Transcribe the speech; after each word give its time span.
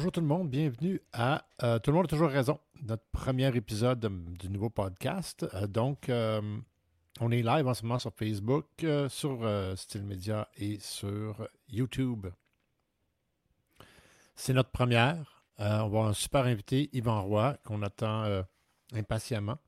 bonjour 0.00 0.12
tout 0.12 0.20
le 0.22 0.26
monde, 0.26 0.48
bienvenue 0.48 0.98
à 1.12 1.44
euh, 1.62 1.78
Tout 1.78 1.90
le 1.90 1.96
monde 1.96 2.06
a 2.06 2.08
toujours 2.08 2.30
raison, 2.30 2.58
notre 2.88 3.04
premier 3.12 3.54
épisode 3.54 4.00
du 4.38 4.48
nouveau 4.48 4.70
podcast. 4.70 5.46
Euh, 5.52 5.66
donc, 5.66 6.08
euh, 6.08 6.40
on 7.20 7.30
est 7.30 7.42
live 7.42 7.68
en 7.68 7.74
ce 7.74 7.82
moment 7.82 7.98
sur 7.98 8.10
Facebook, 8.14 8.64
sur 9.10 9.46
Style 9.76 10.04
Media 10.04 10.48
et 10.56 10.78
sur 10.80 11.46
YouTube. 11.68 12.28
C'est 14.34 14.54
notre 14.54 14.70
première. 14.70 15.44
on 15.58 15.64
va 15.64 15.80
avoir 15.80 16.06
un 16.06 16.14
super 16.14 16.46
invité, 16.46 16.88
Yvan 16.94 17.22
Roy, 17.24 17.58
qu'on 17.66 17.82
attend 17.82 18.42
impatiemment. 18.94 19.58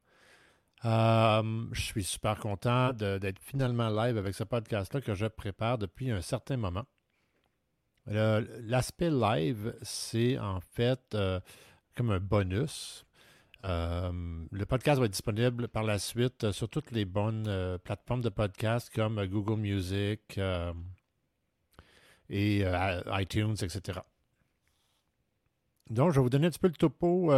je 0.82 1.62
suis 1.74 2.04
super 2.04 2.38
content 2.38 2.94
d'être 2.94 3.38
finalement 3.38 3.90
live 3.90 4.16
avec 4.16 4.34
ce 4.34 4.44
podcast-là 4.44 5.02
que 5.02 5.14
je 5.14 5.26
prépare 5.26 5.76
depuis 5.76 6.10
un 6.10 6.22
certain 6.22 6.56
moment. 6.56 6.86
L'aspect 8.06 9.10
live, 9.10 9.76
c'est 9.82 10.38
en 10.38 10.60
fait 10.60 11.14
euh, 11.14 11.40
comme 11.96 12.10
un 12.10 12.18
bonus. 12.18 13.04
Euh, 13.64 14.44
le 14.50 14.66
podcast 14.66 14.98
va 14.98 15.06
être 15.06 15.12
disponible 15.12 15.68
par 15.68 15.84
la 15.84 16.00
suite 16.00 16.50
sur 16.50 16.68
toutes 16.68 16.90
les 16.90 17.04
bonnes 17.04 17.46
euh, 17.46 17.78
plateformes 17.78 18.22
de 18.22 18.28
podcast 18.28 18.90
comme 18.92 19.24
Google 19.26 19.60
Music 19.60 20.40
et 22.28 22.64
iTunes, 23.12 23.54
etc. 23.62 24.00
Donc, 25.90 26.10
je 26.10 26.16
vais 26.16 26.22
vous 26.22 26.30
donner 26.30 26.46
un 26.46 26.50
petit 26.50 26.58
peu 26.58 26.68
le 26.68 26.74
topo 26.74 27.30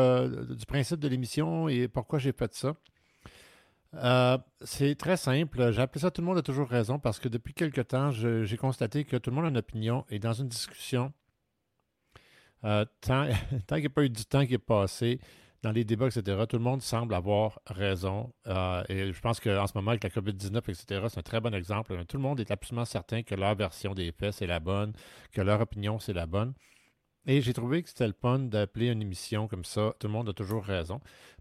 du 0.55 0.67
principe 0.67 1.01
de 1.01 1.09
l'émission 1.09 1.69
et 1.69 1.89
pourquoi 1.89 2.19
j'ai 2.19 2.33
fait 2.33 2.55
ça. 2.55 2.75
Euh, 3.97 4.39
c'est 4.63 4.95
très 4.97 5.17
simple. 5.17 5.73
J'ai 5.73 5.83
appelé 5.83 6.01
ça 6.01 6.11
Tout 6.11 6.21
le 6.21 6.27
monde 6.27 6.39
a 6.39 6.43
toujours 6.43 6.69
raison 6.69 6.99
parce 6.99 7.19
que 7.19 7.29
depuis 7.29 7.55
quelque 7.55 7.81
temps, 7.81 8.11
j'ai 8.11 8.57
constaté 8.57 9.05
que 9.05 9.17
tout 9.17 9.31
le 9.31 9.37
monde 9.37 9.47
a 9.47 9.49
une 9.49 9.59
opinion 9.59 10.05
et 10.11 10.19
dans 10.19 10.33
une 10.33 10.49
discussion, 10.49 11.13
euh, 12.65 12.85
tant, 13.01 13.27
qu'il 13.69 13.79
n'y 13.79 13.87
a 13.87 13.91
pas 13.91 14.05
eu 14.05 14.11
du 14.11 14.25
temps 14.25 14.47
qui 14.47 14.55
est 14.55 14.59
passé, 14.59 15.21
dans 15.63 15.73
les 15.73 15.85
débats, 15.85 16.07
etc., 16.07 16.45
tout 16.49 16.59
le 16.59 16.63
monde 16.63 16.83
semble 16.83 17.15
avoir 17.15 17.59
raison. 17.67 18.33
Euh, 18.47 18.85
et 18.91 19.13
je 19.13 19.21
pense 19.21 19.41
qu'en 19.41 19.67
ce 19.67 19.73
moment, 19.75 19.93
avec 19.93 20.05
la 20.05 20.11
COVID-19, 20.11 20.59
etc., 20.59 21.07
c'est 21.09 21.19
un 21.19 21.23
très 21.23 21.41
bon 21.41 21.55
exemple. 21.55 22.05
Tout 22.07 22.19
le 22.19 22.23
monde 22.23 22.41
est 22.41 22.51
absolument 22.51 22.85
certain 22.85 23.23
que 23.23 23.35
leur 23.35 23.55
version 23.55 23.95
des 23.95 24.13
faits, 24.13 24.35
c'est 24.35 24.47
la 24.47 24.61
bonne, 24.61 24.93
que 25.33 25.41
leur 25.41 25.61
opinion, 25.63 25.99
c'est 25.99 26.13
la 26.13 26.27
bonne. 26.27 26.53
Et 27.27 27.41
j'ai 27.41 27.55
trouvé 27.55 27.83
que 27.83 27.89
c'était 27.89 28.07
le 28.07 28.13
fun 28.13 28.39
d'appeler 28.41 28.89
une 28.89 29.01
émission 29.01 29.49
comme 29.49 29.65
ça. 29.65 29.95
Tout 29.99 30.09
le 30.09 30.13
monde 30.13 30.29
a 30.29 30.35
toujours 30.35 30.63
raison 30.63 31.01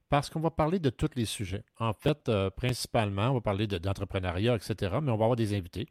parce 0.09 0.29
qu'on 0.29 0.39
va 0.39 0.51
parler 0.51 0.79
de 0.79 0.89
tous 0.89 1.09
les 1.15 1.25
sujets. 1.25 1.63
En 1.79 1.93
fait, 1.93 2.29
euh, 2.29 2.49
principalement, 2.49 3.29
on 3.29 3.35
va 3.35 3.41
parler 3.41 3.67
d'entrepreneuriat, 3.67 4.55
etc., 4.55 4.97
mais 5.01 5.11
on 5.11 5.17
va 5.17 5.25
avoir 5.25 5.35
des 5.35 5.55
invités 5.55 5.87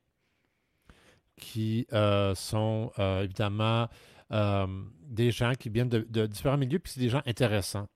qui 1.36 1.86
euh, 1.92 2.34
sont 2.34 2.92
euh, 2.98 3.24
évidemment 3.24 3.88
des 4.30 5.30
gens 5.30 5.52
qui 5.52 5.68
viennent 5.68 5.90
de, 5.90 6.26
différents 6.26 6.56
milieux, 6.56 6.78
puis 6.78 6.92
c'est 6.94 7.00
des 7.00 7.10
gens 7.10 7.20
intéressants. 7.26 7.86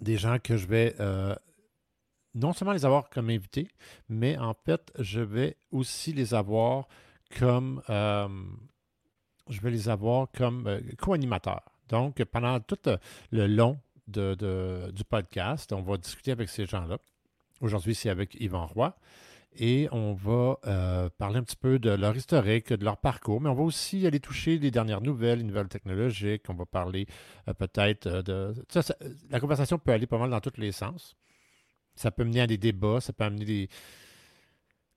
Des 0.00 0.16
gens 0.16 0.38
que 0.40 0.56
je 0.56 0.66
vais 0.66 0.96
non 2.34 2.52
seulement 2.52 2.72
les 2.72 2.84
avoir 2.84 3.08
comme 3.08 3.30
invités, 3.30 3.68
mais 4.08 4.36
en 4.36 4.52
fait, 4.52 4.92
je 4.98 5.20
vais 5.20 5.58
aussi 5.70 6.12
les 6.12 6.34
avoir 6.34 6.88
comme 7.38 7.82
je 7.88 9.60
vais 9.60 9.70
les 9.70 9.88
avoir 9.88 10.26
comme 10.32 10.80
co-animateurs. 10.98 11.62
Donc, 11.88 12.24
pendant 12.24 12.58
tout 12.58 12.90
le 13.30 13.46
long 13.46 13.78
de, 14.08 14.90
du 14.92 15.04
podcast. 15.04 15.72
On 15.72 15.82
va 15.82 15.96
discuter 15.96 16.32
avec 16.32 16.48
ces 16.48 16.66
gens-là. 16.66 16.98
Aujourd'hui, 17.60 17.94
c'est 17.94 18.10
avec 18.10 18.34
Yvan 18.40 18.66
Roy. 18.66 18.96
Et 19.58 19.88
on 19.90 20.12
va 20.12 20.58
euh, 20.66 21.08
parler 21.16 21.38
un 21.38 21.42
petit 21.42 21.56
peu 21.56 21.78
de 21.78 21.90
leur 21.90 22.14
historique, 22.14 22.72
de 22.72 22.84
leur 22.84 22.98
parcours, 22.98 23.40
mais 23.40 23.48
on 23.48 23.54
va 23.54 23.62
aussi 23.62 24.06
aller 24.06 24.20
toucher 24.20 24.58
les 24.58 24.70
dernières 24.70 25.00
nouvelles, 25.00 25.38
les 25.38 25.44
nouvelles 25.44 25.68
technologiques. 25.68 26.42
On 26.50 26.54
va 26.54 26.66
parler 26.66 27.06
euh, 27.48 27.54
peut-être 27.54 28.06
euh, 28.06 28.22
de... 28.22 28.54
la 29.30 29.40
conversation 29.40 29.78
peut 29.78 29.92
aller 29.92 30.06
pas 30.06 30.18
mal 30.18 30.28
dans 30.28 30.40
tous 30.40 30.60
les 30.60 30.72
sens. 30.72 31.16
Ça 31.94 32.10
peut 32.10 32.24
mener 32.24 32.42
à 32.42 32.46
des 32.46 32.58
débats, 32.58 33.00
ça 33.00 33.14
peut 33.14 33.24
amener 33.24 33.46
des, 33.46 33.68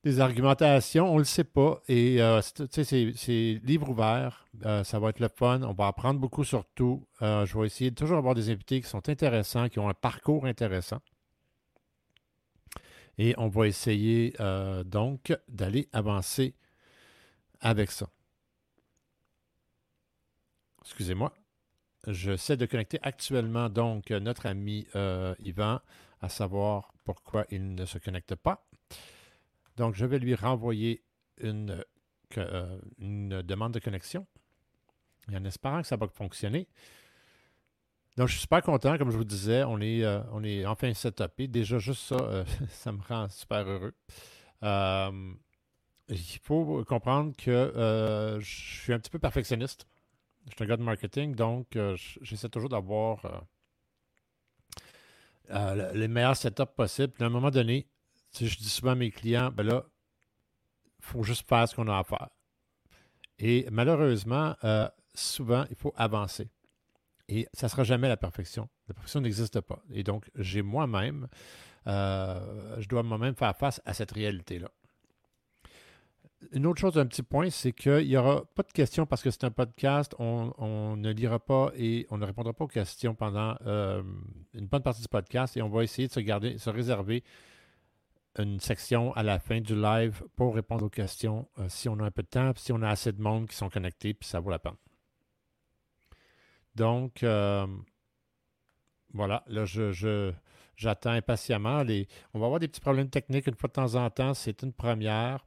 des 0.02 0.20
argumentations, 0.20 1.10
on 1.10 1.14
ne 1.14 1.18
le 1.18 1.24
sait 1.24 1.44
pas. 1.44 1.82
Et 1.88 2.22
euh, 2.22 2.40
c'est 2.42 3.60
livre 3.64 3.90
ouvert. 3.90 4.46
Euh, 4.64 4.82
ça 4.84 4.98
va 4.98 5.10
être 5.10 5.20
le 5.20 5.28
fun. 5.28 5.62
On 5.62 5.72
va 5.72 5.88
apprendre 5.88 6.18
beaucoup 6.20 6.44
sur 6.44 6.64
tout. 6.74 7.06
Euh, 7.22 7.44
je 7.46 7.58
vais 7.58 7.66
essayer 7.66 7.90
de 7.90 7.96
toujours 7.96 8.16
avoir 8.16 8.34
des 8.34 8.50
invités 8.50 8.80
qui 8.80 8.88
sont 8.88 9.08
intéressants, 9.08 9.68
qui 9.68 9.78
ont 9.78 9.88
un 9.88 9.94
parcours 9.94 10.46
intéressant. 10.46 11.00
Et 13.18 13.34
on 13.36 13.48
va 13.48 13.66
essayer 13.66 14.34
donc 14.86 15.36
d'aller 15.46 15.88
avancer 15.92 16.54
avec 17.60 17.90
ça. 17.90 18.08
Excusez-moi. 20.82 21.34
J'essaie 22.06 22.56
de 22.56 22.64
connecter 22.64 22.98
actuellement 23.02 23.68
donc 23.68 24.08
notre 24.08 24.46
ami 24.46 24.86
Yvan, 25.44 25.80
à 26.22 26.28
savoir 26.30 26.94
pourquoi 27.04 27.44
il 27.50 27.74
ne 27.74 27.84
se 27.84 27.98
connecte 27.98 28.36
pas. 28.36 28.69
Donc, 29.80 29.94
je 29.94 30.04
vais 30.04 30.18
lui 30.18 30.34
renvoyer 30.34 31.02
une, 31.40 31.82
euh, 32.36 32.78
une 32.98 33.40
demande 33.40 33.72
de 33.72 33.78
connexion 33.78 34.26
en 35.34 35.42
espérant 35.46 35.80
que 35.80 35.86
ça 35.88 35.96
va 35.96 36.06
fonctionner. 36.06 36.68
Donc, 38.18 38.28
je 38.28 38.32
suis 38.32 38.42
super 38.42 38.60
content. 38.60 38.98
Comme 38.98 39.10
je 39.10 39.16
vous 39.16 39.24
disais, 39.24 39.64
on 39.64 39.80
est, 39.80 40.04
euh, 40.04 40.20
on 40.32 40.44
est 40.44 40.66
enfin 40.66 40.92
setupé. 40.92 41.48
Déjà, 41.48 41.78
juste 41.78 42.02
ça, 42.02 42.16
euh, 42.16 42.44
ça 42.68 42.92
me 42.92 43.00
rend 43.00 43.30
super 43.30 43.66
heureux. 43.66 43.94
il 46.10 46.38
faut 46.42 46.84
comprendre 46.84 47.34
que 47.38 48.36
je 48.38 48.54
suis 48.82 48.92
un 48.92 48.98
petit 48.98 49.10
peu 49.10 49.18
perfectionniste. 49.18 49.86
Je 50.44 50.56
suis 50.56 50.62
un 50.62 50.66
gars 50.66 50.76
de 50.76 50.82
marketing, 50.82 51.34
donc 51.34 51.78
j'essaie 52.20 52.50
toujours 52.50 52.68
d'avoir 52.68 53.46
les 55.48 56.08
meilleurs 56.08 56.36
setups 56.36 56.74
possibles. 56.76 57.14
à 57.20 57.24
un 57.24 57.30
moment 57.30 57.50
donné, 57.50 57.86
je 58.38 58.56
dis 58.56 58.68
souvent 58.68 58.92
à 58.92 58.94
mes 58.94 59.10
clients, 59.10 59.50
ben 59.50 59.66
là, 59.66 59.84
il 60.98 61.04
faut 61.04 61.22
juste 61.22 61.48
faire 61.48 61.68
ce 61.68 61.74
qu'on 61.74 61.88
a 61.88 61.98
à 61.98 62.04
faire. 62.04 62.28
Et 63.38 63.66
malheureusement, 63.70 64.54
euh, 64.64 64.88
souvent, 65.14 65.64
il 65.70 65.76
faut 65.76 65.94
avancer. 65.96 66.48
Et 67.28 67.48
ça 67.54 67.66
ne 67.66 67.70
sera 67.70 67.84
jamais 67.84 68.08
la 68.08 68.16
perfection. 68.16 68.68
La 68.88 68.94
perfection 68.94 69.20
n'existe 69.20 69.60
pas. 69.60 69.82
Et 69.92 70.02
donc, 70.02 70.30
j'ai 70.34 70.62
moi-même, 70.62 71.28
euh, 71.86 72.80
je 72.80 72.88
dois 72.88 73.02
moi-même 73.02 73.34
faire 73.34 73.56
face 73.56 73.80
à 73.84 73.94
cette 73.94 74.12
réalité-là. 74.12 74.70
Une 76.52 76.66
autre 76.66 76.80
chose, 76.80 76.98
un 76.98 77.06
petit 77.06 77.22
point, 77.22 77.50
c'est 77.50 77.72
qu'il 77.72 78.06
n'y 78.06 78.16
aura 78.16 78.44
pas 78.54 78.62
de 78.62 78.72
questions 78.72 79.06
parce 79.06 79.22
que 79.22 79.30
c'est 79.30 79.44
un 79.44 79.50
podcast. 79.50 80.14
On, 80.18 80.96
ne 80.96 81.12
lira 81.12 81.38
pas 81.38 81.70
et 81.76 82.06
on 82.10 82.18
ne 82.18 82.24
répondra 82.24 82.52
pas 82.52 82.64
aux 82.64 82.68
questions 82.68 83.14
pendant 83.14 83.56
euh, 83.66 84.02
une 84.54 84.66
bonne 84.66 84.82
partie 84.82 85.02
du 85.02 85.08
podcast 85.08 85.56
et 85.56 85.62
on 85.62 85.68
va 85.68 85.84
essayer 85.84 86.08
de 86.08 86.12
se 86.12 86.20
garder, 86.20 86.58
se 86.58 86.70
réserver 86.70 87.22
une 88.38 88.60
section 88.60 89.12
à 89.14 89.22
la 89.22 89.38
fin 89.38 89.60
du 89.60 89.74
live 89.74 90.22
pour 90.36 90.54
répondre 90.54 90.84
aux 90.84 90.90
questions 90.90 91.48
euh, 91.58 91.68
si 91.68 91.88
on 91.88 91.98
a 91.98 92.04
un 92.04 92.10
peu 92.10 92.22
de 92.22 92.28
temps, 92.28 92.52
si 92.56 92.72
on 92.72 92.82
a 92.82 92.88
assez 92.88 93.12
de 93.12 93.20
monde 93.20 93.48
qui 93.48 93.56
sont 93.56 93.68
connectés, 93.68 94.14
puis 94.14 94.28
ça 94.28 94.40
vaut 94.40 94.50
la 94.50 94.58
peine. 94.58 94.76
Donc, 96.76 97.22
euh, 97.24 97.66
voilà, 99.12 99.42
là, 99.48 99.64
je, 99.64 100.32
j'attends 100.76 101.10
impatiemment. 101.10 101.82
Les, 101.82 102.06
on 102.32 102.38
va 102.38 102.46
avoir 102.46 102.60
des 102.60 102.68
petits 102.68 102.80
problèmes 102.80 103.10
techniques 103.10 103.48
une 103.48 103.56
fois 103.56 103.68
de 103.68 103.72
temps 103.72 103.96
en 103.96 104.08
temps. 104.10 104.34
C'est 104.34 104.62
une 104.62 104.72
première. 104.72 105.44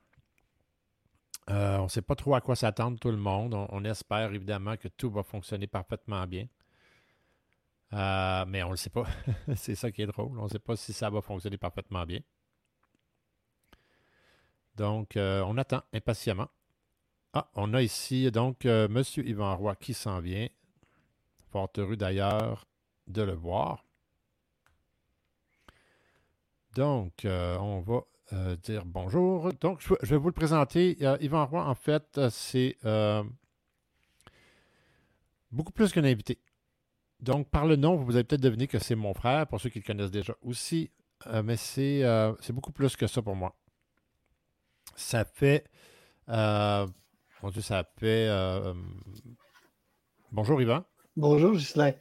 Euh, 1.49 1.77
on 1.77 1.83
ne 1.83 1.89
sait 1.89 2.01
pas 2.01 2.15
trop 2.15 2.35
à 2.35 2.41
quoi 2.41 2.55
s'attendre 2.55 2.99
tout 2.99 3.11
le 3.11 3.17
monde. 3.17 3.53
On, 3.53 3.83
espère 3.85 4.33
évidemment 4.33 4.75
que 4.77 4.89
tout 4.89 5.09
va 5.09 5.23
fonctionner 5.23 5.67
parfaitement 5.67 6.27
bien. 6.27 6.47
mais 7.91 8.63
on 8.63 8.67
ne 8.67 8.71
le 8.71 8.77
sait 8.77 8.89
pas. 8.89 9.05
C'est 9.55 9.75
ça 9.75 9.91
qui 9.91 10.01
est 10.01 10.07
drôle. 10.07 10.37
On 10.37 10.43
ne 10.43 10.49
sait 10.49 10.59
pas 10.59 10.75
si 10.75 10.91
ça 10.91 11.09
va 11.09 11.21
fonctionner 11.21 11.57
parfaitement 11.57 12.05
bien. 12.05 12.19
Donc, 14.75 15.17
euh, 15.17 15.43
on 15.45 15.57
attend 15.57 15.83
impatiemment. 15.93 16.49
Ah, 17.33 17.49
on 17.55 17.73
a 17.73 17.81
ici 17.81 18.29
donc 18.31 18.65
euh, 18.65 18.87
M. 18.87 19.03
Yvan 19.17 19.55
Roy 19.55 19.75
qui 19.75 19.93
s'en 19.93 20.19
vient. 20.19 20.47
Fort 21.51 21.69
heureux 21.77 21.95
d'ailleurs 21.95 22.65
de 23.07 23.21
le 23.21 23.33
voir. 23.33 23.85
Donc, 26.75 27.25
euh, 27.25 27.57
on 27.57 27.81
va 27.81 28.01
dire 28.63 28.83
bonjour. 28.85 29.53
Donc, 29.61 29.79
je, 29.79 29.93
vais 30.09 30.17
vous 30.17 30.29
le 30.29 30.33
présenter. 30.33 30.97
Yvan 31.21 31.45
Roy, 31.45 31.63
en 31.63 31.75
fait, 31.75 32.19
c'est 32.31 32.77
beaucoup 35.51 35.71
plus 35.71 35.91
qu'un 35.91 36.03
invité. 36.03 36.39
Donc, 37.19 37.47
par 37.49 37.67
le 37.67 37.75
nom, 37.75 37.95
vous 37.95 38.15
avez 38.15 38.23
peut-être 38.23 38.41
deviné 38.41 38.65
que 38.67 38.79
c'est 38.79 38.95
mon 38.95 39.13
frère, 39.13 39.45
pour 39.45 39.61
ceux 39.61 39.69
qui 39.69 39.79
le 39.79 39.85
connaissent 39.85 40.09
déjà 40.09 40.35
aussi. 40.41 40.89
mais 41.43 41.57
c'est 41.57 42.01
beaucoup 42.49 42.71
plus 42.71 42.95
que 42.95 43.05
ça 43.05 43.21
pour 43.21 43.35
moi 43.35 43.55
ça 44.95 45.25
fait. 45.25 45.65
Euh, 46.29 46.87
mon 47.41 47.49
Dieu, 47.49 47.61
ça 47.61 47.83
fait. 47.97 48.27
Euh, 48.29 48.73
bonjour, 50.31 50.61
Yvan. 50.61 50.83
Bonjour, 51.15 51.57
Gislain. 51.57 51.93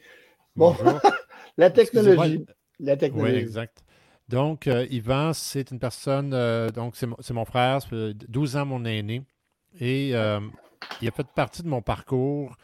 Bonjour. 0.57 1.01
la 1.57 1.71
technologie. 1.71 2.45
La 2.79 2.97
technologie. 2.97 3.35
Oui, 3.35 3.41
exact. 3.41 3.85
Donc, 4.29 4.67
euh, 4.67 4.87
Yvan, 4.91 5.33
c'est 5.33 5.71
une 5.71 5.79
personne, 5.79 6.31
donc 6.71 6.97
c'est 6.97 7.35
mon, 7.35 7.45
frère, 7.45 7.81
12 7.91 8.57
ans 8.57 8.65
mon 8.65 8.85
aîné, 8.85 9.23
et 9.79 10.09
il 10.11 10.15
a 10.15 11.11
fait 11.13 11.27
partie 11.35 11.63
de 11.63 11.69
mon 11.69 11.83
parcours 11.83 12.57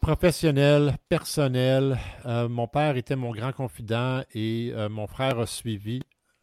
professionnel, 0.00 0.96
personnel. 1.08 1.98
mon 2.24 2.66
père 2.66 2.96
était 2.96 3.16
mon 3.16 3.32
grand 3.32 3.52
confident 3.52 4.22
et 4.34 4.72
mon 4.88 5.06
frère 5.06 5.38
a 5.38 5.46
suivi, 5.46 6.02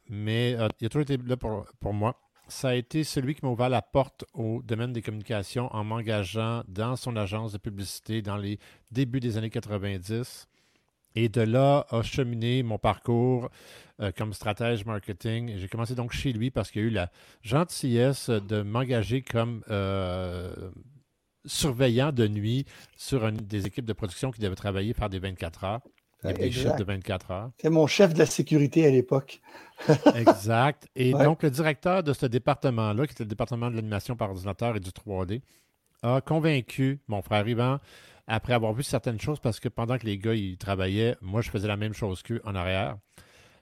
mais 0.09 0.51
il 0.51 0.85
a 0.85 0.89
toujours 0.89 1.03
été 1.03 1.17
là 1.17 1.37
pour, 1.37 1.65
pour 1.79 1.93
moi 1.93 2.15
ça 2.51 2.69
a 2.69 2.73
été 2.75 3.03
celui 3.03 3.33
qui 3.33 3.45
m'a 3.45 3.51
ouvert 3.51 3.69
la 3.69 3.81
porte 3.81 4.25
au 4.33 4.61
domaine 4.61 4.91
des 4.91 5.01
communications 5.01 5.73
en 5.73 5.85
m'engageant 5.85 6.63
dans 6.67 6.97
son 6.97 7.15
agence 7.15 7.53
de 7.53 7.57
publicité 7.57 8.21
dans 8.21 8.35
les 8.35 8.59
débuts 8.91 9.21
des 9.21 9.37
années 9.37 9.49
90. 9.49 10.49
Et 11.15 11.29
de 11.29 11.41
là 11.41 11.85
a 11.89 12.03
cheminé 12.03 12.61
mon 12.61 12.77
parcours 12.77 13.49
euh, 14.01 14.11
comme 14.15 14.33
stratège 14.33 14.85
marketing. 14.85 15.57
J'ai 15.57 15.67
commencé 15.69 15.95
donc 15.95 16.11
chez 16.11 16.33
lui 16.33 16.51
parce 16.51 16.71
qu'il 16.71 16.81
a 16.81 16.85
eu 16.85 16.89
la 16.89 17.09
gentillesse 17.41 18.29
de 18.29 18.61
m'engager 18.61 19.21
comme 19.21 19.63
euh, 19.69 20.71
surveillant 21.45 22.11
de 22.11 22.27
nuit 22.27 22.65
sur 22.97 23.25
une 23.25 23.37
des 23.37 23.65
équipes 23.65 23.85
de 23.85 23.93
production 23.93 24.29
qui 24.29 24.41
devaient 24.41 24.55
travailler 24.55 24.93
faire 24.93 25.09
des 25.09 25.19
24 25.19 25.63
heures. 25.63 25.81
Des 26.23 26.51
chiffres 26.51 26.75
de 26.75 26.83
24 26.83 27.31
heures. 27.31 27.51
C'est 27.57 27.69
mon 27.69 27.87
chef 27.87 28.13
de 28.13 28.19
la 28.19 28.25
sécurité 28.25 28.85
à 28.85 28.89
l'époque. 28.89 29.41
exact. 30.15 30.87
Et 30.95 31.11
donc, 31.11 31.43
le 31.43 31.49
directeur 31.49 32.03
de 32.03 32.13
ce 32.13 32.25
département-là, 32.25 33.07
qui 33.07 33.13
était 33.13 33.23
le 33.23 33.29
département 33.29 33.69
de 33.69 33.75
l'animation 33.75 34.15
par 34.15 34.29
ordinateur 34.29 34.75
et 34.75 34.79
du 34.79 34.89
3D, 34.89 35.41
a 36.03 36.21
convaincu 36.21 36.99
mon 37.07 37.21
frère 37.21 37.47
Yvan 37.47 37.79
après 38.27 38.53
avoir 38.53 38.73
vu 38.73 38.83
certaines 38.83 39.19
choses, 39.19 39.39
parce 39.39 39.59
que 39.59 39.67
pendant 39.67 39.97
que 39.97 40.05
les 40.05 40.17
gars 40.17 40.33
ils 40.33 40.57
travaillaient, 40.57 41.17
moi, 41.21 41.41
je 41.41 41.49
faisais 41.49 41.67
la 41.67 41.77
même 41.77 41.93
chose 41.93 42.21
qu'eux 42.21 42.41
en 42.45 42.55
arrière. 42.55 42.97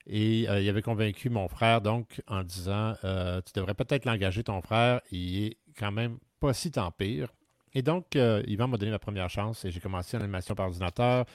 Et 0.06 0.48
euh, 0.50 0.62
il 0.62 0.68
avait 0.70 0.82
convaincu 0.82 1.30
mon 1.30 1.48
frère, 1.48 1.82
donc, 1.82 2.22
en 2.28 2.44
disant 2.44 2.96
euh, 3.04 3.42
Tu 3.46 3.54
devrais 3.56 3.74
peut-être 3.74 4.06
l'engager, 4.06 4.44
ton 4.44 4.62
frère, 4.62 5.02
il 5.12 5.46
est 5.46 5.58
quand 5.78 5.92
même 5.92 6.18
pas 6.40 6.54
si 6.54 6.72
tant 6.72 6.92
pire. 6.92 7.30
Et 7.74 7.82
donc, 7.82 8.16
euh, 8.16 8.42
Yvan 8.48 8.68
m'a 8.68 8.78
donné 8.78 8.92
ma 8.92 9.00
première 9.00 9.30
chance 9.30 9.64
et 9.66 9.72
j'ai 9.72 9.80
commencé 9.80 10.18
en 10.18 10.22
animation 10.22 10.56
par 10.56 10.68
ordinateur 10.68 11.26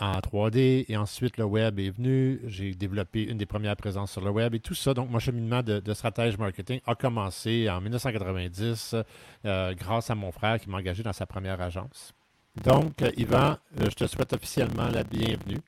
en 0.00 0.18
3D 0.18 0.86
et 0.88 0.96
ensuite 0.96 1.36
le 1.36 1.44
web 1.44 1.78
est 1.78 1.90
venu. 1.90 2.40
J'ai 2.46 2.74
développé 2.74 3.22
une 3.24 3.38
des 3.38 3.46
premières 3.46 3.76
présences 3.76 4.12
sur 4.12 4.20
le 4.20 4.30
web 4.30 4.54
et 4.54 4.60
tout 4.60 4.74
ça. 4.74 4.94
Donc, 4.94 5.10
mon 5.10 5.18
cheminement 5.18 5.62
de, 5.62 5.80
de 5.80 5.94
stratège 5.94 6.38
marketing 6.38 6.80
a 6.86 6.94
commencé 6.94 7.68
en 7.70 7.80
1990 7.80 8.96
grâce 9.44 10.10
à 10.10 10.14
mon 10.14 10.32
frère 10.32 10.60
qui 10.60 10.70
m'a 10.70 10.78
engagé 10.78 11.02
dans 11.02 11.12
sa 11.12 11.26
première 11.26 11.60
agence. 11.60 12.14
Donc, 12.56 13.02
Yvan, 13.16 13.56
euh, 13.80 13.88
je 13.88 13.94
te 13.94 14.06
souhaite 14.06 14.32
officiellement 14.32 14.88
la 14.88 15.04
bienvenue. 15.04 15.60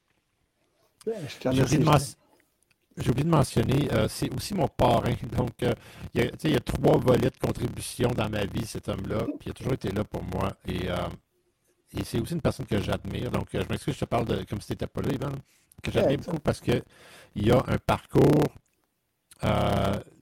J'ai 1.41 3.11
oublié, 3.11 3.25
de 3.25 3.29
mentionner, 3.29 3.93
euh, 3.93 4.07
c'est 4.09 4.33
aussi 4.35 4.55
mon 4.55 4.69
parrain. 4.69 5.15
Donc, 5.37 5.51
euh, 5.63 5.73
il, 6.15 6.51
y 6.51 6.55
a, 6.55 6.61
trois 6.61 6.99
volets 6.99 7.31
de 7.31 7.39
contribution 7.41 8.11
dans 8.11 8.29
ma 8.29 8.45
vie, 8.45 8.67
cet 8.67 8.89
homme-là. 8.89 9.25
Puis 9.39 9.47
il 9.47 9.51
a 9.51 9.53
toujours 9.55 9.73
été 9.73 9.91
là 9.91 10.05
pour 10.05 10.23
moi. 10.23 10.53
Et, 10.69 10.89
c'est 12.03 12.19
aussi 12.21 12.33
une 12.35 12.41
personne 12.41 12.67
que 12.67 12.81
j'admire. 12.81 13.31
Donc, 13.31 13.49
je 13.53 13.59
m'excuse, 13.69 13.95
je 13.95 14.01
te 14.01 14.05
parle 14.05 14.25
de, 14.25 14.45
comme 14.45 14.61
si 14.61 14.69
tu 14.69 14.73
n'étais 14.73 14.87
pas 14.87 15.03
là, 15.03 15.13
Yvan, 15.13 15.33
que 15.83 15.91
j'admire 15.91 16.19
beaucoup 16.19 16.39
parce 16.41 16.61
qu'il 16.61 17.53
a 17.53 17.63
un 17.67 17.79
parcours 17.79 18.49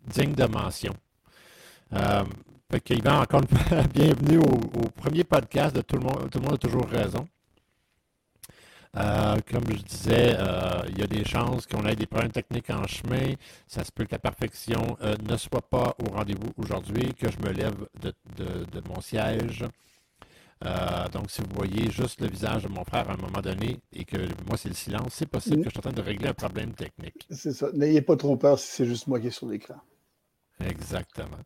digne 0.06 0.34
de 0.34 0.44
mention. 0.46 0.94
Fait 2.72 2.90
Yvan, 2.90 3.20
encore 3.20 3.42
une 3.42 3.58
fois, 3.58 3.82
bienvenue 3.94 4.38
au, 4.38 4.88
premier 4.96 5.24
podcast 5.24 5.76
de 5.76 5.82
Tout 5.82 5.96
le 5.96 6.02
monde, 6.04 6.30
tout 6.30 6.38
le 6.38 6.44
monde 6.44 6.54
a 6.54 6.58
toujours 6.58 6.88
raison. 6.88 7.28
Euh, 8.96 9.36
comme 9.50 9.64
je 9.70 9.82
disais, 9.82 10.34
euh, 10.38 10.82
il 10.88 10.98
y 10.98 11.02
a 11.02 11.06
des 11.06 11.24
chances 11.24 11.66
qu'on 11.66 11.84
ait 11.86 11.96
des 11.96 12.06
problèmes 12.06 12.30
techniques 12.30 12.70
en 12.70 12.86
chemin. 12.86 13.34
Ça 13.66 13.84
se 13.84 13.92
peut 13.92 14.04
que 14.04 14.12
la 14.12 14.18
perfection 14.18 14.96
euh, 15.02 15.16
ne 15.22 15.36
soit 15.36 15.68
pas 15.68 15.94
au 15.98 16.10
rendez-vous 16.12 16.52
aujourd'hui, 16.56 17.14
que 17.14 17.30
je 17.30 17.38
me 17.38 17.52
lève 17.52 17.86
de, 18.00 18.80
mon 18.88 19.00
siège. 19.00 19.64
Donc, 21.12 21.30
si 21.30 21.40
vous 21.42 21.54
voyez 21.54 21.90
juste 21.90 22.20
le 22.20 22.28
visage 22.28 22.62
de 22.62 22.68
mon 22.68 22.84
frère 22.84 23.08
à 23.10 23.14
un 23.14 23.16
moment 23.16 23.40
donné 23.40 23.80
et 23.92 24.04
que 24.04 24.16
moi, 24.46 24.56
c'est 24.56 24.68
le 24.68 24.74
silence, 24.74 25.08
c'est 25.10 25.26
possible 25.26 25.58
que 25.58 25.64
je 25.64 25.70
suis 25.70 25.78
en 25.78 25.82
train 25.82 25.92
de 25.92 26.02
régler 26.02 26.28
un 26.28 26.34
problème 26.34 26.72
technique. 26.72 27.26
C'est 27.30 27.52
ça. 27.52 27.68
N'ayez 27.72 28.02
pas 28.02 28.16
trop 28.16 28.36
peur 28.36 28.58
si 28.58 28.68
c'est 28.68 28.86
juste 28.86 29.06
moi 29.06 29.18
qui 29.20 29.28
est 29.28 29.30
sur 29.30 29.48
l'écran. 29.48 29.76
Exactement. 30.60 31.38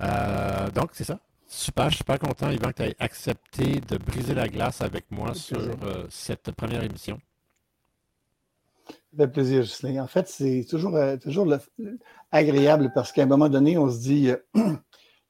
Euh, 0.00 0.70
donc, 0.70 0.90
c'est 0.92 1.04
ça. 1.04 1.20
Super, 1.46 1.92
super 1.92 2.18
content, 2.18 2.50
Yvan, 2.50 2.72
que 2.72 2.76
tu 2.76 2.82
aies 2.82 2.96
accepté 2.98 3.80
de 3.80 3.96
briser 3.96 4.34
la 4.34 4.48
glace 4.48 4.82
avec 4.82 5.10
moi 5.10 5.34
sur 5.34 5.58
euh, 5.58 6.06
cette 6.10 6.50
première 6.52 6.82
émission. 6.82 7.18
Ça 8.86 9.24
fait 9.24 9.28
plaisir, 9.28 9.62
Justin. 9.62 10.02
En 10.02 10.06
fait, 10.06 10.28
c'est 10.28 10.66
toujours, 10.68 10.96
euh, 10.96 11.16
toujours 11.16 11.52
agréable 12.30 12.92
parce 12.94 13.12
qu'à 13.12 13.22
un 13.22 13.26
moment 13.26 13.48
donné, 13.48 13.78
on 13.78 13.90
se 13.90 13.98
dit, 13.98 14.30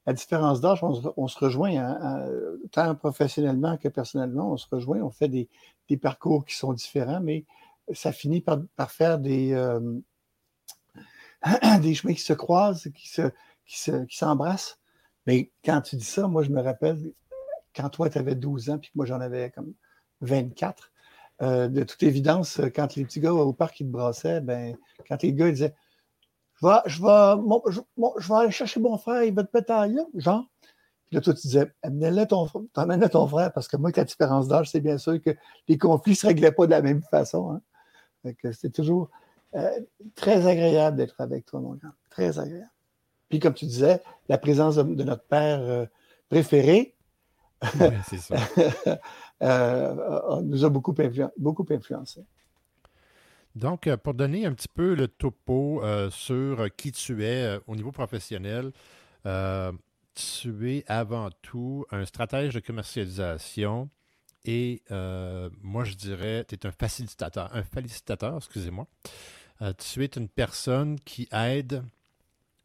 à 0.09 0.15
différence 0.15 0.63
d'âge, 0.63 0.83
on, 0.83 1.29
se 1.29 1.39
rejoint, 1.39 2.25
tant 2.73 2.95
professionnellement 2.95 3.77
que 3.77 3.89
personnellement, 3.89 4.53
on 4.53 4.57
se 4.57 4.67
rejoint, 4.71 5.03
on 5.03 5.11
fait 5.11 5.29
des, 5.29 5.49
parcours 5.99 6.47
qui 6.47 6.57
sont 6.57 6.73
différents, 6.73 7.21
mais 7.21 7.45
ça 7.93 8.11
finit 8.11 8.41
par, 8.41 8.91
faire 8.91 9.19
des, 9.19 9.53
des 11.83 11.95
chemins 11.95 12.15
qui 12.15 12.23
se 12.23 12.33
croisent, 12.33 12.89
qui 12.95 13.07
se, 13.09 13.31
qui 13.67 14.17
s'embrassent. 14.17 14.79
Mais 15.27 15.51
quand 15.63 15.83
tu 15.83 15.97
dis 15.97 16.05
ça, 16.05 16.27
moi, 16.27 16.43
je 16.43 16.49
me 16.49 16.63
rappelle 16.63 17.13
quand 17.77 17.91
toi, 17.91 18.09
tu 18.09 18.17
avais 18.17 18.35
12 18.35 18.71
ans, 18.71 18.79
puis 18.79 18.91
moi, 18.95 19.05
j'en 19.05 19.21
avais 19.21 19.51
comme 19.51 19.75
24. 20.23 20.91
Euh, 21.43 21.69
de 21.69 21.83
toute 21.85 22.03
évidence, 22.03 22.63
quand 22.75 22.97
les 22.97 23.05
petits 23.05 23.21
gars 23.21 23.35
au 23.35 23.53
parc, 23.53 23.81
ils 23.81 23.87
te 23.87 23.93
brassaient, 23.93 24.41
ben, 24.41 24.75
quand 25.07 25.23
les 25.23 25.35
gars 25.35 25.49
ils 25.49 25.53
disaient 25.53 25.75
je 26.61 26.67
vais, 26.67 26.79
je, 26.87 27.01
vais, 27.03 27.83
je, 28.19 28.29
vais 28.29 28.35
aller 28.35 28.51
chercher 28.51 28.81
mon 28.81 28.99
frère, 28.99 29.23
il 29.23 29.35
va 29.35 29.45
te 29.45 29.51
péter 29.51 29.73
là, 29.73 30.05
genre. 30.15 30.47
Puis 31.09 31.17
là, 31.17 31.21
toi, 31.23 31.33
tu 31.33 31.41
disais, 31.41 31.73
amène-le 31.83 32.27
ton, 32.27 32.47
ton 32.47 33.27
frère, 33.29 33.53
parce 33.53 33.67
que 33.67 33.77
moi, 33.79 33.87
avec 33.87 33.97
la 33.97 34.05
différence 34.05 34.47
d'âge, 34.47 34.71
c'est 34.71 34.81
bien 34.81 34.99
sûr 34.99 35.23
que 35.23 35.31
les 35.67 35.79
conflits 35.79 36.13
ne 36.13 36.17
se 36.17 36.27
réglaient 36.27 36.53
pas 36.53 36.67
de 36.67 36.71
la 36.71 36.83
même 36.83 37.03
façon. 37.03 37.59
Hein. 38.25 38.33
C'est 38.53 38.73
toujours 38.73 39.09
euh, 39.55 39.81
très 40.15 40.47
agréable 40.47 40.99
d'être 40.99 41.21
avec 41.21 41.47
toi, 41.47 41.61
mon 41.61 41.75
grand. 41.75 41.93
Très 42.11 42.39
agréable. 42.39 42.71
Puis, 43.31 43.39
comme 43.39 43.55
tu 43.55 43.65
disais, 43.65 44.03
la 44.29 44.37
présence 44.37 44.77
de, 44.77 44.83
notre 44.83 45.25
père 45.25 45.61
euh, 45.61 45.87
préféré 46.29 46.95
euh, 49.43 50.43
nous 50.43 50.65
a 50.65 50.69
beaucoup, 50.69 50.95
beaucoup 51.39 51.67
influencé. 51.71 52.25
Donc, 53.59 53.87
euh, 53.87 53.97
pour 53.97 54.15
donner 54.15 54.47
un 54.47 54.55
petit 54.55 54.69
peu 54.69 54.95
le 54.95 55.09
topo 55.09 55.83
sur 56.11 56.69
qui 56.77 56.93
tu 56.93 57.25
es 57.25 57.59
au 57.67 57.77
niveau 57.77 57.93
professionnel, 57.93 58.73
tu 59.25 60.71
es 60.71 60.85
avant 60.87 61.31
tout 61.43 61.85
un 61.91 62.05
stratège 62.05 62.55
de 62.55 62.61
commercialisation 62.61 63.91
et 64.45 64.83
moi, 65.63 65.85
je 65.85 65.95
dirais, 65.95 66.45
tu 66.49 66.55
es 66.55 66.67
un 66.67 66.73
facilitateur, 66.73 67.55
un 67.55 67.63
facilitateur, 67.63 68.37
excusez-moi. 68.37 68.87
tu 69.77 70.05
es 70.05 70.11
une 70.17 70.29
personne 70.29 70.99
qui 71.01 71.29
aide 71.33 71.83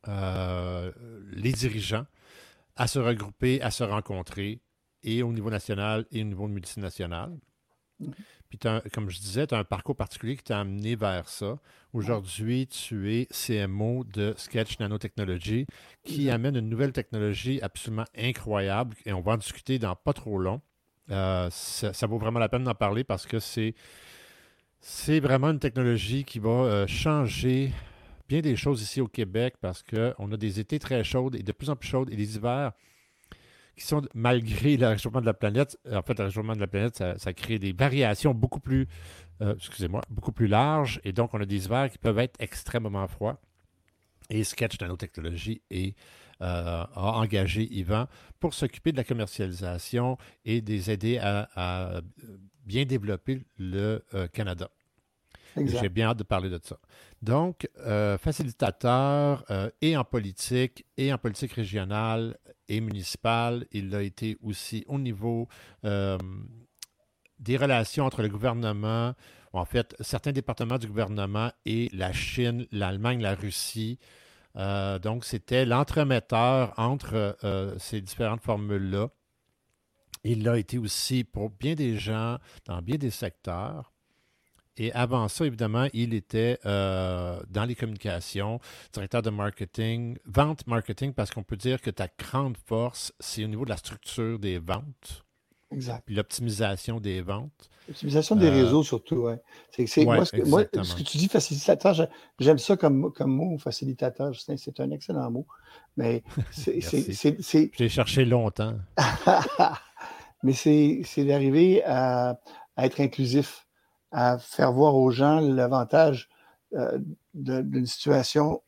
euh, 0.08 0.91
les 1.32 1.53
dirigeants 1.53 2.06
à 2.75 2.88
se 2.88 3.00
regrouper, 3.00 3.62
à 3.62 3.72
se 3.72 3.84
rencontrer, 3.84 4.60
et 5.01 5.24
au 5.24 5.32
niveau 5.32 5.50
national 5.50 6.06
et 6.12 6.22
au 6.22 6.25
niveau 6.25 6.48
multinational. 6.48 7.38
Puis, 8.53 8.69
comme 8.91 9.10
je 9.10 9.19
disais, 9.19 9.48
tu 9.48 9.55
as 9.55 9.57
un 9.57 9.63
parcours 9.63 9.95
particulier 9.95 10.36
qui 10.36 10.43
t'a 10.43 10.60
amené 10.60 10.95
vers 10.95 11.27
ça. 11.27 11.57
Aujourd'hui, 11.91 12.67
tu 12.67 13.12
es 13.12 13.27
CMO 13.31 14.03
de 14.03 14.36
Sketch 14.38 14.77
Nanotechnology, 14.79 15.65
qui 16.03 16.29
amène 16.29 16.55
une 16.55 16.69
nouvelle 16.69 16.91
technologie 16.91 17.60
absolument 17.63 18.05
incroyable, 18.15 18.95
et 19.07 19.13
on 19.13 19.22
va 19.22 19.31
en 19.31 19.38
discuter 19.38 19.79
dans 19.79 19.95
pas 19.95 20.13
trop 20.13 20.38
long. 20.38 20.62
Euh, 21.10 21.50
ça, 21.50 22.05
vaut 22.05 22.19
vraiment 22.19 22.38
la 22.38 22.48
peine 22.48 22.63
d'en 22.63 22.75
parler 22.75 23.03
parce 23.03 23.25
que 23.25 23.39
c'est, 23.39 23.74
c'est 24.79 25.19
vraiment 25.19 25.50
une 25.50 25.60
technologie 25.60 26.24
qui 26.24 26.38
va 26.38 26.50
euh, 26.50 26.88
changer 26.88 27.72
bien 28.29 28.41
des 28.41 28.55
choses 28.55 28.83
ici 28.83 29.01
au 29.01 29.07
Québec 29.07 29.55
parce 29.62 29.81
qu'on 29.81 30.31
a 30.31 30.38
des 30.38 30.60
étés 30.60 30.77
très 30.77 31.03
chauds 31.03 31.31
et 31.33 31.41
de 31.41 31.51
plus 31.51 31.72
en 31.72 31.75
plus 31.75 31.89
chauds 31.89 32.05
et 32.07 32.15
des 32.15 32.36
hivers 32.36 32.72
qui 33.75 33.86
sont, 33.86 34.01
malgré 34.13 34.77
le 34.77 34.88
réchauffement 34.88 35.22
de 35.22 35.25
la 35.25 35.34
planète, 35.34 35.77
en 35.92 36.01
fait, 36.01 36.18
le 36.20 36.25
réchauffement 36.25 36.56
de 36.56 36.60
la 36.60 36.68
planète, 36.68 37.03
ça, 37.18 37.34
crée 37.34 37.60
des 37.60 37.74
variations 37.74 38.34
beaucoup 38.34 38.60
plus, 38.60 38.88
euh, 39.42 39.56
excusez-moi, 39.56 40.01
beaucoup 40.10 40.32
plus 40.32 40.48
larges. 40.48 41.00
Et 41.03 41.12
donc, 41.12 41.34
on 41.34 41.42
a 41.42 41.46
des 41.46 41.65
hivers 41.65 41.89
qui 41.89 41.98
peuvent 41.98 42.20
être 42.20 42.36
extrêmement 42.39 43.08
froids. 43.08 43.39
Et 44.30 44.44
Sketch 44.44 44.80
Nanotechnologie 44.80 45.62
est, 45.70 45.96
euh, 46.42 46.84
a 46.84 47.12
engagé 47.13 47.63
Yvan 47.72 48.08
pour 48.39 48.53
s'occuper 48.53 48.92
de 48.92 48.98
la 48.98 49.03
commercialisation 49.03 50.18
et 50.46 50.62
des 50.62 50.92
aider 50.92 51.18
à, 51.18 52.01
bien 52.65 52.86
développer 52.86 53.42
le 53.58 54.03
euh, 54.13 54.27
Canada. 54.27 54.70
J'ai 55.58 55.89
bien 55.89 56.10
hâte 56.10 56.18
de 56.18 56.24
parler 56.24 56.50
de 56.50 56.60
ça. 56.63 56.80
Donc, 57.22 57.70
euh, 57.80 58.18
facilitateur 58.18 59.46
euh, 59.50 59.70
et 59.82 59.96
en 59.96 60.03
politique, 60.03 60.86
et 60.98 61.13
en 61.13 61.18
politique 61.18 61.53
régionale 61.53 62.38
et 62.67 62.82
municipale. 62.82 63.65
Il 63.72 63.93
a 63.96 64.01
été 64.01 64.38
aussi 64.41 64.84
au 64.88 65.00
niveau 65.00 65.48
euh, 65.86 66.17
des 67.39 67.58
relations 67.58 68.05
entre 68.05 68.22
le 68.22 68.29
gouvernement, 68.29 69.13
en 69.51 69.65
fait, 69.65 69.96
certains 70.00 70.32
départements 70.32 70.77
du 70.77 70.88
gouvernement 70.88 71.51
et 71.65 71.89
la 71.93 72.12
Chine, 72.13 72.65
l'Allemagne, 72.72 73.22
la 73.22 73.36
Russie. 73.36 74.00
donc, 74.55 75.25
c'était 75.25 75.65
l'entremetteur 75.65 76.74
entre 76.77 77.38
ces 77.79 78.01
différentes 78.01 78.41
formules-là. 78.41 79.10
Il 80.24 80.43
l'a 80.43 80.58
été 80.58 80.77
aussi 80.77 81.24
pour 81.24 81.50
bien 81.50 81.75
des 81.75 81.98
gens 81.98 82.38
dans 82.65 82.82
bien 82.82 82.98
des 82.98 83.10
secteurs. 83.10 83.93
Et 84.77 84.92
avant 84.94 85.27
ça, 85.27 85.46
évidemment, 85.46 85.88
il 85.94 86.13
était 86.13 86.60
euh, 86.65 87.39
dans 87.50 87.65
les 87.65 87.75
communications, 87.75 88.60
directeur 88.92 89.22
de 89.22 89.30
marketing, 89.30 90.18
vente 90.25 90.65
marketing, 90.68 91.13
parce 91.13 91.32
qu'on 91.32 91.44
peut 91.44 91.58
dire 91.58 91.82
que 91.82 91.92
ta 91.92 92.08
grande 92.18 92.58
force, 92.58 93.13
c'est 93.20 93.44
au 93.44 93.48
niveau 93.48 93.65
de 93.65 93.70
la 93.70 93.77
structure 93.77 94.39
des 94.39 94.58
ventes. 94.60 95.24
Exact. 95.72 96.03
L'optimisation 96.08 97.00
des 97.00 97.22
ventes. 97.22 97.70
L'optimisation 97.88 98.36
des 98.36 98.48
Euh, 98.48 98.51
réseaux, 98.51 98.84
surtout, 98.84 99.27
oui. 99.27 99.34
Ouais, 99.77 100.06
moi, 100.06 100.25
ce 100.25 100.32
que, 100.32 100.48
moi, 100.48 100.63
ce 100.84 100.96
que 100.96 101.03
tu 101.03 101.18
dis, 101.18 101.27
facilitateur, 101.27 102.08
j'aime 102.39 102.58
ça 102.58 102.77
comme, 102.77 103.12
comme 103.12 103.32
mot, 103.32 103.58
facilitateur, 103.58 104.34
Justin, 104.34 104.56
c'est 104.58 104.80
un 104.80 104.92
excellent 104.92 105.30
mot. 105.32 105.46
Mais 105.98 106.24
c'est, 106.51 106.80
Je 106.82 107.77
l'ai 107.84 107.89
cherché 107.89 108.25
longtemps. 108.25 108.75
mais 110.44 110.53
c'est, 110.53 111.01
c'est 111.06 111.25
d'arriver 111.25 111.84
à, 111.84 112.39
à 112.75 112.86
être 112.86 113.00
inclusif, 113.01 113.62
à 114.13 114.38
faire 114.38 114.72
voir 114.72 114.96
aux 114.96 115.12
gens 115.12 115.41
l'avantage 115.41 116.29
euh, 116.74 117.00
d'une 117.34 117.88
situation 117.88 118.62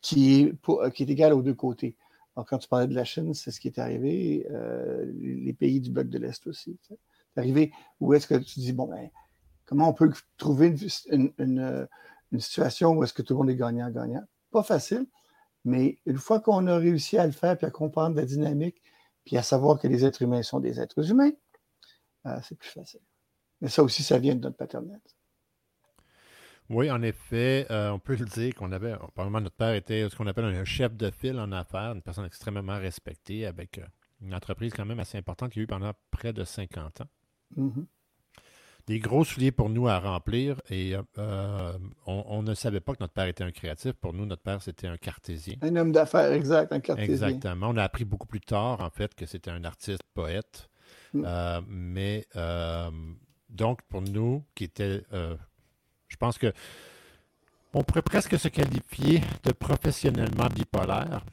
qui 0.00 0.40
est, 0.40 0.92
qui 0.92 1.02
est 1.02 1.10
égale 1.10 1.34
aux 1.34 1.42
deux 1.42 1.54
côtés. 1.54 1.96
Donc, 2.36 2.48
quand 2.48 2.58
tu 2.58 2.68
parlais 2.68 2.86
de 2.86 2.94
la 2.94 3.04
Chine, 3.04 3.34
c'est 3.34 3.50
ce 3.50 3.60
qui 3.60 3.66
est 3.66 3.78
arrivé, 3.78 4.46
euh, 4.50 5.04
les 5.20 5.52
pays 5.52 5.80
du 5.80 5.90
bloc 5.90 6.08
de 6.08 6.18
l'Est 6.18 6.46
aussi. 6.46 6.78
C'est 6.82 6.96
arrivé 7.36 7.72
où 7.98 8.14
est-ce 8.14 8.28
que 8.28 8.36
tu 8.36 8.60
dis, 8.60 8.72
bon, 8.72 8.86
ben, 8.86 9.10
comment 9.64 9.88
on 9.88 9.92
peut 9.92 10.12
trouver 10.38 10.74
une 11.10 11.60
situation 12.38 12.92
où 12.92 13.02
est-ce 13.02 13.12
que 13.12 13.22
tout 13.22 13.34
le 13.34 13.38
monde 13.38 13.50
est 13.50 13.56
gagnant-gagnant? 13.56 14.24
Pas 14.52 14.62
facile, 14.62 15.06
mais 15.64 15.98
une 16.06 16.18
fois 16.18 16.38
qu'on 16.38 16.68
a 16.68 16.76
réussi 16.76 17.18
à 17.18 17.26
le 17.26 17.32
faire, 17.32 17.56
puis 17.56 17.66
à 17.66 17.70
comprendre 17.70 18.14
la 18.14 18.24
dynamique, 18.24 18.80
puis 19.24 19.36
à 19.36 19.42
savoir 19.42 19.80
que 19.80 19.88
les 19.88 20.04
êtres 20.04 20.22
humains 20.22 20.42
sont 20.42 20.60
des 20.60 20.78
êtres 20.78 21.10
humains, 21.10 21.32
euh, 22.26 22.38
c'est 22.42 22.56
plus 22.56 22.70
facile. 22.70 23.00
Mais 23.60 23.68
ça 23.68 23.82
aussi, 23.82 24.02
ça 24.02 24.18
vient 24.18 24.34
de 24.34 24.40
notre 24.40 24.56
paternel. 24.56 25.00
Oui, 26.68 26.90
en 26.90 27.00
effet, 27.02 27.66
euh, 27.70 27.90
on 27.90 27.98
peut 27.98 28.16
le 28.16 28.24
dire 28.24 28.54
qu'on 28.54 28.72
avait, 28.72 28.94
probablement 29.14 29.40
notre 29.40 29.54
père 29.54 29.74
était 29.74 30.08
ce 30.08 30.16
qu'on 30.16 30.26
appelle 30.26 30.46
un 30.46 30.64
chef 30.64 30.96
de 30.96 31.10
file 31.10 31.38
en 31.38 31.52
affaires, 31.52 31.92
une 31.92 32.02
personne 32.02 32.26
extrêmement 32.26 32.78
respectée 32.78 33.46
avec 33.46 33.78
euh, 33.78 33.86
une 34.20 34.34
entreprise 34.34 34.72
quand 34.74 34.84
même 34.84 34.98
assez 34.98 35.16
importante 35.16 35.52
qu'il 35.52 35.60
y 35.60 35.62
a 35.62 35.64
eu 35.64 35.68
pendant 35.68 35.92
près 36.10 36.32
de 36.32 36.42
50 36.42 37.02
ans. 37.02 37.08
Mhm. 37.56 37.86
Des 38.88 39.00
gros 39.00 39.24
souliers 39.24 39.50
pour 39.50 39.68
nous 39.68 39.88
à 39.88 39.98
remplir 39.98 40.60
et 40.70 40.94
euh, 41.18 41.78
on, 42.06 42.24
on 42.26 42.42
ne 42.42 42.54
savait 42.54 42.80
pas 42.80 42.94
que 42.94 42.98
notre 43.00 43.14
père 43.14 43.26
était 43.26 43.42
un 43.42 43.50
créatif. 43.50 43.92
Pour 43.94 44.12
nous, 44.12 44.26
notre 44.26 44.42
père, 44.42 44.62
c'était 44.62 44.86
un 44.86 44.96
cartésien. 44.96 45.56
Un 45.60 45.74
homme 45.74 45.90
d'affaires, 45.90 46.32
exact, 46.32 46.72
un 46.72 46.78
cartésien. 46.78 47.28
Exactement. 47.28 47.70
On 47.70 47.76
a 47.76 47.82
appris 47.82 48.04
beaucoup 48.04 48.28
plus 48.28 48.40
tard, 48.40 48.80
en 48.80 48.90
fait, 48.90 49.14
que 49.16 49.26
c'était 49.26 49.50
un 49.50 49.64
artiste 49.64 50.02
poète. 50.14 50.70
Mm. 51.14 51.24
Euh, 51.26 51.60
mais 51.66 52.26
donc, 53.48 53.82
pour 53.82 54.02
nous, 54.02 54.44
qui 54.54 54.64
était, 54.64 55.02
euh, 55.12 55.36
je 56.08 56.16
pense 56.16 56.38
que 56.38 56.52
on 57.74 57.82
pourrait 57.84 58.02
presque 58.02 58.38
se 58.38 58.48
qualifier 58.48 59.20
de 59.44 59.52
professionnellement 59.52 60.46
bipolaire. 60.54 61.24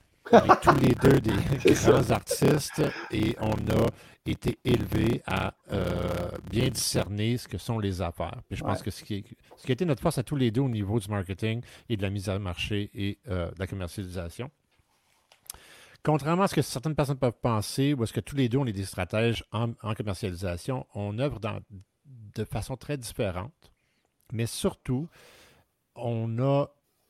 Tous 0.61 0.75
les 0.79 0.95
deux 0.95 1.19
des 1.19 1.75
ça. 1.75 1.91
grands 1.91 2.11
artistes 2.11 2.81
et 3.11 3.35
on 3.39 3.51
a 3.53 3.85
été 4.25 4.57
élevés 4.63 5.21
à 5.25 5.53
euh, 5.71 6.29
bien 6.49 6.69
discerner 6.69 7.37
ce 7.37 7.47
que 7.47 7.57
sont 7.57 7.77
les 7.77 8.01
affaires. 8.01 8.41
Puis 8.47 8.57
je 8.57 8.63
pense 8.63 8.81
que 8.81 8.89
ce 8.89 9.03
qui, 9.03 9.15
est- 9.15 9.25
ce 9.57 9.63
qui 9.65 9.71
a 9.71 9.73
été 9.73 9.85
notre 9.85 10.01
force 10.01 10.17
à 10.17 10.23
tous 10.23 10.35
les 10.37 10.49
deux 10.49 10.61
au 10.61 10.69
niveau 10.69 10.99
du 10.99 11.09
marketing 11.09 11.61
et 11.89 11.97
de 11.97 12.01
la 12.01 12.09
mise 12.09 12.29
à 12.29 12.39
marché 12.39 12.89
et 12.95 13.19
euh, 13.27 13.51
de 13.51 13.59
la 13.59 13.67
commercialisation. 13.67 14.49
Contrairement 16.03 16.43
à 16.43 16.47
ce 16.47 16.55
que 16.55 16.61
certaines 16.61 16.95
personnes 16.95 17.17
peuvent 17.19 17.37
penser, 17.41 17.93
ou 17.93 18.03
est-ce 18.03 18.11
que 18.13 18.19
tous 18.19 18.35
les 18.35 18.49
deux, 18.49 18.57
on 18.57 18.65
est 18.65 18.73
des 18.73 18.83
stratèges 18.85 19.43
en, 19.51 19.71
en 19.81 19.93
commercialisation, 19.93 20.85
on 20.95 21.17
œuvre 21.19 21.39
dans- 21.39 21.59
de 22.35 22.45
façon 22.45 22.77
très 22.77 22.97
différente, 22.97 23.71
mais 24.31 24.45
surtout, 24.45 25.09
on 25.95 26.39
a 26.39 26.67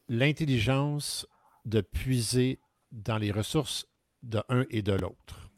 l'intelligence 0.10 1.26
de 1.66 1.82
puiser 1.82 2.60
dans 2.92 3.18
les 3.18 3.32
ressources 3.32 3.88
de 4.22 4.42
un 4.50 4.66
et 4.70 4.82
de 4.82 4.94
l'autre. 4.94 5.50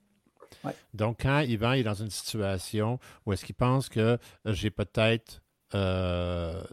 Ouais. 0.63 0.75
Donc, 0.93 1.21
quand 1.21 1.41
Yvan 1.41 1.73
est 1.73 1.83
dans 1.83 1.93
une 1.93 2.09
situation 2.09 2.99
où 3.25 3.33
est-ce 3.33 3.45
qu'il 3.45 3.55
pense 3.55 3.89
que 3.89 4.17
j'ai 4.45 4.71
peut-être 4.71 5.41
euh, 5.73 6.63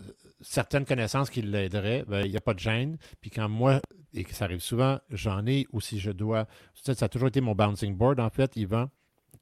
certaines 0.41 0.85
connaissances 0.85 1.31
qui 1.31 1.43
l'aideraient, 1.43 2.05
ben, 2.07 2.25
il 2.25 2.31
n'y 2.31 2.37
a 2.37 2.41
pas 2.41 2.55
de 2.55 2.59
gêne. 2.59 2.99
Puis 3.21 3.31
quand 3.31 3.49
moi, 3.49 3.81
et 4.15 4.25
que 4.25 4.35
ça 4.35 4.45
arrive 4.45 4.61
souvent, 4.61 4.99
j'en 5.11 5.47
ai 5.47 5.67
ou 5.73 5.81
si 5.81 5.99
je 5.99 6.11
dois. 6.11 6.47
Ça, 6.75 6.95
ça 6.95 7.07
a 7.07 7.09
toujours 7.09 7.29
été 7.29 7.41
mon 7.41 7.55
bouncing 7.55 7.97
board, 7.97 8.21
en 8.21 8.31
fait, 8.31 8.57
Yvan. 8.57 8.91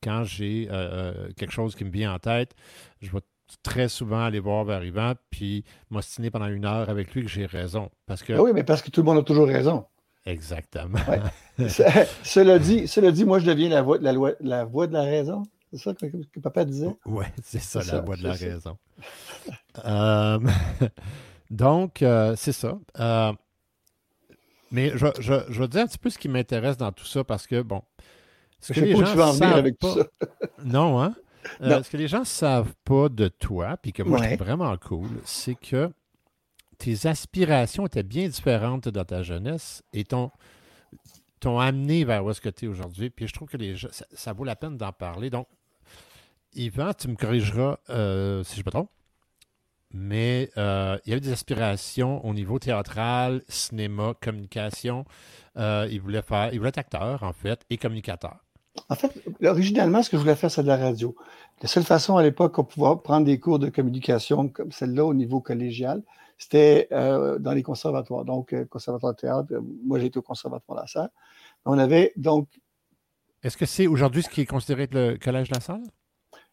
Quand 0.03 0.25
j'ai 0.25 0.69
euh, 0.71 0.73
euh, 0.73 1.33
quelque 1.35 1.53
chose 1.53 1.75
qui 1.75 1.85
me 1.85 1.91
vient 1.91 2.15
en 2.15 2.19
tête, 2.19 2.55
je 3.01 3.11
vais 3.11 3.21
très 3.63 3.89
souvent 3.89 4.23
aller 4.25 4.41
voir 4.41 4.83
Yvan, 4.85 5.15
puis 5.31 5.65
m'ostiner 5.91 6.31
pendant 6.31 6.47
une 6.49 6.65
heure 6.65 6.89
avec 6.91 7.15
lui 7.15 7.23
que 7.23 7.29
j'ai 7.29 7.47
raison. 7.47 7.91
Parce 8.07 8.23
que. 8.23 8.33
Oui, 8.35 8.51
mais 8.55 8.65
parce 8.65 8.83
que 8.83 8.91
tout 8.91 9.01
le 9.01 9.07
monde 9.07 9.19
a 9.19 9.23
toujours 9.23 9.47
raison. 9.47 9.85
Exactement. 10.27 10.99
Ouais. 11.09 11.69
Cela, 12.23 12.59
dit, 12.59 12.87
cela 12.87 13.11
dit, 13.11 13.25
moi, 13.25 13.39
je 13.39 13.47
deviens 13.47 13.69
la 13.71 13.83
voix, 13.83 13.99
la, 14.01 14.13
loi- 14.13 14.35
la 14.41 14.65
voix 14.65 14.87
de 14.87 14.93
la 14.93 15.03
raison. 15.03 15.43
C'est 15.73 15.79
ça 15.79 15.95
que, 15.95 16.07
que 16.07 16.41
papa 16.41 16.65
disait? 16.65 16.95
Oui, 17.07 17.25
c'est 17.43 17.61
ça, 17.61 17.79
la 17.81 17.85
ça, 17.85 18.01
voix 18.01 18.17
de 18.17 18.25
la 18.25 18.35
ça. 18.37 18.45
raison. 18.45 18.79
Euh, 19.85 20.39
donc, 21.51 22.03
euh, 22.03 22.35
c'est 22.37 22.53
ça. 22.53 22.79
Euh, 22.99 23.33
mais 24.71 24.91
je, 24.97 25.07
je, 25.21 25.33
je 25.49 25.61
vais 25.61 25.69
dire 25.69 25.83
un 25.83 25.87
petit 25.87 25.99
peu 25.99 26.11
ce 26.11 26.19
qui 26.19 26.29
m'intéresse 26.29 26.77
dans 26.77 26.93
tout 26.93 27.07
ça 27.07 27.25
parce 27.25 27.47
que, 27.47 27.63
bon, 27.63 27.83
ce 28.61 28.73
Je 28.73 28.81
que 28.81 28.81
sais 28.81 28.87
les 28.87 28.93
pas 28.95 28.99
où 29.01 29.05
gens 29.05 29.11
tu 29.13 29.17
vas 29.17 29.27
en 29.29 29.33
venir 29.33 29.57
avec 29.57 29.79
pas, 29.79 29.93
tout 29.95 29.99
ça. 30.01 30.07
Non, 30.65 31.01
hein? 31.03 31.15
Euh. 31.63 31.83
Ce 31.83 31.91
que 31.91 31.97
les 31.97 32.09
gens 32.09 32.21
ne 32.21 32.25
savent 32.25 32.75
pas 32.85 33.09
de 33.09 33.29
toi, 33.29 33.77
puis 33.77 33.93
que 33.93 34.03
moi 34.03 34.19
je 34.19 34.23
Ouais. 34.25 34.37
trouve 34.37 34.47
vraiment 34.47 34.77
cool, 34.77 35.09
c'est 35.25 35.55
que 35.55 35.91
tes 36.79 37.07
aspirations 37.07 37.87
étaient 37.87 38.03
bien 38.03 38.29
différentes 38.29 38.89
dans 38.89 39.05
ta 39.05 39.23
jeunesse 39.23 39.83
et 39.93 40.05
t'ont 40.05 40.31
amené 41.59 42.05
vers 42.05 42.25
où 42.25 42.31
est-ce 42.31 42.41
que 42.41 42.49
tu 42.49 42.65
es 42.67 42.69
aujourd'hui. 42.69 43.11
Puis 43.11 43.27
je 43.29 43.33
trouve 43.35 43.49
que 43.49 43.57
les 43.57 43.77
gens, 43.77 43.89
ça, 43.91 44.05
ça 44.13 44.33
vaut 44.33 44.45
la 44.45 44.57
peine 44.57 44.77
d'en 44.77 44.93
parler. 44.93 45.31
Donc, 45.31 45.47
Yvan, 46.55 46.93
tu 46.95 47.09
me 47.09 47.17
corrigeras 47.17 47.79
euh, 47.91 48.43
si 48.45 48.59
je 48.61 48.65
me 48.67 48.71
trompe, 48.71 48.91
mais 49.93 50.51
euh, 50.57 50.99
il 51.05 51.11
y 51.11 51.13
avait 51.13 51.21
des 51.21 51.33
aspirations 51.33 52.25
au 52.25 52.33
niveau 52.35 52.59
théâtral, 52.59 53.43
cinéma, 53.49 54.15
communication. 54.21 55.05
Il 55.57 56.01
voulait 56.01 56.23
faire, 56.23 56.53
il 56.53 56.59
voulait 56.59 56.69
être 56.71 56.79
acteur, 56.79 57.23
en 57.23 57.33
fait, 57.33 57.65
et 57.71 57.77
communicateur. 57.77 58.39
En 58.89 58.95
fait, 58.95 59.13
originalement, 59.45 60.03
ce 60.03 60.11
que 60.11 60.17
je 60.17 60.23
voulais 60.23 60.37
faire, 60.37 60.51
c'est 60.51 60.63
de 60.63 60.69
la 60.69 60.77
radio. 60.77 61.15
La 61.63 61.69
seule 61.69 61.85
façon 61.85 62.17
à 62.17 62.23
l'époque 62.23 62.55
qu'on 62.55 62.65
pouvait 62.65 62.97
prendre 63.03 63.27
des 63.27 63.39
cours 63.39 63.59
de 63.59 63.69
communication 63.69 64.49
comme 64.49 64.73
celle-là 64.73 65.05
au 65.05 65.15
niveau 65.15 65.41
collégial, 65.41 66.03
c'était 66.39 66.89
euh, 66.93 67.39
dans 67.39 67.53
les 67.53 67.63
conservatoires. 67.63 68.25
Donc, 68.25 68.53
euh, 68.53 68.65
conservatoire 68.65 69.15
de 69.15 69.21
théâtre, 69.21 69.53
euh, 69.53 69.61
moi 69.85 69.99
j'ai 69.99 70.07
été 70.07 70.19
au 70.19 70.23
conservatoire 70.23 70.77
de 70.77 70.83
la 70.83 70.87
Salle. 70.87 71.11
On 71.67 71.79
avait 71.79 72.13
donc, 72.17 72.49
Est-ce 73.43 73.57
que 73.57 73.67
c'est 73.67 73.87
aujourd'hui 73.87 74.23
ce 74.23 74.31
qui 74.31 74.41
est 74.41 74.47
considéré 74.47 74.85
être 74.85 74.95
le 74.95 75.19
collège 75.19 75.51
de 75.51 75.55
la 75.55 75.61
salle? 75.61 75.83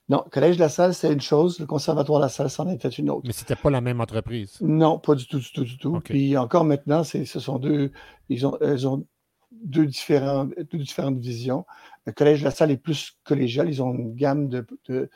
non, 0.09 0.23
collège 0.31 0.55
de 0.55 0.61
la 0.61 0.69
Salle, 0.69 0.93
c'était 0.93 1.13
une 1.13 1.21
chose, 1.21 1.59
le 1.59 1.65
conservatoire 1.65 2.19
de 2.19 2.25
la 2.25 2.29
Salle, 2.29 2.49
c'en 2.49 2.69
était 2.69 2.87
une 2.89 3.09
autre. 3.09 3.23
Mais 3.25 3.33
c'était 3.33 3.57
pas 3.57 3.69
la 3.69 3.81
même 3.81 3.99
entreprise? 3.99 4.57
Non, 4.61 4.99
pas 4.99 5.15
du 5.15 5.27
tout, 5.27 5.39
du 5.39 5.51
tout, 5.51 5.65
du 5.65 5.77
tout. 5.77 5.95
OK. 5.97 6.03
Puis 6.05 6.37
encore 6.37 6.63
maintenant, 6.63 7.03
c'est, 7.03 7.25
ce 7.25 7.39
sont 7.39 7.59
deux, 7.59 7.91
ils 8.29 8.45
ont, 8.45 8.57
elles 8.61 8.87
ont 8.87 9.05
deux, 9.51 9.85
différents, 9.85 10.45
deux 10.45 10.77
différentes 10.77 11.19
visions. 11.19 11.65
Le 12.07 12.13
collège 12.13 12.41
la 12.41 12.51
salle 12.51 12.71
est 12.71 12.77
plus 12.77 13.17
collégial. 13.25 13.67
Ils 13.67 13.83
ont 13.83 13.93
une 13.93 14.15
gamme 14.15 14.47
de, 14.47 14.65
de, 14.87 15.09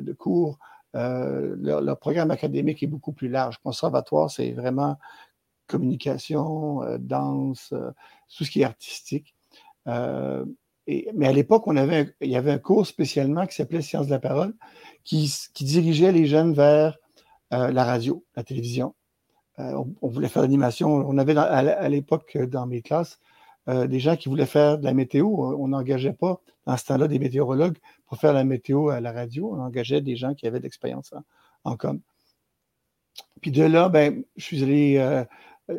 de, 0.00 0.12
cours. 0.12 0.58
Euh, 0.96 1.54
leur, 1.60 1.96
programme 1.96 2.32
académique 2.32 2.82
est 2.82 2.88
beaucoup 2.88 3.12
plus 3.12 3.28
large. 3.28 3.58
Conservatoire, 3.58 4.28
c'est 4.28 4.50
vraiment 4.50 4.98
communication, 5.68 6.82
euh, 6.82 6.98
danse, 6.98 7.72
euh, 7.72 7.92
tout 8.36 8.42
ce 8.42 8.50
qui 8.50 8.62
est 8.62 8.64
artistique. 8.64 9.36
Mais 9.86 11.28
à 11.28 11.32
l'époque, 11.32 11.64
il 11.68 12.30
y 12.30 12.36
avait 12.36 12.50
un 12.50 12.58
cours 12.58 12.84
spécialement 12.84 13.46
qui 13.46 13.54
s'appelait 13.54 13.80
Sciences 13.80 14.06
de 14.06 14.10
la 14.10 14.18
parole, 14.18 14.54
qui, 15.04 15.32
qui 15.54 15.64
dirigeait 15.64 16.10
les 16.10 16.26
jeunes 16.26 16.52
vers 16.52 16.98
la 17.52 17.84
radio, 17.84 18.24
la 18.34 18.42
télévision. 18.42 18.96
On, 19.56 20.08
voulait 20.08 20.28
faire 20.28 20.42
l'animation. 20.42 20.88
On 20.92 21.16
avait 21.16 21.36
à, 21.36 21.88
l'époque, 21.88 22.36
dans 22.36 22.66
mes 22.66 22.82
classes, 22.82 23.20
euh, 23.68 23.86
des 23.86 24.00
gens 24.00 24.16
qui 24.16 24.28
voulaient 24.28 24.46
faire 24.46 24.78
de 24.78 24.84
la 24.84 24.94
météo. 24.94 25.26
On 25.28 25.68
n'engageait 25.68 26.12
pas, 26.12 26.40
dans 26.66 26.76
ce 26.76 26.84
temps-là, 26.86 27.08
des 27.08 27.18
météorologues 27.18 27.78
pour 28.06 28.18
faire 28.18 28.32
la 28.32 28.44
météo 28.44 28.88
à 28.90 29.00
la 29.00 29.12
radio. 29.12 29.52
On 29.54 29.60
engageait 29.60 30.00
des 30.00 30.16
gens 30.16 30.34
qui 30.34 30.46
avaient 30.46 30.58
de 30.58 30.64
l'expérience 30.64 31.12
en, 31.12 31.22
en 31.70 31.76
com. 31.76 32.00
Puis 33.40 33.50
de 33.50 33.62
là, 33.64 33.88
ben, 33.88 34.24
je 34.36 34.44
suis 34.44 34.62
allé, 34.62 34.96
euh, 34.98 35.24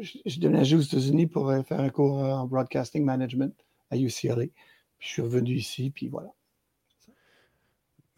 je, 0.02 0.18
je 0.26 0.40
déménagé 0.40 0.76
aux 0.76 0.82
États-Unis 0.82 1.28
pour 1.28 1.50
euh, 1.50 1.62
faire 1.64 1.80
un 1.80 1.90
cours 1.90 2.24
euh, 2.24 2.32
en 2.32 2.46
broadcasting 2.46 3.04
management 3.04 3.54
à 3.90 3.98
UCLA. 3.98 4.36
Puis 4.46 4.52
je 5.00 5.08
suis 5.08 5.22
revenu 5.22 5.54
ici, 5.56 5.90
puis 5.90 6.08
voilà. 6.10 6.30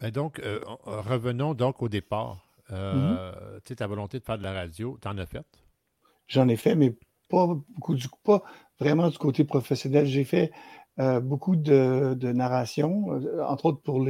Ben 0.00 0.10
donc, 0.10 0.42
on- 0.66 1.00
revenons 1.02 1.54
donc 1.54 1.82
au 1.82 1.88
départ. 1.88 2.46
Euh, 2.70 3.32
Tu 3.64 3.68
sais, 3.68 3.76
ta 3.76 3.86
volonté 3.86 4.18
de 4.18 4.24
faire 4.24 4.36
de 4.38 4.42
la 4.42 4.52
radio, 4.52 4.98
tu 5.00 5.08
en 5.08 5.16
as 5.18 5.26
fait? 5.26 5.46
J'en 6.26 6.48
ai 6.48 6.56
fait, 6.56 6.74
mais 6.74 6.94
pas 7.28 7.46
beaucoup 7.46 7.94
du 7.94 8.06
pas 8.24 8.42
vraiment 8.78 9.08
du 9.08 9.18
côté 9.18 9.44
professionnel. 9.44 10.06
J'ai 10.06 10.24
fait 10.24 10.52
beaucoup 11.22 11.56
de, 11.56 12.32
narration, 12.32 13.08
entre 13.46 13.66
autres 13.66 13.80
pour, 13.82 14.06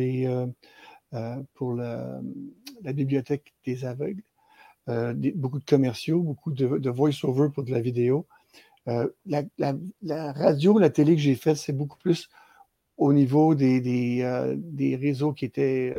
pour 1.54 1.74
la 1.74 2.92
bibliothèque 2.92 3.54
des 3.64 3.84
aveugles. 3.84 4.22
beaucoup 5.34 5.58
de 5.58 5.64
commerciaux, 5.64 6.20
beaucoup 6.22 6.52
de, 6.52 6.90
voice-over 6.90 7.48
pour 7.52 7.64
de 7.64 7.72
la 7.72 7.80
vidéo. 7.80 8.26
La, 8.86 10.32
radio, 10.32 10.78
la 10.78 10.90
télé 10.90 11.16
que 11.16 11.22
j'ai 11.22 11.34
faite, 11.34 11.56
c'est 11.56 11.72
beaucoup 11.72 11.98
plus 11.98 12.28
au 12.96 13.12
niveau 13.12 13.54
des, 13.54 13.80
des, 13.80 14.96
réseaux 14.96 15.32
qui 15.32 15.44
étaient 15.44 15.94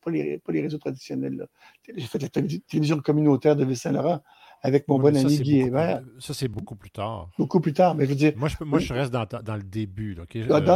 pas 0.00 0.10
les, 0.10 0.38
pas 0.38 0.52
les, 0.52 0.62
réseaux 0.62 0.78
traditionnels. 0.78 1.46
J'ai 1.94 2.06
fait 2.06 2.22
la 2.22 2.28
télévision 2.28 3.00
communautaire 3.00 3.56
de 3.56 3.64
Ville-Saint-Laurent 3.64 4.20
avec 4.62 4.86
mon 4.86 4.98
bon 4.98 5.16
ami 5.16 5.38
Guy 5.38 5.60
Hébert. 5.60 6.02
Ça, 6.20 6.34
c'est 6.34 6.48
beaucoup 6.48 6.76
plus 6.76 6.90
tard. 6.90 7.30
Beaucoup 7.36 7.60
plus 7.60 7.72
tard, 7.72 7.96
mais 7.96 8.04
je 8.04 8.10
veux 8.10 8.16
dire. 8.16 8.32
Moi, 8.36 8.48
je, 8.48 8.62
moi, 8.64 8.78
je 8.78 8.94
reste 8.94 9.10
dans, 9.10 9.26
dans, 9.26 9.56
le 9.56 9.62
début. 9.62 10.14
dans, 10.14 10.22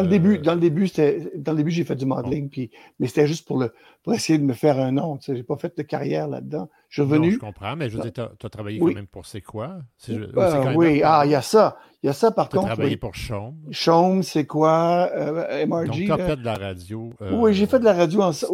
le 0.02 0.08
début, 0.08 0.38
dans 0.38 0.54
le 0.54 0.60
début, 0.60 0.88
dans 1.36 1.52
le 1.52 1.56
début, 1.58 1.70
j'ai 1.70 1.84
fait 1.84 1.94
du 1.94 2.04
modeling, 2.04 2.48
puis, 2.50 2.70
mais 2.98 3.06
c'était 3.06 3.28
juste 3.28 3.46
pour, 3.46 3.58
le, 3.58 3.72
pour 4.02 4.12
essayer 4.12 4.38
de 4.38 4.44
me 4.44 4.54
faire 4.54 4.80
un 4.80 4.90
nom. 4.90 5.18
Je 5.24 5.32
n'ai 5.32 5.44
pas 5.44 5.56
fait 5.56 5.76
de 5.76 5.82
carrière 5.82 6.26
là-dedans. 6.26 6.68
Je 6.88 7.02
suis 7.02 7.02
revenu. 7.02 7.32
je 7.32 7.38
comprends, 7.38 7.76
mais 7.76 7.88
je 7.88 7.96
veux 7.96 8.02
dire, 8.02 8.12
tu 8.12 8.46
as, 8.46 8.50
travaillé 8.50 8.78
quand 8.78 8.92
même 8.92 9.06
pour 9.06 9.26
C'est 9.26 9.40
quoi? 9.40 9.78
Euh, 10.08 10.72
oui, 10.74 11.02
ah, 11.04 11.22
il 11.24 11.30
y 11.30 11.34
a 11.34 11.42
ça. 11.42 11.78
Il 12.02 12.06
y 12.06 12.10
a 12.10 12.12
ça, 12.12 12.30
par 12.30 12.48
contre. 12.48 12.66
Tu 12.66 12.70
as 12.70 12.74
travaillé 12.74 12.96
pour 12.96 13.14
Chaume? 13.14 13.56
Chaume, 13.70 14.22
c'est 14.22 14.46
quoi? 14.46 15.10
Euh, 15.14 15.66
MRG. 15.66 15.86
Donc, 15.86 15.96
tu 15.96 16.12
as 16.12 16.18
fait 16.18 16.36
de 16.36 16.44
la 16.44 16.54
radio. 16.54 17.10
Euh, 17.22 17.32
oui, 17.34 17.54
j'ai 17.54 17.66
fait 17.66 17.78
de 17.80 17.84
la 17.84 17.94
radio 17.94 18.20
dans 18.20 18.32
ce 18.32 18.46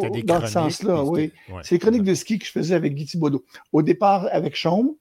sens-là, 0.46 1.04
oui. 1.04 1.32
C'est 1.62 1.74
les 1.74 1.78
chroniques 1.78 2.04
de 2.04 2.14
ski 2.14 2.38
que 2.38 2.46
je 2.46 2.50
faisais 2.50 2.74
avec 2.74 2.94
Guy 2.94 3.06
Thibaudot. 3.06 3.44
Au 3.72 3.82
départ, 3.82 4.28
avec 4.32 4.56
Chaume, 4.56 4.88
euh, 4.88 4.92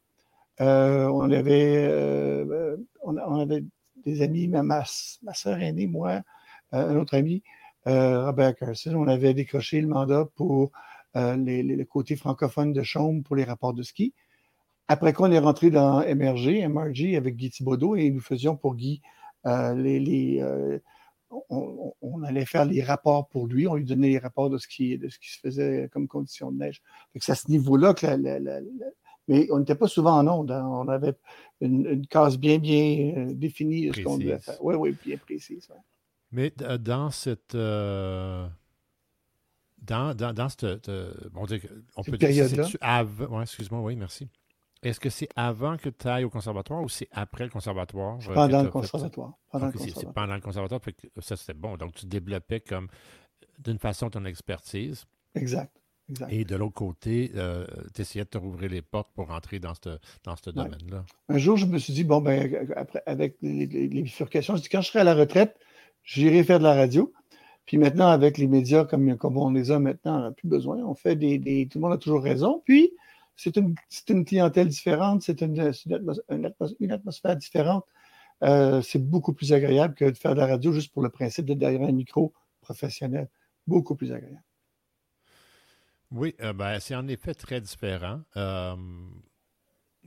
on, 0.59 1.31
avait, 1.31 1.85
euh, 1.87 2.77
on, 3.01 3.17
avait 3.39 3.63
des 4.05 4.21
amis, 4.21 4.47
ma, 4.47 4.63
ma, 4.63 4.83
soeur 4.85 5.59
aînée, 5.59 5.87
moi, 5.87 6.21
euh, 6.73 6.89
un 6.89 6.97
autre 6.97 7.15
ami, 7.15 7.43
Robert 7.85 8.55
Carson, 8.55 8.93
on 8.95 9.07
avait 9.07 9.33
décroché 9.33 9.81
le 9.81 9.87
mandat 9.87 10.25
pour 10.35 10.71
le 11.15 11.83
côté 11.85 12.15
francophone 12.15 12.73
de 12.73 12.83
Chaume 12.83 13.23
pour 13.23 13.35
les 13.35 13.43
rapports 13.43 13.73
de 13.73 13.81
ski. 13.81 14.13
Après 14.87 15.13
quoi, 15.13 15.29
on 15.29 15.31
est 15.31 15.39
rentré 15.39 15.71
dans 15.71 15.99
MRG, 15.99 16.67
MRG 16.67 17.15
avec 17.15 17.35
Guy 17.35 17.49
Thibaudot 17.49 17.95
et 17.95 18.09
nous 18.11 18.19
faisions 18.19 18.55
pour 18.55 18.75
Guy 18.75 19.01
les, 19.45 20.43
on, 21.49 22.23
allait 22.23 22.45
faire 22.45 22.65
les 22.65 22.83
rapports 22.83 23.27
pour 23.27 23.47
lui, 23.47 23.67
on 23.67 23.75
lui 23.75 23.85
donnait 23.85 24.09
les 24.09 24.17
rapports 24.17 24.49
de 24.49 24.57
ce 24.57 24.67
qui, 24.67 24.97
de 24.97 25.09
ce 25.09 25.17
qui 25.19 25.31
se 25.31 25.39
faisait 25.39 25.89
comme 25.91 26.07
condition 26.07 26.51
de 26.51 26.57
neige. 26.57 26.81
C'est 27.15 27.31
à 27.31 27.35
ce 27.35 27.49
niveau-là 27.49 27.93
que 27.93 28.05
la, 28.05 28.59
mais 29.27 29.47
on 29.51 29.59
n'était 29.59 29.75
pas 29.75 29.87
souvent 29.87 30.17
en 30.17 30.27
onde. 30.27 30.51
Hein. 30.51 30.65
On 30.65 30.87
avait 30.87 31.13
une, 31.61 32.05
case 32.07 32.37
bien, 32.37 32.57
bien 32.57 33.13
euh, 33.17 33.33
définie 33.33 33.89
de 33.89 33.95
ce 33.95 34.01
qu'on 34.01 34.17
devait 34.17 34.39
faire. 34.39 34.63
Oui, 34.63 34.75
oui, 34.75 34.95
bien 35.05 35.17
précise. 35.17 35.69
Mais 36.31 36.53
euh, 36.61 36.77
dans 36.77 37.11
cette. 37.11 37.55
Euh, 37.55 38.47
dans, 39.81 40.15
dans, 40.15 40.33
dans 40.33 40.49
cette. 40.49 40.89
on, 40.89 41.45
on 41.95 42.03
peut 42.03 42.17
période-là. 42.17 43.03
Ouais, 43.03 43.41
excuse-moi, 43.43 43.81
oui, 43.81 43.95
merci. 43.95 44.27
Est-ce 44.83 44.99
que 44.99 45.11
c'est 45.11 45.29
avant 45.35 45.77
que 45.77 45.89
tu 45.89 46.07
ailles 46.07 46.23
au 46.23 46.31
conservatoire 46.31 46.81
ou 46.81 46.89
c'est 46.89 47.07
après 47.11 47.43
le 47.43 47.51
conservatoire? 47.51 48.17
Pendant 48.33 48.63
le 48.63 48.69
conservatoire. 48.69 49.33
Pendant 49.51 49.67
le 49.67 49.71
conservatoire. 49.71 50.05
C'est 50.07 50.13
pendant 50.13 50.33
le 50.33 50.41
conservatoire. 50.41 50.81
ça, 51.19 51.37
c'était 51.37 51.53
bon. 51.53 51.77
Donc, 51.77 51.93
tu 51.93 52.07
développais 52.07 52.61
comme 52.61 52.87
d'une 53.59 53.77
façon 53.77 54.09
ton 54.09 54.25
expertise. 54.25 55.05
Exact. 55.35 55.80
Et 56.29 56.45
de 56.45 56.55
l'autre 56.55 56.73
côté, 56.73 57.31
euh, 57.35 57.65
tu 57.93 58.01
essayais 58.01 58.25
de 58.25 58.29
te 58.29 58.37
rouvrir 58.37 58.69
les 58.69 58.81
portes 58.81 59.09
pour 59.13 59.27
rentrer 59.27 59.59
dans 59.59 59.73
ce 59.73 59.97
dans 60.23 60.35
domaine-là. 60.45 61.05
Un 61.29 61.37
jour, 61.37 61.57
je 61.57 61.65
me 61.65 61.77
suis 61.77 61.93
dit, 61.93 62.03
bon, 62.03 62.21
ben, 62.21 62.67
après, 62.75 63.01
avec 63.05 63.37
les, 63.41 63.67
bifurcations, 63.67 64.55
je 64.55 64.61
dis, 64.61 64.69
quand 64.69 64.81
je 64.81 64.87
serai 64.87 64.99
à 64.99 65.03
la 65.03 65.15
retraite, 65.15 65.57
j'irai 66.03 66.43
faire 66.43 66.59
de 66.59 66.63
la 66.63 66.73
radio. 66.73 67.13
Puis 67.65 67.77
maintenant, 67.77 68.07
avec 68.07 68.37
les 68.37 68.47
médias 68.47 68.85
comme, 68.85 69.17
comme 69.17 69.37
on 69.37 69.51
les 69.51 69.71
a 69.71 69.79
maintenant, 69.79 70.17
on 70.17 70.21
n'a 70.21 70.31
plus 70.31 70.47
besoin. 70.47 70.77
On 70.77 70.95
fait 70.95 71.15
des, 71.15 71.67
Tout 71.71 71.77
le 71.77 71.81
monde 71.83 71.93
a 71.93 71.97
toujours 71.97 72.23
raison. 72.23 72.61
Puis, 72.65 72.91
c'est 73.35 73.55
une, 73.57 73.75
une, 74.09 74.25
clientèle 74.25 74.67
différente, 74.67 75.23
c'est 75.23 75.41
une, 75.41 75.71
une, 76.79 76.91
atmosphère 76.91 77.35
différente. 77.35 77.85
Euh, 78.43 78.81
c'est 78.81 78.99
beaucoup 78.99 79.33
plus 79.33 79.53
agréable 79.53 79.93
que 79.93 80.05
de 80.05 80.17
faire 80.17 80.33
de 80.33 80.39
la 80.39 80.47
radio 80.47 80.73
juste 80.73 80.91
pour 80.91 81.03
le 81.03 81.09
principe 81.09 81.45
de 81.45 81.53
derrière 81.53 81.83
un 81.83 81.91
micro 81.91 82.33
professionnel. 82.61 83.29
Beaucoup 83.67 83.95
plus 83.95 84.11
agréable. 84.11 84.43
Oui, 86.11 86.35
euh, 86.41 86.53
ben, 86.53 86.79
c'est 86.79 86.95
en 86.95 87.07
effet 87.07 87.33
très 87.33 87.61
différent. 87.61 88.21
Euh, 88.35 88.75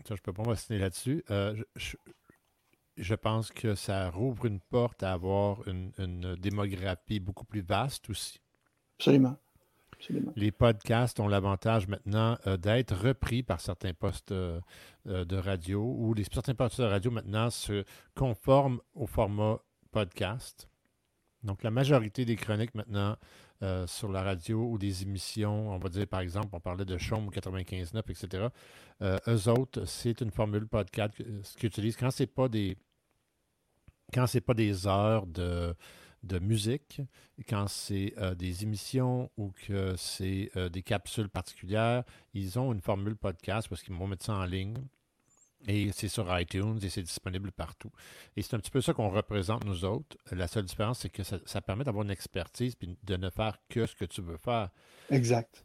ça, 0.04 0.08
je 0.08 0.12
ne 0.14 0.18
peux 0.18 0.32
pas 0.32 0.42
m'assiner 0.42 0.78
là-dessus. 0.78 1.24
Euh, 1.30 1.56
je, 2.96 3.14
pense 3.14 3.50
que 3.50 3.74
ça 3.74 4.10
rouvre 4.10 4.44
une 4.44 4.60
porte 4.60 5.02
à 5.02 5.12
avoir 5.12 5.66
une, 5.66 6.36
démographie 6.36 7.20
beaucoup 7.20 7.44
plus 7.44 7.62
vaste 7.62 8.10
aussi. 8.10 8.40
Absolument. 8.98 10.32
Les 10.36 10.52
podcasts 10.52 11.18
ont 11.20 11.28
l'avantage 11.28 11.88
maintenant 11.88 12.36
d'être 12.58 12.94
repris 12.94 13.42
par 13.42 13.60
certains 13.60 13.94
postes 13.94 14.34
de 14.34 15.36
radio 15.36 15.82
ou 15.82 16.12
les, 16.12 16.24
certains 16.24 16.54
postes 16.54 16.80
de 16.80 16.86
radio 16.86 17.10
maintenant 17.10 17.48
se 17.48 17.84
conforment 18.14 18.80
au 18.94 19.06
format 19.06 19.60
podcast. 19.92 20.68
Donc, 21.44 21.62
la 21.62 21.70
majorité 21.70 22.24
des 22.24 22.36
chroniques 22.36 22.74
maintenant 22.74 23.16
euh, 23.62 23.86
sur 23.86 24.10
la 24.10 24.22
radio 24.22 24.64
ou 24.64 24.78
des 24.78 25.02
émissions, 25.02 25.70
on 25.70 25.78
va 25.78 25.88
dire 25.88 26.06
par 26.08 26.20
exemple, 26.20 26.48
on 26.52 26.60
parlait 26.60 26.84
de 26.84 26.98
Chaume 26.98 27.30
95.9, 27.30 27.98
etc. 28.10 28.48
Euh, 29.02 29.18
eux 29.28 29.48
autres, 29.48 29.84
c'est 29.84 30.20
une 30.20 30.30
formule 30.30 30.66
podcast 30.66 31.14
ce 31.42 31.56
qu'ils 31.56 31.68
utilisent 31.68 31.96
quand 31.96 32.10
c'est 32.10 32.26
pas 32.26 32.48
des 32.48 32.76
quand 34.12 34.26
pas 34.44 34.54
des 34.54 34.86
heures 34.86 35.26
de, 35.26 35.74
de 36.24 36.38
musique, 36.38 37.00
quand 37.48 37.68
c'est 37.68 38.14
euh, 38.18 38.34
des 38.34 38.62
émissions 38.62 39.30
ou 39.36 39.52
que 39.66 39.94
c'est 39.96 40.50
des 40.72 40.82
capsules 40.82 41.28
particulières, 41.28 42.04
ils 42.32 42.58
ont 42.58 42.72
une 42.72 42.80
formule 42.80 43.16
podcast 43.16 43.68
parce 43.68 43.82
qu'ils 43.82 43.94
vont 43.94 44.06
mettre 44.06 44.26
ça 44.26 44.34
en 44.34 44.44
ligne. 44.44 44.76
Et 45.66 45.90
c'est 45.92 46.08
sur 46.08 46.38
iTunes 46.38 46.78
et 46.82 46.88
c'est 46.88 47.02
disponible 47.02 47.50
partout. 47.52 47.90
Et 48.36 48.42
c'est 48.42 48.54
un 48.54 48.58
petit 48.58 48.70
peu 48.70 48.80
ça 48.80 48.92
qu'on 48.92 49.08
représente 49.08 49.64
nous 49.64 49.84
autres. 49.84 50.16
La 50.30 50.46
seule 50.46 50.64
différence, 50.64 51.00
c'est 51.00 51.08
que 51.08 51.22
ça, 51.22 51.60
permet 51.60 51.84
d'avoir 51.84 52.04
une 52.04 52.10
expertise 52.10 52.76
et 52.82 52.88
de 53.02 53.16
ne 53.16 53.30
faire 53.30 53.58
que 53.68 53.86
ce 53.86 53.94
que 53.96 54.04
tu 54.04 54.20
veux 54.20 54.36
faire. 54.36 54.68
Exact. 55.10 55.64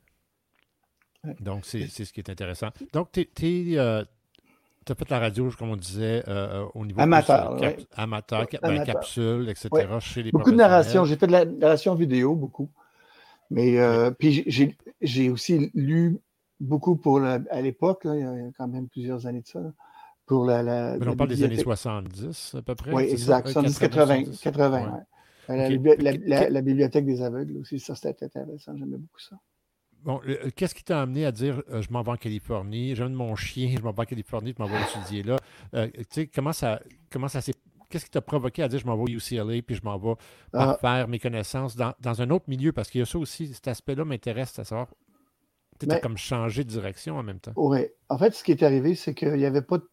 Donc, 1.42 1.66
c'est 1.66 1.88
ce 1.88 2.14
qui 2.14 2.22
est 2.22 2.30
intéressant. 2.30 2.70
Donc, 2.94 3.12
tu 3.12 3.78
euh, 3.78 4.04
as 4.88 4.96
fait 4.96 5.10
la 5.10 5.20
radio, 5.20 5.50
comme 5.58 5.72
on 5.72 5.76
disait, 5.76 6.24
euh, 6.30 6.66
au 6.74 6.86
niveau 6.86 7.02
amateur, 7.02 7.60
amateur, 7.98 8.48
ben, 8.62 8.84
capsule, 8.86 9.50
etc. 9.50 9.70
Chez 10.00 10.24
les 10.24 10.32
beaucoup 10.32 10.52
de 10.52 10.56
narration. 10.56 11.04
J'ai 11.04 11.18
fait 11.18 11.28
de 11.28 11.34
la 11.34 11.44
narration 11.44 11.94
vidéo, 11.94 12.36
beaucoup. 12.36 12.70
Mais 13.52 13.80
euh, 13.80 14.12
puis 14.12 14.46
j'ai 15.02 15.30
aussi 15.30 15.72
lu 15.74 16.20
beaucoup 16.62 16.96
pour 16.96 17.22
à 17.22 17.62
l'époque, 17.62 18.02
il 18.06 18.20
y 18.20 18.24
a 18.24 18.52
quand 18.58 18.68
même 18.68 18.88
plusieurs 18.88 19.26
années 19.26 19.42
de 19.42 19.48
ça 19.48 19.60
pour 20.30 20.46
la. 20.46 20.62
la 20.62 20.98
Mais 20.98 21.08
on 21.08 21.15
parle 21.15 21.32
des 21.32 21.44
années 21.44 21.58
70 21.58 22.56
à 22.56 22.62
peu 22.62 22.76
près. 22.76 22.94
Oui, 22.94 23.04
exact. 23.04 23.50
70, 23.50 23.80
80. 23.80 24.24
80 24.44 25.04
La, 25.48 26.62
bibliothèque 26.62 27.06
des 27.06 27.22
aveugles 27.24 27.58
aussi, 27.58 27.80
ça 27.80 27.96
c'était 27.96 28.26
intéressant. 28.26 28.78
J'aimais 28.78 28.98
beaucoup 28.98 29.20
ça. 29.20 29.36
Bon, 30.04 30.22
euh, 30.28 30.50
qu'est-ce 30.56 30.76
qui 30.76 30.84
t'a 30.84 31.02
amené 31.02 31.26
à 31.26 31.32
dire 31.32 31.62
euh, 31.72 31.82
je 31.82 31.92
m'en 31.92 32.04
vais 32.04 32.12
en 32.12 32.15
Californie, 32.15 32.96
j'aime 32.96 33.12
mon 33.12 33.36
chien, 33.36 33.76
je 33.78 33.84
m'en 33.84 33.92
vais 33.92 34.02
en 34.02 34.06
Californie, 34.06 34.54
je 34.56 34.63
m'en 34.63 34.70
vais 34.70 34.80
étudier 34.82 35.24
là. 35.24 35.38
Euh, 35.74 35.88
tu 35.88 36.04
sais, 36.12 36.28
comment 36.28 36.54
ça, 36.54 36.80
comment 37.12 37.28
ça 37.28 37.42
s'est. 37.42 37.56
Qu'est-ce 37.89 38.06
qui 38.06 38.12
t'a 38.12 38.22
provoqué 38.22 38.62
à 38.62 38.68
dire 38.68 38.78
je 38.78 38.86
m'en 38.86 38.96
vais 38.96 39.12
au 39.12 39.18
UCLA 39.18 39.63
puis 39.63 39.76
je 39.76 39.82
m'en 39.84 39.98
vais 39.98 40.13
ah. 40.54 40.78
faire 40.80 41.08
mes 41.08 41.18
connaissances 41.18 41.76
dans, 41.76 41.94
dans, 42.00 42.22
un 42.22 42.30
autre 42.30 42.46
milieu? 42.48 42.72
Parce 42.72 42.92
qu'il 42.92 43.00
y 43.00 43.02
a 43.02 43.06
ça 43.06 43.18
aussi, 43.18 43.48
cet 43.48 43.68
aspect-là 43.68 44.06
m'intéresse 44.06 44.60
à 44.60 44.63
savoir. 44.63 44.89
Tu 45.80 45.89
as 45.89 46.00
comme 46.00 46.18
changé 46.18 46.63
de 46.63 46.70
direction 46.70 47.18
en 47.18 47.24
même 47.24 47.39
temps. 47.39 47.54
Oui. 47.56 47.88
En 48.10 48.20
fait, 48.20 48.36
ce 48.36 48.44
qui 48.44 48.52
est 48.52 48.62
arrivé, 48.62 48.94
c'est 48.94 49.15
qu'il 49.15 49.34
n'y 49.34 49.46
avait 49.46 49.63
pas 49.63 49.80
de 49.80 49.89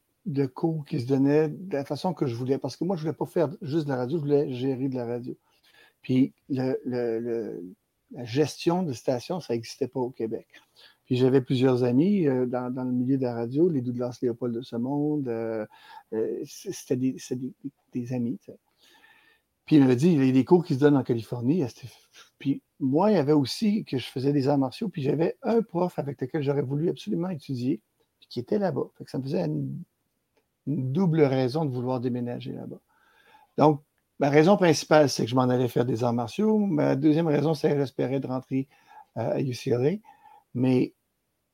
cours 0.47 0.85
qui 0.85 1.01
se 1.01 1.07
donnait 1.07 1.49
de 1.49 1.73
la 1.73 1.85
façon 1.85 2.15
que 2.15 2.27
je 2.27 2.35
voulais. 2.35 2.59
Parce 2.59 2.77
que 2.77 2.85
moi, 2.85 2.97
je 2.97 3.03
ne 3.03 3.07
voulais 3.07 3.17
pas 3.17 3.27
faire 3.27 3.49
juste 3.63 3.85
de 3.85 3.91
la 3.91 3.97
radio, 3.97 4.19
je 4.19 4.23
voulais 4.23 4.53
gérer 4.53 4.89
de 4.89 4.97
la 4.97 5.07
radio. 5.07 5.37
Puis 6.03 6.35
la 6.49 6.75
gestion 8.25 8.83
de 8.83 8.93
station, 8.93 9.41
ça 9.41 9.55
n'existait 9.55 9.89
pas 9.89 10.01
au 10.01 10.11
Québec. 10.11 10.47
Puis 11.07 11.17
j'avais 11.17 11.41
plusieurs 11.41 11.85
amis 11.85 12.27
euh, 12.27 12.47
dans, 12.47 12.73
le 12.75 12.93
milieu 12.93 13.17
de 13.17 13.23
la 13.23 13.35
radio, 13.35 13.69
les 13.69 13.81
Douglas 13.81 14.19
Léopold 14.23 14.55
de 14.55 14.63
ce 14.63 14.75
monde. 14.77 15.29
Euh, 15.29 15.65
euh, 16.13 16.43
c'était 16.45 16.97
des, 16.97 17.17
des, 17.93 18.13
amis. 18.13 18.39
Puis 19.65 19.77
il 19.77 19.83
m'avait 19.83 19.97
dit, 19.97 20.13
il 20.13 20.25
y 20.25 20.29
a 20.29 20.33
des 20.33 20.45
cours 20.45 20.65
qui 20.65 20.75
se 20.75 20.81
donnent 20.81 20.97
en 20.97 21.05
Californie. 21.05 21.65
Puis 22.39 22.61
moi, 22.81 23.13
il 23.13 23.15
y 23.15 23.19
avait 23.19 23.33
aussi 23.33 23.85
que 23.85 23.99
je 23.99 24.07
faisais 24.07 24.33
des 24.33 24.49
arts 24.49 24.59
martiaux, 24.59 24.89
puis 24.89 25.03
j'avais 25.03 25.37
un 25.43 25.63
prof 25.63 25.97
avec 25.99 26.21
lequel 26.21 26.43
j'aurais 26.43 26.63
voulu 26.63 26.89
absolument 26.89 27.29
étudier, 27.29 27.81
qui 28.29 28.41
était 28.41 28.59
là-bas. 28.59 28.89
ça 29.07 29.19
me 29.19 29.23
faisait 29.23 29.45
une, 29.45 29.81
double 30.67 31.23
raison 31.23 31.65
de 31.65 31.71
vouloir 31.71 32.01
déménager 32.01 32.53
là-bas. 32.53 32.81
Donc, 33.59 33.83
ma 34.19 34.31
raison 34.31 34.57
principale, 34.57 35.09
c'est 35.09 35.25
que 35.25 35.31
je 35.31 35.35
m'en 35.35 35.43
allais 35.43 35.69
faire 35.69 35.85
des 35.85 36.05
arts 36.05 36.13
martiaux. 36.13 36.59
Ma 36.59 36.97
deuxième 36.97 37.27
raison, 37.27 37.55
c'est 37.55 37.71
que 37.71 37.77
j'espérais 37.77 38.21
de 38.21 38.27
rentrer 38.27 38.69
euh, 39.17 39.35
à 39.35 39.41
UCLA. 39.41 39.97
Mais 40.55 40.95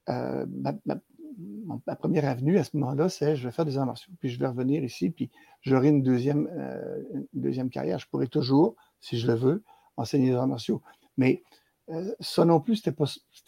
euh, 0.09 0.46
ma 1.87 1.96
première 1.96 2.27
avenue 2.27 2.59
à 2.59 2.64
ce 2.64 2.77
moment-là, 2.77 3.09
c'est 3.09 3.37
je 3.37 3.46
vais 3.46 3.53
faire 3.53 3.64
des 3.64 3.79
arts 3.79 3.87
martiaux, 3.87 4.12
puis 4.20 4.29
je 4.29 4.38
vais 4.38 4.46
revenir 4.46 4.85
ici, 4.85 5.11
puis 5.11 5.31
j'aurai 5.62 5.88
une 5.88 6.03
deuxième, 6.03 6.48
euh, 6.53 7.03
une 7.14 7.40
deuxième 7.40 7.70
carrière. 7.70 7.98
Je 7.98 8.07
pourrais 8.09 8.27
toujours, 8.27 8.77
si 9.01 9.18
je 9.18 9.27
le 9.27 9.35
veux, 9.35 9.62
enseigner 9.96 10.31
les 10.31 10.37
arts 10.37 10.48
martiaux. 10.48 10.83
Mais 11.16 11.42
ça 12.20 12.44
non 12.44 12.61
plus, 12.61 12.77
c'était 12.77 12.92
pas, 12.92 13.05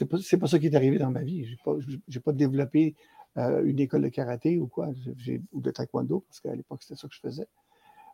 pas, 0.07 0.18
pas 0.40 0.46
ça 0.46 0.59
qui 0.59 0.66
est 0.66 0.74
arrivé 0.74 0.98
dans 0.98 1.11
ma 1.11 1.22
vie. 1.22 1.57
Pas, 1.64 1.77
j'ai 2.09 2.20
pas 2.20 2.33
développé 2.33 2.94
une 3.37 3.81
école 3.81 4.03
de 4.03 4.09
karaté 4.09 4.59
ou 4.59 4.66
quoi, 4.66 4.88
ou 5.53 5.61
de 5.61 5.70
taekwondo, 5.70 6.20
parce 6.29 6.40
qu'à 6.40 6.55
l'époque, 6.55 6.83
c'était 6.83 6.99
ça 6.99 7.09
que 7.09 7.14
je 7.14 7.20
faisais. 7.20 7.47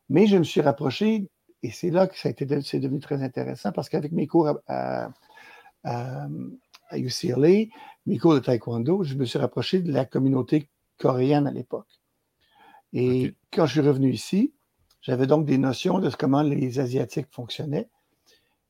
Mais 0.09 0.27
je 0.27 0.37
me 0.37 0.45
suis 0.45 0.61
rapproché, 0.61 1.29
et 1.63 1.71
c'est 1.71 1.91
là 1.91 2.07
que 2.07 2.19
ça 2.19 2.29
a 2.29 2.33
été, 2.33 2.47
c'est 2.63 2.81
devenu 2.81 3.01
très 3.01 3.23
intéressant, 3.23 3.73
parce 3.73 3.89
qu'avec 3.89 4.13
mes 4.13 4.27
cours 4.27 4.49
à, 4.67 5.11
à, 5.85 6.27
à 6.89 6.99
UCLA, 6.99 7.67
mes 8.07 8.19
cours 8.19 8.35
de 8.35 8.41
taekwondo, 8.41 9.05
je 9.05 9.15
me 9.15 9.25
suis 9.25 9.39
rapproché 9.39 9.81
de 9.83 9.93
la 9.93 10.05
communauté 10.05 10.69
coréenne 10.99 11.47
à 11.47 11.51
l'époque. 11.51 12.01
Et 12.93 13.35
quand 13.53 13.67
je 13.67 13.73
suis 13.73 13.81
revenu 13.81 14.11
ici, 14.11 14.53
j'avais 15.01 15.27
donc 15.27 15.47
des 15.47 15.59
notions 15.59 15.99
de 15.99 16.11
comment 16.11 16.43
les 16.43 16.81
Asiatiques 16.81 17.29
fonctionnaient. 17.31 17.89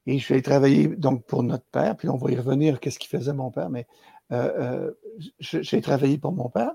Et 0.06 0.18
je 0.18 0.24
suis 0.24 0.34
allé 0.34 0.42
travailler 0.42 0.88
donc 0.88 1.24
pour 1.26 1.42
notre 1.42 1.66
père, 1.66 1.96
puis 1.96 2.08
on 2.08 2.16
va 2.16 2.30
y 2.30 2.36
revenir, 2.36 2.80
qu'est-ce 2.80 2.98
qu'il 2.98 3.10
faisait 3.10 3.32
mon 3.32 3.50
père, 3.50 3.70
mais 3.70 3.86
euh, 4.32 4.90
euh, 4.90 4.90
j'ai 5.38 5.80
travaillé 5.80 6.18
pour 6.18 6.32
mon 6.32 6.48
père. 6.48 6.72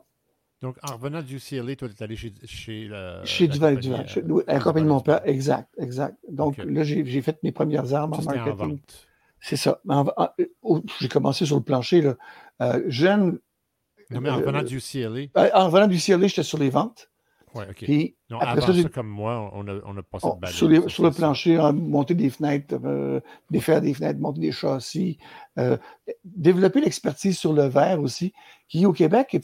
Donc, 0.61 0.77
en 0.89 0.93
revenant 0.93 1.21
du 1.21 1.35
UCLA, 1.35 1.75
toi, 1.75 1.89
tu 1.89 1.95
es 1.95 2.03
allé 2.03 2.15
chez, 2.15 2.33
chez, 2.45 2.89
chez 3.23 3.47
Duval 3.47 3.79
Duval, 3.79 4.05
la 4.47 4.59
compagnie 4.59 4.85
de 4.85 4.91
mon 4.91 5.01
père, 5.01 5.21
exact, 5.25 5.69
exact. 5.77 6.17
Donc 6.29 6.57
là, 6.57 6.83
j'ai 6.83 7.21
fait 7.21 7.37
mes 7.43 7.51
premières 7.51 7.93
armes 7.93 8.13
en 8.13 8.21
marketing. 8.21 8.79
C'est 9.39 9.57
ça. 9.57 9.79
Oh, 10.63 10.81
j'ai 10.99 11.07
commencé 11.07 11.45
sur 11.45 11.57
le 11.57 11.61
plancher. 11.61 12.01
Là. 12.01 12.15
Euh, 12.61 12.81
jeune. 12.87 13.39
Non, 14.09 14.21
mais 14.21 14.29
en 14.29 14.37
revenant 14.37 14.63
du 14.63 14.77
UCLA. 14.77 15.27
En 15.53 15.67
revenant 15.67 15.87
du 15.87 15.97
UCLA, 15.97 16.27
j'étais 16.27 16.43
sur 16.43 16.57
les 16.57 16.69
ventes. 16.69 17.11
OK. 17.63 17.83
Puis, 17.83 18.15
non, 18.29 18.39
après 18.39 18.61
ça, 18.61 18.73
ça, 18.73 18.89
comme 18.89 19.07
moi, 19.07 19.49
on 19.53 19.67
a, 19.67 19.79
on 19.85 19.97
a 19.97 20.03
passé 20.03 20.27
oh, 20.27 20.39
Sur, 20.47 20.67
le 21.03 21.11
plancher, 21.11 21.57
monter 21.73 22.13
des 22.13 22.29
fenêtres, 22.29 22.79
euh, 22.83 23.21
défaire 23.49 23.81
des 23.81 23.93
fenêtres, 23.93 24.19
monter 24.19 24.41
des 24.41 24.51
châssis, 24.51 25.17
euh, 25.57 25.77
développer 26.23 26.81
l'expertise 26.81 27.37
sur 27.37 27.53
le 27.53 27.63
verre 27.67 28.01
aussi, 28.01 28.33
qui 28.67 28.85
au 28.85 28.93
Québec, 28.93 29.37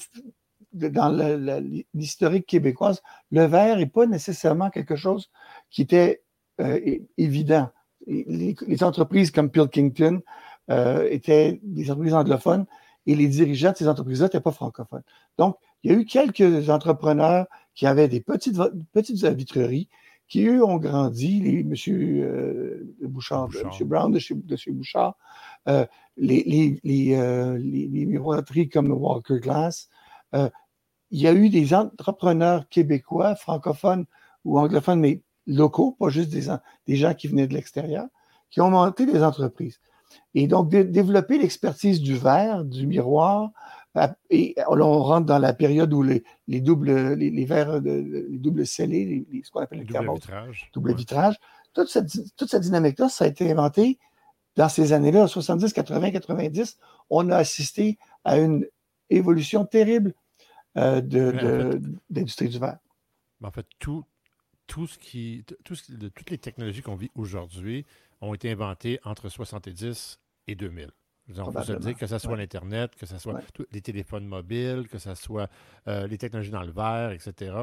dans 0.74 1.10
l'historique 1.93 2.47
québécoise, 2.47 3.02
le 3.32 3.45
verre 3.45 3.78
n'est 3.78 3.86
pas 3.86 4.06
nécessairement 4.06 4.69
quelque 4.69 4.95
chose 4.95 5.30
qui 5.69 5.82
était 5.82 6.24
euh, 6.60 6.80
évident. 7.17 7.69
Les, 8.08 8.56
les, 8.67 8.84
entreprises 8.84 9.32
comme 9.32 9.50
Pilkington 9.50 10.21
étaient 11.10 11.60
des 11.63 11.91
entreprises 11.91 12.13
anglophones 12.13 12.65
et 13.06 13.15
les 13.15 13.28
dirigeants 13.28 13.71
de 13.71 13.78
ces 13.78 13.88
entreprises-là 13.88 14.26
n'étaient 14.26 14.39
pas 14.39 14.52
francophones. 14.52 15.04
Donc, 15.38 15.58
il 15.84 15.91
y 15.91 15.96
a 15.96 15.98
eu 15.98 16.06
quelques 16.06 16.70
entrepreneurs 16.70 17.48
qui 17.74 17.88
avaient 17.88 18.08
des 18.08 18.22
petites, 18.22 18.60
petites 18.94 19.24
vitreries 19.26 19.89
qui, 20.28 20.46
eux, 20.46 20.63
ont 20.63 20.78
grandi, 20.78 21.41
les, 21.41 21.60
M. 21.60 21.74
Euh, 21.89 22.96
Bouchard, 23.02 23.50
M. 23.54 23.88
Brown 23.88 24.13
de 24.13 24.20
chez, 24.20 24.34
Bouchard, 24.72 25.17
euh, 25.67 25.86
les, 26.15 26.44
les, 26.44 26.80
les, 26.86 27.15
euh, 27.15 27.58
les, 27.58 28.70
comme 28.70 28.91
Walker 28.91 29.39
Glass. 29.39 29.89
Euh, 30.34 30.50
il 31.10 31.20
y 31.20 31.28
a 31.28 31.34
eu 31.34 31.50
des 31.50 31.74
entrepreneurs 31.74 32.70
québécois, 32.70 33.36
francophones 33.36 34.06
ou 34.46 34.58
anglophones, 34.58 35.02
mais 35.02 35.22
locaux, 35.48 35.98
pas 36.00 36.08
juste 36.08 36.30
des, 36.30 36.48
des 36.88 36.96
gens 36.96 37.13
qui 37.13 37.28
venaient 37.28 37.48
de 37.48 37.54
l'extérieur, 37.54 38.08
qui 38.50 38.62
ont 38.62 38.70
monté 38.70 39.06
des 39.06 39.22
entreprises. 39.22 39.82
Et 40.34 40.48
donc, 40.48 40.70
développer 40.70 41.38
l'expertise 41.39 42.02
du 42.02 42.15
verre, 42.15 42.63
du 42.63 42.88
miroir, 42.88 43.52
et 44.30 44.56
on 44.67 45.04
rentre 45.04 45.25
dans 45.25 45.39
la 45.39 45.54
période 45.54 45.93
où 45.93 46.01
les, 46.01 46.23
doubles, 46.62 47.13
les, 47.13 47.45
verres, 47.45 47.82
les 47.82 48.38
doubles 48.38 48.65
scellés, 48.65 49.25
ce 49.43 49.51
qu'on 49.51 49.60
appelle 49.60 49.80
les 49.80 49.86
double 49.86 50.13
vitrage. 50.13 50.69
Double 50.73 50.95
vitrage. 50.95 51.36
Toute 51.73 51.89
cette, 51.89 52.36
toute 52.36 52.49
cette 52.49 52.63
dynamique-là, 52.63 53.10
ça 53.10 53.25
a 53.25 53.27
été 53.27 53.49
inventé 53.51 53.99
dans 54.56 54.69
ces 54.69 54.93
années-là, 54.93 55.27
70, 55.27 55.73
80, 55.73 56.12
90. 56.12 56.77
On 57.10 57.30
a 57.30 57.38
assisté 57.38 57.97
à 58.23 58.38
une 58.38 58.65
évolution 59.10 59.65
terrible 59.65 60.13
euh, 60.77 61.01
de, 61.01 61.82
l'industrie 62.10 62.49
du 62.49 62.60
verre. 62.60 62.80
En 63.43 63.51
fait, 63.51 63.65
tout, 63.80 64.06
tout 64.67 64.88
ce 64.88 64.97
qui, 64.97 65.43
tout 65.63 65.75
ce, 65.75 65.91
toutes 65.93 66.30
les 66.30 66.38
technologies 66.38 66.82
qu'on 66.82 66.95
vit 66.95 67.12
aujourd'hui 67.15 67.86
ont 68.21 68.34
été 68.34 68.51
inventées 68.51 68.99
entre 69.04 69.30
70 69.30 70.19
et 70.47 70.56
2000. 70.56 70.91
On 71.38 71.52
peut 71.52 71.63
se 71.63 71.74
dire 71.74 71.96
que 71.98 72.08
ce 72.08 72.17
soit 72.17 72.38
l'Internet, 72.38 72.96
que 72.96 73.06
ce 73.06 73.17
soit 73.17 73.41
les 73.72 73.82
téléphones 73.82 74.26
mobiles, 74.26 74.88
que 74.89 74.98
ce 74.98 75.13
soit 75.15 75.50
euh, 75.88 76.08
les 76.08 76.17
technologies 76.17 76.52
dans 76.52 76.63
le 76.63 76.72
verre, 76.72 77.12
etc. 77.12 77.56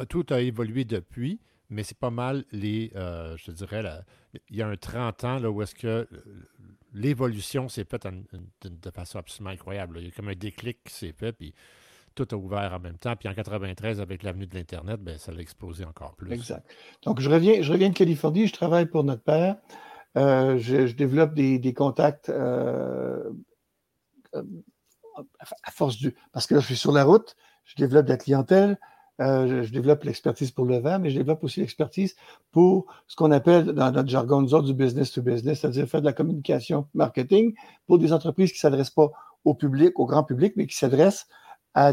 Euh, 0.00 0.04
tout 0.04 0.26
a 0.30 0.40
évolué 0.40 0.84
depuis, 0.84 1.40
mais 1.68 1.82
c'est 1.82 1.98
pas 1.98 2.10
mal 2.10 2.44
les, 2.52 2.92
euh, 2.96 3.36
je 3.36 3.46
te 3.46 3.50
dirais, 3.50 3.82
il 4.48 4.56
y 4.56 4.62
a 4.62 4.68
un 4.68 4.76
30 4.76 5.24
ans 5.24 5.38
là, 5.38 5.50
où 5.50 5.62
est-ce 5.62 5.74
que 5.74 6.08
l'évolution 6.92 7.68
s'est 7.68 7.84
faite 7.84 8.06
de 8.64 8.90
façon 8.90 9.18
absolument 9.18 9.50
incroyable. 9.50 9.98
Il 10.00 10.06
y 10.06 10.08
a 10.08 10.10
comme 10.12 10.28
un 10.28 10.34
déclic 10.34 10.82
qui 10.84 10.92
s'est 10.92 11.12
fait, 11.12 11.32
puis 11.32 11.54
tout 12.14 12.26
a 12.32 12.36
ouvert 12.36 12.72
en 12.74 12.80
même 12.80 12.98
temps. 12.98 13.14
Puis 13.16 13.28
en 13.28 13.34
93, 13.34 14.00
avec 14.00 14.22
l'avenue 14.22 14.46
de 14.46 14.54
l'Internet, 14.54 15.00
ben, 15.00 15.18
ça 15.18 15.32
a 15.32 15.36
explosé 15.36 15.84
encore 15.84 16.14
plus. 16.16 16.32
Exact. 16.32 16.66
Donc, 17.02 17.20
je 17.20 17.30
reviens, 17.30 17.62
je 17.62 17.72
reviens 17.72 17.90
de 17.90 17.94
Californie, 17.94 18.46
je 18.46 18.52
travaille 18.52 18.86
pour 18.86 19.04
notre 19.04 19.22
père. 19.22 19.56
Euh, 20.16 20.58
je, 20.58 20.92
développe 20.92 21.34
des, 21.34 21.74
contacts 21.74 22.30
euh, 22.30 23.30
euh, 24.34 24.42
à 25.62 25.70
force 25.70 25.96
du. 25.96 26.14
Parce 26.32 26.46
que 26.46 26.54
là, 26.54 26.60
je 26.60 26.66
suis 26.66 26.76
sur 26.76 26.92
la 26.92 27.04
route, 27.04 27.36
je 27.64 27.76
développe 27.76 28.06
de 28.06 28.10
la 28.10 28.16
clientèle, 28.16 28.78
je, 29.20 29.70
développe 29.70 30.02
l'expertise 30.04 30.50
pour 30.50 30.64
le 30.64 30.78
vin, 30.78 30.98
mais 30.98 31.10
je 31.10 31.18
développe 31.18 31.44
aussi 31.44 31.60
l'expertise 31.60 32.16
pour 32.50 32.86
ce 33.06 33.14
qu'on 33.14 33.30
appelle 33.30 33.66
dans 33.66 33.92
notre 33.92 34.08
jargon, 34.08 34.42
du 34.42 34.74
business 34.74 35.12
to 35.12 35.22
business, 35.22 35.60
c'est-à-dire 35.60 35.86
faire 35.86 36.00
de 36.00 36.06
la 36.06 36.12
communication 36.12 36.88
marketing 36.94 37.54
pour 37.86 37.98
des 37.98 38.12
entreprises 38.12 38.50
qui 38.50 38.58
ne 38.58 38.62
s'adressent 38.62 38.90
pas 38.90 39.10
au 39.44 39.54
public, 39.54 39.98
au 39.98 40.06
grand 40.06 40.24
public, 40.24 40.54
mais 40.56 40.66
qui 40.66 40.76
s'adressent 40.76 41.28
à, 41.74 41.92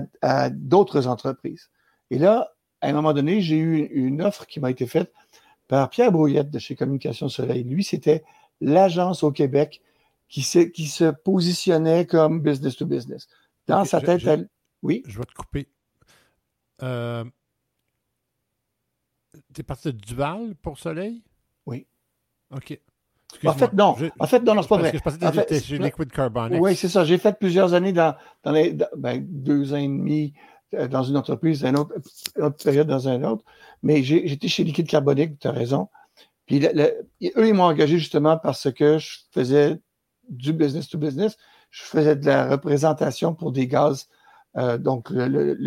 d'autres 0.49 1.07
entreprises. 1.07 1.69
Et 2.09 2.17
là, 2.17 2.51
à 2.81 2.87
un 2.87 2.93
moment 2.93 3.13
donné, 3.13 3.41
j'ai 3.41 3.57
eu 3.57 3.85
une 3.91 4.21
offre 4.21 4.45
qui 4.47 4.59
m'a 4.59 4.71
été 4.71 4.87
faite 4.87 5.13
par 5.67 5.89
Pierre 5.89 6.11
Brouillette 6.11 6.49
de 6.49 6.59
chez 6.59 6.75
Communication 6.75 7.29
Soleil. 7.29 7.63
Lui, 7.63 7.83
c'était 7.83 8.23
l'agence 8.61 9.23
au 9.23 9.31
Québec 9.31 9.81
qui 10.29 10.41
se, 10.41 10.59
qui 10.59 10.87
se 10.87 11.11
positionnait 11.11 12.05
comme 12.05 12.41
business 12.41 12.75
to 12.75 12.85
business. 12.85 13.27
Dans 13.67 13.85
sa 13.85 14.01
tête, 14.01 14.25
elle... 14.25 14.49
Oui? 14.81 15.03
Je 15.07 15.17
vais 15.17 15.25
te 15.25 15.33
couper. 15.33 15.69
Euh, 16.83 17.23
tu 19.53 19.61
es 19.61 19.63
parti 19.63 19.91
de 19.91 19.97
Duval 19.97 20.55
pour 20.61 20.77
Soleil? 20.77 21.23
Oui. 21.65 21.87
OK. 22.55 22.79
En 23.45 23.53
fait, 23.53 23.73
non. 23.73 23.95
En 24.19 24.27
fait, 24.27 24.39
non, 24.39 24.55
non, 24.55 24.61
c'est 24.61 24.67
pas 24.69 24.77
vrai. 24.77 24.99
Parce 25.03 25.17
que 25.17 25.25
je 25.25 25.31
pensais 25.31 25.45
que 25.45 25.59
chez 25.59 25.77
Liquid 25.77 26.11
Carbonics. 26.11 26.61
Oui, 26.61 26.75
c'est 26.75 26.87
ça. 26.87 27.03
J'ai 27.03 27.17
fait 27.17 27.37
plusieurs 27.37 27.73
années 27.73 27.91
dans, 27.91 28.15
dans 28.43 28.51
les 28.51 28.77
ben, 28.95 29.25
deux 29.27 29.73
ans 29.73 29.77
et 29.77 29.87
demi 29.87 30.33
dans 30.71 31.03
une 31.03 31.17
entreprise, 31.17 31.63
une 31.63 31.77
autre, 31.77 31.93
autre 32.37 32.63
période 32.63 32.87
dans 32.87 33.07
un 33.07 33.23
autre. 33.23 33.43
Mais 33.83 34.03
j'étais 34.03 34.47
chez 34.47 34.63
Liquide 34.63 34.87
Carbonique, 34.87 35.39
tu 35.39 35.47
as 35.47 35.51
raison. 35.51 35.89
Puis 36.45 36.65
eux, 36.65 37.47
ils 37.47 37.53
m'ont 37.53 37.63
engagé 37.63 37.97
justement 37.97 38.37
parce 38.37 38.71
que 38.71 38.97
je 38.97 39.19
faisais 39.31 39.79
du 40.29 40.53
business 40.53 40.87
to 40.89 40.97
business. 40.97 41.37
Je 41.71 41.83
faisais 41.83 42.15
de 42.15 42.25
la 42.25 42.47
représentation 42.49 43.33
pour 43.33 43.51
des 43.51 43.67
gaz. 43.67 44.07
Euh, 44.57 44.77
donc, 44.77 45.09
le, 45.09 45.57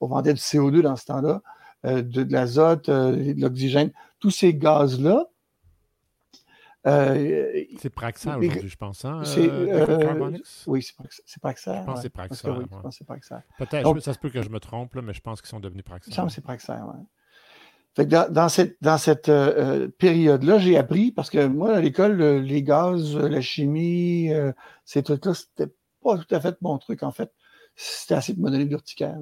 on 0.00 0.06
vendait 0.06 0.34
du 0.34 0.40
CO2 0.40 0.80
dans 0.82 0.96
ce 0.96 1.06
temps-là, 1.06 1.42
euh, 1.84 2.02
de 2.02 2.22
l'azote, 2.32 2.88
de 2.88 3.34
l'oxygène. 3.40 3.92
Tous 4.20 4.30
ces 4.30 4.54
gaz-là, 4.54 5.26
euh, 6.86 7.64
c'est 7.78 7.90
Praxa 7.90 8.38
aujourd'hui, 8.38 8.68
je 8.68 8.76
pense. 8.76 9.04
Hein, 9.04 9.22
euh, 9.36 10.38
oui, 10.66 10.82
c'est 10.82 11.40
Praxa. 11.40 11.80
Je 11.80 11.84
pense 11.84 11.96
que 11.96 12.02
c'est 12.02 12.10
Praxa. 12.10 12.50
Oui, 12.52 12.64
je 12.70 12.80
pense 12.80 12.96
c'est 12.98 13.06
Praxa. 13.06 13.42
Peut-être, 13.58 14.00
ça 14.00 14.14
se 14.14 14.18
peut 14.18 14.30
que 14.30 14.42
je 14.42 14.48
me 14.48 14.60
trompe, 14.60 14.94
mais 14.96 15.12
je 15.12 15.20
pense 15.20 15.40
qu'ils 15.40 15.48
sont 15.48 15.60
devenus 15.60 15.84
Praxa. 15.84 16.10
Je 16.10 16.16
pense 16.16 16.26
que 16.26 16.34
c'est 16.34 16.40
Praxa, 16.44 16.86
oui. 16.86 17.04
Fait 17.96 18.06
que 18.06 18.30
dans, 18.30 18.48
cette, 18.48 18.76
dans 18.80 18.96
cette 18.96 19.28
euh, 19.28 19.88
période-là, 19.98 20.58
j'ai 20.58 20.76
appris, 20.76 21.10
parce 21.10 21.30
que 21.30 21.46
moi, 21.46 21.74
à 21.74 21.80
l'école, 21.80 22.22
les 22.22 22.62
gaz, 22.62 23.16
la 23.16 23.40
chimie, 23.40 24.30
ces 24.84 25.02
trucs-là, 25.02 25.34
c'était 25.34 25.72
pas 26.02 26.16
tout 26.16 26.32
à 26.34 26.40
fait 26.40 26.56
mon 26.60 26.78
truc, 26.78 27.02
en 27.02 27.10
fait. 27.10 27.32
C'était 27.74 28.14
assez 28.14 28.34
de 28.34 28.40
me 28.40 28.50
donner 28.50 28.64
de 28.64 28.70
l'urticaire. 28.70 29.16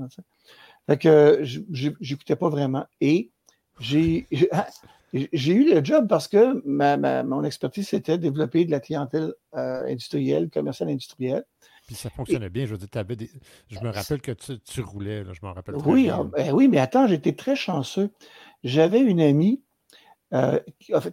Fait 0.87 0.99
que 0.99 1.41
j'écoutais 1.43 2.37
pas 2.37 2.49
vraiment. 2.49 2.87
Et 3.01 3.33
j'ai 3.81 4.27
j'ai 5.13 5.53
eu 5.53 5.73
le 5.73 5.85
job 5.85 6.07
parce 6.09 6.29
que 6.29 6.63
mon 6.67 7.45
expertise, 7.45 7.89
c'était 7.89 8.19
développer 8.19 8.65
de 8.65 8.71
la 8.71 8.81
clientèle 8.81 9.33
euh, 9.55 9.85
industrielle, 9.87 10.51
commerciale 10.51 10.91
industrielle. 10.91 11.45
Puis 11.87 11.95
ça 11.95 12.11
fonctionnait 12.11 12.51
bien. 12.51 12.67
Je 12.67 12.75
veux 12.75 12.79
dire, 12.79 13.05
des... 13.17 13.31
je 13.69 13.79
me 13.81 13.91
rappelle 13.91 14.21
que 14.21 14.33
tu, 14.33 14.81
roulais, 14.81 15.25
je 15.25 15.41
m'en 15.43 15.53
rappelle 15.53 15.77
très 15.77 15.91
oui, 15.91 16.05
bien. 16.05 16.25
Ben 16.25 16.53
oui, 16.53 16.69
mais 16.69 16.79
attends, 16.79 17.07
j'étais 17.07 17.33
très 17.33 17.55
chanceux. 17.55 18.11
J'avais 18.65 19.01
une 19.01 19.21
amie 19.21 19.63
euh, 20.35 20.59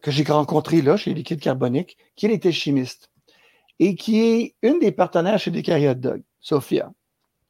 que 0.01 0.09
j'ai 0.09 0.23
rencontrée 0.23 0.81
là, 0.81 0.97
chez 0.97 1.13
Liquide 1.13 1.39
Carbonique, 1.39 1.97
qui 2.15 2.25
était 2.25 2.51
chimiste 2.51 3.11
et 3.79 3.95
qui 3.95 4.21
est 4.21 4.55
une 4.63 4.79
des 4.79 4.91
partenaires 4.91 5.39
chez 5.39 5.51
des 5.51 5.61
Dog, 5.95 6.23
Sophia. 6.39 6.91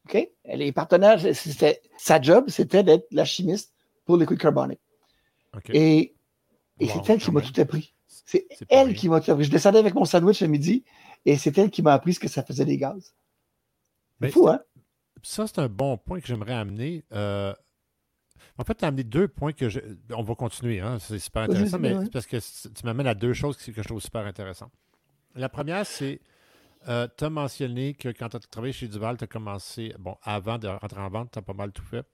OK? 0.05 0.29
Les 0.45 0.71
partenaires, 0.73 1.19
c'était 1.33 1.81
sa 1.97 2.21
job, 2.21 2.45
c'était 2.49 2.83
d'être 2.83 3.07
la 3.11 3.23
chimiste 3.23 3.73
pour 4.05 4.17
liquid 4.17 4.37
Et, 5.69 6.15
et 6.79 6.87
c'est 6.87 7.09
elle 7.09 7.19
qui 7.19 7.31
m'a 7.31 7.41
tout 7.41 7.59
appris. 7.61 7.93
C'est 8.07 8.47
elle 8.69 8.93
qui 8.93 9.09
m'a 9.09 9.21
tout 9.21 9.31
appris. 9.31 9.45
Je 9.45 9.51
descendais 9.51 9.79
avec 9.79 9.93
mon 9.93 10.05
sandwich 10.05 10.41
le 10.41 10.47
midi 10.47 10.83
et 11.25 11.37
c'est 11.37 11.57
elle 11.57 11.69
qui 11.69 11.81
m'a 11.81 11.93
appris 11.93 12.13
ce 12.13 12.19
que 12.19 12.27
ça 12.27 12.43
faisait 12.43 12.65
des 12.65 12.77
gaz. 12.77 13.13
C'est 14.21 14.29
fou, 14.29 14.47
hein? 14.47 14.59
Ça, 15.21 15.47
c'est 15.47 15.59
un 15.59 15.69
bon 15.69 15.97
point 15.97 16.19
que 16.19 16.27
j'aimerais 16.27 16.53
amener. 16.53 17.05
Euh, 17.13 17.53
en 18.57 18.63
fait, 18.63 18.75
tu 18.75 18.85
as 18.85 18.89
amené 18.89 19.03
deux 19.03 19.27
points 19.27 19.53
que 19.53 19.69
je. 19.69 19.79
On 20.11 20.21
va 20.21 20.35
continuer, 20.35 20.79
hein? 20.79 20.99
c'est 20.99 21.19
super 21.19 21.43
intéressant, 21.43 21.79
mais 21.79 21.95
parce 22.11 22.25
que 22.25 22.37
tu 22.37 22.85
m'amènes 22.85 23.07
à 23.07 23.15
deux 23.15 23.33
choses 23.33 23.57
que 23.57 23.71
je 23.71 23.87
trouve 23.87 24.01
super 24.01 24.25
intéressantes. 24.25 24.73
La 25.35 25.49
première, 25.49 25.85
c'est. 25.85 26.19
Euh, 26.89 27.07
tu 27.17 27.23
as 27.23 27.29
mentionné 27.29 27.93
que 27.93 28.09
quand 28.09 28.29
tu 28.29 28.35
as 28.35 28.39
travaillé 28.39 28.73
chez 28.73 28.87
Duval, 28.87 29.17
tu 29.17 29.23
as 29.23 29.27
commencé. 29.27 29.95
Bon, 29.97 30.17
avant 30.21 30.57
de 30.57 30.67
rentrer 30.67 30.99
en 30.99 31.09
vente, 31.09 31.31
tu 31.31 31.39
as 31.39 31.41
pas 31.41 31.53
mal 31.53 31.71
tout 31.71 31.85
fait. 31.85 32.05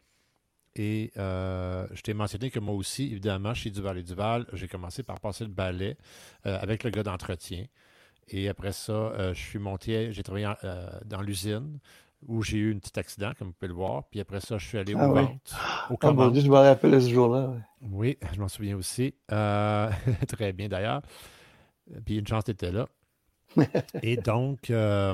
Et 0.82 1.12
euh, 1.18 1.86
je 1.92 2.02
t'ai 2.02 2.14
mentionné 2.14 2.50
que 2.50 2.60
moi 2.60 2.74
aussi, 2.74 3.12
évidemment, 3.12 3.54
chez 3.54 3.70
Duval 3.70 3.98
et 3.98 4.04
Duval, 4.04 4.46
j'ai 4.54 4.70
commencé 4.70 5.04
par 5.04 5.20
passer 5.20 5.44
le 5.44 5.50
balai 5.50 5.98
avec 6.44 6.86
le 6.86 6.90
gars 6.90 7.04
d'entretien. 7.04 7.66
Et 8.30 8.48
après 8.48 8.72
ça, 8.72 9.34
je 9.34 9.40
suis 9.40 9.60
monté, 9.60 10.14
j'ai 10.14 10.24
travaillé 10.24 10.48
dans 11.06 11.22
l'usine 11.22 11.80
où 12.28 12.44
j'ai 12.44 12.58
eu 12.58 12.76
un 12.76 12.80
petit 12.80 12.98
accident, 13.00 13.32
comme 13.38 13.48
vous 13.48 13.54
pouvez 13.54 13.70
le 13.70 13.76
voir. 13.76 14.04
Puis 14.10 14.20
après 14.20 14.40
ça, 14.42 14.58
je 14.58 14.68
suis 14.68 14.78
allé 14.78 14.94
ah 14.98 15.08
au 15.08 15.14
ventes. 15.14 15.56
Au 15.90 15.98
ah 16.02 16.12
mon 16.12 16.30
Dieu, 16.30 16.42
je 16.42 16.50
me 16.50 16.56
rappelle 16.56 17.02
ce 17.02 17.10
jour-là. 17.10 17.54
Oui, 17.82 18.18
je 18.34 18.40
m'en 18.40 18.48
souviens 18.48 18.76
aussi. 18.76 19.14
Euh, 19.32 19.90
très 20.28 20.54
bien 20.54 20.68
d'ailleurs. 20.68 21.02
Puis 22.06 22.18
une 22.18 22.28
chance, 22.28 22.44
tu 22.44 22.52
étais 22.52 22.72
là. 22.72 22.88
Et 24.04 24.18
donc, 24.18 24.70
euh, 24.70 25.14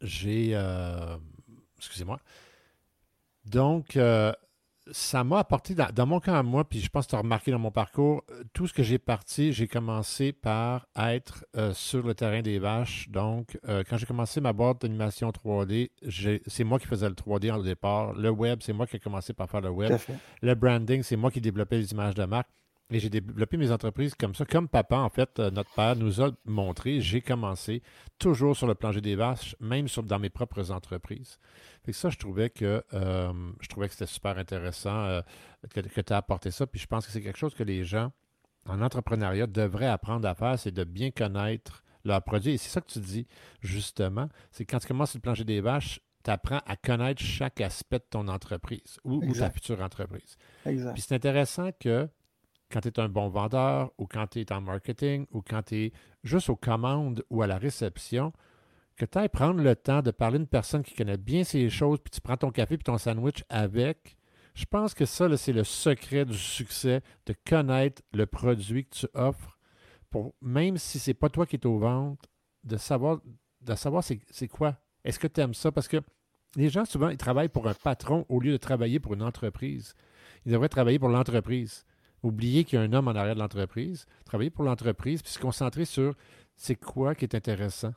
j'ai. 0.00 0.50
Euh, 0.52 1.16
excusez-moi. 1.78 2.20
Donc, 3.48 3.96
ça 4.92 5.24
m'a 5.24 5.38
apporté, 5.38 5.74
dans, 5.74 6.06
mon 6.06 6.20
cas 6.20 6.38
à 6.38 6.42
moi, 6.42 6.68
puis 6.68 6.80
je 6.80 6.88
pense 6.88 7.06
que 7.06 7.10
tu 7.10 7.16
as 7.16 7.20
remarqué 7.20 7.50
dans 7.50 7.58
mon 7.58 7.70
parcours, 7.70 8.22
euh, 8.30 8.42
tout 8.52 8.66
ce 8.66 8.72
que 8.72 8.82
j'ai 8.82 8.98
parti, 8.98 9.52
j'ai 9.52 9.68
commencé 9.68 10.32
par 10.32 10.86
être 10.96 11.44
euh, 11.56 11.72
sur 11.74 12.06
le 12.06 12.14
terrain 12.14 12.42
des 12.42 12.58
vaches. 12.58 13.08
Donc, 13.08 13.58
euh, 13.68 13.82
quand 13.88 13.96
j'ai 13.96 14.06
commencé 14.06 14.40
ma 14.40 14.52
boîte 14.52 14.82
d'animation 14.82 15.30
3D, 15.30 15.90
c'est 16.46 16.64
moi 16.64 16.78
qui 16.78 16.86
faisais 16.86 17.08
le 17.08 17.14
3D 17.14 17.52
au 17.52 17.62
départ. 17.62 18.12
Le 18.14 18.30
web, 18.30 18.60
c'est 18.62 18.72
moi 18.72 18.86
qui 18.86 18.96
ai 18.96 19.00
commencé 19.00 19.32
par 19.32 19.50
faire 19.50 19.60
le 19.60 19.70
web. 19.70 19.96
Le 20.42 20.54
branding, 20.54 21.02
c'est 21.02 21.16
moi 21.16 21.30
qui 21.30 21.40
développais 21.40 21.78
les 21.78 21.92
images 21.92 22.14
de 22.14 22.24
marque. 22.24 22.48
Et 22.90 23.00
j'ai 23.00 23.10
développé 23.10 23.58
mes 23.58 23.70
entreprises 23.70 24.14
comme 24.14 24.34
ça. 24.34 24.46
Comme 24.46 24.66
papa, 24.66 24.96
en 24.96 25.10
fait, 25.10 25.38
notre 25.38 25.70
père 25.74 25.94
nous 25.94 26.22
a 26.22 26.30
montré, 26.46 27.02
j'ai 27.02 27.20
commencé 27.20 27.82
toujours 28.18 28.56
sur 28.56 28.66
le 28.66 28.74
plancher 28.74 29.02
des 29.02 29.14
vaches, 29.14 29.54
même 29.60 29.88
sur, 29.88 30.02
dans 30.02 30.18
mes 30.18 30.30
propres 30.30 30.70
entreprises. 30.70 31.38
Et 31.86 31.92
ça, 31.92 32.08
je 32.08 32.16
trouvais 32.16 32.48
que 32.48 32.82
euh, 32.94 33.32
je 33.60 33.68
trouvais 33.68 33.88
que 33.88 33.92
c'était 33.92 34.06
super 34.06 34.38
intéressant 34.38 35.04
euh, 35.04 35.20
que, 35.74 35.80
tu 35.80 36.12
as 36.12 36.16
apporté 36.16 36.50
ça. 36.50 36.66
Puis 36.66 36.80
je 36.80 36.86
pense 36.86 37.04
que 37.06 37.12
c'est 37.12 37.20
quelque 37.20 37.38
chose 37.38 37.54
que 37.54 37.62
les 37.62 37.84
gens 37.84 38.10
en 38.66 38.80
entrepreneuriat 38.80 39.46
devraient 39.46 39.86
apprendre 39.86 40.26
à 40.26 40.34
faire, 40.34 40.58
c'est 40.58 40.72
de 40.72 40.84
bien 40.84 41.10
connaître 41.10 41.82
leurs 42.04 42.22
produits. 42.22 42.52
Et 42.52 42.58
c'est 42.58 42.70
ça 42.70 42.80
que 42.80 42.90
tu 42.90 43.00
dis, 43.00 43.26
justement, 43.60 44.28
c'est 44.50 44.64
quand 44.64 44.78
tu 44.78 44.88
commences 44.88 45.14
à 45.14 45.18
plancher 45.18 45.44
des 45.44 45.60
vaches, 45.60 46.00
tu 46.24 46.30
apprends 46.30 46.60
à 46.66 46.76
connaître 46.76 47.22
chaque 47.22 47.60
aspect 47.60 47.98
de 47.98 48.06
ton 48.10 48.28
entreprise 48.28 48.98
ou, 49.04 49.24
ou 49.24 49.32
ta 49.32 49.50
future 49.50 49.80
entreprise. 49.80 50.36
Exact. 50.66 50.92
Puis 50.94 51.02
c'est 51.02 51.14
intéressant 51.14 51.70
que 51.78 52.08
quand 52.70 52.80
tu 52.80 52.88
es 52.88 53.00
un 53.00 53.08
bon 53.08 53.28
vendeur 53.28 53.92
ou 53.98 54.06
quand 54.06 54.26
tu 54.26 54.40
es 54.40 54.52
en 54.52 54.60
marketing 54.60 55.26
ou 55.32 55.42
quand 55.42 55.62
tu 55.62 55.76
es 55.76 55.92
juste 56.22 56.50
aux 56.50 56.56
commandes 56.56 57.24
ou 57.30 57.42
à 57.42 57.46
la 57.46 57.58
réception, 57.58 58.32
que 58.96 59.06
tu 59.06 59.16
ailles 59.18 59.28
prendre 59.28 59.62
le 59.62 59.76
temps 59.76 60.02
de 60.02 60.10
parler 60.10 60.36
à 60.36 60.40
une 60.40 60.46
personne 60.46 60.82
qui 60.82 60.94
connaît 60.94 61.16
bien 61.16 61.44
ces 61.44 61.70
choses, 61.70 62.00
puis 62.00 62.10
tu 62.10 62.20
prends 62.20 62.36
ton 62.36 62.50
café 62.50 62.76
puis 62.76 62.84
ton 62.84 62.98
sandwich 62.98 63.44
avec. 63.48 64.16
Je 64.54 64.64
pense 64.64 64.92
que 64.92 65.04
ça, 65.04 65.34
c'est 65.36 65.52
le 65.52 65.62
secret 65.62 66.24
du 66.24 66.36
succès, 66.36 67.00
de 67.26 67.34
connaître 67.48 68.02
le 68.12 68.26
produit 68.26 68.84
que 68.84 68.94
tu 68.96 69.06
offres, 69.14 69.56
pour, 70.10 70.34
même 70.42 70.78
si 70.78 70.98
ce 70.98 71.10
n'est 71.10 71.14
pas 71.14 71.28
toi 71.28 71.46
qui 71.46 71.56
es 71.56 71.66
aux 71.66 71.78
ventes, 71.78 72.24
de 72.64 72.76
savoir, 72.76 73.20
de 73.60 73.74
savoir 73.76 74.02
c'est 74.02 74.48
quoi. 74.48 74.76
Est-ce 75.04 75.18
que 75.20 75.28
tu 75.28 75.40
aimes 75.40 75.54
ça? 75.54 75.70
Parce 75.70 75.86
que 75.86 75.98
les 76.56 76.70
gens, 76.70 76.84
souvent, 76.84 77.08
ils 77.08 77.16
travaillent 77.16 77.48
pour 77.48 77.68
un 77.68 77.74
patron 77.74 78.26
au 78.28 78.40
lieu 78.40 78.50
de 78.50 78.56
travailler 78.56 78.98
pour 78.98 79.14
une 79.14 79.22
entreprise. 79.22 79.94
Ils 80.44 80.52
devraient 80.52 80.68
travailler 80.68 80.98
pour 80.98 81.08
l'entreprise. 81.08 81.84
Oublier 82.22 82.64
qu'il 82.64 82.78
y 82.78 82.82
a 82.82 82.84
un 82.84 82.92
homme 82.92 83.08
en 83.08 83.12
arrière 83.12 83.34
de 83.34 83.40
l'entreprise, 83.40 84.06
travailler 84.24 84.50
pour 84.50 84.64
l'entreprise, 84.64 85.22
puis 85.22 85.32
se 85.32 85.38
concentrer 85.38 85.84
sur 85.84 86.14
c'est 86.56 86.74
quoi 86.74 87.14
qui 87.14 87.24
est 87.24 87.34
intéressant 87.34 87.94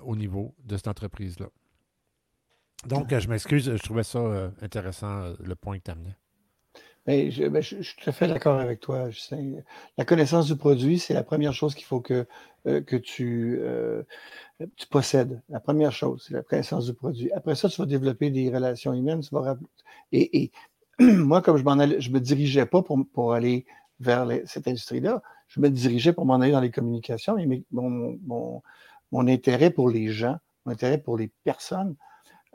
au 0.00 0.16
niveau 0.16 0.54
de 0.64 0.76
cette 0.76 0.88
entreprise-là. 0.88 1.46
Donc, 2.86 3.18
je 3.18 3.28
m'excuse, 3.28 3.76
je 3.76 3.82
trouvais 3.82 4.02
ça 4.02 4.18
euh, 4.18 4.50
intéressant, 4.60 5.22
euh, 5.22 5.34
le 5.42 5.54
point 5.54 5.78
que 5.78 5.84
tu 5.84 5.90
amenais. 5.90 6.16
Ben, 7.06 7.30
je, 7.30 7.60
suis 7.60 7.96
tout 7.96 8.08
à 8.08 8.12
fait 8.12 8.28
d'accord 8.28 8.58
avec 8.58 8.80
toi, 8.80 9.10
Justin. 9.10 9.56
La 9.98 10.06
connaissance 10.06 10.46
du 10.46 10.56
produit, 10.56 10.98
c'est 10.98 11.12
la 11.12 11.22
première 11.22 11.52
chose 11.52 11.74
qu'il 11.74 11.84
faut 11.84 12.00
que, 12.00 12.26
euh, 12.66 12.80
que 12.80 12.96
tu, 12.96 13.60
tu, 14.76 14.86
possèdes. 14.86 15.42
La 15.50 15.60
première 15.60 15.92
chose, 15.92 16.24
c'est 16.26 16.34
la 16.34 16.42
connaissance 16.42 16.86
du 16.86 16.94
produit. 16.94 17.30
Après 17.32 17.56
ça, 17.56 17.68
tu 17.68 17.78
vas 17.80 17.86
développer 17.86 18.30
des 18.30 18.50
relations 18.50 18.94
humaines. 18.94 19.20
Tu 19.20 19.34
vas 19.34 19.56
et, 20.12 20.50
moi, 21.00 21.42
comme 21.42 21.56
je 21.56 21.62
je 21.98 22.10
me 22.10 22.20
dirigeais 22.20 22.66
pas 22.66 22.82
pour, 22.82 23.32
aller 23.32 23.66
vers 24.00 24.26
cette 24.46 24.68
industrie-là, 24.68 25.22
je 25.48 25.60
me 25.60 25.70
dirigeais 25.70 26.12
pour 26.12 26.26
m'en 26.26 26.36
aller 26.36 26.52
dans 26.52 26.60
les 26.60 26.70
communications. 26.70 27.36
Mais 27.36 27.64
mon, 27.70 28.62
intérêt 29.12 29.70
pour 29.70 29.88
les 29.88 30.08
gens, 30.08 30.36
mon 30.64 30.72
intérêt 30.72 30.98
pour 30.98 31.16
les 31.16 31.30
personnes, 31.44 31.96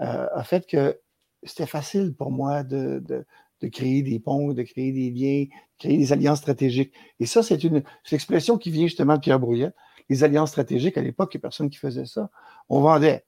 euh, 0.02 0.28
a 0.34 0.44
fait 0.44 0.68
que 0.68 1.00
c'était 1.44 1.66
facile 1.66 2.14
pour 2.14 2.32
moi 2.32 2.64
de, 2.64 3.26
créer 3.72 4.02
des 4.02 4.20
ponts, 4.20 4.54
de 4.54 4.64
créer 4.64 4.92
des 4.92 5.12
liens, 5.12 5.44
de 5.44 5.78
créer 5.78 5.98
des 5.98 6.14
alliances 6.14 6.40
stratégiques. 6.40 6.94
Et 7.20 7.26
ça, 7.26 7.44
c'est 7.44 7.64
une, 7.64 7.84
expression 8.12 8.58
qui 8.58 8.72
vient 8.72 8.88
justement 8.88 9.16
de 9.16 9.20
Pierre 9.20 9.40
Brouillette. 9.40 9.76
Les 10.10 10.24
alliances 10.24 10.50
stratégiques, 10.50 10.98
à 10.98 11.02
l'époque, 11.02 11.34
il 11.34 11.38
n'y 11.38 11.42
a 11.42 11.44
personne 11.44 11.70
qui 11.70 11.78
faisait 11.78 12.06
ça. 12.06 12.30
On 12.68 12.82
vendait. 12.82 13.26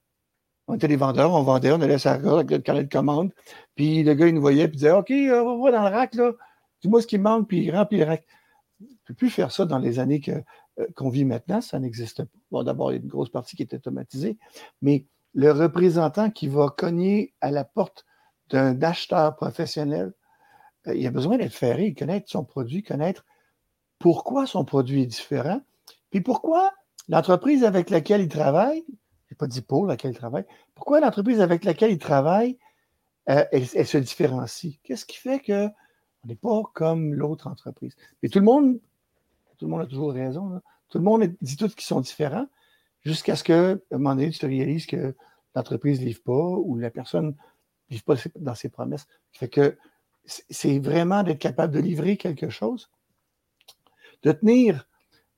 On 0.71 0.75
était 0.75 0.87
des 0.87 0.95
vendeurs, 0.95 1.33
on 1.33 1.43
vendait, 1.43 1.73
on 1.73 1.81
allait 1.81 1.97
sur 1.97 2.17
le 2.17 2.43
carnet 2.59 2.85
de 2.85 2.89
commande. 2.89 3.33
Puis 3.75 4.03
le 4.03 4.13
gars, 4.13 4.27
il 4.27 4.33
nous 4.33 4.39
voyait, 4.39 4.69
puis 4.69 4.77
il 4.77 4.79
disait 4.79 4.91
OK, 4.91 5.11
euh, 5.11 5.43
on 5.43 5.61
va 5.61 5.71
dans 5.71 5.83
le 5.83 5.93
rack, 5.93 6.15
là. 6.15 6.31
Dis-moi 6.81 7.01
ce 7.01 7.07
qui 7.07 7.17
manque, 7.17 7.49
puis 7.49 7.65
il 7.65 7.75
remplit 7.75 7.97
le 7.97 8.05
rack. 8.05 8.25
On 8.79 8.85
ne 8.85 8.89
peut 9.03 9.13
plus 9.13 9.29
faire 9.29 9.51
ça 9.51 9.65
dans 9.65 9.79
les 9.79 9.99
années 9.99 10.21
euh, 10.29 10.87
qu'on 10.95 11.09
vit 11.09 11.25
maintenant, 11.25 11.59
ça 11.59 11.77
n'existe 11.77 12.23
pas. 12.23 12.39
Bon, 12.51 12.63
d'abord, 12.63 12.93
il 12.93 12.95
y 12.95 12.99
a 12.99 13.01
une 13.01 13.09
grosse 13.09 13.27
partie 13.27 13.57
qui 13.57 13.63
est 13.63 13.73
automatisée, 13.73 14.37
mais 14.81 15.03
le 15.33 15.51
représentant 15.51 16.31
qui 16.31 16.47
va 16.47 16.69
cogner 16.69 17.33
à 17.41 17.51
la 17.51 17.65
porte 17.65 18.05
d'un 18.49 18.81
acheteur 18.81 19.35
professionnel, 19.35 20.13
euh, 20.87 20.95
il 20.95 21.05
a 21.05 21.11
besoin 21.11 21.37
d'être 21.37 21.53
ferré, 21.53 21.93
connaître 21.93 22.29
son 22.29 22.45
produit, 22.45 22.81
connaître 22.81 23.25
pourquoi 23.99 24.47
son 24.47 24.63
produit 24.63 25.01
est 25.01 25.07
différent, 25.07 25.59
puis 26.11 26.21
pourquoi 26.21 26.71
l'entreprise 27.09 27.65
avec 27.65 27.89
laquelle 27.89 28.21
il 28.21 28.29
travaille, 28.29 28.85
pas 29.41 29.47
dit 29.47 29.61
pour 29.61 29.85
laquelle 29.85 30.11
il 30.11 30.17
travaille, 30.17 30.45
pourquoi 30.75 30.99
l'entreprise 30.99 31.41
avec 31.41 31.63
laquelle 31.63 31.91
il 31.91 31.99
travaille, 31.99 32.57
euh, 33.29 33.43
elle, 33.51 33.87
se 33.87 33.97
différencie? 33.97 34.79
Qu'est-ce 34.83 35.05
qui 35.05 35.17
fait 35.17 35.39
qu'on 35.39 35.71
n'est 36.25 36.35
pas 36.35 36.61
comme 36.73 37.13
l'autre 37.13 37.47
entreprise? 37.47 37.95
Et 38.23 38.29
tout 38.29 38.39
le 38.39 38.45
monde 38.45 38.79
tout 39.61 39.67
le 39.67 39.71
monde 39.73 39.81
a 39.81 39.85
toujours 39.85 40.11
raison. 40.11 40.59
Tout 40.89 40.97
le 40.97 41.03
monde 41.03 41.35
dit 41.39 41.55
tout 41.55 41.69
qu'ils 41.69 41.83
sont 41.83 42.01
différents 42.01 42.47
jusqu'à 43.05 43.35
ce 43.35 43.43
qu'à 43.43 43.73
un 43.73 43.77
moment 43.91 44.15
donné, 44.15 44.31
tu 44.31 44.39
te 44.39 44.47
réalises 44.47 44.87
que 44.87 45.15
l'entreprise 45.53 45.99
ne 45.99 46.05
livre 46.05 46.23
pas 46.23 46.31
ou 46.33 46.77
la 46.77 46.89
personne 46.89 47.27
ne 47.27 47.93
livre 47.93 48.03
pas 48.03 48.15
dans 48.37 48.55
ses 48.55 48.69
promesses. 48.69 49.07
Fait 49.33 49.49
que 49.49 49.77
c'est 50.25 50.79
vraiment 50.79 51.21
d'être 51.21 51.37
capable 51.37 51.75
de 51.75 51.79
livrer 51.79 52.17
quelque 52.17 52.49
chose, 52.49 52.89
de 54.23 54.31
tenir 54.31 54.87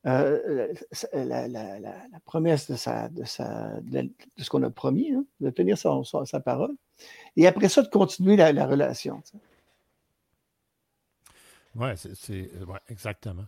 euh, 0.05 0.73
la, 1.13 2.19
promesse 2.25 2.69
de, 2.69 2.75
sa, 2.75 3.09
de, 3.09 3.23
sa, 3.23 3.79
de, 3.81 4.09
ce 4.37 4.49
qu'on 4.49 4.63
a 4.63 4.69
promis, 4.69 5.11
hein, 5.11 5.25
de 5.39 5.49
tenir 5.49 5.77
sa, 5.77 6.39
parole, 6.39 6.75
et 7.37 7.47
après 7.47 7.69
ça, 7.69 7.81
de 7.81 7.87
continuer 7.87 8.35
la, 8.35 8.65
relation. 8.65 9.21
Oui, 11.75 11.87
c'est 11.95 12.51
ouais, 12.65 12.79
exactement. 12.89 13.45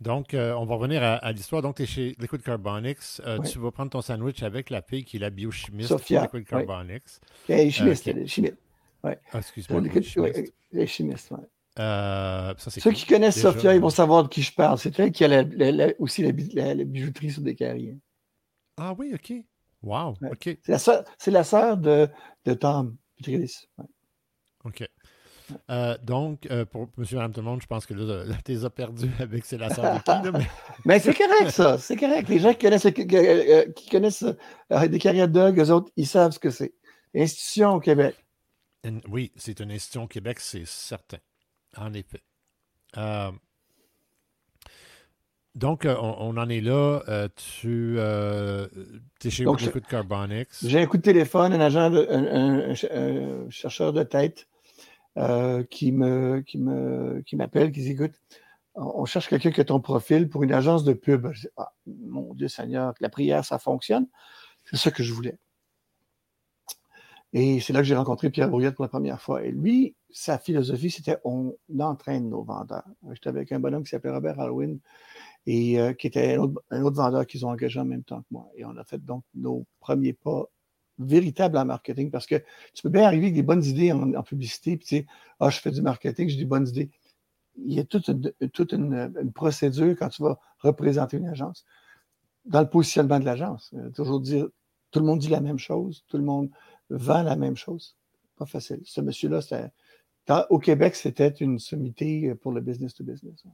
Donc, 0.00 0.34
euh, 0.34 0.52
on 0.52 0.66
va 0.66 0.74
revenir 0.74 1.02
à, 1.02 1.32
l'histoire. 1.32 1.62
Donc, 1.62 1.76
tu 1.76 1.84
es 1.84 1.86
chez 1.86 2.16
Liquid 2.18 2.42
Carbonics. 2.42 2.98
Euh, 3.26 3.38
tu 3.40 3.58
vas 3.58 3.70
prendre 3.70 3.90
ton 3.90 4.02
sandwich 4.02 4.42
avec 4.42 4.68
la 4.68 4.82
fille 4.82 5.04
qui 5.04 5.16
est 5.16 5.20
la 5.20 5.30
biochimiste 5.30 5.88
Sophia, 5.88 6.22
Liquid 6.22 6.46
Carbonics. 6.46 7.04
Elle 7.48 7.60
est 7.60 7.70
chimiste, 7.70 8.06
elle 8.06 8.18
est 8.18 8.26
chimiste. 8.26 8.56
Ouais. 9.02 9.18
Ah, 9.32 9.38
excuse-moi. 9.38 9.82
Elle 9.82 10.80
est 10.80 10.86
chimiste, 10.86 11.32
euh, 11.78 12.54
Ceux 12.56 12.92
qui 12.92 13.06
connaissent 13.06 13.40
Sophia, 13.40 13.74
ils 13.74 13.80
vont 13.80 13.90
savoir 13.90 14.24
de 14.24 14.28
qui 14.28 14.42
je 14.42 14.52
parle. 14.52 14.78
C'est 14.78 14.98
elle 14.98 15.12
qui 15.12 15.24
a 15.24 15.44
aussi 15.98 16.22
la, 16.22 16.32
bijouterie 16.84 17.30
sur 17.30 17.42
des 17.42 17.54
carrières. 17.54 17.96
Ah 18.78 18.94
oui, 18.98 19.12
OK. 19.14 19.32
Wow, 19.82 20.14
OK. 20.30 20.58
C'est 20.66 21.30
la 21.30 21.44
sœur 21.44 21.76
de, 21.76 22.08
de 22.44 22.54
Tom 22.54 22.96
Petrilis. 23.16 23.66
OK. 24.64 24.84
Euh, 25.70 25.96
donc, 26.02 26.46
euh, 26.50 26.64
pour 26.64 26.88
monsieur 26.96 27.16
madame 27.16 27.32
tout 27.32 27.40
le 27.40 27.46
monde, 27.46 27.62
je 27.62 27.66
pense 27.66 27.86
que 27.86 27.94
là, 27.94 28.24
tu 28.44 28.52
les 28.52 28.64
as 28.64 28.70
perdus 28.70 29.10
avec 29.20 29.44
c'est 29.44 29.58
la 29.58 29.70
sœur 29.70 29.94
de 29.94 30.00
qui. 30.00 30.32
mais, 30.32 30.46
mais 30.84 30.98
c'est 30.98 31.14
correct, 31.14 31.50
ça. 31.50 31.78
C'est 31.78 31.96
correct. 31.96 32.28
Les 32.28 32.40
gens 32.40 32.52
qui 32.52 32.58
connaissent, 32.58 32.90
qui, 32.90 33.88
connaissent 33.88 34.24
euh, 34.72 34.88
des 34.88 34.98
carrières 34.98 35.28
de 35.28 35.34
dog, 35.34 35.60
eux 35.60 35.70
autres, 35.70 35.90
ils 35.96 36.06
savent 36.06 36.32
ce 36.32 36.38
que 36.38 36.50
c'est. 36.50 36.74
Institution 37.14 37.74
au 37.74 37.80
Québec. 37.80 38.16
oui, 39.08 39.32
c'est 39.36 39.60
une 39.60 39.70
institution 39.70 40.04
au 40.04 40.08
Québec, 40.08 40.40
c'est 40.40 40.66
certain. 40.66 41.18
En 41.76 41.92
effet. 41.92 42.22
Euh, 42.96 43.30
donc, 45.54 45.86
euh, 45.86 45.96
on, 45.98 46.36
en 46.36 46.48
est 46.48 46.60
là. 46.60 47.02
Euh, 47.08 47.28
tu 47.36 47.98
es 47.98 49.30
chez 49.30 49.44
Donc, 49.44 49.62
de 49.62 49.78
Carbonics. 49.80 50.48
J'ai 50.62 50.80
un 50.80 50.86
coup 50.86 50.98
de 50.98 51.02
téléphone, 51.02 51.52
un 51.52 51.60
agent, 51.60 51.92
un, 51.94 52.74
chercheur 53.50 53.92
de 53.92 54.02
tête 54.02 54.48
qui 55.70 55.92
me 55.92 56.40
qui 56.42 56.58
me 56.58 57.22
qui 57.22 57.36
m'appelle, 57.36 57.72
qui 57.72 57.80
dit 57.80 57.92
écoute, 57.92 58.12
on 58.74 59.06
cherche 59.06 59.28
quelqu'un 59.28 59.50
qui 59.50 59.62
a 59.62 59.64
ton 59.64 59.80
profil 59.80 60.28
pour 60.28 60.42
une 60.42 60.52
agence 60.52 60.84
de 60.84 60.92
pub. 60.92 61.28
Je 61.32 61.42
dis, 61.42 61.48
ah, 61.56 61.72
mon 61.86 62.34
Dieu 62.34 62.48
Seigneur, 62.48 62.92
la 63.00 63.08
prière, 63.08 63.42
ça 63.42 63.58
fonctionne? 63.58 64.06
C'est 64.64 64.76
ça 64.76 64.90
que 64.90 65.02
je 65.02 65.14
voulais. 65.14 65.38
Et 67.38 67.60
c'est 67.60 67.74
là 67.74 67.80
que 67.80 67.84
j'ai 67.84 67.94
rencontré 67.94 68.30
Pierre 68.30 68.48
Brouillette 68.48 68.76
pour 68.76 68.86
la 68.86 68.88
première 68.88 69.20
fois. 69.20 69.44
Et 69.44 69.50
lui, 69.50 69.94
sa 70.08 70.38
philosophie, 70.38 70.90
c'était 70.90 71.18
on 71.22 71.54
entraîne 71.78 72.30
nos 72.30 72.42
vendeurs. 72.42 72.88
J'étais 73.12 73.28
avec 73.28 73.52
un 73.52 73.60
bonhomme 73.60 73.84
qui 73.84 73.90
s'appelait 73.90 74.10
Robert 74.10 74.40
Halloween 74.40 74.78
et 75.44 75.78
euh, 75.78 75.92
qui 75.92 76.06
était 76.06 76.36
un 76.70 76.80
autre, 76.82 76.96
vendeur 76.96 77.26
qu'ils 77.26 77.44
ont 77.44 77.50
engagé 77.50 77.78
en 77.78 77.84
même 77.84 78.04
temps 78.04 78.22
que 78.22 78.26
moi. 78.30 78.48
Et 78.56 78.64
on 78.64 78.74
a 78.78 78.84
fait 78.84 79.04
donc 79.04 79.22
nos 79.34 79.66
premiers 79.80 80.14
pas 80.14 80.44
véritables 80.98 81.58
en 81.58 81.66
marketing 81.66 82.10
parce 82.10 82.24
que 82.24 82.36
tu 82.72 82.82
peux 82.82 82.88
bien 82.88 83.02
arriver 83.02 83.24
avec 83.24 83.34
des 83.34 83.42
bonnes 83.42 83.64
idées 83.64 83.92
en, 83.92 84.22
publicité, 84.22 84.78
puis 84.78 84.86
tu 84.86 84.96
sais, 84.96 85.06
ah, 85.38 85.50
je 85.50 85.60
fais 85.60 85.70
du 85.70 85.82
marketing, 85.82 86.30
j'ai 86.30 86.38
des 86.38 86.46
bonnes 86.46 86.66
idées. 86.66 86.88
Il 87.58 87.74
y 87.74 87.80
a 87.80 87.84
toute, 87.84 88.08
une, 88.08 88.32
toute 88.50 88.72
une, 88.72 89.12
procédure 89.34 89.94
quand 89.98 90.08
tu 90.08 90.22
vas 90.22 90.38
représenter 90.60 91.18
une 91.18 91.28
agence. 91.28 91.66
Dans 92.46 92.62
le 92.62 92.70
positionnement 92.70 93.20
de 93.20 93.26
l'agence, 93.26 93.74
euh, 93.74 93.90
toujours 93.90 94.20
dire, 94.20 94.46
tout 94.90 95.00
le 95.00 95.04
monde 95.04 95.18
dit 95.18 95.28
la 95.28 95.40
même 95.42 95.58
chose, 95.58 96.02
tout 96.08 96.16
le 96.16 96.24
monde 96.24 96.48
vend 96.90 97.22
la 97.22 97.36
même 97.36 97.56
chose. 97.56 97.96
Pas 98.36 98.46
facile. 98.46 98.80
Ce 98.84 99.00
monsieur-là, 99.00 99.40
au 100.50 100.58
Québec, 100.58 100.94
c'était 100.94 101.28
une 101.28 101.58
sommité 101.58 102.34
pour 102.34 102.52
le 102.52 102.60
business 102.60 102.94
to 102.94 103.04
business. 103.04 103.44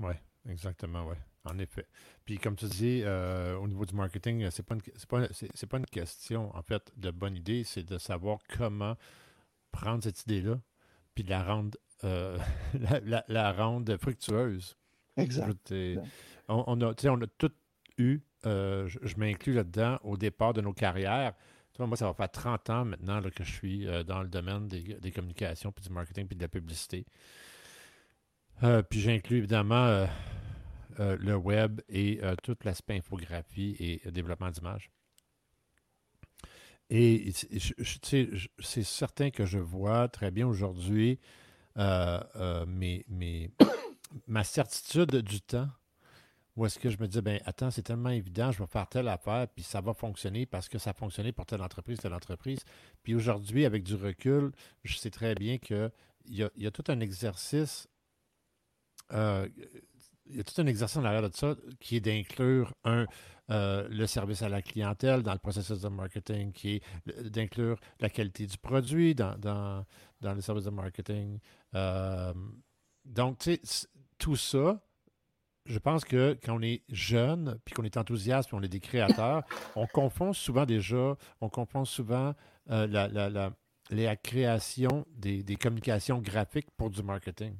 Oui, 0.00 0.12
exactement, 0.48 1.06
oui. 1.06 1.16
En 1.44 1.58
effet. 1.58 1.86
Puis 2.24 2.38
comme 2.38 2.56
tu 2.56 2.66
dis, 2.66 3.02
euh, 3.04 3.56
au 3.56 3.68
niveau 3.68 3.86
du 3.86 3.94
marketing, 3.94 4.50
c'est 4.50 4.64
pas 4.64 4.74
pas, 5.08 5.28
pas 5.28 5.78
une 5.78 5.86
question, 5.86 6.54
en 6.56 6.62
fait, 6.62 6.92
de 6.96 7.12
bonne 7.12 7.36
idée, 7.36 7.62
c'est 7.62 7.84
de 7.84 7.98
savoir 7.98 8.40
comment 8.56 8.96
prendre 9.70 10.02
cette 10.02 10.22
idée-là, 10.22 10.60
puis 11.14 11.22
la 11.22 11.44
rendre, 11.44 11.78
euh, 12.02 12.36
la, 13.28 13.52
rendre 13.52 13.96
fructueuse. 13.96 14.76
Exact. 15.16 15.72
On, 16.48 16.64
on, 16.66 16.80
a, 16.80 16.94
on 17.08 17.20
a 17.20 17.26
tout 17.38 17.52
eu, 17.98 18.20
euh, 18.44 18.88
je 18.88 19.16
m'inclus 19.16 19.52
là-dedans, 19.52 19.98
au 20.02 20.16
départ 20.16 20.52
de 20.52 20.62
nos 20.62 20.72
carrières, 20.72 21.34
moi, 21.78 21.96
ça 21.96 22.06
va 22.06 22.14
faire 22.14 22.30
30 22.30 22.70
ans 22.70 22.84
maintenant 22.84 23.22
que 23.22 23.44
je 23.44 23.52
suis 23.52 23.86
euh, 23.86 24.02
dans 24.02 24.22
le 24.22 24.28
domaine 24.28 24.68
des, 24.68 25.12
communications, 25.12 25.72
puis 25.72 25.84
du 25.84 25.90
marketing, 25.90 26.26
puis 26.26 26.36
de 26.36 26.42
la 26.42 26.48
publicité. 26.48 27.06
Euh, 28.62 28.82
puis 28.82 29.00
j'inclus 29.00 29.38
évidemment 29.38 30.06
euh, 30.98 31.16
le 31.18 31.36
web 31.36 31.80
et 31.88 32.20
tout 32.42 32.56
l'aspect 32.64 32.96
infographie 32.96 33.76
et 33.78 34.10
développement 34.10 34.50
d'images. 34.50 34.90
Et 36.88 37.32
c'est 37.32 38.84
certain 38.84 39.30
que 39.30 39.44
je 39.44 39.58
vois 39.58 40.08
très 40.08 40.30
bien 40.30 40.46
aujourd'hui 40.46 41.18
ma 41.76 42.64
certitude 44.44 45.16
du 45.16 45.42
temps 45.42 45.68
ou 46.56 46.64
est-ce 46.66 46.78
que 46.78 46.88
je 46.90 46.98
me 46.98 47.06
dis, 47.06 47.20
ben 47.20 47.40
attends, 47.44 47.70
c'est 47.70 47.82
tellement 47.82 48.10
évident, 48.10 48.50
je 48.50 48.58
vais 48.58 48.66
faire 48.66 48.88
telle 48.88 49.08
affaire, 49.08 49.46
puis 49.48 49.62
ça 49.62 49.80
va 49.80 49.92
fonctionner 49.92 50.46
parce 50.46 50.68
que 50.68 50.78
ça 50.78 50.90
a 50.90 50.92
fonctionné 50.94 51.32
pour 51.32 51.46
telle 51.46 51.62
entreprise, 51.62 51.98
telle 51.98 52.14
entreprise. 52.14 52.60
Puis 53.02 53.14
aujourd'hui, 53.14 53.64
avec 53.66 53.82
du 53.82 53.94
recul, 53.94 54.52
je 54.82 54.96
sais 54.96 55.10
très 55.10 55.34
bien 55.34 55.58
qu'il 55.58 55.90
y 56.26 56.42
a, 56.42 56.50
y 56.56 56.66
a 56.66 56.70
tout 56.70 56.84
un 56.88 57.00
exercice, 57.00 57.88
euh, 59.12 59.48
il 60.28 60.36
y 60.36 60.40
a 60.40 60.44
tout 60.44 60.60
un 60.60 60.66
exercice 60.66 60.96
en 60.96 61.04
arrière 61.04 61.28
de 61.28 61.34
ça 61.34 61.54
qui 61.78 61.96
est 61.96 62.00
d'inclure 62.00 62.74
un 62.84 63.06
euh, 63.50 63.86
le 63.88 64.08
service 64.08 64.42
à 64.42 64.48
la 64.48 64.60
clientèle 64.60 65.22
dans 65.22 65.32
le 65.32 65.38
processus 65.38 65.80
de 65.80 65.88
marketing, 65.88 66.52
qui 66.52 66.82
est 67.06 67.30
d'inclure 67.30 67.78
la 68.00 68.10
qualité 68.10 68.44
du 68.44 68.58
produit 68.58 69.14
dans, 69.14 69.38
dans, 69.38 69.84
dans 70.20 70.34
le 70.34 70.40
service 70.40 70.64
de 70.64 70.70
marketing. 70.70 71.38
Euh, 71.74 72.34
donc, 73.04 73.38
tu 73.38 73.56
sais, 73.62 73.86
tout 74.18 74.34
ça, 74.34 74.82
je 75.66 75.78
pense 75.78 76.04
que 76.04 76.38
quand 76.44 76.56
on 76.56 76.62
est 76.62 76.82
jeune, 76.88 77.58
puis 77.64 77.74
qu'on 77.74 77.84
est 77.84 77.96
enthousiaste, 77.96 78.48
puis 78.48 78.58
on 78.58 78.62
est 78.62 78.68
des 78.68 78.80
créateurs, 78.80 79.42
on 79.74 79.86
confond 79.86 80.32
souvent 80.32 80.66
déjà, 80.66 81.16
on 81.40 81.48
confond 81.48 81.84
souvent 81.84 82.34
euh, 82.70 82.86
la, 82.86 83.52
la, 83.90 84.16
création 84.16 85.06
des, 85.16 85.56
communications 85.56 86.20
graphiques 86.20 86.70
pour 86.76 86.90
du 86.90 87.02
marketing. 87.02 87.54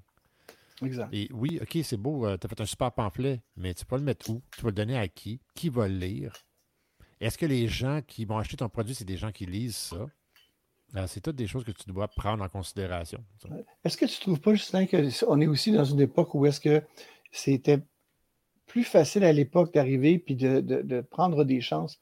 Exact. 0.83 1.09
Et 1.13 1.29
oui, 1.33 1.59
OK, 1.63 1.79
c'est 1.83 1.97
beau, 1.97 2.27
euh, 2.27 2.37
tu 2.37 2.47
as 2.47 2.49
fait 2.49 2.61
un 2.61 2.67
super 2.67 2.93
pamphlet, 2.93 3.41
mais 3.57 3.73
tu 3.75 3.85
vas 3.89 3.97
le 3.97 4.03
mettre 4.03 4.29
où? 4.31 4.43
Tu 4.57 4.63
vas 4.63 4.69
le 4.69 4.75
donner 4.75 4.99
à 4.99 5.09
qui? 5.09 5.41
Qui 5.55 5.69
va 5.69 5.89
le 5.89 5.97
lire? 5.97 6.35
Est-ce 7.21 7.39
que 7.39 7.47
les 7.47 7.67
gens 7.67 8.03
qui 8.07 8.27
vont 8.27 8.39
acheter 8.39 8.57
ton 8.57 8.69
produit, 8.69 8.95
c'est 8.95 9.07
des 9.07 9.17
gens 9.17 9.33
qui 9.33 9.47
lisent 9.47 9.77
ça? 9.77 10.07
Euh, 10.95 11.07
c'est 11.09 11.21
toutes 11.21 11.37
des 11.37 11.47
choses 11.47 11.65
que 11.65 11.73
tu 11.73 11.89
dois 11.91 12.09
prendre 12.09 12.45
en 12.45 12.49
considération. 12.49 13.25
Est-ce 13.85 13.97
que 13.97 14.05
tu 14.05 14.17
ne 14.17 14.21
trouves 14.21 14.41
pas, 14.41 14.55
Justin, 14.55 14.87
qu'on 14.87 15.41
est 15.41 15.47
aussi 15.47 15.73
dans 15.73 15.85
une 15.85 16.01
époque 16.01 16.35
où 16.35 16.47
est-ce 16.47 16.61
que 16.61 16.83
c'était 17.33 17.81
plus 18.77 18.85
facile 18.85 19.25
à 19.25 19.33
l'époque 19.33 19.73
d'arriver 19.73 20.19
puis 20.19 20.37
de, 20.37 21.01
prendre 21.01 21.45
des 21.45 21.63
chances 21.63 21.99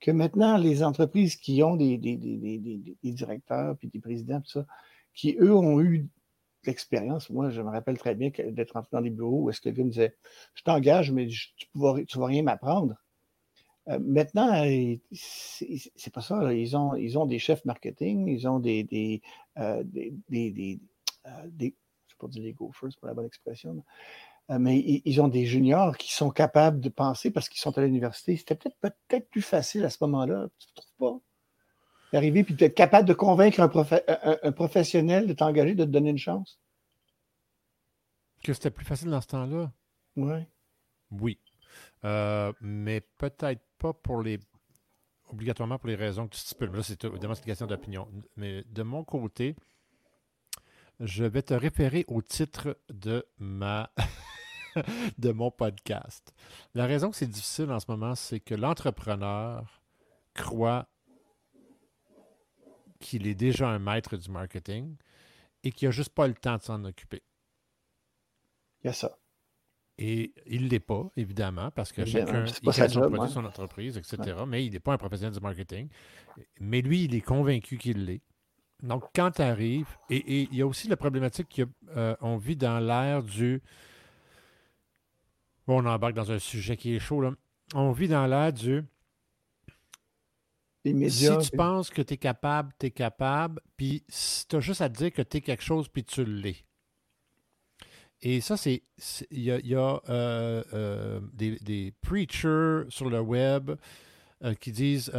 que 0.00 0.10
maintenant 0.10 0.56
les 0.56 0.82
entreprises 0.82 1.36
qui 1.36 1.62
ont 1.62 1.76
des, 1.76 1.98
directeurs 3.02 3.76
puis 3.76 3.88
des 3.88 4.00
présidents, 4.00 4.40
tout 4.40 4.50
ça, 4.50 4.66
qui 5.12 5.36
eux 5.38 5.54
ont 5.54 5.82
eu 5.82 6.08
l'expérience. 6.64 7.28
Moi, 7.28 7.50
je 7.50 7.60
me 7.60 7.68
rappelle 7.68 7.98
très 7.98 8.14
bien 8.14 8.30
d'être 8.30 8.74
entré 8.74 8.88
dans 8.92 9.02
des 9.02 9.10
bureaux 9.10 9.42
où 9.42 9.50
est-ce 9.50 9.60
que 9.60 9.64
quelqu'un 9.64 9.84
me 9.84 9.90
disait 9.90 10.16
Je 10.54 10.62
t'engage, 10.62 11.12
mais 11.12 11.26
tu 11.26 11.66
ne 11.74 11.82
vas, 11.82 12.26
rien 12.26 12.42
m'apprendre. 12.42 12.94
Euh, 13.88 13.98
maintenant, 13.98 14.64
c'est 15.12 16.12
pas 16.14 16.22
ça. 16.22 16.54
Ils, 16.54 16.74
ont, 16.74 16.94
ils 16.94 17.18
ont 17.18 17.26
des 17.26 17.38
chefs 17.38 17.66
marketing, 17.66 18.28
ils 18.28 18.48
ont 18.48 18.60
des. 18.60 18.82
des, 18.84 19.20
euh, 19.58 19.84
des, 19.84 20.14
des, 20.30 20.80
euh, 21.26 21.30
je 21.60 21.64
ne 21.66 21.68
sais 21.68 22.16
pas 22.18 22.28
dire 22.28 22.44
les 22.44 22.54
gophers, 22.54 22.88
c'est 22.90 23.00
pas 23.00 23.08
la 23.08 23.14
bonne 23.14 23.26
expression. 23.26 23.84
Mais 24.48 25.02
ils 25.04 25.20
ont 25.20 25.28
des 25.28 25.46
juniors 25.46 25.96
qui 25.96 26.12
sont 26.12 26.30
capables 26.30 26.80
de 26.80 26.88
penser 26.88 27.30
parce 27.30 27.48
qu'ils 27.48 27.60
sont 27.60 27.76
à 27.78 27.80
l'université. 27.80 28.36
C'était 28.36 28.54
peut-être 28.54 28.76
peut-être 28.80 29.30
plus 29.30 29.42
facile 29.42 29.84
à 29.84 29.90
ce 29.90 29.98
moment-là, 30.02 30.48
tu 30.58 30.68
ne 30.68 30.82
trouves 30.82 30.92
pas? 30.98 31.20
D'arriver 32.12 32.44
puis 32.44 32.54
d'être 32.54 32.74
capable 32.74 33.08
de 33.08 33.14
convaincre 33.14 33.60
un, 33.60 34.52
professionnel 34.52 35.26
de 35.26 35.32
t'engager, 35.32 35.74
de 35.74 35.84
te 35.84 35.90
donner 35.90 36.10
une 36.10 36.18
chance. 36.18 36.60
Que 38.42 38.52
c'était 38.52 38.70
plus 38.70 38.84
facile 38.84 39.10
dans 39.10 39.20
ce 39.20 39.26
temps-là? 39.28 39.72
Oui. 40.16 40.44
Oui. 41.10 41.38
Euh, 42.04 42.52
mais 42.60 43.00
peut-être 43.00 43.62
pas 43.78 43.92
pour 43.92 44.22
les 44.22 44.38
obligatoirement 45.30 45.78
pour 45.78 45.88
les 45.88 45.96
raisons 45.96 46.28
que 46.28 46.34
tu 46.34 46.40
stipules. 46.40 46.70
Là, 46.70 46.82
c'est 46.82 47.02
évidemment 47.04 47.34
une 47.34 47.40
question 47.40 47.66
d'opinion. 47.66 48.08
Mais 48.36 48.64
de 48.64 48.82
mon 48.82 49.04
côté, 49.04 49.56
je 51.00 51.24
vais 51.24 51.42
te 51.42 51.54
référer 51.54 52.04
au 52.08 52.22
titre 52.22 52.78
de 52.88 53.26
ma 53.38 53.90
de 55.18 55.32
mon 55.32 55.50
podcast. 55.50 56.34
La 56.74 56.86
raison 56.86 57.10
que 57.10 57.16
c'est 57.16 57.26
difficile 57.26 57.70
en 57.70 57.80
ce 57.80 57.86
moment, 57.88 58.14
c'est 58.14 58.40
que 58.40 58.54
l'entrepreneur 58.54 59.82
croit 60.34 60.88
qu'il 63.00 63.26
est 63.26 63.34
déjà 63.34 63.68
un 63.68 63.78
maître 63.78 64.16
du 64.16 64.30
marketing 64.30 64.96
et 65.62 65.72
qu'il 65.72 65.88
n'a 65.88 65.92
juste 65.92 66.14
pas 66.14 66.26
le 66.26 66.34
temps 66.34 66.56
de 66.56 66.62
s'en 66.62 66.84
occuper. 66.84 67.22
Il 68.82 68.88
y 68.88 68.90
a 68.90 68.92
ça. 68.92 69.16
Et 69.96 70.32
il 70.46 70.64
ne 70.64 70.68
l'est 70.68 70.80
pas, 70.80 71.08
évidemment, 71.16 71.70
parce 71.70 71.92
que 71.92 72.04
chacun 72.04 72.44
il 72.44 72.68
a 72.68 72.88
son 72.88 73.00
produit, 73.00 73.32
son 73.32 73.44
entreprise, 73.44 73.96
etc. 73.96 74.38
Mais 74.46 74.66
il 74.66 74.72
n'est 74.72 74.80
pas 74.80 74.92
un 74.92 74.98
professionnel 74.98 75.32
du 75.32 75.40
marketing. 75.40 75.88
Mais 76.58 76.80
lui, 76.80 77.04
il 77.04 77.14
est 77.14 77.20
convaincu 77.20 77.78
qu'il 77.78 78.04
l'est. 78.04 78.22
Donc, 78.82 79.04
quand 79.14 79.30
tu 79.30 79.42
arrives, 79.42 79.86
et, 80.10 80.42
il 80.42 80.54
y 80.54 80.62
a 80.62 80.66
aussi 80.66 80.88
la 80.88 80.96
problématique 80.96 81.62
qu'on 81.62 81.96
euh, 81.96 82.38
vit 82.38 82.56
dans 82.56 82.80
l'ère 82.80 83.22
du. 83.22 83.62
On 85.66 85.86
embarque 85.86 86.14
dans 86.14 86.30
un 86.30 86.38
sujet 86.38 86.76
qui 86.76 86.94
est 86.94 86.98
chaud, 86.98 87.20
là. 87.20 87.32
On 87.74 87.92
vit 87.92 88.08
dans 88.08 88.26
l'ère 88.26 88.52
du. 88.52 88.84
si 90.84 91.28
tu 91.40 91.56
penses 91.56 91.90
que 91.90 92.02
tu 92.02 92.14
es 92.14 92.16
capable, 92.16 92.72
tu 92.78 92.86
es 92.86 92.90
capable, 92.90 93.60
puis 93.76 94.04
tu 94.48 94.56
as 94.56 94.60
juste 94.60 94.82
à 94.82 94.88
dire 94.88 95.12
que 95.12 95.22
tu 95.22 95.38
es 95.38 95.40
quelque 95.40 95.62
chose, 95.62 95.88
puis 95.88 96.04
tu 96.04 96.24
l'es. 96.24 96.64
Et 98.20 98.40
ça, 98.40 98.56
c'est. 98.56 98.82
Il 99.30 99.42
y 99.42 99.74
a, 99.74 100.00
euh, 100.08 100.62
euh, 100.72 101.20
des, 101.32 101.56
des, 101.60 101.92
preachers 102.02 102.84
sur 102.88 103.08
le 103.08 103.20
web 103.20 103.72
qui 104.60 104.72
disent 104.72 105.10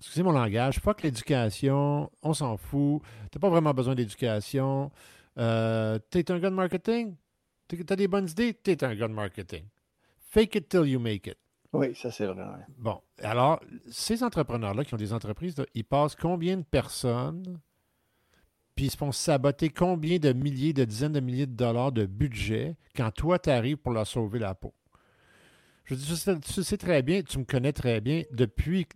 excusez 0.00 0.22
mon 0.22 0.32
langage, 0.32 0.80
fuck 0.80 1.02
l'éducation, 1.02 2.10
on 2.22 2.32
s'en 2.32 2.56
fout, 2.56 3.02
t'as 3.30 3.38
pas 3.38 3.50
vraiment 3.50 3.74
besoin 3.74 3.94
d'éducation, 3.94 4.90
euh, 5.38 5.98
t'es 6.10 6.30
un 6.30 6.38
gars 6.38 6.48
de 6.48 6.54
marketing, 6.54 7.14
t'as 7.76 7.96
des 7.96 8.08
bonnes 8.08 8.28
idées, 8.28 8.54
t'es 8.54 8.82
un 8.84 8.94
gars 8.94 9.08
de 9.08 9.12
marketing. 9.12 9.64
Fake 10.18 10.54
it 10.54 10.68
till 10.68 10.86
you 10.86 11.00
make 11.00 11.26
it. 11.26 11.36
Oui, 11.72 11.94
ça 11.94 12.10
c'est 12.10 12.26
vrai. 12.26 12.44
Bon, 12.76 13.00
alors, 13.22 13.60
ces 13.90 14.22
entrepreneurs-là 14.24 14.84
qui 14.84 14.94
ont 14.94 14.98
des 14.98 15.12
entreprises, 15.12 15.54
ils 15.74 15.84
passent 15.84 16.16
combien 16.16 16.56
de 16.56 16.64
personnes, 16.64 17.60
puis 18.74 18.86
ils 18.86 18.90
se 18.90 18.96
font 18.96 19.12
saboter 19.12 19.68
combien 19.68 20.18
de 20.18 20.32
milliers, 20.32 20.72
de 20.72 20.84
dizaines 20.84 21.12
de 21.12 21.20
milliers 21.20 21.46
de 21.46 21.54
dollars 21.54 21.92
de 21.92 22.06
budget 22.06 22.76
quand 22.96 23.10
toi, 23.12 23.38
tu 23.38 23.50
arrives 23.50 23.76
pour 23.76 23.92
leur 23.92 24.06
sauver 24.06 24.40
la 24.40 24.54
peau? 24.54 24.74
Je 25.84 25.94
dis, 25.94 26.04
tu 26.06 26.62
sais 26.62 26.76
très 26.76 27.02
bien, 27.02 27.22
tu 27.22 27.38
me 27.38 27.44
connais 27.44 27.72
très 27.72 28.00
bien, 28.00 28.22
depuis 28.32 28.86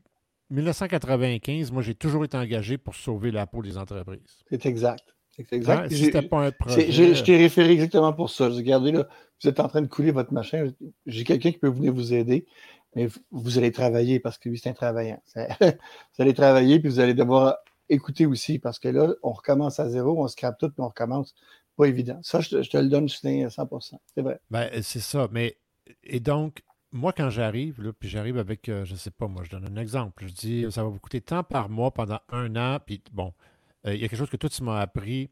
1995, 0.50 1.72
moi, 1.72 1.82
j'ai 1.82 1.94
toujours 1.94 2.24
été 2.24 2.36
engagé 2.36 2.76
pour 2.78 2.94
sauver 2.94 3.30
la 3.30 3.46
peau 3.46 3.62
des 3.62 3.78
entreprises. 3.78 4.44
C'est 4.48 4.66
exact. 4.66 5.13
Exact. 5.50 5.92
si 5.92 6.10
pas 6.10 6.46
un 6.46 6.50
projet... 6.52 6.90
Je 6.90 7.22
t'ai 7.22 7.36
référé 7.36 7.72
exactement 7.72 8.12
pour 8.12 8.30
ça. 8.30 8.48
Regardez, 8.48 8.92
là, 8.92 9.08
vous 9.42 9.48
êtes 9.48 9.60
en 9.60 9.68
train 9.68 9.82
de 9.82 9.86
couler 9.86 10.10
votre 10.10 10.32
machin. 10.32 10.72
J'ai 11.06 11.24
quelqu'un 11.24 11.52
qui 11.52 11.58
peut 11.58 11.68
venir 11.68 11.92
vous 11.92 12.14
aider, 12.14 12.46
mais 12.94 13.08
vous 13.30 13.58
allez 13.58 13.72
travailler 13.72 14.20
parce 14.20 14.38
que 14.38 14.48
lui, 14.48 14.58
c'est 14.58 14.70
un 14.70 14.74
travaillant. 14.74 15.20
vous 15.36 15.72
allez 16.18 16.34
travailler, 16.34 16.78
puis 16.80 16.88
vous 16.88 17.00
allez 17.00 17.14
devoir 17.14 17.56
écouter 17.88 18.26
aussi 18.26 18.58
parce 18.58 18.78
que 18.78 18.88
là, 18.88 19.14
on 19.22 19.32
recommence 19.32 19.80
à 19.80 19.88
zéro, 19.88 20.22
on 20.22 20.28
scrape 20.28 20.58
tout, 20.58 20.68
puis 20.68 20.80
on 20.80 20.88
recommence. 20.88 21.34
Pas 21.76 21.86
évident. 21.86 22.20
Ça, 22.22 22.40
je 22.40 22.50
te, 22.60 22.76
le 22.76 22.88
donne, 22.88 23.08
je 23.08 23.16
à 23.16 23.48
100% 23.48 23.96
C'est 24.14 24.22
vrai. 24.22 24.38
Ben, 24.48 24.70
c'est 24.82 25.00
ça. 25.00 25.28
Mais, 25.32 25.58
et 26.04 26.20
donc, 26.20 26.62
moi, 26.92 27.12
quand 27.12 27.30
j'arrive, 27.30 27.92
puis 27.98 28.08
j'arrive 28.08 28.38
avec, 28.38 28.68
euh, 28.68 28.84
je 28.84 28.92
ne 28.92 28.98
sais 28.98 29.10
pas, 29.10 29.26
moi, 29.26 29.42
je 29.42 29.50
donne 29.50 29.66
un 29.66 29.80
exemple. 29.80 30.24
Je 30.28 30.32
dis, 30.32 30.66
ça 30.70 30.84
va 30.84 30.88
vous 30.88 31.00
coûter 31.00 31.20
tant 31.20 31.42
par 31.42 31.68
mois 31.68 31.90
pendant 31.90 32.20
un 32.28 32.54
an, 32.54 32.78
puis 32.84 33.02
bon, 33.12 33.32
euh, 33.32 33.53
il 33.86 33.96
y 33.96 34.04
a 34.04 34.08
quelque 34.08 34.16
chose 34.16 34.30
que 34.30 34.36
toi, 34.36 34.48
tu 34.48 34.62
m'as 34.62 34.80
appris 34.80 35.30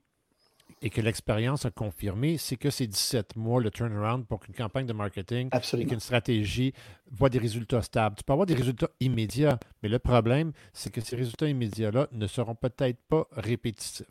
et 0.80 0.90
que 0.90 1.00
l'expérience 1.00 1.64
a 1.64 1.70
confirmé, 1.70 2.38
c'est 2.38 2.56
que 2.56 2.68
c'est 2.68 2.88
17 2.88 3.36
mois 3.36 3.60
le 3.60 3.70
turnaround 3.70 4.26
pour 4.26 4.40
qu'une 4.40 4.54
campagne 4.54 4.86
de 4.86 4.92
marketing 4.92 5.48
et 5.52 5.86
qu'une 5.86 6.00
stratégie 6.00 6.72
voit 7.10 7.28
des 7.28 7.38
résultats 7.38 7.82
stables. 7.82 8.16
Tu 8.16 8.24
peux 8.24 8.32
avoir 8.32 8.46
des 8.46 8.54
résultats 8.54 8.90
immédiats, 8.98 9.58
mais 9.82 9.88
le 9.88 10.00
problème, 10.00 10.52
c'est 10.72 10.92
que 10.92 11.00
ces 11.00 11.14
résultats 11.14 11.48
immédiats-là 11.48 12.08
ne 12.10 12.26
seront 12.26 12.56
peut-être 12.56 13.00
pas 13.08 13.26
répétitifs. 13.32 14.06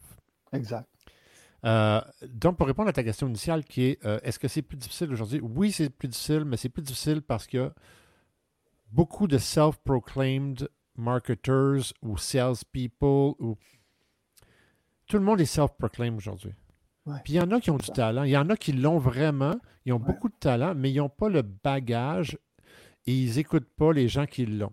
Exact. 0.54 0.88
Euh, 1.66 2.02
donc, 2.28 2.58
pour 2.58 2.68
répondre 2.68 2.89
à 2.89 2.94
ta 2.94 3.04
question 3.04 3.28
initiale 3.28 3.64
qui 3.66 3.84
est 3.84 4.06
euh, 4.06 4.20
est-ce 4.24 4.39
que 4.39 4.48
c'est 4.48 4.62
plus 4.62 4.78
difficile 4.78 5.12
aujourd'hui? 5.12 5.42
Oui, 5.44 5.72
c'est 5.72 5.89
plus 5.89 6.08
difficile, 6.08 6.46
mais 6.46 6.58
c'est 6.58 6.70
plus 6.70 6.82
difficile 6.82 7.22
parce 7.22 7.48
qu'il 7.48 7.60
y 7.60 7.64
a 7.64 7.74
beaucoup 8.92 9.28
de 9.28 9.38
self-proclaimed 9.38 10.70
marketers 10.96 11.94
ou 12.02 12.18
salespeople 12.18 13.36
ou 13.39 13.58
tout 15.12 15.18
le 15.18 15.26
monde 15.26 15.41
est 15.41 15.45
self-proclaimed 15.45 16.16
aujourd'hui. 16.16 16.53
Puis 17.26 17.34
il 17.34 17.36
y 17.36 17.41
en 17.41 17.51
a 17.51 17.59
qui 17.59 17.70
ont 17.70 17.78
du 17.78 17.89
talent, 17.89 18.24
il 18.24 18.32
y 18.32 18.38
en 18.38 18.49
a 18.49 18.55
qui 18.55 18.72
l'ont 18.72 18.97
vraiment, 18.97 19.59
ils 19.86 19.91
ont 19.91 19.99
beaucoup 19.99 20.30
de 20.30 20.36
talent, 20.39 20.74
mais 20.74 20.89
ils 20.89 20.97
n'ont 20.99 21.09
pas 21.09 21.28
le 21.28 21.41
bagage 21.41 22.38
et 23.05 23.14
ils 23.14 23.36
n'écoutent 23.36 23.70
pas 23.76 23.91
les 23.91 24.07
gens 24.07 24.26
qui 24.26 24.45
l'ont. 24.45 24.72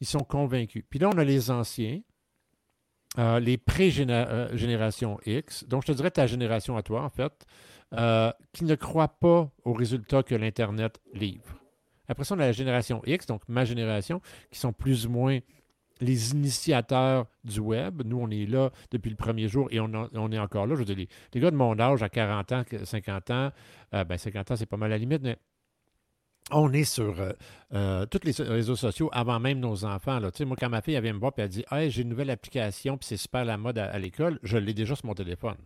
Ils 0.00 0.06
sont 0.06 0.20
convaincus. 0.20 0.82
Puis 0.88 0.98
là, 0.98 1.10
on 1.12 1.18
a 1.18 1.24
les 1.24 1.50
anciens, 1.50 2.00
euh, 3.18 3.38
les 3.38 3.58
pré-générations 3.58 5.18
X, 5.26 5.64
donc 5.68 5.82
je 5.82 5.88
te 5.88 5.92
dirais 5.92 6.10
ta 6.10 6.26
génération 6.26 6.78
à 6.78 6.82
toi, 6.82 7.02
en 7.02 7.10
fait, 7.10 7.44
euh, 7.92 8.32
qui 8.54 8.64
ne 8.64 8.76
croient 8.76 9.18
pas 9.20 9.50
aux 9.64 9.74
résultats 9.74 10.22
que 10.22 10.34
l'Internet 10.34 11.00
livre. 11.12 11.60
Après 12.08 12.24
ça, 12.24 12.34
on 12.34 12.38
a 12.38 12.46
la 12.46 12.52
génération 12.52 13.02
X, 13.04 13.26
donc 13.26 13.42
ma 13.46 13.66
génération, 13.66 14.22
qui 14.50 14.58
sont 14.58 14.72
plus 14.72 15.06
ou 15.06 15.10
moins 15.10 15.40
les 16.00 16.32
initiateurs 16.32 17.26
du 17.44 17.60
web. 17.60 18.02
Nous, 18.04 18.18
on 18.18 18.30
est 18.30 18.46
là 18.46 18.70
depuis 18.90 19.10
le 19.10 19.16
premier 19.16 19.48
jour 19.48 19.68
et 19.70 19.80
on, 19.80 20.32
est 20.32 20.38
encore 20.38 20.66
là. 20.66 20.74
Je 20.74 20.80
veux 20.80 20.84
dire, 20.84 21.06
les, 21.32 21.40
gars 21.40 21.50
de 21.50 21.56
mon 21.56 21.78
âge, 21.78 22.02
à 22.02 22.08
40 22.08 22.52
ans, 22.52 22.62
50 22.84 23.30
ans, 23.30 23.50
euh, 23.94 24.04
ben 24.04 24.18
50 24.18 24.50
ans, 24.50 24.56
c'est 24.56 24.66
pas 24.66 24.76
mal 24.76 24.92
à 24.92 24.94
la 24.94 24.98
limite, 24.98 25.22
mais 25.22 25.36
on 26.52 26.72
est 26.72 26.84
sur 26.84 27.20
euh, 27.20 27.32
euh, 27.74 28.06
tous 28.06 28.20
les 28.24 28.32
réseaux 28.32 28.76
sociaux 28.76 29.10
avant 29.12 29.40
même 29.40 29.58
nos 29.58 29.84
enfants. 29.84 30.20
Là. 30.20 30.30
Tu 30.30 30.38
sais, 30.38 30.44
moi, 30.44 30.56
quand 30.58 30.68
ma 30.68 30.80
fille 30.80 31.00
vient 31.00 31.12
me 31.12 31.18
voir 31.18 31.32
et 31.36 31.42
elle 31.42 31.48
dit 31.48 31.64
Hey, 31.70 31.90
j'ai 31.90 32.02
une 32.02 32.08
nouvelle 32.08 32.30
application, 32.30 32.96
puis 32.96 33.06
c'est 33.06 33.16
super 33.16 33.44
la 33.44 33.56
mode 33.56 33.78
à, 33.78 33.98
l'école, 33.98 34.38
je 34.42 34.58
l'ai 34.58 34.74
déjà 34.74 34.94
sur 34.94 35.06
mon 35.06 35.14
téléphone. 35.14 35.56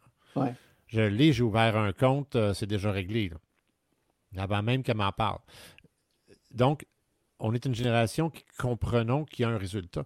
Je 0.86 1.02
l'ai, 1.02 1.32
j'ai 1.32 1.42
ouvert 1.42 1.76
un 1.76 1.92
compte, 1.92 2.36
c'est 2.54 2.66
déjà 2.66 2.90
réglé. 2.90 3.30
Avant 4.36 4.62
même 4.62 4.82
qu'elle 4.82 4.96
m'en 4.96 5.12
parle. 5.12 5.38
Donc, 6.52 6.84
on 7.40 7.54
est 7.54 7.64
une 7.64 7.74
génération 7.74 8.30
qui 8.30 8.44
comprenons 8.58 9.24
qu'il 9.24 9.44
y 9.44 9.46
a 9.46 9.50
un 9.50 9.58
résultat. 9.58 10.04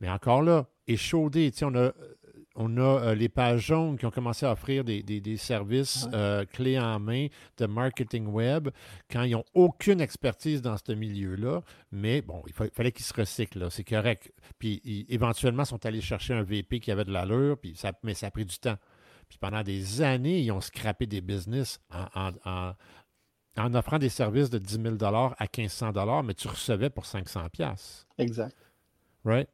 Mais 0.00 0.08
encore 0.08 0.42
là, 0.42 0.66
échaudé, 0.86 1.52
on 1.62 1.74
a, 1.74 1.92
on 2.54 2.76
a 2.76 2.80
euh, 2.80 3.14
les 3.14 3.28
pages 3.28 3.66
jaunes 3.66 3.98
qui 3.98 4.06
ont 4.06 4.10
commencé 4.10 4.46
à 4.46 4.52
offrir 4.52 4.84
des, 4.84 5.36
services 5.36 6.08
euh, 6.12 6.44
clés 6.44 6.78
en 6.78 6.98
main 6.98 7.26
de 7.58 7.66
marketing 7.66 8.26
web 8.26 8.68
quand 9.10 9.22
ils 9.22 9.32
n'ont 9.32 9.44
aucune 9.54 10.00
expertise 10.00 10.62
dans 10.62 10.76
ce 10.76 10.92
milieu-là. 10.92 11.62
Mais 11.92 12.22
bon, 12.22 12.42
il 12.46 12.70
fallait 12.70 12.92
qu'ils 12.92 13.04
se 13.04 13.14
recyclent, 13.14 13.70
c'est 13.70 13.84
correct. 13.84 14.32
Puis 14.58 15.06
éventuellement, 15.08 15.64
ils 15.64 15.66
sont 15.66 15.84
allés 15.86 16.00
chercher 16.00 16.34
un 16.34 16.42
VP 16.42 16.80
qui 16.80 16.90
avait 16.90 17.04
de 17.04 17.12
l'allure, 17.12 17.58
puis 17.58 17.74
ça, 17.76 17.92
mais 18.02 18.14
ça 18.14 18.28
a 18.28 18.30
pris 18.30 18.44
du 18.44 18.58
temps. 18.58 18.76
Puis 19.28 19.38
pendant 19.38 19.62
des 19.62 20.02
années, 20.02 20.40
ils 20.40 20.52
ont 20.52 20.60
scrappé 20.60 21.06
des 21.06 21.20
business 21.20 21.80
en, 22.14 22.30
en 22.44 22.72
offrant 23.56 23.98
des 23.98 24.08
services 24.08 24.50
de 24.50 24.58
10 24.58 24.80
000 24.82 24.96
à 25.02 25.46
1500 25.56 26.22
mais 26.24 26.34
tu 26.34 26.48
recevais 26.48 26.90
pour 26.90 27.06
500 27.06 27.46
Exact. 28.18 28.56
Right? 29.24 29.48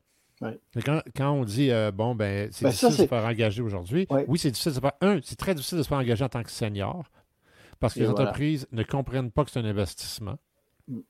Quand, 0.84 1.02
quand, 1.16 1.30
on 1.30 1.44
dit, 1.44 1.70
euh, 1.70 1.92
bon, 1.92 2.14
ben, 2.14 2.48
c'est 2.50 2.64
ben, 2.64 2.70
difficile 2.70 2.90
de 2.90 3.02
se 3.02 3.06
faire 3.06 3.24
engager 3.24 3.62
aujourd'hui, 3.62 4.06
oui, 4.26 4.38
c'est 4.38 4.50
difficile 4.50 4.72
de 4.72 4.76
se 4.76 4.80
faire. 4.80 4.92
Un, 5.00 5.20
c'est 5.22 5.36
très 5.36 5.54
difficile 5.54 5.78
de 5.78 5.82
se 5.82 5.88
faire 5.88 5.98
engager 5.98 6.24
en 6.24 6.28
tant 6.28 6.42
que 6.42 6.50
senior 6.50 7.04
parce 7.78 7.94
que 7.94 8.00
les 8.00 8.08
entreprises 8.08 8.66
ne 8.72 8.82
comprennent 8.82 9.30
pas 9.30 9.44
que 9.44 9.50
c'est 9.50 9.60
un 9.60 9.64
investissement. 9.64 10.38
Mm. 10.88 11.00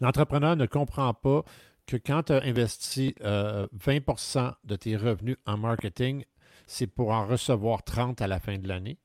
L'entrepreneur 0.00 0.56
ne 0.56 0.66
comprend 0.66 1.14
pas 1.14 1.44
que 1.86 1.96
quand 1.96 2.24
tu 2.24 2.32
as 2.32 2.42
investi 2.42 3.14
20% 3.20 4.38
euh, 4.38 4.50
de 4.64 4.76
tes 4.76 4.96
revenus 4.96 5.36
en 5.46 5.56
marketing, 5.56 6.24
c'est 6.66 6.86
pour 6.88 7.10
en 7.10 7.26
recevoir 7.26 7.84
30 7.84 8.20
à 8.20 8.26
la 8.26 8.40
fin 8.40 8.58
de 8.58 8.66
l'année. 8.66 8.98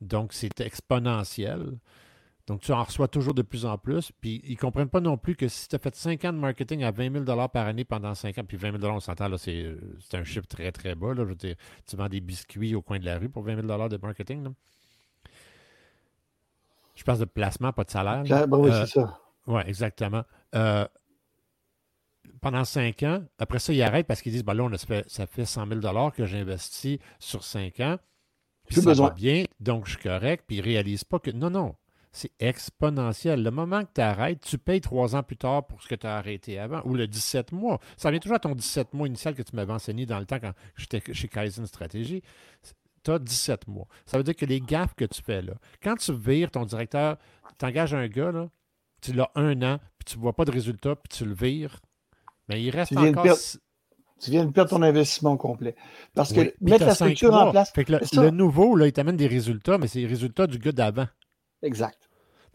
Donc, 0.00 0.32
c'est 0.32 0.60
exponentiel. 0.60 1.78
Donc, 2.46 2.62
tu 2.62 2.72
en 2.72 2.82
reçois 2.82 3.06
toujours 3.06 3.34
de 3.34 3.42
plus 3.42 3.64
en 3.64 3.78
plus. 3.78 4.10
Puis, 4.20 4.40
ils 4.44 4.54
ne 4.54 4.56
comprennent 4.56 4.88
pas 4.88 5.00
non 5.00 5.16
plus 5.16 5.36
que 5.36 5.46
si 5.46 5.68
tu 5.68 5.76
as 5.76 5.78
fait 5.78 5.94
5 5.94 6.24
ans 6.24 6.32
de 6.32 6.38
marketing 6.38 6.82
à 6.82 6.90
20 6.90 7.24
000 7.24 7.48
par 7.48 7.66
année 7.66 7.84
pendant 7.84 8.14
5 8.14 8.38
ans, 8.38 8.44
puis 8.44 8.56
20 8.56 8.80
000 8.80 8.92
on 8.92 8.98
s'entend, 8.98 9.28
là, 9.28 9.38
c'est, 9.38 9.76
un 10.14 10.24
chiffre 10.24 10.46
très, 10.48 10.72
très 10.72 10.94
bas. 10.94 11.14
Là, 11.14 11.22
je 11.22 11.28
veux 11.28 11.34
dire, 11.34 11.54
tu 11.86 11.96
vends 11.96 12.08
des 12.08 12.20
biscuits 12.20 12.74
au 12.74 12.82
coin 12.82 12.98
de 12.98 13.04
la 13.04 13.18
rue 13.18 13.28
pour 13.28 13.44
20 13.44 13.64
000 13.64 13.88
de 13.88 13.96
marketing. 13.98 14.48
Je 16.96 17.04
pense 17.04 17.18
de 17.18 17.24
placement, 17.24 17.72
pas 17.72 17.84
de 17.84 17.90
salaire. 17.90 18.24
Ben 18.24 18.46
oui, 18.50 18.70
euh, 18.70 18.84
c'est 18.84 19.00
ça. 19.00 19.20
Oui, 19.46 19.62
exactement. 19.66 20.24
Euh, 20.54 20.86
pendant 22.40 22.64
5 22.64 23.02
ans, 23.04 23.22
après 23.38 23.58
ça, 23.58 23.72
ils 23.72 23.82
arrêtent 23.82 24.06
parce 24.06 24.22
qu'ils 24.22 24.32
disent, 24.32 24.44
ben 24.44 24.54
là, 24.54 24.64
on 24.64 24.72
a 24.72 24.78
fait, 24.78 25.08
ça 25.08 25.26
fait 25.26 25.44
100 25.44 25.66
000 25.68 26.10
que 26.10 26.26
j'ai 26.26 26.38
investi 26.38 27.00
sur 27.18 27.44
5 27.44 27.80
ans. 27.80 27.98
Puis 28.70 28.80
ça 28.80 28.94
va 28.94 29.10
bien, 29.10 29.44
donc 29.58 29.86
je 29.86 29.92
suis 29.92 30.02
correct, 30.02 30.44
puis 30.46 30.56
ils 30.56 30.60
ne 30.60 30.64
réalisent 30.64 31.04
pas 31.04 31.18
que 31.18 31.30
non, 31.30 31.50
non, 31.50 31.74
c'est 32.12 32.32
exponentiel. 32.38 33.42
Le 33.42 33.50
moment 33.50 33.84
que 33.84 33.90
tu 33.94 34.00
arrêtes, 34.00 34.40
tu 34.40 34.58
payes 34.58 34.80
trois 34.80 35.16
ans 35.16 35.22
plus 35.22 35.36
tard 35.36 35.66
pour 35.66 35.82
ce 35.82 35.88
que 35.88 35.94
tu 35.94 36.06
as 36.06 36.16
arrêté 36.16 36.58
avant, 36.58 36.80
ou 36.84 36.94
le 36.94 37.06
17 37.06 37.52
mois. 37.52 37.80
Ça 37.96 38.10
vient 38.10 38.20
toujours 38.20 38.36
à 38.36 38.40
ton 38.40 38.54
17 38.54 38.94
mois 38.94 39.06
initial 39.06 39.34
que 39.34 39.42
tu 39.42 39.54
m'avais 39.54 39.72
enseigné 39.72 40.06
dans 40.06 40.18
le 40.18 40.26
temps 40.26 40.38
quand 40.40 40.52
j'étais 40.76 41.02
chez 41.12 41.28
Kaizen 41.28 41.66
Stratégie. 41.66 42.22
Tu 43.02 43.10
as 43.10 43.18
17 43.18 43.68
mois. 43.68 43.86
Ça 44.06 44.18
veut 44.18 44.24
dire 44.24 44.36
que 44.36 44.44
les 44.44 44.60
gaffes 44.60 44.94
que 44.94 45.04
tu 45.04 45.22
fais 45.22 45.42
là, 45.42 45.54
quand 45.82 45.96
tu 45.96 46.12
vires 46.12 46.50
ton 46.50 46.64
directeur, 46.64 47.16
tu 47.58 47.64
engages 47.64 47.94
un 47.94 48.08
gars, 48.08 48.32
là, 48.32 48.48
tu 49.00 49.12
l'as 49.12 49.30
un 49.34 49.62
an, 49.62 49.78
puis 49.98 50.12
tu 50.12 50.16
ne 50.16 50.22
vois 50.22 50.34
pas 50.34 50.44
de 50.44 50.50
résultat, 50.50 50.96
puis 50.96 51.16
tu 51.16 51.24
le 51.24 51.34
vires, 51.34 51.80
mais 52.48 52.62
il 52.62 52.70
reste 52.70 52.96
encore. 52.96 53.26
Tu 54.20 54.30
viens 54.30 54.44
de 54.44 54.52
perdre 54.52 54.70
ton 54.70 54.82
investissement 54.82 55.36
complet. 55.36 55.74
Parce 56.14 56.32
que 56.32 56.54
mettre 56.60 56.84
la 56.84 56.94
structure 56.94 57.34
en 57.34 57.50
place. 57.50 57.72
le, 57.76 58.30
nouveau, 58.30 58.76
là, 58.76 58.86
il 58.86 58.92
t'amène 58.92 59.16
des 59.16 59.26
résultats, 59.26 59.78
mais 59.78 59.88
c'est 59.88 60.00
les 60.00 60.06
résultats 60.06 60.46
du 60.46 60.58
gars 60.58 60.72
d'avant. 60.72 61.06
Exact. 61.62 62.08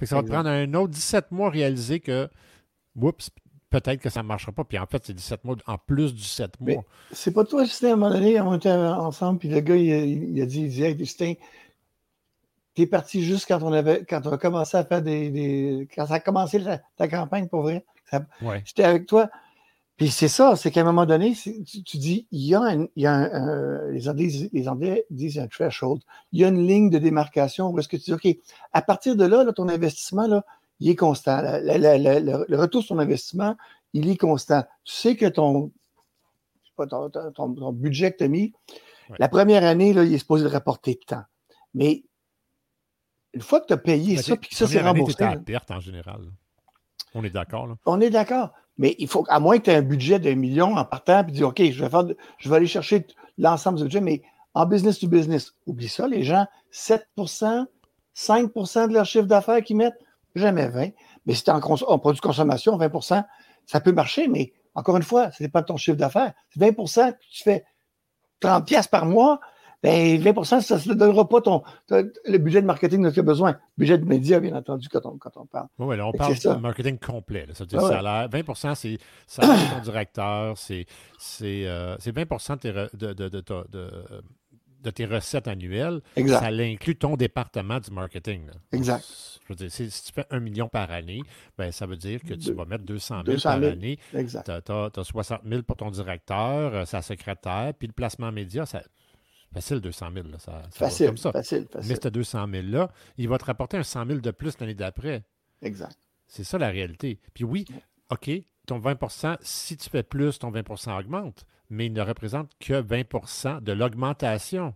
ça 0.03 0.15
va 0.15 0.23
te 0.23 0.27
prendre 0.27 0.49
un 0.49 0.73
autre 0.75 0.93
17 0.93 1.31
mois 1.31 1.47
à 1.47 1.51
réaliser 1.51 1.99
que, 1.99 2.29
oups, 2.95 3.31
peut-être 3.69 3.99
que 3.99 4.09
ça 4.09 4.21
ne 4.21 4.27
marchera 4.27 4.51
pas. 4.51 4.63
Puis 4.63 4.77
en 4.77 4.85
fait, 4.85 5.03
c'est 5.05 5.13
17 5.13 5.43
mois 5.43 5.55
en 5.65 5.77
plus 5.77 6.13
du 6.13 6.23
7 6.23 6.59
mois. 6.59 6.83
C'est 7.11 7.31
pas 7.31 7.43
toi, 7.43 7.63
Justin, 7.63 7.89
à 7.89 7.93
un 7.93 7.95
moment 7.95 8.13
donné, 8.13 8.39
on 8.39 8.55
était 8.55 8.71
ensemble, 8.71 9.39
puis 9.39 9.49
le 9.49 9.59
gars, 9.59 9.75
il, 9.75 10.41
a 10.41 10.45
dit, 10.45 10.61
il 10.61 10.69
dit, 10.69 10.83
hey, 10.83 10.97
Justin, 10.97 11.33
t'es 12.75 12.85
parti 12.85 13.23
juste 13.23 13.47
quand 13.47 13.63
on 13.63 13.73
avait, 13.73 14.05
quand 14.05 14.25
on 14.27 14.31
a 14.31 14.37
commencé 14.37 14.77
à 14.77 14.83
faire 14.85 15.01
des, 15.01 15.87
quand 15.95 16.05
ça 16.05 16.15
a 16.15 16.19
commencé 16.19 16.61
ta, 16.97 17.07
campagne, 17.07 17.47
pour 17.47 17.63
vrai. 17.63 17.83
J'étais 18.65 18.83
avec 18.83 19.07
toi. 19.07 19.29
Puis 19.97 20.09
c'est 20.09 20.27
ça, 20.27 20.57
c'est 20.57 20.71
qu'à 20.71 20.81
un 20.81 20.83
moment 20.83 21.05
donné, 21.05 21.33
tu, 21.33 21.97
dis, 21.97 22.27
il 22.31 22.45
y 22.45 22.53
a, 22.53 22.61
un, 22.61 22.81
il 22.95 23.03
y 23.03 23.05
a 23.05 23.13
un, 23.13 23.89
les, 23.91 24.09
Anglais, 24.09 24.49
les, 24.51 24.67
Anglais, 24.67 25.05
disent 25.09 25.39
un 25.39 25.47
threshold, 25.47 26.01
il 26.33 26.41
y 26.41 26.43
a 26.43 26.49
une 26.49 26.67
ligne 26.67 26.89
de 26.89 26.97
démarcation 26.97 27.69
où 27.69 27.79
est-ce 27.79 27.87
que 27.87 27.95
tu 27.95 28.03
dis, 28.03 28.13
OK, 28.13 28.27
à 28.73 28.81
partir 28.81 29.15
de 29.15 29.23
là, 29.23 29.51
ton 29.53 29.69
investissement, 29.69 30.27
là, 30.27 30.43
il 30.81 30.89
est 30.89 30.95
constant. 30.97 31.41
le 31.41 32.55
retour 32.55 32.83
sur 32.83 32.95
ton 32.95 33.01
investissement, 33.01 33.55
il 33.93 34.09
est 34.09 34.17
constant. 34.17 34.63
Tu 34.83 34.93
sais 34.93 35.15
que 35.15 35.27
ton, 35.27 35.71
ton, 36.75 37.09
ton, 37.09 37.71
budget 37.71 38.11
que 38.11 38.17
tu 38.17 38.23
as 38.25 38.27
mis, 38.27 38.53
la 39.17 39.29
première 39.29 39.63
année, 39.63 39.93
là, 39.93 40.03
il 40.03 40.13
est 40.13 40.17
supposé 40.17 40.45
rapporter 40.47 40.95
de 40.95 41.05
temps. 41.05 41.23
Mais 41.73 42.03
une 43.33 43.41
fois 43.41 43.61
que 43.61 43.67
tu 43.67 43.73
as 43.73 43.77
payé 43.77 44.17
ça, 44.17 44.35
puis 44.35 44.49
que 44.49 44.55
ça, 44.55 44.67
c'est 44.67 44.81
remboursé. 44.81 45.25
Tu 45.31 45.39
perte 45.43 45.71
en 45.71 45.79
général. 45.79 46.21
On 47.13 47.23
est 47.23 47.29
d'accord. 47.29 47.75
On 47.85 48.01
est 48.01 48.09
d'accord. 48.09 48.51
Mais 48.77 48.95
il 48.99 49.07
faut, 49.07 49.25
à 49.29 49.39
moins 49.39 49.57
que 49.57 49.63
tu 49.63 49.69
aies 49.69 49.75
un 49.75 49.81
budget 49.81 50.19
d'un 50.19 50.35
million 50.35 50.75
en 50.75 50.85
partant, 50.85 51.23
puis 51.23 51.33
dire, 51.33 51.47
OK, 51.47 51.61
je 51.61 51.83
vais, 51.83 51.89
faire, 51.89 52.03
je 52.37 52.49
vais 52.49 52.55
aller 52.55 52.67
chercher 52.67 53.07
l'ensemble 53.37 53.77
du 53.77 53.83
budget, 53.83 54.01
mais 54.01 54.21
en 54.53 54.65
business 54.65 54.99
to 54.99 55.07
business, 55.07 55.53
oublie 55.65 55.89
ça, 55.89 56.07
les 56.07 56.23
gens, 56.23 56.45
7% 56.73 57.65
5% 58.15 58.87
de 58.87 58.93
leur 58.93 59.05
chiffre 59.05 59.25
d'affaires 59.25 59.61
qu'ils 59.61 59.75
mettent, 59.75 59.99
jamais 60.35 60.67
20. 60.69 60.89
Mais 61.25 61.33
si 61.33 61.43
tu 61.43 61.51
en, 61.51 61.57
en, 61.57 61.99
produit 61.99 62.17
de 62.17 62.21
consommation, 62.21 62.77
20% 62.77 63.23
ça 63.65 63.79
peut 63.81 63.91
marcher, 63.91 64.27
mais 64.27 64.53
encore 64.75 64.97
une 64.97 65.03
fois, 65.03 65.31
ce 65.31 65.43
n'est 65.43 65.49
pas 65.49 65.63
ton 65.63 65.77
chiffre 65.77 65.97
d'affaires. 65.97 66.33
20% 66.57 67.13
que 67.13 67.17
tu 67.31 67.43
fais 67.43 67.65
30 68.39 68.65
pièces 68.65 68.87
par 68.87 69.05
mois, 69.05 69.39
ben 69.85 70.19
20% 70.19 70.61
ça 70.61 70.77
ne 70.77 70.93
donnera 70.95 71.29
pas 71.29 71.41
ton, 71.41 71.61
le 71.89 72.37
budget 72.37 72.61
de 72.61 72.65
marketing 72.65 73.03
dont 73.03 73.11
tu 73.11 73.19
as 73.19 73.23
besoin. 73.23 73.57
Budget 73.77 73.99
de 73.99 74.05
médias, 74.05 74.39
bien 74.39 74.55
entendu, 74.55 74.89
quand 74.89 75.05
on, 75.05 75.17
quand 75.17 75.37
on 75.37 75.45
parle. 75.45 75.67
Oui, 75.77 75.95
là, 75.95 76.07
on 76.07 76.11
parle 76.11 76.33
de 76.33 76.59
marketing 76.59 76.97
complet. 76.97 77.45
Ça 77.53 77.63
veut 77.63 77.67
dire 77.67 77.81
salaire. 77.81 78.27
20% 78.29 78.75
c'est 78.75 78.97
salaire 79.27 79.55
de 79.55 79.75
ton 79.75 79.81
directeur, 79.81 80.57
c'est 80.57 80.87
euh, 81.43 81.97
20 82.03 82.63
de, 82.63 82.89
de, 83.13 83.13
de, 83.13 83.43
de, 84.81 84.89
tes 84.89 85.05
recettes 85.05 85.47
annuelles. 85.47 86.01
Exact. 86.15 86.39
Ça 86.39 86.47
inclut 86.47 86.95
ton 86.95 87.15
département 87.15 87.79
du 87.79 87.91
marketing. 87.91 88.49
Exact. 88.71 89.05
Je 89.43 89.53
veux 89.53 89.55
dire, 89.55 89.71
si, 89.71 89.87
tu 89.87 90.11
fais 90.11 90.25
un 90.31 90.39
million 90.39 90.67
par 90.67 90.89
année, 90.91 91.21
ben, 91.57 91.71
ça 91.71 91.85
veut 91.85 91.97
dire 91.97 92.21
que 92.23 92.33
tu 92.33 92.53
vas 92.53 92.65
mettre 92.65 92.85
200 92.85 93.21
000 93.25 93.37
par 93.43 93.53
année. 93.53 93.99
Exact. 94.15 94.51
Tu 94.65 94.71
as, 94.71 95.03
60 95.03 95.41
000 95.47 95.61
pour 95.61 95.77
ton 95.77 95.91
directeur, 95.91 96.73
euh, 96.73 96.85
sa 96.85 97.03
secrétaire, 97.03 97.73
puis 97.77 97.87
le 97.87 97.93
placement 97.93 98.31
média, 98.31 98.65
ça, 98.65 98.81
Facile, 99.55 99.79
200 99.79 100.07
000. 100.13 100.27
Là, 100.27 100.37
ça, 100.37 100.63
facile, 100.69 101.07
comme 101.07 101.17
ça. 101.17 101.31
facile, 101.31 101.65
facile. 101.71 101.89
Mais 101.89 101.97
ce 102.01 102.09
200 102.09 102.47
000-là, 102.47 102.91
il 103.17 103.29
va 103.29 103.37
te 103.37 103.45
rapporter 103.45 103.77
un 103.77 103.83
100 103.83 104.05
000 104.05 104.19
de 104.19 104.31
plus 104.31 104.59
l'année 104.59 104.73
d'après. 104.73 105.23
Exact. 105.61 105.97
C'est 106.27 106.43
ça 106.43 106.57
la 106.57 106.67
réalité. 106.67 107.19
Puis 107.33 107.45
oui, 107.45 107.63
OK, 108.09 108.29
ton 108.67 108.79
20% 108.79 109.37
si 109.39 109.77
tu 109.77 109.89
fais 109.89 110.03
plus, 110.03 110.39
ton 110.39 110.51
20% 110.51 110.99
augmente, 110.99 111.45
mais 111.69 111.85
il 111.85 111.93
ne 111.93 112.01
représente 112.01 112.51
que 112.59 112.81
20% 112.81 113.63
de 113.63 113.71
l'augmentation. 113.71 114.73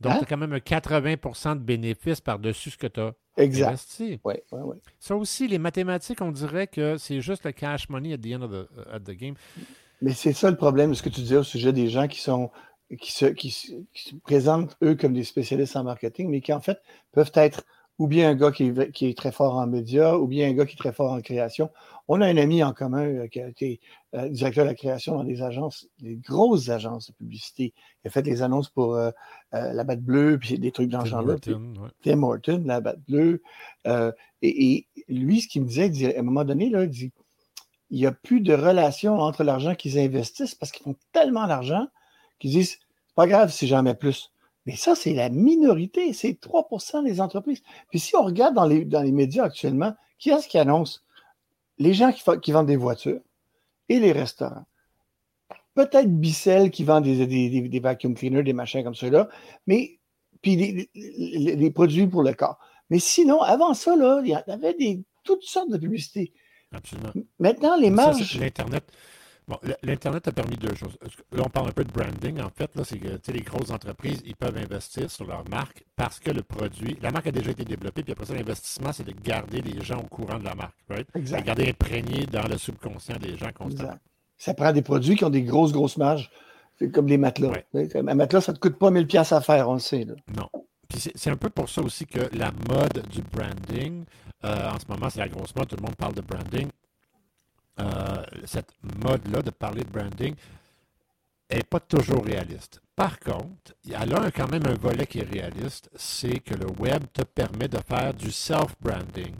Donc, 0.00 0.12
hein? 0.12 0.18
tu 0.18 0.22
as 0.22 0.26
quand 0.26 0.36
même 0.36 0.52
un 0.52 0.58
80% 0.58 1.54
de 1.54 1.64
bénéfice 1.64 2.20
par-dessus 2.20 2.70
ce 2.70 2.78
que 2.78 2.86
tu 2.86 3.00
as 3.00 3.12
investi. 3.38 4.20
Oui, 4.22 4.34
oui, 4.52 4.60
oui. 4.62 4.76
Ça 5.00 5.16
aussi, 5.16 5.48
les 5.48 5.58
mathématiques, 5.58 6.20
on 6.20 6.30
dirait 6.30 6.68
que 6.68 6.96
c'est 6.96 7.20
juste 7.20 7.44
le 7.44 7.50
cash 7.50 7.88
money 7.88 8.12
at 8.12 8.18
the 8.18 8.34
end 8.36 8.42
of 8.42 9.02
the, 9.02 9.10
game. 9.10 9.34
Mais 10.00 10.12
c'est 10.12 10.32
ça 10.32 10.48
le 10.48 10.56
problème 10.56 10.90
de 10.90 10.94
ce 10.94 11.02
que 11.02 11.08
tu 11.08 11.22
disais 11.22 11.38
au 11.38 11.42
sujet 11.42 11.72
des 11.72 11.88
gens 11.88 12.06
qui 12.06 12.20
sont 12.20 12.52
qui 13.00 13.12
se, 13.12 13.26
qui, 13.26 13.50
se, 13.50 14.14
présentent, 14.22 14.76
eux, 14.82 14.94
comme 14.94 15.14
des 15.14 15.24
spécialistes 15.24 15.76
en 15.76 15.84
marketing, 15.84 16.28
mais 16.28 16.40
qui, 16.40 16.52
en 16.52 16.60
fait, 16.60 16.80
peuvent 17.12 17.32
être 17.34 17.64
ou 17.98 18.06
bien 18.06 18.30
un 18.30 18.34
gars 18.34 18.50
qui 18.50 18.64
est, 18.64 18.90
qui 18.90 19.06
est, 19.06 19.16
très 19.16 19.32
fort 19.32 19.56
en 19.56 19.66
médias, 19.66 20.16
ou 20.16 20.26
bien 20.26 20.48
un 20.48 20.52
gars 20.54 20.64
qui 20.66 20.74
est 20.74 20.78
très 20.78 20.92
fort 20.92 21.12
en 21.12 21.20
création. 21.20 21.70
On 22.08 22.20
a 22.20 22.26
un 22.26 22.36
ami 22.36 22.64
en 22.64 22.72
commun 22.72 23.04
euh, 23.04 23.28
qui 23.28 23.40
a 23.40 23.48
été 23.48 23.80
euh, 24.14 24.28
directeur 24.28 24.64
de 24.64 24.70
la 24.70 24.74
création 24.74 25.16
dans 25.16 25.24
des 25.24 25.42
agences, 25.42 25.86
des 26.00 26.16
grosses 26.16 26.68
agences 26.68 27.08
de 27.08 27.12
publicité. 27.12 27.74
Il 28.02 28.08
a 28.08 28.10
fait 28.10 28.22
des 28.22 28.42
annonces 28.42 28.70
pour 28.70 28.96
euh, 28.96 29.10
la 29.52 29.84
Batte 29.84 30.00
Bleue, 30.00 30.38
puis 30.38 30.58
des 30.58 30.72
trucs 30.72 30.88
dans 30.88 31.04
ce 31.04 31.10
genre-là. 31.10 31.36
Tim 32.02 32.16
Morton, 32.16 32.62
la 32.66 32.80
Batte 32.80 33.00
Bleue. 33.06 33.42
Et, 34.42 34.86
lui, 35.08 35.40
ce 35.40 35.48
qu'il 35.48 35.62
me 35.62 35.68
disait, 35.68 36.16
à 36.16 36.20
un 36.20 36.22
moment 36.22 36.44
donné, 36.44 36.70
là, 36.70 36.84
il 36.84 36.90
dit 36.90 37.12
il 37.90 37.98
n'y 37.98 38.06
a 38.06 38.12
plus 38.12 38.40
de 38.40 38.54
relation 38.54 39.18
entre 39.18 39.44
l'argent 39.44 39.74
qu'ils 39.74 39.98
investissent 39.98 40.54
parce 40.54 40.72
qu'ils 40.72 40.82
font 40.82 40.96
tellement 41.12 41.46
d'argent 41.46 41.86
qu'ils 42.38 42.52
disent 42.52 42.78
pas 43.14 43.26
grave 43.26 43.50
si 43.50 43.66
j'en 43.66 43.82
mets 43.82 43.94
plus. 43.94 44.32
Mais 44.66 44.76
ça, 44.76 44.94
c'est 44.94 45.12
la 45.12 45.28
minorité, 45.28 46.12
c'est 46.12 46.40
3% 46.40 47.04
des 47.04 47.20
entreprises. 47.20 47.62
Puis 47.90 47.98
si 47.98 48.14
on 48.16 48.22
regarde 48.22 48.54
dans 48.54 48.66
les, 48.66 48.84
dans 48.84 49.02
les 49.02 49.12
médias 49.12 49.44
actuellement, 49.44 49.94
qui 50.18 50.30
est-ce 50.30 50.46
qui 50.46 50.58
annonce 50.58 51.04
Les 51.78 51.94
gens 51.94 52.12
qui, 52.12 52.22
qui, 52.40 52.52
vendent 52.52 52.66
des 52.66 52.76
voitures 52.76 53.20
et 53.88 53.98
les 53.98 54.12
restaurants? 54.12 54.64
Peut-être 55.74 56.08
Bicel 56.08 56.70
qui 56.70 56.84
vend 56.84 57.00
des, 57.00 57.26
des, 57.26 57.68
des, 57.68 57.80
vacuum 57.80 58.14
cleaners, 58.14 58.42
des 58.42 58.52
machins 58.52 58.84
comme 58.84 58.94
ceux-là, 58.94 59.28
mais 59.66 59.98
puis 60.42 60.56
les, 60.56 61.70
produits 61.70 62.06
pour 62.06 62.22
le 62.22 62.34
corps. 62.34 62.58
Mais 62.90 62.98
sinon, 62.98 63.40
avant 63.40 63.74
ça, 63.74 63.96
là, 63.96 64.20
il 64.22 64.30
y 64.30 64.34
avait 64.34 64.74
des, 64.74 65.02
toutes 65.24 65.44
sortes 65.44 65.70
de 65.70 65.78
publicités. 65.78 66.32
Absolument. 66.72 67.12
Maintenant, 67.38 67.76
les 67.76 67.90
marges. 67.90 68.38
Bon, 69.48 69.58
l'Internet 69.82 70.28
a 70.28 70.32
permis 70.32 70.56
deux 70.56 70.74
choses. 70.74 70.96
Là, 71.32 71.42
on 71.44 71.48
parle 71.50 71.68
un 71.68 71.72
peu 71.72 71.84
de 71.84 71.92
branding, 71.92 72.40
en 72.40 72.50
fait. 72.50 72.74
Là, 72.76 72.84
c'est 72.84 72.98
que 72.98 73.32
les 73.32 73.40
grosses 73.40 73.70
entreprises, 73.70 74.22
ils 74.24 74.36
peuvent 74.36 74.56
investir 74.56 75.10
sur 75.10 75.26
leur 75.26 75.48
marque 75.48 75.84
parce 75.96 76.20
que 76.20 76.30
le 76.30 76.42
produit, 76.42 76.96
la 77.02 77.10
marque 77.10 77.26
a 77.26 77.32
déjà 77.32 77.50
été 77.50 77.64
développée, 77.64 78.02
puis 78.02 78.12
après 78.12 78.26
ça, 78.26 78.34
l'investissement, 78.34 78.92
c'est 78.92 79.04
de 79.04 79.12
garder 79.12 79.60
les 79.60 79.82
gens 79.82 79.98
au 79.98 80.06
courant 80.06 80.38
de 80.38 80.44
la 80.44 80.54
marque. 80.54 80.76
Right? 80.88 81.08
Exact. 81.16 81.40
De 81.40 81.46
garder 81.46 81.68
imprégné 81.70 82.26
dans 82.26 82.46
le 82.46 82.56
subconscient 82.56 83.16
des 83.16 83.36
gens 83.36 83.50
constamment. 83.52 83.98
Ça 84.38 84.54
prend 84.54 84.72
des 84.72 84.82
produits 84.82 85.16
qui 85.16 85.24
ont 85.24 85.30
des 85.30 85.42
grosses, 85.42 85.72
grosses 85.72 85.96
marges. 85.96 86.30
C'est 86.78 86.90
comme 86.90 87.06
les 87.06 87.18
matelas. 87.18 87.52
Un 87.74 88.02
matelas, 88.14 88.40
ça 88.40 88.52
ne 88.52 88.56
te 88.56 88.60
coûte 88.60 88.78
pas 88.78 88.90
1000 88.90 89.06
pièces 89.06 89.32
à 89.32 89.40
faire, 89.40 89.68
on 89.68 89.74
le 89.74 89.80
sait. 89.80 90.04
Là. 90.04 90.14
Non. 90.36 90.48
Puis 90.88 91.10
c'est 91.14 91.30
un 91.30 91.36
peu 91.36 91.48
pour 91.48 91.68
ça 91.68 91.80
aussi 91.80 92.06
que 92.06 92.20
la 92.36 92.50
mode 92.68 93.06
du 93.08 93.22
branding, 93.22 94.04
euh, 94.44 94.70
en 94.70 94.78
ce 94.78 94.86
moment, 94.88 95.08
c'est 95.10 95.20
la 95.20 95.28
grosse 95.28 95.54
mode, 95.54 95.68
tout 95.68 95.76
le 95.76 95.82
monde 95.82 95.96
parle 95.96 96.14
de 96.14 96.20
branding. 96.20 96.68
Euh, 97.80 98.22
cette 98.44 98.74
mode-là 99.02 99.42
de 99.42 99.50
parler 99.50 99.82
de 99.82 99.90
branding 99.90 100.34
n'est 101.50 101.62
pas 101.62 101.80
toujours 101.80 102.24
réaliste. 102.24 102.80
Par 102.94 103.18
contre, 103.18 103.74
elle 103.90 104.14
a 104.14 104.30
quand 104.30 104.50
même 104.50 104.66
un 104.66 104.74
volet 104.74 105.06
qui 105.06 105.20
est 105.20 105.30
réaliste, 105.30 105.90
c'est 105.94 106.40
que 106.40 106.54
le 106.54 106.66
web 106.78 107.04
te 107.12 107.22
permet 107.22 107.68
de 107.68 107.78
faire 107.78 108.12
du 108.12 108.30
self-branding. 108.30 109.34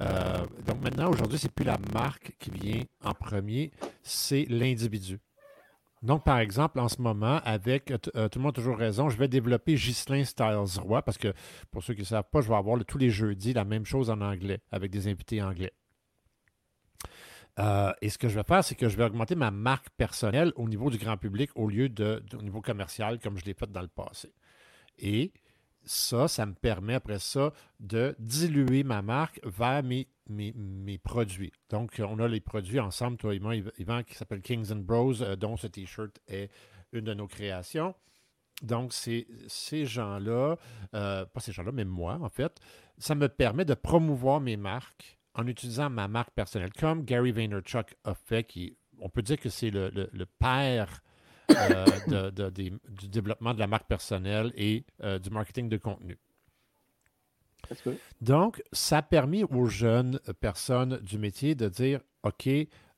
Euh, 0.00 0.46
donc 0.66 0.82
maintenant, 0.82 1.10
aujourd'hui, 1.10 1.38
c'est 1.38 1.50
plus 1.50 1.64
la 1.64 1.78
marque 1.92 2.34
qui 2.38 2.50
vient 2.50 2.82
en 3.02 3.14
premier, 3.14 3.70
c'est 4.02 4.46
l'individu. 4.48 5.18
Donc, 6.02 6.24
par 6.24 6.38
exemple, 6.40 6.80
en 6.80 6.88
ce 6.88 7.00
moment, 7.00 7.40
avec 7.44 7.92
euh, 7.92 8.28
Tout 8.28 8.38
le 8.38 8.42
monde 8.42 8.52
a 8.52 8.60
toujours 8.60 8.76
raison, 8.76 9.08
je 9.08 9.16
vais 9.16 9.28
développer 9.28 9.74
Ghislain 9.74 10.24
Styles 10.24 10.80
Roy 10.80 11.00
parce 11.02 11.16
que, 11.16 11.32
pour 11.70 11.82
ceux 11.84 11.94
qui 11.94 12.00
ne 12.00 12.06
savent 12.06 12.28
pas, 12.30 12.40
je 12.40 12.48
vais 12.48 12.56
avoir 12.56 12.84
tous 12.84 12.98
les 12.98 13.10
jeudis 13.10 13.52
la 13.52 13.64
même 13.64 13.86
chose 13.86 14.10
en 14.10 14.20
anglais 14.20 14.60
avec 14.72 14.90
des 14.90 15.06
invités 15.06 15.40
anglais. 15.40 15.72
Euh, 17.58 17.92
et 18.00 18.08
ce 18.08 18.18
que 18.18 18.28
je 18.28 18.34
vais 18.34 18.44
faire, 18.44 18.64
c'est 18.64 18.74
que 18.74 18.88
je 18.88 18.96
vais 18.96 19.04
augmenter 19.04 19.34
ma 19.34 19.50
marque 19.50 19.90
personnelle 19.90 20.52
au 20.56 20.68
niveau 20.68 20.90
du 20.90 20.98
grand 20.98 21.16
public 21.16 21.50
au 21.54 21.68
lieu 21.68 21.88
de, 21.88 22.22
au 22.34 22.42
niveau 22.42 22.62
commercial 22.62 23.18
comme 23.18 23.36
je 23.36 23.44
l'ai 23.44 23.54
fait 23.54 23.70
dans 23.70 23.82
le 23.82 23.88
passé. 23.88 24.32
Et 24.98 25.32
ça, 25.84 26.28
ça 26.28 26.46
me 26.46 26.54
permet 26.54 26.94
après 26.94 27.18
ça 27.18 27.52
de 27.80 28.14
diluer 28.18 28.84
ma 28.84 29.02
marque 29.02 29.40
vers 29.44 29.82
mes, 29.82 30.08
mes, 30.28 30.98
produits. 30.98 31.52
Donc, 31.70 32.00
on 32.00 32.18
a 32.20 32.28
les 32.28 32.40
produits 32.40 32.80
ensemble, 32.80 33.16
toi 33.16 33.34
et 33.34 33.40
moi, 33.40 33.56
Yvan, 33.56 34.02
qui 34.04 34.14
s'appelle 34.14 34.40
Kings 34.40 34.72
and 34.72 34.76
Bros, 34.76 35.20
euh, 35.22 35.36
dont 35.36 35.56
ce 35.56 35.66
T-shirt 35.66 36.20
est 36.28 36.50
une 36.92 37.04
de 37.04 37.14
nos 37.14 37.26
créations. 37.26 37.94
Donc, 38.62 38.92
ces 38.92 39.26
gens-là, 39.86 40.56
euh, 40.94 41.26
pas 41.26 41.40
ces 41.40 41.52
gens-là, 41.52 41.72
mais 41.72 41.84
moi, 41.84 42.18
en 42.22 42.28
fait, 42.28 42.60
ça 42.98 43.14
me 43.14 43.28
permet 43.28 43.64
de 43.64 43.74
promouvoir 43.74 44.40
mes 44.40 44.56
marques 44.56 45.18
en 45.34 45.46
utilisant 45.46 45.90
ma 45.90 46.08
marque 46.08 46.30
personnelle, 46.30 46.72
comme 46.72 47.04
Gary 47.04 47.32
Vaynerchuk 47.32 47.96
a 48.04 48.14
fait, 48.14 48.44
qui, 48.44 48.76
on 49.00 49.08
peut 49.08 49.22
dire 49.22 49.38
que 49.38 49.48
c'est 49.48 49.70
le, 49.70 50.26
père 50.38 51.02
euh, 51.50 52.50
du 52.50 53.08
développement 53.08 53.54
de 53.54 53.58
la 53.58 53.66
marque 53.66 53.86
personnelle 53.86 54.52
et 54.56 54.84
euh, 55.02 55.18
du 55.18 55.30
marketing 55.30 55.68
de 55.68 55.76
contenu. 55.76 56.18
Donc, 58.20 58.62
ça 58.72 58.98
a 58.98 59.02
permis 59.02 59.44
aux 59.44 59.66
jeunes 59.66 60.18
personnes 60.40 60.98
du 60.98 61.18
métier 61.18 61.54
de 61.54 61.68
dire, 61.68 62.00
OK, 62.22 62.48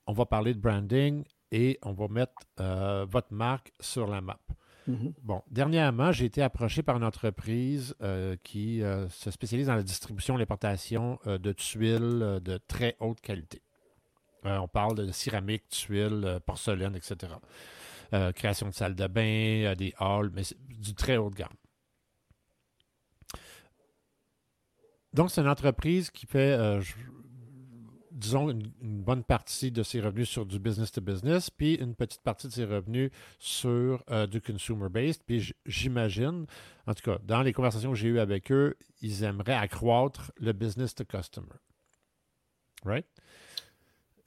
on 0.06 0.12
va 0.12 0.26
parler 0.26 0.54
de 0.54 0.58
branding 0.58 1.24
et 1.50 1.78
on 1.82 1.92
va 1.92 2.08
mettre 2.08 2.32
euh, 2.60 3.06
votre 3.08 3.32
marque 3.32 3.72
sur 3.80 4.06
la 4.06 4.20
map. 4.20 4.40
Mm-hmm. 4.88 5.14
Bon, 5.22 5.42
dernièrement, 5.50 6.12
j'ai 6.12 6.26
été 6.26 6.42
approché 6.42 6.82
par 6.82 6.96
une 6.96 7.04
entreprise 7.04 7.94
euh, 8.02 8.36
qui 8.42 8.82
euh, 8.82 9.08
se 9.08 9.30
spécialise 9.30 9.68
dans 9.68 9.76
la 9.76 9.82
distribution 9.82 10.36
et 10.36 10.38
l'importation 10.38 11.18
euh, 11.26 11.38
de 11.38 11.52
tuiles 11.52 12.40
de 12.42 12.58
très 12.68 12.96
haute 13.00 13.20
qualité. 13.20 13.62
on 14.44 14.68
parle 14.68 14.94
de 14.94 15.10
céramique, 15.10 15.68
tuiles, 15.68 16.38
porcelaine, 16.44 16.94
etc. 16.96 17.32
création 18.34 18.68
de 18.68 18.74
salles 18.74 18.94
de 18.94 19.06
bain, 19.06 19.74
des 19.74 19.94
halls, 19.98 20.30
mais 20.34 20.42
du 20.68 20.94
très 20.94 21.16
haut 21.16 21.30
de 21.30 21.34
gamme. 21.34 21.48
Donc, 25.14 25.30
c'est 25.30 25.40
une 25.40 25.48
entreprise 25.48 26.10
qui 26.10 26.26
fait, 26.26 26.56
disons, 28.14 28.48
une, 28.48 28.70
bonne 29.02 29.24
partie 29.24 29.70
de 29.70 29.82
ses 29.82 30.00
revenus 30.00 30.28
sur 30.28 30.46
du 30.46 30.58
business 30.58 30.92
to 30.92 31.00
business, 31.00 31.50
puis 31.50 31.74
une 31.74 31.94
petite 31.94 32.22
partie 32.22 32.46
de 32.46 32.52
ses 32.52 32.64
revenus 32.64 33.10
sur 33.38 34.02
euh, 34.10 34.26
du 34.26 34.40
consumer-based. 34.40 35.22
Puis 35.26 35.52
j'imagine, 35.66 36.46
en 36.86 36.94
tout 36.94 37.02
cas, 37.02 37.18
dans 37.24 37.42
les 37.42 37.52
conversations 37.52 37.90
que 37.90 37.96
j'ai 37.96 38.08
eues 38.08 38.20
avec 38.20 38.50
eux, 38.52 38.76
ils 39.02 39.24
aimeraient 39.24 39.54
accroître 39.54 40.32
le 40.38 40.52
business 40.52 40.94
to 40.94 41.04
customer. 41.04 41.58
Right? 42.84 43.06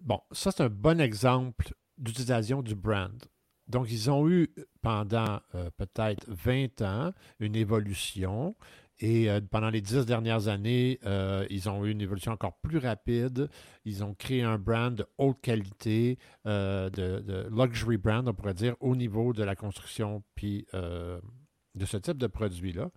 Bon, 0.02 0.20
ça, 0.32 0.52
c'est 0.52 0.64
un 0.64 0.70
bon 0.70 1.00
exemple 1.00 1.74
d'utilisation 1.98 2.62
du 2.62 2.76
brand. 2.76 3.24
Donc, 3.68 3.88
ils 3.90 4.10
ont 4.10 4.30
eu 4.30 4.50
pendant 4.82 5.40
euh, 5.56 5.70
peut-être 5.78 6.26
20 6.30 6.82
ans 6.82 7.14
une 7.40 7.56
évolution 7.56 8.56
Et 9.00 9.30
euh, 9.30 9.42
pendant 9.42 9.70
les 9.70 9.82
dix 9.82 10.06
dernières 10.06 10.48
années, 10.48 11.00
euh, 11.06 11.46
ils 11.50 11.70
ont 11.70 11.86
eu 11.86 11.92
une 11.92 12.02
évolution 12.02 12.32
encore 12.32 12.58
plus 12.60 12.80
rapide. 12.80 13.50
Ils 13.86 14.04
ont 14.04 14.16
créé 14.16 14.42
un 14.42 14.58
brand 14.58 14.94
de 14.94 15.06
haute 15.18 15.40
qualité, 15.42 16.18
euh, 16.48 16.90
de, 16.90 17.48
luxury 17.52 17.98
brand, 17.98 18.28
on 18.28 18.34
pourrait 18.34 18.56
dire, 18.56 18.76
au 18.80 18.96
niveau 18.96 19.34
de 19.34 19.44
la 19.44 19.56
construction 19.56 20.24
puis 20.36 20.66
de 20.74 21.86
ce 21.86 21.98
type 21.98 22.18
de 22.18 22.28
produit-là. 22.28 22.90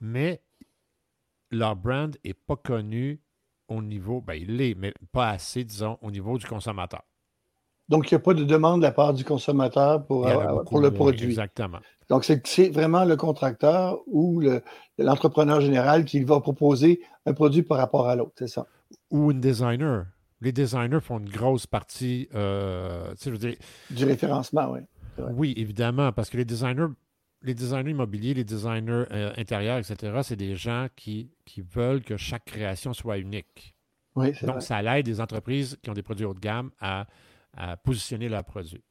Mais 0.00 0.42
leur 1.50 1.76
brand 1.76 2.16
n'est 2.24 2.34
pas 2.34 2.56
connu 2.56 3.20
au 3.68 3.82
niveau, 3.82 4.22
ben 4.22 4.34
il 4.34 4.56
l'est, 4.56 4.74
mais 4.74 4.94
pas 5.12 5.30
assez, 5.30 5.62
disons, 5.64 5.98
au 6.00 6.10
niveau 6.10 6.38
du 6.38 6.46
consommateur. 6.46 7.02
Donc, 7.88 8.10
il 8.10 8.14
n'y 8.14 8.16
a 8.16 8.20
pas 8.20 8.34
de 8.34 8.44
demande 8.44 8.80
de 8.80 8.86
la 8.86 8.92
part 8.92 9.14
du 9.14 9.24
consommateur 9.24 10.04
pour, 10.04 10.28
pour 10.66 10.80
le 10.80 10.90
produit. 10.90 11.28
Exactement. 11.28 11.78
Donc, 12.08 12.24
c'est 12.24 12.68
vraiment 12.70 13.04
le 13.04 13.16
contracteur 13.16 13.98
ou 14.06 14.42
l'entrepreneur 14.98 15.60
général 15.60 16.04
qui 16.04 16.22
va 16.22 16.40
proposer 16.40 17.00
un 17.26 17.32
produit 17.32 17.62
par 17.62 17.78
rapport 17.78 18.08
à 18.08 18.16
l'autre, 18.16 18.32
c'est 18.36 18.48
ça? 18.48 18.66
Ou 19.10 19.30
un 19.30 19.34
designer. 19.34 20.06
Les 20.40 20.52
designers 20.52 21.00
font 21.00 21.18
une 21.18 21.28
grosse 21.28 21.66
partie 21.66 22.28
euh, 22.34 23.12
je 23.20 23.30
veux 23.30 23.38
dire, 23.38 23.56
du 23.90 24.04
référencement, 24.04 24.70
oui. 24.70 24.80
Oui, 25.34 25.52
évidemment, 25.56 26.12
parce 26.12 26.30
que 26.30 26.36
les 26.36 26.44
designers, 26.44 26.86
les 27.42 27.54
designers 27.54 27.90
immobiliers, 27.90 28.34
les 28.34 28.44
designers 28.44 29.04
euh, 29.10 29.32
intérieurs, 29.36 29.78
etc., 29.78 30.20
c'est 30.22 30.36
des 30.36 30.54
gens 30.54 30.86
qui, 30.94 31.32
qui 31.44 31.60
veulent 31.60 32.02
que 32.02 32.16
chaque 32.16 32.44
création 32.44 32.92
soit 32.92 33.18
unique. 33.18 33.74
Oui, 34.14 34.28
Donc, 34.42 34.50
vrai. 34.56 34.60
ça 34.60 34.98
aide 34.98 35.06
des 35.06 35.20
entreprises 35.20 35.76
qui 35.82 35.90
ont 35.90 35.94
des 35.94 36.02
produits 36.02 36.24
haut 36.24 36.34
de 36.34 36.40
gamme 36.40 36.70
à, 36.80 37.06
à 37.58 37.76
positionner 37.76 38.28
leurs 38.28 38.44
produits. 38.44 38.84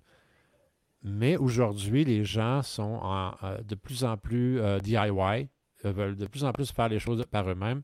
Mais 1.04 1.38
aujourd'hui, 1.38 2.04
les 2.04 2.26
gens 2.26 2.62
sont 2.62 3.02
euh, 3.44 3.62
de 3.64 3.76
plus 3.76 4.04
en 4.04 4.18
plus 4.18 4.60
euh, 4.60 4.80
DIY, 4.80 5.48
veulent 5.84 6.18
de 6.18 6.28
plus 6.28 6.44
en 6.44 6.52
plus 6.52 6.72
faire 6.72 6.90
les 6.90 7.00
choses 7.00 7.24
par 7.32 7.50
eux-mêmes. 7.50 7.82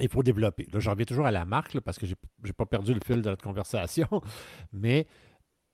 Il 0.00 0.08
faut 0.08 0.22
développer. 0.22 0.68
Là, 0.72 0.80
j'en 0.80 0.92
reviens 0.92 1.04
toujours 1.04 1.26
à 1.26 1.30
la 1.30 1.44
marque 1.44 1.78
parce 1.80 1.98
que 1.98 2.06
je 2.06 2.14
n'ai 2.44 2.52
pas 2.52 2.66
perdu 2.66 2.94
le 2.94 3.00
fil 3.04 3.20
de 3.20 3.28
notre 3.28 3.42
conversation. 3.42 4.08
Mais 4.72 5.06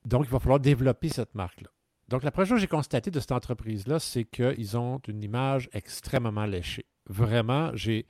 donc, 0.05 0.25
il 0.25 0.31
va 0.31 0.39
falloir 0.41 0.59
développer 0.59 1.09
cette 1.09 1.35
marque-là. 1.35 1.69
Donc, 2.09 2.23
la 2.23 2.31
première 2.31 2.49
chose 2.49 2.57
que 2.57 2.63
j'ai 2.63 2.67
constaté 2.67 3.11
de 3.11 3.21
cette 3.21 3.33
entreprise-là, 3.33 3.99
c'est 3.99 4.25
qu'ils 4.25 4.77
ont 4.77 5.01
une 5.07 5.23
image 5.23 5.69
extrêmement 5.73 6.47
léchée. 6.47 6.87
Vraiment, 7.09 7.71
j'ai. 7.75 8.07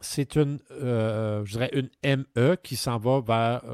C'est 0.00 0.36
une, 0.36 0.58
euh, 0.72 1.44
je 1.44 1.52
dirais, 1.52 1.70
une 1.72 1.90
ME 2.04 2.56
qui 2.56 2.76
s'en 2.76 2.98
va 2.98 3.20
vers, 3.20 3.64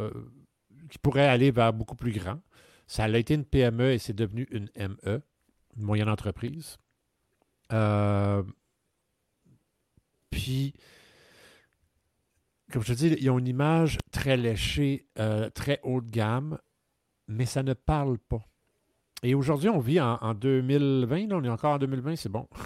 qui 0.92 0.98
pourrait 0.98 1.26
aller 1.26 1.50
vers 1.50 1.72
beaucoup 1.72 1.96
plus 1.96 2.12
grand. 2.12 2.38
Ça 2.86 3.04
a 3.04 3.08
été 3.16 3.32
une 3.32 3.46
PME 3.46 3.92
et 3.92 3.98
c'est 3.98 4.12
devenu 4.12 4.46
une 4.50 4.68
ME, 4.76 5.22
une 5.74 5.82
moyenne 5.82 6.10
entreprise. 6.10 6.76
Euh, 7.72 8.42
puis, 10.28 10.74
comme 12.70 12.82
je 12.82 12.92
te 12.92 12.98
dis, 12.98 13.16
ils 13.18 13.30
ont 13.30 13.38
une 13.38 13.48
image 13.48 13.96
très 14.10 14.36
léchée, 14.36 15.06
euh, 15.18 15.48
très 15.48 15.80
haut 15.82 16.02
de 16.02 16.10
gamme, 16.10 16.58
mais 17.26 17.46
ça 17.46 17.62
ne 17.62 17.72
parle 17.72 18.18
pas. 18.18 18.44
Et 19.22 19.34
aujourd'hui, 19.34 19.70
on 19.70 19.78
vit 19.78 19.98
en, 19.98 20.34
2020, 20.34 21.28
là, 21.28 21.36
on 21.38 21.44
est 21.44 21.48
encore 21.48 21.76
en 21.76 21.78
2020, 21.78 22.16
c'est 22.16 22.28
bon. 22.28 22.46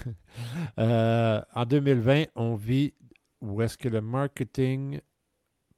Euh, 0.78 1.40
en 1.54 1.64
2020, 1.64 2.24
on 2.34 2.56
vit 2.56 2.92
où 3.40 3.62
est-ce 3.62 3.78
que 3.78 3.88
le 3.88 4.02
marketing 4.02 5.00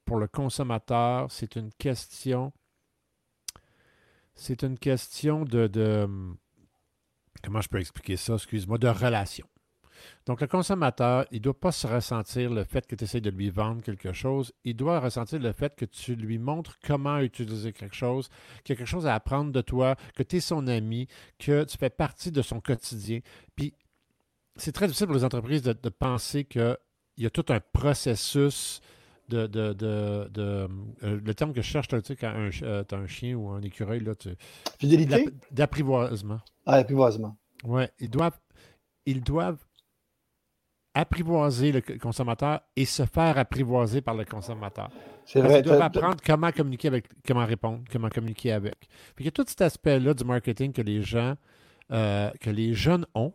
pour 0.09 0.16
le 0.16 0.26
consommateur, 0.26 1.30
c'est 1.30 1.54
une 1.56 1.70
question 1.74 2.52
c'est 4.34 4.62
une 4.62 4.78
question 4.78 5.44
de, 5.44 5.68
hum, 6.04 6.38
Comment 7.42 7.61
je 7.61 7.68
peux 7.68 7.78
expliquer 7.78 8.16
ça? 8.16 8.34
Excuse-moi, 8.34 8.78
de 8.78 8.88
relation. 8.88 9.46
Donc, 10.26 10.40
le 10.40 10.46
consommateur, 10.46 11.26
il 11.30 11.38
ne 11.38 11.42
doit 11.42 11.61
pas 11.61 11.72
se 11.72 11.86
ressentir 11.86 12.50
le 12.50 12.64
fait 12.64 12.86
que 12.86 12.96
tu 12.96 13.04
essaies 13.04 13.20
de 13.20 13.30
lui 13.30 13.50
vendre 13.50 13.82
quelque 13.82 14.12
chose. 14.12 14.52
Il 14.64 14.76
doit 14.76 14.98
ressentir 14.98 15.40
le 15.40 15.52
fait 15.52 15.76
que 15.76 15.84
tu 15.84 16.14
lui 16.14 16.38
montres 16.38 16.78
comment 16.86 17.18
utiliser 17.18 17.72
quelque 17.72 17.96
chose, 17.96 18.28
qu'il 18.64 18.74
y 18.74 18.76
a 18.76 18.78
quelque 18.78 18.88
chose 18.88 19.06
à 19.06 19.14
apprendre 19.14 19.52
de 19.52 19.61
toi, 19.61 19.96
que 20.16 20.22
tu 20.22 20.36
es 20.36 20.40
son 20.40 20.68
ami, 20.68 21.06
que 21.38 21.64
tu 21.64 21.76
fais 21.76 21.90
partie 21.90 22.32
de 22.32 22.42
son 22.42 22.61
quotidien. 22.61 23.20
Puis, 23.56 23.74
c'est 24.56 24.72
très 24.72 24.86
difficile 24.86 25.09
pour 25.09 25.16
les 25.16 25.24
entreprises 25.24 25.62
de, 25.62 25.74
de 25.74 25.88
penser 25.90 26.44
qu'il 26.44 26.78
y 27.18 27.26
a 27.26 27.30
tout 27.30 27.46
un 27.50 27.61
processus 27.61 28.80
de, 29.28 29.46
de, 29.46 29.72
de, 29.72 30.28
de 30.32 30.68
euh, 31.02 31.20
le 31.24 31.34
terme 31.34 31.52
que 31.52 31.62
je 31.62 31.66
cherche, 31.66 31.88
tu 31.88 32.00
sais, 32.02 32.16
quand 32.16 32.28
un, 32.28 32.50
euh, 32.62 32.84
as 32.90 32.94
un 32.96 33.06
chien 33.06 33.34
ou 33.36 33.48
un 33.50 33.60
écureuil, 33.62 34.00
là, 34.00 34.14
tu, 34.14 34.30
Fidélité? 34.78 35.28
D'apprivoisement. 35.50 36.40
Ah, 36.66 36.74
apprivoisement. 36.74 37.36
Oui, 37.64 37.84
ils 37.98 38.10
doivent, 38.10 38.38
ils 39.06 39.22
doivent 39.22 39.64
apprivoiser 40.94 41.72
le 41.72 41.80
consommateur 41.98 42.60
et 42.74 42.84
se 42.84 43.04
faire 43.04 43.38
apprivoiser 43.38 44.00
par 44.00 44.14
le 44.14 44.24
consommateur. 44.24 44.90
C'est 45.24 45.40
vrai. 45.40 45.60
Ils 45.60 45.62
doivent 45.62 45.82
apprendre 45.82 46.16
comment 46.24 46.50
communiquer 46.50 46.88
avec, 46.88 47.06
comment 47.26 47.44
répondre, 47.44 47.84
comment 47.92 48.08
communiquer 48.08 48.52
avec. 48.52 48.88
Puis 49.14 49.24
il 49.24 49.24
y 49.26 49.28
a 49.28 49.32
tout 49.32 49.44
cet 49.46 49.60
aspect-là 49.60 50.14
du 50.14 50.24
marketing 50.24 50.72
que 50.72 50.82
les 50.82 51.02
gens, 51.02 51.36
euh, 51.92 52.30
que 52.40 52.50
les 52.50 52.74
jeunes 52.74 53.06
ont, 53.14 53.32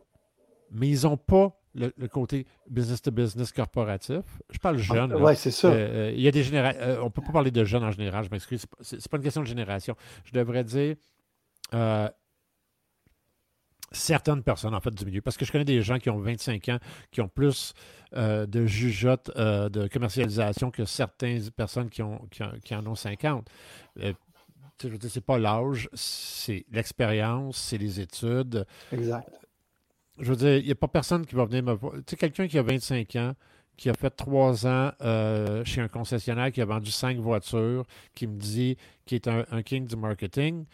mais 0.70 0.88
ils 0.88 1.04
n'ont 1.04 1.16
pas 1.16 1.58
le, 1.74 2.08
côté 2.08 2.46
business 2.68 3.02
to 3.02 3.10
business 3.10 3.52
corporatif. 3.52 4.22
Je 4.50 4.58
parle 4.58 4.76
ah, 4.78 4.82
jeune. 4.82 5.14
oui, 5.14 5.36
c'est 5.36 5.50
ça. 5.50 5.68
Euh, 5.68 6.12
il 6.14 6.22
y 6.22 6.28
a 6.28 6.30
des 6.30 6.42
générations. 6.42 6.80
Euh, 6.80 7.00
on 7.00 7.04
ne 7.04 7.08
peut 7.10 7.22
pas 7.22 7.32
parler 7.32 7.50
de 7.50 7.64
jeunes 7.64 7.84
en 7.84 7.90
général, 7.90 8.24
je 8.24 8.30
m'excuse. 8.30 8.64
Ce 8.80 8.96
n'est 8.96 9.02
pas 9.10 9.16
une 9.16 9.22
question 9.22 9.42
de 9.42 9.46
génération. 9.46 9.96
Je 10.24 10.32
devrais 10.32 10.64
dire 10.64 10.96
euh, 11.74 12.08
certaines 13.92 14.42
personnes, 14.42 14.74
en 14.74 14.80
fait, 14.80 14.94
du 14.94 15.04
milieu. 15.04 15.20
Parce 15.20 15.36
que 15.36 15.44
je 15.44 15.52
connais 15.52 15.64
des 15.64 15.82
gens 15.82 15.98
qui 15.98 16.10
ont 16.10 16.18
25 16.18 16.68
ans, 16.68 16.78
qui 17.10 17.20
ont 17.20 17.28
plus 17.28 17.74
de 18.12 18.66
jugeotes 18.66 19.36
de 19.36 19.88
commercialisation 19.88 20.70
que 20.70 20.84
certaines 20.84 21.50
personnes 21.50 21.90
qui, 21.90 22.00
ont, 22.00 22.28
qui, 22.62 22.74
en 22.74 22.86
ont 22.86 22.94
50. 22.94 23.48
je 23.96 24.12
veux 24.88 24.98
dire, 24.98 25.10
c'est 25.10 25.20
pas 25.20 25.38
l'âge, 25.38 25.88
c'est 25.94 26.64
l'expérience, 26.70 27.56
c'est 27.56 27.78
les 27.78 28.00
études. 28.00 28.64
Exact 28.92 29.28
je 30.18 30.30
veux 30.30 30.36
dire, 30.36 30.56
il 30.56 30.66
n'y 30.66 30.72
a 30.72 30.76
pas 30.76 30.88
personne 30.88 31.26
qui 31.26 31.34
va 31.34 31.44
venir 31.44 31.62
me 31.62 31.72
voir. 31.72 31.94
Tu 31.94 32.02
sais, 32.08 32.16
quelqu'un 32.16 32.46
qui 32.46 32.58
a 32.58 32.62
25 32.62 33.16
ans, 33.16 33.34
qui 33.76 33.90
a 33.90 33.94
fait 33.94 34.10
trois 34.10 34.66
ans 34.66 34.92
euh, 35.02 35.64
chez 35.64 35.80
un 35.80 35.88
concessionnaire 35.88 36.52
qui 36.52 36.60
a 36.60 36.64
vendu 36.64 36.90
cinq 36.90 37.18
voitures, 37.18 37.84
qui 38.14 38.26
me 38.26 38.38
dit 38.38 38.76
qu'il 39.04 39.16
est 39.16 39.28
un, 39.28 39.62
king 39.62 39.86
du 39.86 39.96
marketing, 39.96 40.64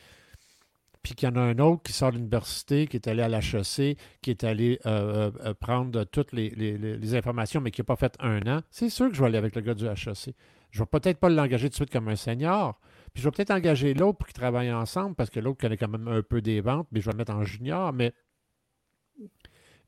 puis 1.03 1.15
qu'il 1.15 1.29
y 1.29 1.33
en 1.33 1.37
a 1.37 1.41
un 1.41 1.59
autre 1.59 1.83
qui 1.83 1.93
sort 1.93 2.11
de 2.13 2.17
l'université, 2.17 2.87
qui 2.87 2.97
est 2.97 3.09
allé 3.09 3.23
à 3.23 3.29
la 3.29 3.41
chaussée, 3.41 3.97
qui 4.21 4.31
est 4.31 4.45
allé 4.45 4.79
euh, 4.85 5.31
euh, 5.45 5.55
prendre 5.55 6.05
toutes 6.05 6.33
les, 6.33 7.15
informations, 7.15 7.61
mais 7.61 7.71
qui 7.71 7.81
n'a 7.81 7.87
pas 7.87 7.97
fait 7.97 8.15
un 8.21 8.43
an, 8.47 8.61
c'est 8.71 8.91
sûr 8.91 9.09
que 9.09 9.15
je 9.15 9.21
vais 9.21 9.29
aller 9.29 9.39
avec 9.39 9.55
le 9.55 9.63
gars 9.63 9.75
du 9.75 9.87
HEC. 9.87 10.35
Je 10.71 10.79
ne 10.79 10.85
vais 10.85 11.01
peut-être 11.01 11.19
pas 11.19 11.31
l'engager 11.31 11.69
tout 11.69 11.71
de 11.71 11.77
suite 11.77 11.91
comme 11.91 12.09
un 12.09 12.17
senior, 12.17 12.79
puis 13.15 13.23
je 13.23 13.29
vais 13.29 13.33
peut-être 13.33 13.51
engager 13.51 13.95
l'autre 13.95 14.19
pour 14.19 14.29
qu'ils 14.29 14.35
travaillent 14.35 14.73
ensemble, 14.73 15.15
parce 15.17 15.31
que 15.31 15.41
l'autre 15.41 15.59
connaît 15.59 15.79
quand 15.79 15.89
même 15.89 16.07
un 16.07 16.23
peu 16.23 16.43
des 16.43 16.61
ventes, 16.61 16.87
mais 16.93 17.01
je 17.01 17.07
vais 17.07 17.13
le 17.13 17.19
mettre 17.19 17.33
en 17.33 17.45
junior, 17.45 17.93
mais 17.95 18.13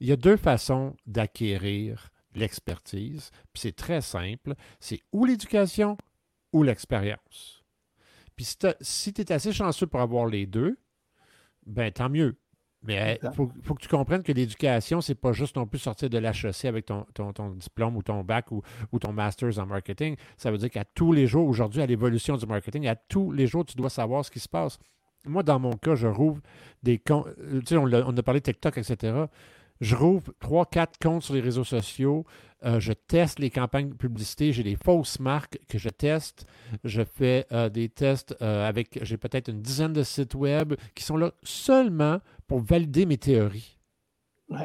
il 0.03 0.09
y 0.09 0.13
a 0.13 0.17
deux 0.17 0.37
façons 0.37 0.97
d'acquérir 1.07 2.11
l'expertise, 2.35 3.31
puis 3.53 3.61
c'est 3.61 3.77
très 3.77 4.01
simple, 4.01 4.55
c'est 4.81 5.01
ou 5.13 5.25
l'éducation 5.25 5.97
ou 6.53 6.65
l'expérience. 6.65 7.63
Puis 8.35 8.57
si, 8.81 9.13
tu 9.13 9.21
es 9.23 9.33
assez 9.33 9.53
chanceux 9.53 9.87
pour 9.87 10.01
avoir 10.01 10.27
les 10.27 10.47
deux, 10.47 10.77
ben 11.67 11.93
tant 11.93 12.11
mieux. 12.11 12.37
Mais 12.83 13.21
il 13.23 13.31
faut, 13.31 13.47
que 13.47 13.81
tu 13.81 13.87
comprennes 13.87 14.25
que 14.25 14.33
l'éducation, 14.33 15.01
c'est 15.01 15.15
pas 15.15 15.33
juste 15.33 15.55
non 15.55 15.69
plus 15.69 15.79
sortir 15.79 16.11
de 16.11 16.19
l'HEC 16.19 16.65
avec 16.65 16.87
ton, 16.87 17.05
ton, 17.15 17.51
diplôme 17.51 17.97
ou 17.97 18.03
ton 18.03 18.25
bac 18.25 18.51
ou, 18.51 18.61
ou, 18.91 18.99
ton 18.99 19.13
master's 19.13 19.59
en 19.59 19.67
marketing. 19.67 20.17
Ça 20.37 20.51
veut 20.51 20.59
dire 20.59 20.71
qu'à 20.71 20.85
tous 20.85 21.13
les 21.13 21.29
jours, 21.29 21.47
aujourd'hui, 21.47 21.81
à 21.81 21.87
l'évolution 21.87 22.37
du 22.37 22.45
marketing, 22.47 22.89
à 22.89 22.97
tous 22.97 23.31
les 23.31 23.47
jours, 23.47 23.65
tu 23.65 23.77
dois 23.77 23.89
savoir 23.89 24.25
ce 24.25 24.33
qui 24.33 24.41
se 24.41 24.49
passe. 24.49 24.81
Moi, 25.27 25.45
dans 25.45 25.61
mon 25.61 25.75
cas, 25.75 25.95
je 25.95 26.09
rouvre 26.09 26.41
des 26.83 26.99
comptes. 26.99 27.29
Euh, 27.39 27.61
tu 27.61 27.67
sais, 27.67 27.77
on, 27.77 27.85
on 27.85 28.17
a 28.17 28.23
parlé 28.25 28.41
de 28.41 28.45
TikTok, 28.47 28.79
etc. 28.79 29.27
Je 29.83 29.97
rouvre 29.97 30.33
trois, 30.39 30.65
quatre 30.65 30.97
comptes 30.97 31.25
sur 31.25 31.35
les 31.35 31.41
réseaux 31.41 31.65
sociaux. 31.65 32.25
Euh, 32.65 32.79
je 32.79 32.93
teste 32.93 33.41
les 33.41 33.51
campagnes 33.51 33.89
de 33.89 33.95
publicité. 33.97 34.53
J'ai 34.53 34.63
des 34.63 34.77
fausses 34.77 35.19
marques 35.19 35.59
que 35.69 35.77
je 35.77 35.89
teste. 35.89 36.47
Je 36.85 37.03
fais 37.03 37.47
euh, 37.51 37.69
des 37.69 37.89
tests 37.89 38.37
euh, 38.43 38.69
avec, 38.69 39.01
j'ai 39.03 39.17
peut-être 39.17 39.49
une 39.49 39.61
dizaine 39.61 39.93
de 39.93 40.05
sites 40.05 40.37
web 40.37 40.75
qui 40.95 41.03
sont 41.03 41.17
là 41.17 41.33
seulement 41.43 42.19
pour 42.47 42.61
valider 42.61 43.07
mes 43.07 43.19
théories. 43.19 43.77
Oui. 44.51 44.61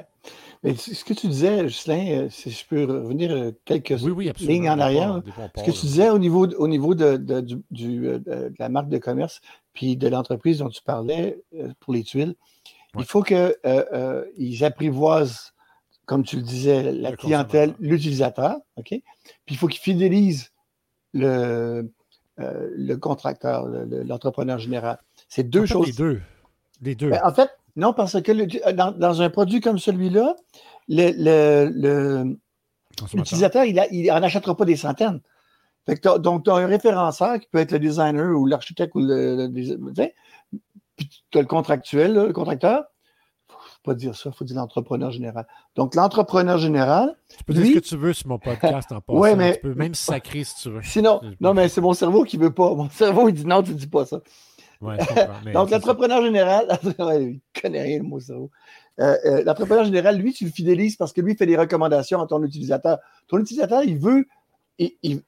Mais 0.62 0.76
ce 0.76 1.04
que 1.04 1.16
tu 1.16 1.28
disais, 1.28 1.68
Justin, 1.68 2.28
si 2.30 2.52
je 2.52 2.66
peux 2.68 2.84
revenir 2.84 3.54
quelques 3.66 4.00
lignes 4.40 4.70
en 4.70 4.78
arrière, 4.78 5.24
ce 5.56 5.64
que 5.64 5.72
tu 5.72 5.86
disais 5.88 6.12
au 6.12 6.20
niveau, 6.20 6.46
au 6.46 6.68
niveau 6.68 6.94
de, 6.94 7.18
de 7.18 8.54
la 8.60 8.70
marque 8.70 8.90
de 8.90 8.98
commerce 9.00 9.42
puis 9.74 9.98
de 9.98 10.08
l'entreprise 10.08 10.60
dont 10.60 10.70
tu 10.70 10.82
parlais 10.84 11.42
pour 11.80 11.94
les 11.94 12.04
tuiles, 12.04 12.36
il 12.96 13.06
faut 13.06 13.24
qu'ils 13.24 13.38
euh, 13.38 13.54
euh, 13.66 14.26
apprivoisent, 14.62 15.54
comme 16.06 16.24
tu 16.24 16.38
le 16.38 16.42
disais, 16.42 16.92
la 16.92 17.16
clientèle, 17.16 17.74
l'utilisateur, 17.80 18.58
OK? 18.78 18.90
Puis 18.90 19.04
il 19.50 19.58
faut 19.58 19.68
qu'ils 19.68 19.82
fidélisent 19.82 20.52
le, 21.14 21.92
euh, 22.40 22.70
le 22.76 22.96
contracteur, 22.96 23.68
l'entrepreneur 23.68 24.60
général. 24.60 25.00
C'est 25.28 25.44
deux 25.44 25.66
choses. 25.66 25.88
Les 25.88 25.94
deux. 25.94 26.22
Les 26.82 26.96
deux. 26.96 27.10
Ben, 27.10 27.22
en 27.24 27.34
fait, 27.34 27.50
non, 27.76 27.94
parce 27.94 28.22
que 28.22 28.72
dans, 28.72 29.22
un 29.22 29.30
produit 29.30 29.60
comme 29.60 29.80
celui-là, 29.80 30.36
l'utilisateur, 33.14 33.66
il, 33.66 34.08
n'en 34.08 34.24
achètera 34.24 34.56
pas 34.56 34.66
des 34.66 34.76
centaines. 34.76 35.20
donc, 36.20 36.44
tu 36.46 36.52
as 36.52 36.56
un 36.56 36.68
référenceur 36.68 37.40
qui 37.40 37.48
peut 37.52 37.60
être 37.60 37.72
le 37.72 37.80
designer 37.80 38.36
ou 38.38 38.46
l'architecte 38.46 38.96
ou 38.96 39.00
le, 39.02 39.48
puis 40.98 41.24
tu 41.32 41.38
as 41.38 41.42
le 41.42 41.48
contractuel, 41.48 42.14
le 42.14 42.34
contracteur? 42.34 42.84
Faut 43.48 43.58
pas 43.84 43.94
dire 43.94 44.16
ça, 44.16 44.32
il 44.34 44.38
faut 44.38 44.44
dire 44.44 44.58
l'entrepreneur 44.58 45.12
général. 45.12 45.48
Donc, 45.76 45.96
l'entrepreneur 45.96 46.58
général. 46.58 47.16
Tu 47.30 47.44
peux 47.46 47.54
dire 47.54 47.66
ce 47.68 47.74
que 47.74 47.80
tu 47.80 47.96
veux 47.98 48.14
sur 48.14 48.28
mon 48.28 48.40
podcast 48.40 48.92
en 48.92 49.00
passant. 49.02 49.36
mais, 49.38 49.56
tu 49.56 49.62
peux 49.62 49.76
même 49.76 49.96
sacrer 49.96 50.44
si 50.44 50.56
tu 50.64 50.70
veux. 50.72 50.82
Sinon, 50.82 51.22
non, 51.40 51.54
mais 51.54 51.70
c'est 51.70 51.80
mon 51.80 51.94
cerveau 51.94 52.24
qui 52.24 52.38
veut 52.38 52.54
pas. 52.54 52.74
Mon 52.74 52.90
cerveau, 52.90 53.30
il 53.30 53.34
dit 53.34 53.46
non, 53.46 53.64
tu 53.64 53.74
dis 53.74 53.88
pas 53.88 54.06
ça. 54.06 54.20
Donc, 55.54 55.70
l'entrepreneur 55.70 56.22
général, 56.22 56.68
il 56.84 57.40
connaît 57.60 57.82
rien 57.82 57.98
le 58.00 58.04
mot 58.04 58.20
cerveau. 58.20 58.52
Euh, 59.00 59.16
euh, 59.26 59.44
l'entrepreneur 59.44 59.86
général, 59.86 60.18
lui, 60.18 60.34
tu 60.34 60.46
le 60.46 60.52
fidélises 60.52 60.96
parce 60.96 61.14
que 61.14 61.22
lui 61.22 61.36
fait 61.36 61.46
des 61.46 61.58
recommandations 61.58 62.22
à 62.22 62.28
ton 62.28 62.44
utilisateur. 62.44 62.98
Ton 63.28 63.40
utilisateur, 63.40 63.84
il 63.84 63.98
veut, 63.98 64.28
il, 64.80 65.22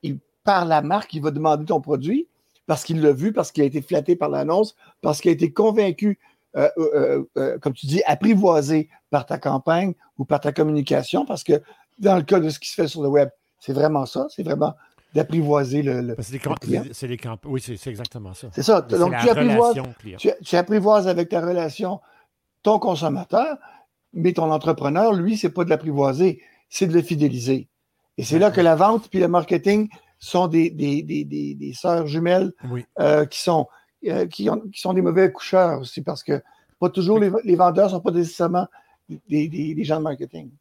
par 0.44 0.66
la 0.66 0.82
marque, 0.82 1.14
il 1.14 1.22
va 1.22 1.32
demander 1.32 1.66
ton 1.66 1.82
produit 1.82 2.28
parce 2.70 2.84
qu'il 2.84 3.02
l'a 3.02 3.14
vu, 3.14 3.34
parce 3.34 3.52
qu'il 3.52 3.64
a 3.64 3.66
été 3.66 3.82
flatté 3.82 4.16
par 4.16 4.30
l'annonce, 4.30 4.76
parce 5.02 5.22
qu'il 5.22 5.30
a 5.30 5.32
été 5.32 5.52
convaincu, 5.52 6.20
euh, 6.56 7.24
comme 7.62 7.74
tu 7.74 7.88
dis, 7.88 8.04
apprivoisé 8.06 8.90
par 9.10 9.26
ta 9.26 9.40
campagne 9.40 9.96
ou 10.20 10.24
par 10.24 10.40
ta 10.40 10.52
communication, 10.52 11.26
parce 11.26 11.44
que 11.44 11.64
dans 11.98 12.16
le 12.16 12.22
cas 12.22 12.40
de 12.40 12.48
ce 12.50 12.60
qui 12.60 12.70
se 12.70 12.76
fait 12.76 12.88
sur 12.88 13.02
le 13.02 13.10
web, 13.10 13.30
c'est 13.60 13.74
vraiment 13.74 14.06
ça, 14.06 14.28
c'est 14.30 14.44
vraiment 14.44 14.76
d'apprivoiser 15.16 15.82
le, 15.82 16.16
C'est 16.20 17.08
les. 17.08 17.18
Oui, 17.46 17.60
c'est 17.60 17.88
exactement 17.88 18.36
ça. 18.36 18.50
C'est 18.54 18.62
ça. 18.62 18.82
Donc, 18.82 19.16
tu 19.18 20.56
apprivoises, 20.56 21.08
avec 21.08 21.30
ta 21.30 21.42
relation 21.42 22.00
ton 22.62 22.78
consommateur, 22.78 23.58
mais 24.14 24.34
ton 24.34 24.52
entrepreneur, 24.52 25.12
lui, 25.14 25.38
c'est 25.38 25.50
pas 25.50 25.64
de 25.64 25.72
l'apprivoiser, 25.72 26.44
c'est 26.70 26.86
de 26.86 26.94
le 26.94 27.02
fidéliser. 27.02 27.68
Et 28.20 28.24
c'est 28.24 28.38
là 28.38 28.52
que 28.52 28.62
la 28.62 28.76
vente 28.76 29.10
puis 29.10 29.20
le 29.20 29.28
marketing 29.28 29.90
sont 30.20 30.48
des, 30.48 30.70
des, 30.70 31.02
des, 31.02 31.24
des, 31.24 31.74
sœurs 31.74 32.06
jumelles 32.08 32.52
euh, 33.00 33.26
qui, 33.26 33.40
sont, 33.40 33.68
euh, 34.06 34.28
qui, 34.28 34.50
ont, 34.50 34.60
qui, 34.60 34.80
sont 34.80 34.94
des 34.94 35.02
mauvais 35.02 35.32
coucheurs 35.32 35.80
aussi, 35.80 36.02
parce 36.02 36.24
que 36.24 36.42
pas 36.78 36.90
toujours 36.90 37.20
les, 37.20 37.32
les 37.44 37.56
vendeurs 37.56 37.86
ne 37.86 37.92
sont 37.92 38.02
pas 38.02 38.12
nécessairement 38.12 38.68
des, 39.30 39.84
gens 39.84 39.98
de 39.98 40.04
marketing. 40.04 40.52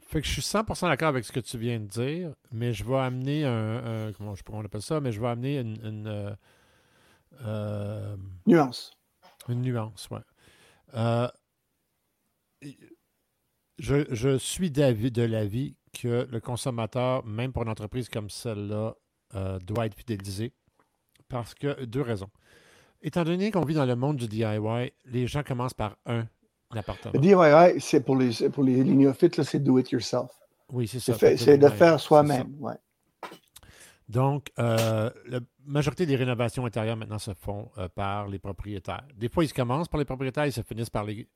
Fait 0.00 0.20
que 0.20 0.26
je 0.26 0.32
suis 0.32 0.42
100% 0.42 0.88
d'accord 0.88 1.08
avec 1.08 1.24
ce 1.24 1.32
que 1.32 1.40
tu 1.40 1.58
viens 1.58 1.80
de 1.80 1.86
dire, 1.86 2.34
mais 2.52 2.72
je 2.72 2.84
vais 2.84 2.96
amener 2.96 3.44
un, 3.44 4.12
comment 4.16 4.34
je 4.34 4.44
pourrais 4.44 4.64
appeler 4.64 4.80
ça, 4.80 5.00
mais 5.00 5.10
je 5.10 5.20
vais 5.20 5.28
amener 5.28 5.58
une, 5.58 6.36
euh, 7.44 8.16
nuance. 8.46 8.92
Une 9.48 9.62
nuance, 9.62 10.08
oui. 10.10 10.20
Je, 13.78 14.04
je, 14.10 14.38
suis 14.38 14.70
de 14.70 15.22
l'avis 15.22 15.74
que 15.94 16.28
le 16.30 16.40
consommateur, 16.40 17.24
même 17.24 17.52
pour 17.52 17.62
une 17.62 17.68
entreprise 17.68 18.08
comme 18.08 18.28
celle-là, 18.28 18.94
euh, 19.34 19.58
doit 19.60 19.86
être 19.86 19.94
fidélisé 19.94 20.52
parce 21.28 21.54
que 21.54 21.84
deux 21.84 22.02
raisons. 22.02 22.30
Étant 23.02 23.24
donné 23.24 23.50
qu'on 23.50 23.64
vit 23.64 23.74
dans 23.74 23.86
le 23.86 23.96
monde 23.96 24.16
du 24.16 24.28
DIY, 24.28 24.92
les 25.06 25.26
gens 25.26 25.42
commencent 25.42 25.74
par 25.74 25.96
un 26.06 26.24
appartement. 26.74 27.12
Le 27.14 27.20
DIY, 27.20 27.80
c'est 27.80 28.00
pour 28.00 28.16
les, 28.16 28.48
pour 28.50 28.64
les 28.64 28.82
néophytes, 28.84 29.42
c'est 29.42 29.58
do 29.58 29.78
it 29.78 29.90
yourself. 29.90 30.30
Oui, 30.72 30.88
c'est 30.88 31.00
ça. 31.00 31.14
C'est 31.18 31.58
de 31.58 31.68
faire 31.68 32.00
soi-même. 32.00 32.54
Ouais. 32.58 32.74
Donc, 34.08 34.50
euh, 34.58 35.10
la 35.26 35.40
majorité 35.64 36.04
des 36.04 36.16
rénovations 36.16 36.66
intérieures 36.66 36.96
maintenant 36.96 37.18
se 37.18 37.32
font 37.32 37.70
euh, 37.78 37.88
par 37.88 38.28
les 38.28 38.38
propriétaires. 38.38 39.06
Des 39.16 39.30
fois, 39.30 39.44
ils 39.44 39.48
se 39.48 39.54
commencent 39.54 39.88
par 39.88 39.98
les 39.98 40.04
propriétaires, 40.04 40.44
ils 40.46 40.52
se 40.52 40.60
finissent 40.60 40.90
par 40.90 41.04
les, 41.04 41.26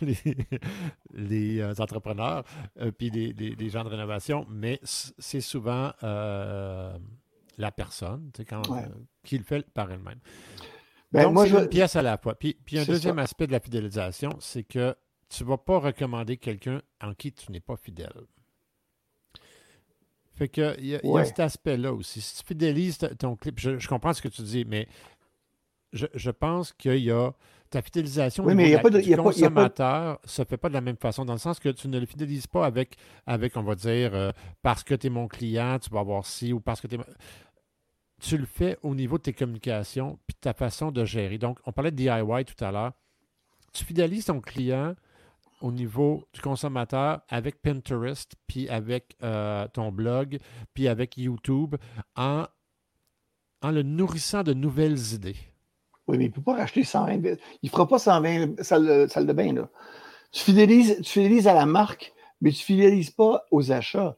les, 1.12 1.60
euh, 1.60 1.74
entrepreneurs, 1.78 2.44
puis 2.96 3.10
les, 3.10 3.68
gens 3.68 3.84
de 3.84 3.90
rénovation, 3.90 4.46
mais 4.48 4.80
c'est 4.82 5.42
souvent 5.42 5.92
la 6.00 7.72
personne 7.72 8.30
qui 9.22 9.36
le 9.36 9.44
fait 9.44 9.68
par 9.70 9.90
elle-même. 9.90 10.20
Ben, 11.12 11.24
Donc, 11.24 11.46
c'est 11.46 11.58
une 11.58 11.68
pièce 11.68 11.96
à 11.96 12.02
la 12.02 12.16
fois. 12.16 12.34
Puis, 12.34 12.56
puis 12.64 12.78
un 12.78 12.84
deuxième 12.84 13.18
aspect 13.18 13.46
de 13.46 13.52
la 13.52 13.60
fidélisation, 13.60 14.30
c'est 14.40 14.64
que 14.64 14.94
tu 15.28 15.44
ne 15.44 15.48
vas 15.48 15.58
pas 15.58 15.78
recommander 15.78 16.38
quelqu'un 16.38 16.80
en 17.02 17.12
qui 17.12 17.32
tu 17.32 17.52
n'es 17.52 17.60
pas 17.60 17.76
fidèle. 17.76 18.12
Fait 20.38 20.48
que 20.48 20.76
il 20.78 20.86
y, 20.86 20.94
a 20.94 21.24
cet 21.24 21.40
aspect-là 21.40 21.92
aussi. 21.92 22.20
Si 22.20 22.36
tu 22.36 22.46
fidélises 22.46 22.96
ton 23.18 23.34
clip, 23.34 23.58
je, 23.58 23.88
comprends 23.88 24.12
ce 24.12 24.22
que 24.22 24.28
tu 24.28 24.42
dis, 24.42 24.64
mais 24.64 24.86
je, 25.92 26.30
pense 26.30 26.72
qu'il 26.72 26.98
y 26.98 27.10
a 27.10 27.32
ta 27.70 27.82
fidélisation 27.82 28.44
oui, 28.44 28.54
mais 28.54 28.80
pas 28.80 28.88
de, 28.88 29.00
du 29.00 29.16
consommateur 29.16 30.20
ne 30.22 30.28
se 30.28 30.44
fait 30.44 30.56
pas 30.56 30.68
de 30.68 30.74
la 30.74 30.80
même 30.80 30.96
façon, 30.96 31.24
dans 31.24 31.32
le 31.32 31.40
sens 31.40 31.58
que 31.58 31.70
tu 31.70 31.88
ne 31.88 31.98
le 31.98 32.06
fidélises 32.06 32.46
pas 32.46 32.64
avec, 32.64 32.96
avec 33.26 33.56
on 33.56 33.64
va 33.64 33.74
dire, 33.74 34.14
euh, 34.14 34.30
parce 34.62 34.84
que 34.84 34.94
tu 34.94 35.08
es 35.08 35.10
mon 35.10 35.26
client, 35.26 35.80
tu 35.80 35.90
vas 35.90 36.00
avoir 36.00 36.24
ci, 36.24 36.52
ou 36.52 36.60
parce 36.60 36.80
que 36.80 36.86
tu 36.86 36.94
es... 36.94 36.98
Tu 38.20 38.38
le 38.38 38.46
fais 38.46 38.78
au 38.82 38.94
niveau 38.94 39.18
de 39.18 39.24
tes 39.24 39.32
communications, 39.32 40.20
puis 40.24 40.34
de 40.34 40.40
ta 40.40 40.52
façon 40.52 40.92
de 40.92 41.04
gérer. 41.04 41.38
Donc, 41.38 41.58
on 41.66 41.72
parlait 41.72 41.90
de 41.90 41.96
DIY 41.96 42.44
tout 42.44 42.64
à 42.64 42.70
l'heure. 42.70 42.92
Tu 43.72 43.84
fidélises 43.84 44.26
ton 44.26 44.40
client 44.40 44.94
au 45.60 45.72
niveau 45.72 46.24
du 46.32 46.40
consommateur 46.40 47.20
avec 47.28 47.60
Pinterest, 47.62 48.32
puis 48.46 48.68
avec 48.68 49.16
euh, 49.22 49.66
ton 49.68 49.90
blog, 49.90 50.38
puis 50.74 50.88
avec 50.88 51.16
YouTube, 51.16 51.76
en, 52.16 52.46
en 53.62 53.70
le 53.70 53.82
nourrissant 53.82 54.42
de 54.42 54.52
nouvelles 54.52 55.14
idées. 55.14 55.36
Oui, 56.06 56.16
mais 56.16 56.24
il 56.24 56.28
ne 56.28 56.34
peut 56.34 56.42
pas 56.42 56.54
racheter 56.54 56.84
120. 56.84 57.12
Il 57.14 57.38
ne 57.62 57.68
fera 57.68 57.86
pas 57.86 57.98
120 57.98 58.62
salles, 58.62 59.26
de 59.26 59.32
bain. 59.32 59.52
Là. 59.52 59.68
Tu, 60.32 60.42
fidélises, 60.42 60.96
tu 61.02 61.10
fidélises 61.10 61.46
à 61.46 61.54
la 61.54 61.66
marque, 61.66 62.14
mais 62.40 62.50
tu 62.50 62.58
ne 62.58 62.78
fidélises 62.78 63.10
pas 63.10 63.44
aux 63.50 63.72
achats. 63.72 64.16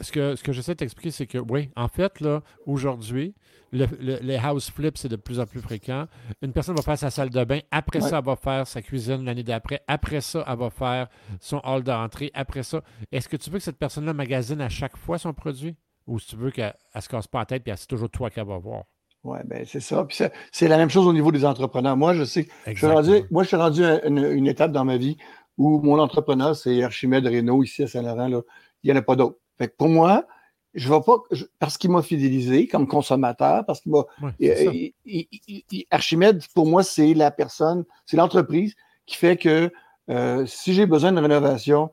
Ce 0.00 0.10
que, 0.10 0.34
ce 0.34 0.42
que 0.42 0.52
j'essaie 0.52 0.72
de 0.72 0.78
t'expliquer, 0.78 1.10
c'est 1.10 1.26
que 1.26 1.38
oui, 1.38 1.68
en 1.76 1.88
fait, 1.88 2.20
là, 2.20 2.42
aujourd'hui, 2.64 3.34
les 3.72 4.36
house 4.36 4.70
flips, 4.70 4.98
c'est 4.98 5.08
de 5.08 5.16
plus 5.16 5.40
en 5.40 5.46
plus 5.46 5.60
fréquent. 5.60 6.06
Une 6.42 6.52
personne 6.52 6.76
va 6.76 6.82
faire 6.82 6.98
sa 6.98 7.10
salle 7.10 7.30
de 7.30 7.44
bain. 7.44 7.60
Après 7.70 8.00
ça, 8.00 8.18
elle 8.18 8.24
va 8.24 8.36
faire 8.36 8.66
sa 8.66 8.82
cuisine 8.82 9.24
l'année 9.24 9.42
d'après. 9.42 9.82
Après 9.88 10.20
ça, 10.20 10.44
elle 10.46 10.58
va 10.58 10.70
faire 10.70 11.08
son 11.40 11.60
hall 11.64 11.82
d'entrée. 11.82 12.30
Après 12.34 12.62
ça, 12.62 12.82
est-ce 13.10 13.28
que 13.28 13.36
tu 13.36 13.50
veux 13.50 13.58
que 13.58 13.64
cette 13.64 13.78
personne-là 13.78 14.12
magasine 14.12 14.60
à 14.60 14.68
chaque 14.68 14.96
fois 14.96 15.18
son 15.18 15.32
produit? 15.32 15.76
Ou 16.06 16.18
si 16.18 16.28
tu 16.28 16.36
veux 16.36 16.50
qu'elle 16.50 16.74
ne 16.94 17.00
se 17.00 17.08
casse 17.08 17.26
pas 17.26 17.40
la 17.40 17.46
tête 17.46 17.66
et 17.66 17.72
c'est 17.76 17.86
toujours 17.86 18.10
toi 18.10 18.30
qu'elle 18.30 18.46
va 18.46 18.58
voir? 18.58 18.84
Oui, 19.24 19.38
ben 19.46 19.64
c'est 19.66 19.80
ça. 19.80 20.04
Puis 20.04 20.18
c'est 20.52 20.68
la 20.68 20.76
même 20.76 20.90
chose 20.90 21.06
au 21.06 21.12
niveau 21.12 21.32
des 21.32 21.44
entrepreneurs. 21.44 21.96
Moi, 21.96 22.12
je 22.12 22.24
sais, 22.24 22.46
je 22.66 22.74
suis 22.74 22.86
rendu, 22.86 23.22
moi, 23.30 23.42
je 23.42 23.48
suis 23.48 23.56
rendu 23.56 23.82
à 23.84 24.04
une, 24.06 24.46
étape 24.46 24.70
dans 24.70 24.84
ma 24.84 24.98
vie 24.98 25.16
où 25.56 25.80
mon 25.80 25.98
entrepreneur, 25.98 26.54
c'est 26.54 26.82
Archimède 26.82 27.26
Renault 27.26 27.62
ici 27.62 27.82
à 27.82 27.88
Saint-Laurent. 27.88 28.42
Il 28.82 28.90
n'y 28.90 28.92
en 28.92 29.00
a 29.00 29.02
pas 29.02 29.16
d'autre. 29.16 29.38
Fait 29.56 29.68
que 29.68 29.74
pour 29.76 29.88
moi, 29.88 30.26
je 30.74 30.92
vais 30.92 31.00
pas, 31.00 31.18
parce 31.58 31.78
qu'il 31.78 31.90
m'a 31.90 32.02
fidélisé 32.02 32.66
comme 32.66 32.86
consommateur, 32.88 33.64
parce 33.64 33.80
qu'il 33.80 33.92
m'a. 33.92 34.04
Archimède, 35.90 36.42
pour 36.54 36.66
moi, 36.66 36.82
c'est 36.82 37.14
la 37.14 37.30
personne, 37.30 37.84
c'est 38.06 38.16
l'entreprise 38.16 38.74
qui 39.06 39.16
fait 39.16 39.36
que 39.36 39.72
euh, 40.10 40.44
si 40.46 40.74
j'ai 40.74 40.86
besoin 40.86 41.12
de 41.12 41.20
rénovation, 41.20 41.90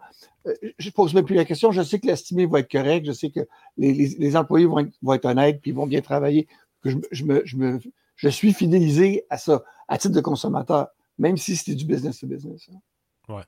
euh, 0.48 0.54
je 0.78 0.88
ne 0.88 0.92
pose 0.92 1.14
même 1.14 1.26
plus 1.26 1.36
la 1.36 1.46
question. 1.46 1.72
Je 1.72 1.82
sais 1.82 2.00
que 2.00 2.08
l'estimé 2.08 2.46
va 2.46 2.60
être 2.60 2.72
correct, 2.72 3.06
je 3.06 3.12
sais 3.12 3.30
que 3.30 3.42
les, 3.78 4.36
employés 4.36 4.66
vont 4.66 5.14
être, 5.14 5.26
honnêtes, 5.26 5.62
puis 5.62 5.72
ils 5.72 5.76
vont 5.76 5.88
bien 5.88 6.02
travailler. 6.02 6.48
Que 6.82 6.90
je, 7.12 7.24
me, 7.24 7.42
je, 7.46 7.58
me, 7.58 7.80
je 8.16 8.30
suis 8.30 8.54
fidélisé 8.54 9.26
à 9.30 9.38
ça, 9.38 9.64
à 9.88 9.98
titre 9.98 10.16
de 10.16 10.22
consommateur, 10.22 10.88
même 11.20 11.38
si 11.38 11.56
c'était 11.56 11.76
du 11.76 11.86
business 11.86 12.20
to 12.20 12.28
business. 12.28 12.70
Hein. 12.74 12.80
Oui. 13.30 13.42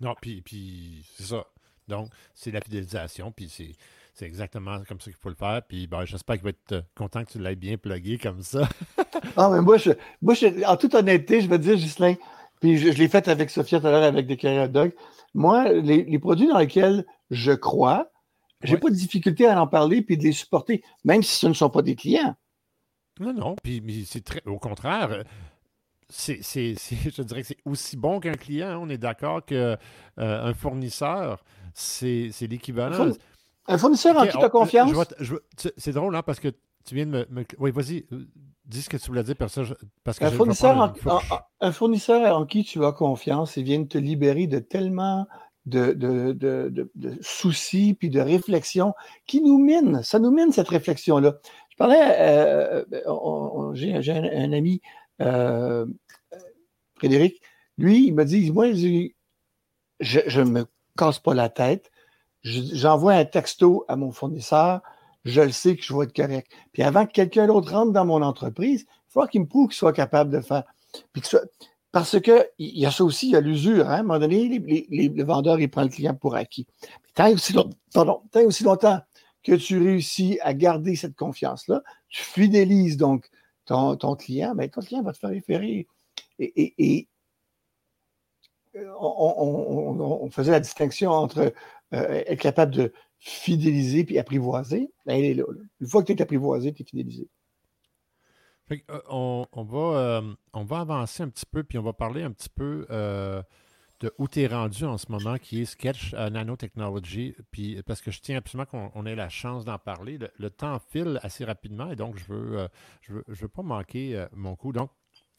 Non, 0.00 0.14
puis, 0.20 0.42
puis 0.42 1.06
c'est 1.16 1.24
ça. 1.24 1.46
Donc, 1.86 2.08
c'est 2.34 2.50
la 2.50 2.60
fidélisation, 2.60 3.30
puis 3.30 3.48
c'est 3.48 3.76
c'est 4.12 4.26
exactement 4.26 4.82
comme 4.86 5.00
ça 5.00 5.10
qu'il 5.10 5.20
faut 5.20 5.30
le 5.30 5.34
faire. 5.34 5.62
Puis 5.66 5.86
ben, 5.86 6.04
j'espère 6.04 6.36
qu'il 6.36 6.44
va 6.44 6.50
être 6.50 6.72
euh, 6.72 6.82
content 6.94 7.24
que 7.24 7.32
tu 7.32 7.38
l'aies 7.38 7.56
bien 7.56 7.76
plugué 7.78 8.18
comme 8.18 8.42
ça. 8.42 8.68
ah, 9.36 9.48
mais 9.50 9.60
moi, 9.60 9.78
je, 9.78 9.90
moi 10.20 10.34
en 10.66 10.76
toute 10.76 10.94
honnêteté, 10.94 11.40
je 11.40 11.48
vais 11.48 11.58
te 11.58 11.62
dire, 11.64 11.76
Ghislain, 11.76 12.14
puis 12.60 12.78
je, 12.78 12.90
l'ai 12.90 13.08
fait 13.08 13.26
avec 13.28 13.50
Sophia 13.50 13.80
tout 13.80 13.86
à 13.86 13.90
l'heure 13.90 14.02
avec 14.02 14.26
des 14.26 14.36
carrières 14.36 14.68
dog. 14.68 14.92
Moi, 15.34 15.72
les, 15.72 16.18
produits 16.18 16.46
dans 16.46 16.58
lesquels 16.58 17.06
je 17.30 17.52
crois, 17.52 18.10
j'ai 18.62 18.74
n'ai 18.74 18.80
pas 18.80 18.90
de 18.90 18.94
difficulté 18.94 19.46
à 19.46 19.60
en 19.60 19.66
parler 19.66 20.02
puis 20.02 20.16
de 20.16 20.22
les 20.22 20.32
supporter, 20.32 20.84
même 21.04 21.22
si 21.22 21.34
ce 21.36 21.46
ne 21.46 21.54
sont 21.54 21.70
pas 21.70 21.82
des 21.82 21.96
clients. 21.96 22.36
Non, 23.18 23.32
non. 23.32 23.56
Puis 23.62 24.06
c'est 24.06 24.22
très. 24.24 24.42
Au 24.46 24.58
contraire. 24.58 25.24
C'est, 26.08 26.42
je 26.42 27.22
dirais 27.22 27.40
que 27.40 27.48
c'est 27.48 27.58
aussi 27.64 27.96
bon 27.96 28.20
qu'un 28.20 28.34
client. 28.34 28.78
On 28.82 28.90
est 28.90 28.98
d'accord 28.98 29.42
qu'un 29.44 29.78
euh, 30.18 30.54
fournisseur, 30.54 31.42
c'est, 31.74 32.30
l'équivalent. 32.42 33.12
Un 33.66 33.78
fournisseur 33.78 34.16
en 34.16 34.26
qui 34.26 34.36
tu 34.36 34.44
as 34.44 34.48
confiance? 34.48 34.90
c'est 35.76 35.92
drôle, 35.92 36.14
hein, 36.16 36.22
parce 36.22 36.40
que 36.40 36.48
tu 36.84 36.94
viens 36.94 37.06
de 37.06 37.10
me. 37.10 37.44
Oui, 37.58 37.70
vas-y, 37.70 38.06
euh, 38.12 38.26
dis 38.64 38.82
ce 38.82 38.88
que 38.88 38.96
tu 38.96 39.06
voulais 39.06 39.22
dire, 39.22 39.36
parce 39.36 39.54
que 39.54 40.24
un, 40.24 40.30
fournisseur 40.30 40.76
en, 40.76 40.92
un 41.60 41.72
fournisseur 41.72 42.36
en 42.36 42.44
qui 42.44 42.64
tu 42.64 42.84
as 42.84 42.92
confiance, 42.92 43.56
il 43.56 43.64
vient 43.64 43.80
de 43.80 43.86
te 43.86 43.98
libérer 43.98 44.46
de 44.46 44.58
tellement 44.58 45.26
de, 45.66 45.92
de, 45.92 46.32
de, 46.32 46.90
de 46.94 47.18
soucis 47.20 47.94
puis 47.94 48.10
de 48.10 48.20
réflexions 48.20 48.94
qui 49.26 49.40
nous 49.40 49.58
minent. 49.58 50.02
Ça 50.02 50.18
nous 50.18 50.30
mine, 50.30 50.50
cette 50.52 50.68
réflexion-là. 50.68 51.36
Je 51.70 51.76
parlais, 51.76 52.00
euh, 52.18 52.84
j'ai 53.74 53.94
un, 54.12 54.52
ami, 54.52 54.80
euh, 55.20 55.86
Frédéric, 56.96 57.40
lui, 57.78 58.08
il 58.08 58.14
m'a 58.14 58.24
dit, 58.24 58.50
moi, 58.50 58.72
je 58.72 60.40
ne 60.40 60.50
me 60.50 60.66
casse 60.96 61.18
pas 61.18 61.34
la 61.34 61.48
tête. 61.48 61.91
J'envoie 62.42 63.14
un 63.14 63.24
texto 63.24 63.84
à 63.88 63.96
mon 63.96 64.10
fournisseur, 64.10 64.80
je 65.24 65.40
le 65.40 65.52
sais 65.52 65.76
que 65.76 65.82
je 65.82 65.94
vais 65.94 66.04
être 66.04 66.14
correct. 66.14 66.50
Puis 66.72 66.82
avant 66.82 67.06
que 67.06 67.12
quelqu'un 67.12 67.46
d'autre 67.46 67.72
rentre 67.72 67.92
dans 67.92 68.04
mon 68.04 68.22
entreprise, 68.22 68.86
il 68.88 69.12
faut 69.12 69.26
qu'il 69.26 69.42
me 69.42 69.46
prouve 69.46 69.68
qu'il 69.68 69.76
soit 69.76 69.92
capable 69.92 70.30
de 70.30 70.40
faire. 70.40 70.64
parce 71.92 72.20
que 72.20 72.48
il 72.58 72.78
y 72.78 72.86
a 72.86 72.90
ça 72.90 73.04
aussi, 73.04 73.28
il 73.28 73.32
y 73.32 73.36
a 73.36 73.40
l'usure. 73.40 73.88
Hein? 73.88 73.94
À 73.94 73.98
un 73.98 74.02
moment 74.02 74.18
donné, 74.18 74.48
les, 74.48 74.86
les, 74.90 75.08
le 75.08 75.24
vendeur, 75.24 75.60
il 75.60 75.70
prend 75.70 75.82
le 75.82 75.88
client 75.88 76.14
pour 76.14 76.34
acquis. 76.34 76.66
Tant 77.14 77.30
aussi, 77.30 77.54
tant 77.92 78.22
aussi 78.44 78.64
longtemps 78.64 79.00
que 79.44 79.52
tu 79.52 79.78
réussis 79.78 80.38
à 80.42 80.54
garder 80.54 80.96
cette 80.96 81.16
confiance-là, 81.16 81.82
tu 82.08 82.22
fidélises 82.22 82.96
donc 82.96 83.28
ton, 83.66 83.96
ton 83.96 84.16
client, 84.16 84.54
mais 84.56 84.68
ton 84.68 84.80
client 84.80 85.02
va 85.02 85.12
te 85.12 85.18
faire 85.18 85.30
référer. 85.30 85.86
Et, 86.38 87.08
euh, 88.76 88.90
on, 88.98 90.30
faisait 90.30 90.52
la 90.52 90.60
distinction 90.60 91.10
entre 91.10 91.52
euh, 91.92 92.22
être 92.26 92.40
capable 92.40 92.74
de 92.74 92.92
fidéliser 93.18 94.04
puis 94.04 94.18
apprivoiser. 94.18 94.90
Ben, 95.06 95.14
elle 95.14 95.24
est 95.24 95.34
là, 95.34 95.44
Une 95.80 95.86
fois 95.86 96.02
que 96.02 96.12
tu 96.12 96.18
es 96.18 96.22
apprivoisé, 96.22 96.72
tu 96.72 96.82
es 96.82 96.86
fidélisé. 96.86 97.28
Euh, 98.70 99.00
on, 99.10 99.46
va, 99.54 100.22
on 100.54 100.64
va 100.64 100.80
avancer 100.80 101.22
un 101.22 101.28
petit 101.28 101.44
peu, 101.44 101.62
puis 101.62 101.76
on 101.76 101.82
va 101.82 101.92
parler 101.92 102.22
un 102.22 102.30
petit 102.30 102.48
peu 102.48 102.86
de 104.00 104.12
où 104.18 104.26
tu 104.26 104.40
es 104.40 104.46
rendu 104.46 104.84
en 104.84 104.96
ce 104.98 105.12
moment, 105.12 105.36
qui 105.36 105.60
est 105.60 105.64
Sketch 105.66 106.14
Nanotechnology. 106.14 107.36
Puis, 107.50 107.82
parce 107.82 108.00
que 108.00 108.10
je 108.10 108.20
tiens 108.20 108.38
absolument 108.38 108.66
qu'on 108.66 109.06
ait 109.06 109.14
la 109.14 109.28
chance 109.28 109.64
d'en 109.64 109.78
parler. 109.78 110.18
Le, 110.38 110.50
temps 110.50 110.78
file 110.88 111.20
assez 111.22 111.44
rapidement 111.44 111.90
et 111.90 111.96
donc 111.96 112.16
je 112.16 112.32
veux, 112.32 112.68
je 113.02 113.12
veux, 113.12 113.24
je 113.28 113.42
veux 113.42 113.48
pas 113.48 113.62
manquer 113.62 114.26
mon 114.32 114.56
coup. 114.56 114.72
Donc, 114.72 114.90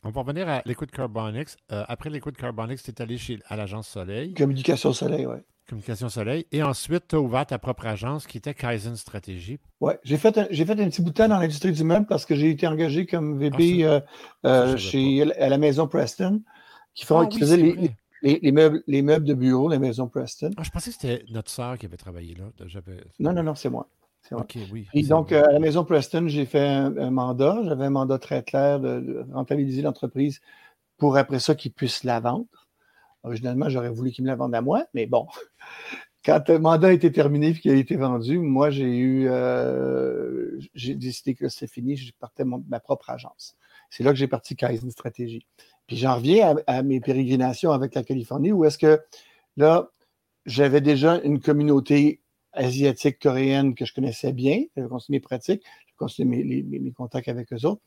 on 0.04 0.10
va 0.10 0.22
revenir 0.22 0.50
à 0.50 0.62
Liquid 0.66 0.92
Carbonics. 0.92 1.50
Euh, 1.72 1.84
après 1.88 2.10
Liquid 2.10 2.36
Carbonics, 2.36 2.84
tu 2.84 2.92
es 2.92 3.02
allé 3.02 3.18
chez, 3.18 3.40
à 3.48 3.56
l'agence 3.56 3.88
Soleil. 3.88 4.34
Communication 4.34 4.94
Soleil, 4.94 5.26
oui. 5.26 5.38
Communication 5.68 6.10
Soleil. 6.10 6.46
Et 6.52 6.62
ensuite, 6.62 7.08
tu 7.08 7.16
as 7.16 7.20
ouvert 7.20 7.46
ta 7.46 7.58
propre 7.58 7.88
agence 7.88 8.28
qui 8.28 8.38
était 8.38 8.54
Kaizen 8.54 8.96
Stratégie. 8.96 9.60
Oui, 9.80 9.94
j'ai 10.04 10.18
fait, 10.18 10.38
un, 10.38 10.46
fait 10.46 10.70
un 10.72 10.90
petit 10.90 11.02
bout 11.02 11.12
de 11.12 11.16
temps 11.16 11.28
dans 11.28 11.40
l'industrie 11.40 11.72
du 11.72 11.84
meuble 11.84 12.06
parce 12.06 12.26
que 12.26 12.36
j'ai 12.36 12.50
été 12.50 12.68
engagé 12.68 13.06
comme 13.06 13.40
VP 13.40 13.86
ah, 13.86 13.88
euh, 13.88 14.02
euh, 14.46 14.78
chez, 14.78 15.22
à 15.40 15.48
la 15.48 15.58
maison 15.58 15.88
Preston, 15.88 16.42
qui, 16.94 17.06
ah 17.10 17.26
faisait 17.40 17.58
les, 18.22 18.52
meubles, 18.52 18.84
les 18.88 19.02
meubles 19.02 19.26
de 19.26 19.34
bureau, 19.34 19.70
la 19.70 19.80
maison 19.80 20.08
Preston. 20.08 20.52
Ah, 20.58 20.64
je 20.64 20.70
pensais 20.70 20.92
que 20.92 20.98
c'était 21.00 21.24
notre 21.32 21.50
sœur 21.50 21.78
qui 21.78 21.86
avait 21.86 21.98
travaillé 21.98 22.36
là. 22.36 22.46
Non, 23.20 23.34
non, 23.34 23.44
non, 23.44 23.56
c'est 23.56 23.70
moi. 23.70 23.88
OK, 24.32 24.58
oui. 24.72 24.88
Et 24.94 25.04
donc, 25.04 25.32
euh, 25.32 25.44
à 25.44 25.52
la 25.52 25.60
maison 25.60 25.84
Preston, 25.84 26.28
j'ai 26.28 26.46
fait 26.46 26.66
un, 26.66 27.12
mandat. 27.12 27.60
J'avais 27.66 27.86
un 27.86 27.90
mandat 27.90 28.18
très 28.18 28.44
clair 28.44 28.80
de, 28.80 29.26
rentabiliser 29.32 29.82
l'entreprise 29.82 30.40
pour 30.98 31.18
après 31.18 31.40
ça 31.40 31.56
qu'ils 31.56 31.74
puissent 31.74 32.04
la 32.04 32.20
vendre. 32.20 32.46
Originalement, 33.24 33.70
j'aurais 33.70 33.90
voulu 33.90 34.12
qu'ils 34.12 34.24
me 34.24 34.30
la 34.30 34.36
vendent 34.36 34.56
à 34.56 34.62
moi, 34.62 34.86
mais 34.94 35.06
bon. 35.06 35.28
Quand 36.26 36.48
le 36.48 36.58
mandat 36.58 36.88
a 36.88 36.92
été 36.92 37.12
terminé 37.12 37.50
et 37.50 37.54
qu'il 37.54 37.72
a 37.72 37.76
été 37.76 37.98
vendu, 37.98 38.40
moi, 38.40 38.70
j'ai 38.70 38.98
eu, 38.98 39.28
euh, 39.28 40.58
j'ai 40.74 40.96
décidé 40.96 41.36
que 41.36 41.50
c'est 41.50 41.68
fini, 41.68 41.98
je 41.98 42.14
partais 42.18 42.46
de 42.46 42.50
ma 42.70 42.80
propre 42.80 43.10
agence. 43.10 43.58
C'est 43.90 44.04
là 44.04 44.12
que 44.12 44.18
j'ai 44.18 44.28
parti 44.28 44.56
Kaizen 44.56 44.90
Stratégie. 44.90 45.46
Puis 45.86 45.98
j'en 45.98 46.16
reviens 46.16 46.56
à, 46.66 46.82
mes 46.82 47.00
pérégrinations 47.00 47.72
avec 47.72 47.94
la 47.94 48.04
Californie, 48.04 48.52
où 48.54 48.64
est-ce 48.66 48.78
que 48.78 49.02
là, 49.58 49.92
j'avais 50.46 50.82
déjà 50.82 51.20
une 51.24 51.40
communauté 51.40 52.23
asiatique, 52.54 53.20
coréenne 53.20 53.76
que 53.76 53.86
je 53.86 53.94
connaissais 53.94 54.34
bien. 54.34 54.64
J'avais 54.76 54.88
continué 54.88 55.18
mes 55.18 55.22
pratiques, 55.22 55.64
j'ai 55.88 55.94
continué 55.98 56.64
mes, 56.64 56.92
contacts 56.92 57.28
avec 57.28 57.52
eux 57.54 57.66
autres. 57.66 57.82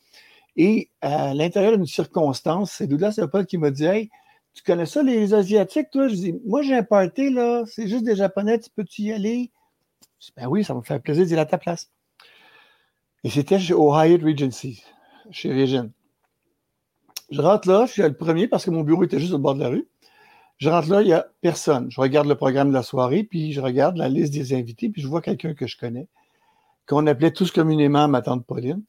Et 0.57 0.91
à 1.01 1.35
l'intérieur 1.35 1.77
d'une 1.77 1.87
circonstance, 1.87 2.73
c'est 2.73 2.87
Douglas 2.87 3.19
Paul 3.31 3.47
qui 3.47 3.59
m'a 3.59 3.71
dit 3.71 3.85
Hey, 3.85 4.11
tu 4.55 4.63
connais 4.63 4.87
ça, 4.87 5.03
les 5.03 5.35
Asiatiques, 5.35 5.91
toi? 5.91 6.09
Je 6.09 6.15
dis 6.15 6.35
Moi, 6.47 6.63
j'ai 6.63 6.75
un 6.75 6.83
party, 6.83 7.31
là, 7.31 7.65
c'est 7.67 7.89
juste 7.89 8.05
des 8.05 8.17
Japonais, 8.17 8.59
tu 8.59 8.71
peux-tu 8.71 9.03
y 9.03 9.13
aller? 9.13 9.51
Je 10.19 10.27
dis, 10.27 10.33
ben 10.37 10.47
oui, 10.47 10.65
ça 10.65 10.73
va 10.73 10.81
me 10.81 10.85
faire 10.85 11.01
plaisir 11.01 11.27
d'y 11.27 11.35
aller 11.35 11.43
à 11.43 11.47
ta 11.47 11.59
place. 11.59 11.91
Et 13.23 13.31
c'était 13.31 13.59
chez 13.59 13.75
Ohio 13.75 14.19
Regency, 14.23 14.83
chez 15.31 15.53
Regent. 15.53 15.91
Je 17.31 17.41
rentre 17.41 17.69
là, 17.69 17.87
je 17.87 17.93
suis 17.93 18.03
le 18.03 18.15
premier 18.15 18.47
parce 18.47 18.65
que 18.65 18.71
mon 18.71 18.83
bureau 18.83 19.05
était 19.05 19.19
juste 19.19 19.33
au 19.33 19.39
bord 19.39 19.55
de 19.55 19.61
la 19.61 19.69
rue. 19.69 19.89
Je 20.59 20.71
rentre 20.71 20.89
là, 20.89 21.03
il 21.03 21.07
n'y 21.07 21.13
a 21.13 21.27
personne. 21.41 21.91
Je 21.91 22.01
regarde 22.01 22.27
le 22.27 22.35
programme 22.35 22.69
de 22.69 22.75
la 22.75 22.83
soirée, 22.83 23.25
puis 23.25 23.53
je 23.53 23.61
regarde 23.61 23.97
la 23.97 24.09
liste 24.09 24.33
des 24.33 24.55
invités, 24.55 24.89
puis 24.89 25.03
je 25.03 25.09
vois 25.09 25.21
quelqu'un 25.21 25.55
que 25.55 25.67
je 25.67 25.77
connais, 25.77 26.09
qu'on 26.87 27.07
appelait 27.07 27.33
tous 27.33 27.51
communément 27.51 28.09
ma 28.09 28.23
tante 28.23 28.47
Pauline. 28.47 28.83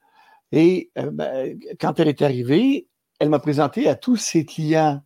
Et 0.54 0.92
euh, 0.98 1.12
ben, 1.12 1.60
quand 1.80 2.00
elle 2.00 2.08
est 2.08 2.22
arrivée, 2.22 2.88
elle 3.20 3.30
m'a 3.30 3.40
présenté 3.40 3.90
à 3.90 3.96
tous 3.96 4.16
ses 4.16 4.46
clients, 4.46 5.02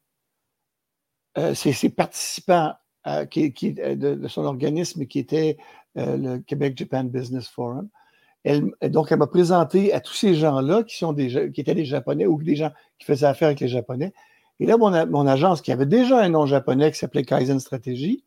euh, 1.38 1.55
ses, 1.55 1.89
participants 1.89 2.74
euh, 3.07 3.26
de, 3.26 4.28
son 4.28 4.43
organisme 4.43 5.05
qui 5.05 5.20
était 5.20 5.57
le 5.95 6.38
Québec 6.38 6.78
Japan 6.78 7.03
Business 7.03 7.47
Forum. 7.47 7.89
Donc, 8.82 9.12
elle 9.12 9.20
m'a 9.20 9.28
présenté 9.28 9.93
à 9.93 9.99
tous 9.99 10.14
ces 10.14 10.36
gens-là 10.36 10.84
qui 10.84 11.03
étaient 11.59 11.76
des 11.76 11.86
Japonais 11.86 12.26
ou 12.26 12.41
des 12.41 12.55
gens 12.55 12.72
qui 12.97 13.05
faisaient 13.05 13.26
affaire 13.26 13.47
avec 13.47 13.59
les 13.59 13.68
Japonais. 13.68 14.14
Et 14.60 14.66
là, 14.66 14.78
mon, 14.78 15.28
agence, 15.28 15.62
qui 15.62 15.72
avait 15.72 15.86
déjà 15.86 16.22
un 16.22 16.30
nom 16.30 16.45
japonais 16.45 16.91
qui 16.91 16.99
s'appelait 16.99 17.24
Kaizen 17.24 17.60
Stratégie, 17.60 18.24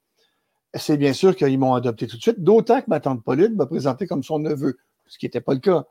c'est 0.74 0.96
bien 0.96 1.12
sûr 1.12 1.36
qu'ils 1.36 1.58
m'ont 1.58 1.74
adopté 1.74 2.06
tout 2.06 2.16
de 2.16 2.22
suite, 2.22 2.42
d'autant 2.42 2.80
que 2.80 2.86
ma 2.88 2.98
tante 2.98 3.22
Pauline 3.22 3.54
m'a 3.54 3.66
présenté 3.66 4.06
comme 4.06 4.24
son 4.24 4.40
neveu, 4.40 4.76
ce 5.06 5.18
qui 5.18 5.26
n'était 5.26 5.40
pas 5.40 5.54
le 5.54 5.60
cas. 5.60 5.84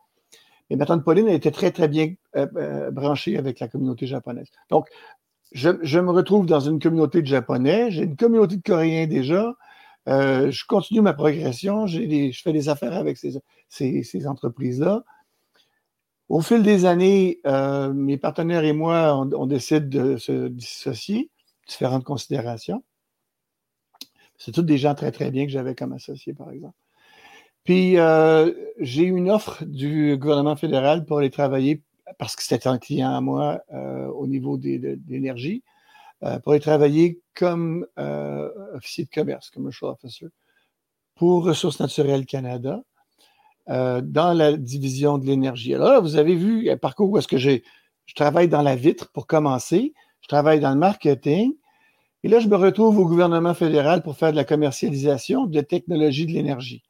Mais 0.70 0.76
ma 0.76 0.86
tante 0.86 1.06
Pauline 1.06 1.30
était 1.30 1.52
très, 1.52 1.72
très 1.72 1.88
bien 1.88 2.14
euh, 2.36 2.48
euh, 2.58 2.92
branchée 2.92 3.38
avec 3.38 3.60
la 3.62 3.70
communauté 3.70 4.06
japonaise. 4.08 4.50
Donc, 4.70 4.90
je, 5.54 6.00
me 6.00 6.12
retrouve 6.12 6.46
dans 6.46 6.60
une 6.60 6.80
communauté 6.80 7.22
de 7.22 7.28
Japonais, 7.28 7.92
j'ai 7.92 8.04
une 8.04 8.16
communauté 8.16 8.58
de 8.58 8.64
Coréens 8.64 9.06
déjà, 9.06 9.54
euh, 10.10 10.52
je 10.52 10.66
continue 10.66 11.02
ma 11.02 11.14
progression, 11.14 11.86
je 11.86 12.32
fais 12.44 12.54
des 12.54 12.70
affaires 12.70 12.94
avec 12.94 13.18
ces 13.70 14.28
entreprises-là. 14.28 15.04
Au 16.30 16.41
fil 16.41 16.63
des 16.63 16.86
années, 16.86 17.39
euh, 17.45 17.93
mes 17.93 18.17
partenaires 18.17 18.63
et 18.63 18.74
moi, 18.74 19.15
on, 19.15 19.45
décide 19.45 19.89
de 19.89 20.17
se 20.17 20.47
dissocier, 20.47 21.30
différentes 21.67 22.05
considérations. 22.05 22.84
C'est 24.38 24.51
tous 24.51 24.63
des 24.63 24.78
gens 24.78 24.95
très, 24.95 25.11
très 25.11 25.32
bien 25.32 25.45
que 25.45 25.51
j'avais 25.51 25.76
comme 25.76 25.93
associés, 25.93 26.34
par 26.34 26.49
exemple. 26.51 26.76
Puis, 27.63 27.97
euh, 27.97 28.51
j'ai 28.80 29.03
eu 29.03 29.15
une 29.15 29.30
offre 29.30 29.63
du 29.65 30.17
gouvernement 30.17 30.55
fédéral 30.55 31.05
pour 31.05 31.19
aller 31.19 31.30
travailler, 31.30 31.82
parce 32.17 32.36
que 32.36 32.43
c'était 32.43 32.67
un 32.67 32.78
client 32.78 33.13
à 33.13 33.21
moi 33.21 33.61
euh, 33.74 34.07
au 34.07 34.28
niveau 34.28 34.57
de, 34.57 34.99
l'énergie, 35.07 35.63
pour 36.41 36.53
aller 36.53 36.61
travailler 36.61 37.19
comme 37.36 37.86
officier 38.74 39.03
de 39.03 39.09
commerce, 39.09 39.49
commercial 39.49 39.91
officer, 39.91 40.28
pour 41.15 41.45
Ressources 41.45 41.82
naturelles 41.82 42.26
Canada. 42.26 42.82
Euh, 43.70 44.01
dans 44.03 44.34
la 44.34 44.57
division 44.57 45.18
de 45.18 45.26
l'énergie. 45.26 45.74
Alors 45.74 45.88
là, 45.88 45.99
vous 46.01 46.18
avez 46.18 46.36
vu 46.36 46.70
un 46.70 46.76
parcours 46.76 47.09
où 47.09 47.18
est-ce 47.18 47.30
que 47.30 47.38
j'ai, 47.38 47.64
je 48.05 48.14
travaille 48.14 48.49
dans 48.49 48.61
la 48.61 48.76
vitre 48.76 49.09
pour 49.14 49.26
commencer, 49.26 49.93
je 50.20 50.28
travaille 50.28 50.59
dans 50.59 50.72
le 50.72 50.80
marketing, 50.80 51.55
et 52.24 52.28
là, 52.28 52.41
je 52.41 52.49
me 52.49 52.57
retrouve 52.57 52.99
au 52.99 53.05
gouvernement 53.07 53.53
fédéral 53.53 54.03
pour 54.03 54.18
faire 54.18 54.32
de 54.32 54.36
la 54.36 54.43
commercialisation 54.43 55.45
de 55.45 55.61
technologies 55.61 56.26
de 56.26 56.34
l'énergie. 56.34 56.84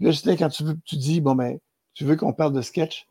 Là, 0.00 0.10
Justin, 0.10 0.34
quand 0.34 0.48
tu, 0.48 0.96
dis, 0.96 1.20
bon, 1.20 1.36
ben, 1.36 1.60
tu 1.94 2.02
veux 2.02 2.16
qu'on 2.16 2.32
parle 2.32 2.52
de 2.52 2.62
Sketch? 2.62 3.06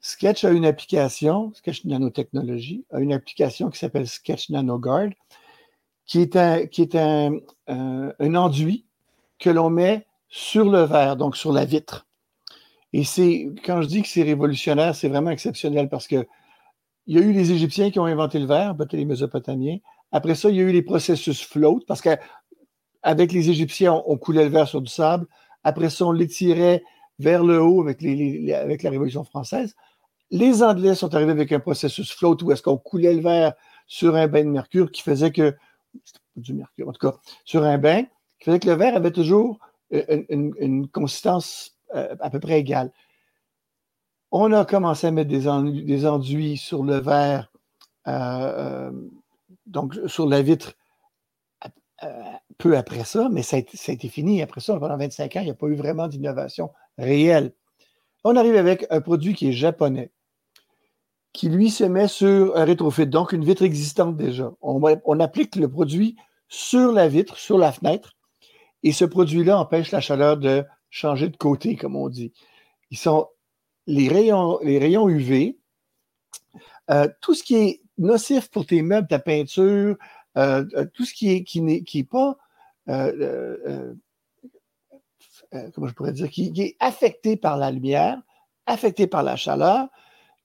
Sketch 0.00 0.44
a 0.44 0.50
une 0.50 0.66
application, 0.66 1.52
Sketch 1.54 1.84
Nanotechnologie, 1.86 2.84
a 2.92 3.00
une 3.00 3.12
application 3.12 3.68
qui 3.68 3.80
s'appelle 3.80 4.06
Sketch 4.06 4.48
NanoGuard, 4.48 5.10
qui 6.06 6.20
est 6.20 6.36
un, 6.36 6.66
qui 6.66 6.82
est 6.82 6.94
un, 6.94 7.32
un 7.66 8.34
enduit 8.36 8.86
que 9.40 9.50
l'on 9.50 9.70
met 9.70 10.06
sur 10.34 10.68
le 10.68 10.82
verre, 10.82 11.16
donc 11.16 11.36
sur 11.36 11.52
la 11.52 11.64
vitre. 11.64 12.08
Et 12.92 13.04
c'est, 13.04 13.50
quand 13.64 13.82
je 13.82 13.86
dis 13.86 14.02
que 14.02 14.08
c'est 14.08 14.24
révolutionnaire, 14.24 14.92
c'est 14.92 15.08
vraiment 15.08 15.30
exceptionnel 15.30 15.88
parce 15.88 16.08
que 16.08 16.26
il 17.06 17.16
y 17.16 17.22
a 17.22 17.22
eu 17.22 17.32
les 17.32 17.52
Égyptiens 17.52 17.92
qui 17.92 18.00
ont 18.00 18.06
inventé 18.06 18.40
le 18.40 18.46
verre, 18.46 18.76
peut-être 18.76 18.94
les 18.94 19.04
Mésopotamiens. 19.04 19.78
Après 20.10 20.34
ça, 20.34 20.50
il 20.50 20.56
y 20.56 20.58
a 20.58 20.64
eu 20.64 20.72
les 20.72 20.82
processus 20.82 21.44
float 21.46 21.82
parce 21.86 22.00
qu'avec 22.00 23.30
les 23.30 23.48
Égyptiens, 23.48 24.02
on, 24.06 24.16
coulait 24.16 24.42
le 24.42 24.50
verre 24.50 24.66
sur 24.66 24.82
du 24.82 24.90
sable. 24.90 25.28
Après 25.62 25.88
ça, 25.88 26.04
on 26.04 26.10
l'étirait 26.10 26.82
vers 27.20 27.44
le 27.44 27.62
haut 27.62 27.80
avec, 27.82 28.02
avec 28.02 28.82
la 28.82 28.90
Révolution 28.90 29.22
française. 29.22 29.76
Les 30.32 30.64
Anglais 30.64 30.96
sont 30.96 31.14
arrivés 31.14 31.30
avec 31.30 31.52
un 31.52 31.60
processus 31.60 32.12
float 32.12 32.38
où 32.42 32.50
est-ce 32.50 32.62
qu'on 32.62 32.76
coulait 32.76 33.14
le 33.14 33.20
verre 33.20 33.52
sur 33.86 34.16
un 34.16 34.26
bain 34.26 34.42
de 34.42 34.50
mercure 34.50 34.90
qui 34.90 35.02
faisait 35.02 35.30
que, 35.30 35.54
du 36.34 36.54
mercure 36.54 36.88
en 36.88 36.92
tout 36.92 37.08
cas, 37.08 37.16
sur 37.44 37.62
un 37.62 37.78
bain, 37.78 38.02
qui 38.40 38.46
faisait 38.46 38.58
que 38.58 38.66
le 38.66 38.74
verre 38.74 38.96
avait 38.96 39.12
toujours 39.12 39.60
une, 39.90 40.88
consistance 40.88 41.76
euh, 41.94 42.14
à 42.20 42.30
peu 42.30 42.40
près 42.40 42.60
égale. 42.60 42.92
On 44.30 44.52
a 44.52 44.64
commencé 44.64 45.06
à 45.06 45.10
mettre 45.10 45.30
des, 45.30 45.46
enduits, 45.48 46.56
sur 46.56 46.82
le 46.82 46.96
verre, 46.96 47.52
euh, 48.08 48.10
euh, 48.10 48.92
donc 49.66 49.94
sur 50.06 50.28
la 50.28 50.42
vitre, 50.42 50.74
peu 52.58 52.76
après 52.76 53.04
ça, 53.04 53.28
mais 53.30 53.42
ça 53.42 53.56
a, 53.56 53.60
été, 53.60 54.08
fini 54.08 54.42
après 54.42 54.60
ça. 54.60 54.78
Pendant 54.78 54.96
25 54.96 55.36
ans, 55.36 55.40
il 55.40 55.44
n'y 55.44 55.50
a 55.50 55.54
pas 55.54 55.68
eu 55.68 55.74
vraiment 55.74 56.08
d'innovation 56.08 56.70
réelle. 56.98 57.54
On 58.24 58.36
arrive 58.36 58.56
avec 58.56 58.86
un 58.90 59.00
produit 59.00 59.34
qui 59.34 59.48
est 59.48 59.52
japonais, 59.52 60.10
qui 61.32 61.48
lui 61.48 61.70
se 61.70 61.84
met 61.84 62.08
sur 62.08 62.56
un 62.56 62.64
rétrofit, 62.64 63.06
donc 63.06 63.32
une 63.32 63.44
vitre 63.44 63.62
existante 63.62 64.16
déjà. 64.16 64.52
On 64.60 65.20
applique 65.20 65.56
le 65.56 65.68
produit 65.68 66.16
sur 66.48 66.92
la 66.92 67.08
vitre, 67.08 67.36
sur 67.38 67.56
la 67.56 67.72
fenêtre. 67.72 68.16
Et 68.84 68.92
ce 68.92 69.06
produit-là 69.06 69.58
empêche 69.58 69.90
la 69.90 70.00
chaleur 70.00 70.36
de 70.36 70.64
changer 70.90 71.28
de 71.30 71.36
côté, 71.36 71.74
comme 71.74 71.96
on 71.96 72.10
dit. 72.10 72.32
Ils 72.90 72.98
sont 72.98 73.28
les 73.86 74.08
rayons, 74.08 74.60
UV, 75.08 75.58
euh, 76.90 77.08
tout 77.20 77.34
ce 77.34 77.42
qui 77.42 77.56
est 77.56 77.80
nocif 77.96 78.50
pour 78.50 78.66
tes 78.66 78.82
meubles, 78.82 79.08
ta 79.08 79.18
peinture, 79.18 79.96
euh, 80.36 80.64
euh, 80.76 80.84
tout 80.92 81.04
ce 81.06 81.14
qui 81.14 81.44
qui 81.44 81.62
n'est 81.62 81.82
qui 81.82 82.04
pas 82.04 82.36
comment 85.72 85.86
je 85.86 85.94
pourrais 85.94 86.12
dire, 86.12 86.28
qui, 86.28 86.52
est 86.56 86.76
affecté 86.78 87.36
par 87.36 87.56
la 87.56 87.70
lumière, 87.70 88.20
affecté 88.66 89.06
par 89.06 89.22
la 89.22 89.36
chaleur, 89.36 89.88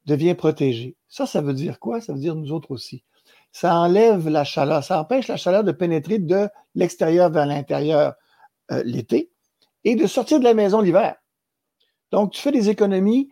devient 0.05 0.35
protégé. 0.35 0.95
Ça, 1.09 1.25
ça 1.25 1.41
veut 1.41 1.53
dire 1.53 1.79
quoi? 1.79 1.99
Ça 1.99 2.13
veut 2.13 2.19
dire 2.19 2.35
nous 2.35 2.53
autres 2.53 2.71
aussi. 2.71 3.03
Ça 3.51 3.75
enlève 3.75 4.29
la 4.29 4.43
chaleur, 4.45 4.83
ça 4.83 5.01
empêche 5.01 5.27
la 5.27 5.37
chaleur 5.37 5.63
de 5.63 5.71
pénétrer 5.71 6.19
de 6.19 6.47
l'extérieur 6.75 7.31
vers 7.31 7.45
l'intérieur 7.45 8.15
l'été 8.84 9.32
et 9.84 9.95
de 9.95 10.07
sortir 10.07 10.39
de 10.39 10.43
la 10.43 10.53
maison 10.53 10.82
l'hiver. 10.82 11.15
Donc, 12.11 12.32
tu 12.32 12.41
fais 12.41 12.51
des 12.51 12.70
économies, 12.70 13.30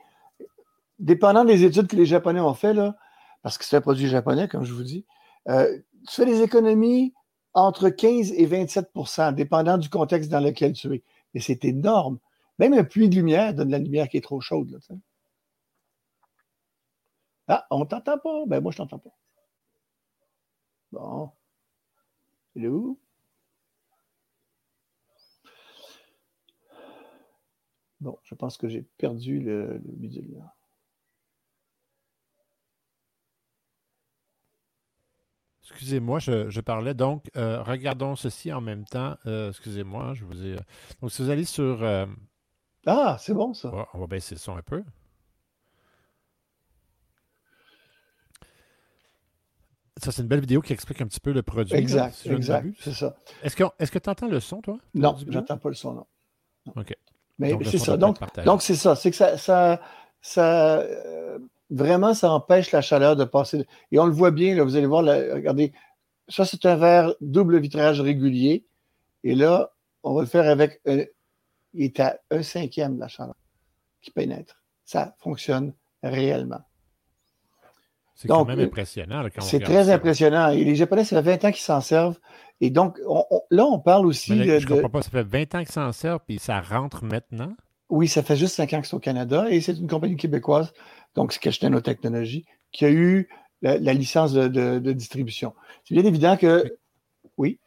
dépendant 1.00 1.46
des 1.46 1.64
études 1.64 1.88
que 1.88 1.96
les 1.96 2.06
Japonais 2.06 2.40
ont 2.40 2.54
fait, 2.54 2.74
là, 2.74 2.96
parce 3.42 3.58
que 3.58 3.66
c'est 3.66 3.78
un 3.78 3.82
produit 3.82 4.08
japonais, 4.08 4.48
comme 4.48 4.64
je 4.64 4.74
vous 4.74 4.84
dis, 4.84 5.06
euh, 5.48 5.78
tu 6.08 6.16
fais 6.16 6.26
des 6.26 6.42
économies 6.42 7.14
entre 7.54 7.90
15 7.90 8.34
et 8.34 8.46
27% 8.46 9.34
dépendant 9.34 9.78
du 9.78 9.90
contexte 9.90 10.30
dans 10.30 10.40
lequel 10.40 10.74
tu 10.74 10.94
es. 10.94 11.04
Et 11.34 11.40
c'est 11.40 11.66
énorme. 11.66 12.20
Même 12.60 12.74
un 12.74 12.84
puits 12.84 13.10
de 13.10 13.16
lumière 13.16 13.54
donne 13.54 13.68
de 13.68 13.72
la 13.72 13.80
lumière 13.80 14.10
qui 14.10 14.18
est 14.18 14.22
trop 14.22 14.42
chaude. 14.42 14.72
Là, 14.72 14.96
ah, 17.48 17.66
on 17.72 17.80
ne 17.80 17.86
t'entend 17.86 18.18
pas? 18.18 18.44
Ben 18.46 18.60
moi, 18.60 18.72
je 18.72 18.82
ne 18.82 18.88
t'entends 18.88 19.00
pas. 19.00 19.16
Bon. 20.92 21.32
Hello? 22.56 23.00
Bon, 28.00 28.18
je 28.24 28.36
pense 28.36 28.58
que 28.58 28.68
j'ai 28.68 28.84
perdu 28.98 29.40
le, 29.40 29.82
le 30.00 30.10
Excusez-moi, 35.70 36.20
je, 36.20 36.62
parlais 36.62 36.94
donc. 36.94 37.30
Euh, 37.36 37.62
regardons 37.62 38.16
ceci 38.16 38.54
en 38.54 38.62
même 38.62 38.86
temps. 38.86 39.18
Euh, 39.26 39.50
excusez-moi, 39.50 40.14
je 40.14 40.24
vous 40.24 40.46
ai. 40.46 40.56
Donc, 41.02 41.12
si 41.12 41.22
vous 41.22 41.30
allez 41.30 41.44
sur. 41.44 41.84
Euh, 41.84 42.06
ah, 42.86 43.18
c'est 43.20 43.34
bon 43.34 43.54
ça. 43.54 43.72
on 43.94 44.00
va 44.00 44.08
baisser 44.08 44.36
le 44.36 44.40
son 44.40 44.56
un 44.56 44.62
peu. 44.62 44.84
Ça, 49.98 50.12
c'est 50.12 50.22
une 50.22 50.28
belle 50.28 50.40
vidéo 50.40 50.62
qui 50.62 50.74
explique 50.74 51.02
un 51.02 51.08
petit 51.08 51.20
peu 51.20 51.34
le 51.34 51.42
produit. 51.42 51.76
Exact, 51.76 52.26
exact, 52.28 52.76
c'est 52.80 52.94
ça. 52.94 53.18
Est-ce 53.44 53.56
que 53.56 53.64
est-ce 53.80 53.92
que 53.92 54.00
tu 54.00 54.10
entends 54.10 54.28
le 54.28 54.40
son, 54.40 54.62
toi? 54.62 54.78
Non, 54.94 55.16
j'entends 55.28 55.58
pas 55.58 55.70
le 55.70 55.76
son, 55.76 55.94
non. 55.94 56.06
OK. 56.76 56.96
Mais 57.40 57.56
c'est 57.64 57.78
ça. 57.78 57.98
Donc, 57.98 58.18
donc 58.46 58.62
c'est 58.62 58.76
ça. 58.76 58.96
C'est 58.96 59.12
que 59.12 59.16
ça, 59.16 59.38
ça, 59.38 59.80
ça 60.22 60.80
euh, 60.80 61.40
vraiment, 61.70 62.14
ça 62.14 62.32
empêche 62.32 62.72
la 62.72 62.82
chaleur 62.82 63.16
de 63.16 63.26
passer. 63.26 63.66
Et 63.92 64.00
on 64.00 64.06
le 64.06 64.12
voit 64.12 64.32
bien, 64.32 64.56
là, 64.56 64.64
vous 64.64 64.76
allez 64.76 64.88
voir, 64.88 65.04
regardez, 65.04 65.74
ça, 66.28 66.46
c'est 66.46 66.66
un 66.66 66.76
verre 66.76 67.14
double 67.22 67.60
vitrage 67.60 68.02
régulier. 68.02 68.66
Et 69.24 69.36
là, 69.36 69.72
on 70.04 70.14
va 70.14 70.22
le 70.22 70.28
faire 70.28 70.50
avec. 70.50 70.82
il 70.86 71.84
est 71.84 72.00
à 72.00 72.20
un 72.32 72.44
cinquième 72.44 72.96
de 72.96 73.00
la 73.00 73.08
chaleur 73.08 73.36
qui 74.02 74.12
pénètre. 74.12 74.62
Ça 74.84 75.16
fonctionne 75.20 75.74
réellement. 76.04 76.62
C'est 78.18 78.28
quand 78.28 78.46
même 78.46 78.60
impressionnant. 78.60 79.24
C'est 79.42 79.60
très 79.60 79.92
impressionnant. 79.92 80.50
Et 80.50 80.64
les 80.64 80.76
Japonais, 80.76 81.04
ça 81.04 81.22
fait 81.22 81.38
20 81.38 81.46
ans 81.46 81.52
qu'ils 81.52 81.62
s'en 81.62 81.82
servent. 81.82 82.18
Et 82.60 82.72
donc, 82.72 83.00
là, 83.52 83.66
on 83.66 83.80
parle 83.80 84.08
aussi. 84.08 84.36
je 84.44 84.54
ne 84.54 84.66
comprends 84.66 84.90
pas, 84.90 85.02
ça 85.04 85.12
fait 85.12 85.24
20 85.24 85.54
ans 85.54 85.60
qu'ils 85.60 85.72
s'en 85.72 85.92
servent, 85.92 86.22
puis 86.28 86.40
ça 86.40 86.60
rentre 86.60 87.06
maintenant? 87.06 87.56
Oui, 87.90 88.08
ça 88.08 88.24
fait 88.24 88.36
juste 88.36 88.56
5 88.56 88.74
ans 88.74 88.82
que 88.82 88.88
c'est 88.88 88.96
au 88.96 89.00
Canada 89.00 89.46
et 89.50 89.62
c'est 89.62 89.78
une 89.78 89.88
compagnie 89.88 90.18
québécoise, 90.18 90.74
donc 91.16 91.32
c'est 91.32 91.40
Cachetin 91.40 91.80
Technologies, 91.80 92.44
qui 92.72 92.86
a 92.86 92.90
eu 92.90 93.30
la, 93.62 93.94
licence 93.94 94.34
de, 94.34 94.80
distribution. 94.94 95.54
C'est 95.84 95.94
bien 95.94 96.04
évident 96.04 96.38
que. 96.38 96.76
Oui? 97.38 97.60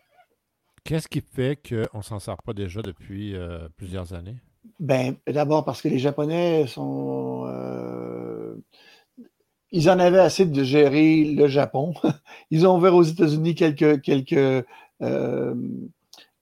Qu'est-ce 0.83 1.07
qui 1.07 1.21
fait 1.21 1.57
qu'on 1.57 1.99
ne 1.99 2.03
s'en 2.03 2.19
sort 2.19 2.43
pas 2.43 2.55
déjà 2.55 2.83
depuis 2.83 3.37
euh, 3.37 3.69
plusieurs 3.77 4.15
années? 4.15 4.37
Ben, 4.81 5.15
d'abord 5.29 5.65
parce 5.65 5.81
que 5.81 5.89
les 5.89 6.01
Japonais 6.01 6.67
sont. 6.67 7.45
Euh, 7.47 8.57
ils 9.73 9.89
en 9.91 9.99
avaient 9.99 10.19
assez 10.19 10.47
de 10.47 10.65
gérer 10.65 11.25
le 11.25 11.47
Japon. 11.47 11.95
Ils 12.51 12.67
ont 12.67 12.77
ouvert 12.77 12.95
aux 12.95 13.03
États-Unis 13.03 13.55
quelques, 13.55 14.03
quelques, 14.03 14.33
euh, 14.33 15.55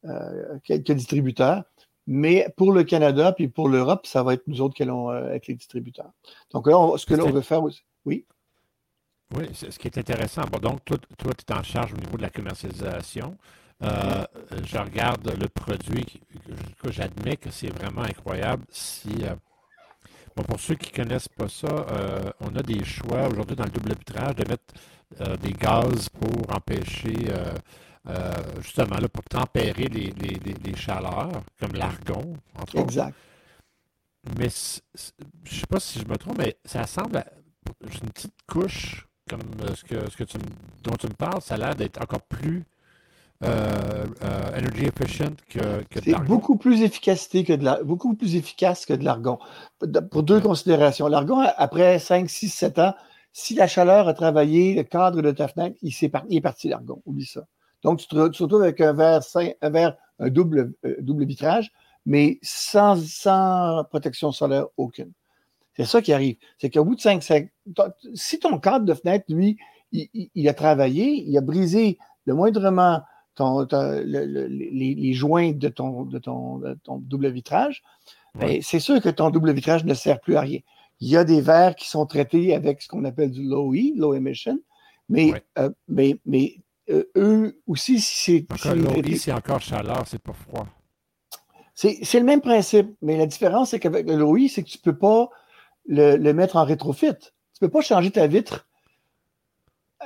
euh, 0.05 0.59
quelques 0.65 0.93
distributeurs. 0.93 1.65
Mais 2.07 2.47
pour 2.57 2.73
le 2.73 2.85
Canada 2.85 3.33
puis 3.33 3.49
pour 3.49 3.69
l'Europe, 3.69 4.07
ça 4.07 4.23
va 4.23 4.35
être 4.35 4.47
nous 4.47 4.63
autres 4.63 4.75
qui 4.75 4.83
allons 4.83 5.11
euh, 5.11 5.33
être 5.33 5.47
les 5.47 5.55
distributeurs. 5.55 6.11
Donc 6.53 6.67
là, 6.67 6.97
ce 6.97 7.05
que 7.05 7.15
là, 7.15 7.25
on 7.25 7.31
veut 7.31 7.43
faire 7.43 7.63
aussi. 7.63 7.83
Oui? 8.07 8.25
Oui, 9.37 9.45
ce 9.53 9.79
qui 9.79 9.89
est 9.89 9.99
intéressant. 9.99 10.43
donc, 10.63 10.83
toi, 10.87 10.97
tu 11.19 11.27
es 11.29 11.53
en 11.55 11.63
charge 11.63 11.93
au 11.93 11.97
niveau 11.99 12.17
de 12.17 12.23
la 12.23 12.31
commercialisation. 12.31 13.37
je 13.83 14.79
regarde 14.79 15.31
le 15.39 15.49
produit, 15.49 16.23
j'admets 16.89 17.37
que 17.37 17.51
c'est 17.51 17.69
vraiment 17.69 18.01
incroyable. 18.01 18.65
Si 18.71 19.11
pour 20.43 20.61
ceux 20.61 20.75
qui 20.75 20.93
ne 20.93 21.05
connaissent 21.05 21.29
pas 21.29 21.49
ça, 21.49 21.67
euh, 21.69 22.31
on 22.41 22.55
a 22.57 22.63
des 22.63 22.85
choix 22.85 23.29
aujourd'hui 23.29 23.57
dans 23.57 23.65
le 23.65 23.71
double 23.71 23.95
vitrage 23.95 24.37
de 24.37 24.49
mettre 24.49 24.75
euh, 25.21 25.37
des 25.37 25.53
gaz 25.53 26.09
pour 26.09 26.55
empêcher, 26.55 27.29
euh, 27.31 28.33
justement, 28.61 28.97
là, 28.99 29.09
pour 29.09 29.25
tempérer 29.25 29.89
les, 29.89 30.77
chaleurs, 30.77 31.43
comme 31.61 31.73
l'argon, 31.73 32.35
entre 32.57 32.79
exact. 32.79 33.15
Mais 34.39 34.49
je 34.49 34.81
ne 35.55 35.61
sais 35.61 35.67
pas 35.67 35.81
si 35.81 36.01
je 36.01 36.05
me 36.07 36.17
trompe, 36.17 36.39
mais 36.39 36.57
ça 36.65 36.87
semble 36.87 37.19
à 37.19 37.27
une 37.83 38.11
petite 38.11 38.35
couche 38.47 39.07
comme 39.29 39.43
ce 39.75 39.85
que, 39.85 40.11
ce 40.11 40.17
que 40.17 40.25
tu, 40.25 40.39
dont 40.83 40.97
tu 40.97 41.07
me 41.07 41.15
parles, 41.15 41.43
ça 41.43 41.55
a 41.55 41.59
l'air 41.59 41.75
d'être 41.75 42.01
encore 42.03 42.23
plus 42.23 42.65
euh, 43.45 44.05
euh, 44.25 44.59
energy 44.59 44.87
efficient 44.87 45.37
que, 45.49 45.85
que 45.85 46.01
de 46.01 46.11
l'argon. 46.11 46.27
beaucoup 46.27 46.57
plus 46.57 46.83
efficacité 46.83 47.45
que 47.45 47.53
de 47.53 47.65
la, 47.65 47.83
beaucoup 47.85 48.15
plus 48.15 48.35
efficace 48.35 48.85
que 48.85 48.95
de 48.95 49.05
l'argon. 49.05 49.39
Pour 50.11 50.25
deux 50.25 50.41
considérations. 50.41 51.07
L'argon, 51.07 51.39
après 51.57 52.01
5, 52.01 52.29
6, 52.29 52.49
7 52.49 52.79
ans, 52.81 52.95
si 53.33 53.55
la 53.55 53.69
chaleur 53.69 54.09
a 54.09 54.15
travaillé 54.15 54.75
le 54.75 54.83
cadre 54.83 55.23
de 55.23 55.31
ta 55.31 55.47
fenêtre, 55.47 55.77
il, 55.83 55.95
est, 56.03 56.41
parti 56.41 56.69
l'argon. 56.69 57.01
Oublie 57.07 57.27
ça. 57.27 57.47
Donc, 57.85 58.01
tu 58.01 58.09
te, 58.09 58.17
retrouves 58.17 58.63
avec 58.63 58.81
un 58.81 58.93
verre, 58.93 59.21
un, 59.63 59.71
verre, 59.71 59.97
un 60.19 60.31
double, 60.31 60.73
euh, 60.85 60.97
double 60.99 61.25
vitrage, 61.25 61.71
mais 62.07 62.41
sans, 62.43 63.01
sans 63.01 63.85
protection 63.85 64.33
solaire 64.33 64.67
aucune. 64.77 65.13
C'est 65.77 65.85
ça 65.85 66.03
qui 66.03 66.13
arrive. 66.13 66.39
C'est 66.59 66.71
qu'au 66.71 66.85
bout 66.85 66.97
de 66.97 67.01
5, 67.01 67.23
5, 67.23 67.49
si 68.15 68.41
ton 68.41 68.59
cadre 68.59 68.85
de 68.85 68.95
fenêtre, 68.95 69.27
lui, 69.29 69.59
il, 69.93 70.09
il, 70.35 70.49
a 70.49 70.55
travaillé, 70.55 71.23
il 71.25 71.39
a 71.39 71.41
brisé 71.41 71.99
le 72.27 72.35
moindrement 72.35 73.03
les, 73.41 75.13
joints 75.13 75.53
de 75.53 75.69
ton, 75.69 76.05
de 76.05 76.19
ton, 76.19 76.61
double 76.99 77.29
vitrage, 77.29 77.83
ben, 78.35 78.61
c'est 78.63 78.81
sûr 78.81 79.01
que 79.01 79.09
ton 79.09 79.31
double 79.31 79.53
vitrage 79.53 79.85
ne 79.85 79.95
sert 79.95 80.21
plus 80.21 80.37
à 80.37 80.43
rien. 80.43 80.61
Il 81.01 81.09
y 81.09 81.17
a 81.17 81.25
des 81.25 81.41
verres 81.41 81.77
qui 81.77 81.89
sont 81.89 82.07
traités 82.07 82.55
avec 82.55 82.83
ce 82.83 82.89
qu'on 82.89 83.05
appelle 83.05 83.31
du 83.31 83.43
low 83.45 83.73
E, 83.73 83.97
low 83.97 84.15
emission, 84.15 84.59
mais, 85.09 85.33
euh, 85.59 85.71
mais, 85.87 86.19
mais 86.27 86.57
euh, 86.91 87.05
eux 87.17 87.61
aussi, 87.67 88.01
si 88.01 88.47
c'est. 88.47 88.75
Low 88.75 88.91
E, 88.91 89.17
c'est 89.17 89.33
encore 89.33 89.61
chaleur, 89.61 90.05
c'est 90.07 90.23
pas 90.23 90.33
froid. 90.33 90.67
C'est 91.75 92.19
le 92.19 92.25
même 92.25 92.41
principe, 92.41 92.91
mais 93.03 93.17
la 93.17 93.27
différence, 93.27 93.71
c'est 93.71 93.79
qu'avec 93.79 94.09
le 94.09 94.17
low 94.17 94.37
E, 94.37 94.49
c'est 94.49 94.65
que 94.65 94.69
tu 94.69 94.79
ne 94.79 94.91
peux 94.91 94.99
pas 94.99 95.29
le, 95.87 96.17
le, 96.17 96.33
mettre 96.33 96.57
en 96.57 96.65
rétrofit. 96.65 97.15
Tu 97.15 97.63
ne 97.63 97.69
peux 97.69 97.71
pas 97.71 97.83
changer 97.83 98.11
ta 98.11 98.27
vitre 98.27 98.68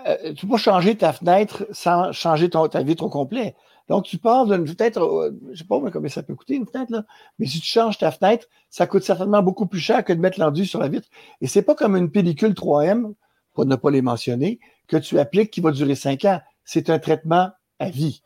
euh, 0.06 0.32
tu 0.34 0.46
peux 0.46 0.56
changer 0.56 0.96
ta 0.96 1.12
fenêtre 1.12 1.66
sans 1.72 2.12
changer 2.12 2.48
ta 2.48 2.82
vitre 2.82 3.04
au 3.04 3.10
complet. 3.10 3.54
Donc, 3.88 4.04
tu 4.04 4.16
parles 4.16 4.56
d'une 4.56 4.66
fenêtre, 4.66 5.02
euh, 5.02 5.38
je 5.52 5.58
sais 5.58 5.64
pas 5.64 5.78
combien 5.92 6.08
ça 6.08 6.22
peut 6.22 6.34
coûter 6.34 6.54
une 6.54 6.66
fenêtre, 6.66 6.92
là, 6.92 7.04
mais 7.38 7.46
si 7.46 7.60
tu 7.60 7.66
changes 7.66 7.98
ta 7.98 8.10
fenêtre, 8.10 8.46
ça 8.70 8.86
coûte 8.86 9.02
certainement 9.02 9.42
beaucoup 9.42 9.66
plus 9.66 9.80
cher 9.80 10.04
que 10.04 10.12
de 10.12 10.20
mettre 10.20 10.40
l'enduit 10.40 10.66
sur 10.66 10.80
la 10.80 10.88
vitre. 10.88 11.08
Et 11.40 11.46
c'est 11.46 11.62
pas 11.62 11.74
comme 11.74 11.96
une 11.96 12.10
pellicule 12.10 12.52
3M, 12.52 13.12
pour 13.52 13.66
ne 13.66 13.76
pas 13.76 13.90
les 13.90 14.02
mentionner, 14.02 14.60
que 14.86 14.96
tu 14.96 15.18
appliques 15.18 15.50
qui 15.50 15.60
va 15.60 15.72
durer 15.72 15.94
5 15.94 16.24
ans. 16.24 16.40
C'est 16.64 16.88
un 16.88 16.98
traitement 16.98 17.50
à 17.78 17.90
vie. 17.90 18.22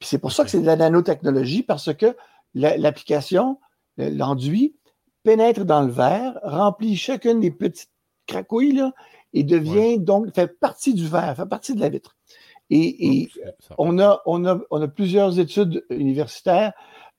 Puis 0.00 0.08
c'est 0.08 0.18
pour 0.18 0.32
ça 0.32 0.44
que 0.44 0.50
c'est 0.50 0.60
de 0.60 0.66
la 0.66 0.76
nanotechnologie, 0.76 1.62
parce 1.62 1.94
que 1.94 2.14
l'application, 2.54 3.58
l'enduit, 3.96 4.76
pénètre 5.22 5.64
dans 5.64 5.82
le 5.82 5.90
verre, 5.90 6.38
remplit 6.42 6.96
chacune 6.96 7.40
des 7.40 7.50
petites 7.50 7.90
cracouilles, 8.26 8.72
là, 8.72 8.92
et 9.34 9.42
devient 9.42 9.98
donc, 9.98 10.32
fait 10.34 10.58
partie 10.58 10.94
du 10.94 11.06
verre, 11.06 11.36
fait 11.36 11.46
partie 11.46 11.74
de 11.74 11.80
la 11.80 11.90
vitre. 11.90 12.16
Et, 12.70 13.28
on, 13.76 13.98
a, 13.98 14.22
on, 14.24 14.46
a, 14.46 14.58
on 14.70 14.80
a 14.80 14.88
plusieurs 14.88 15.38
études 15.38 15.84
universitaires 15.90 16.72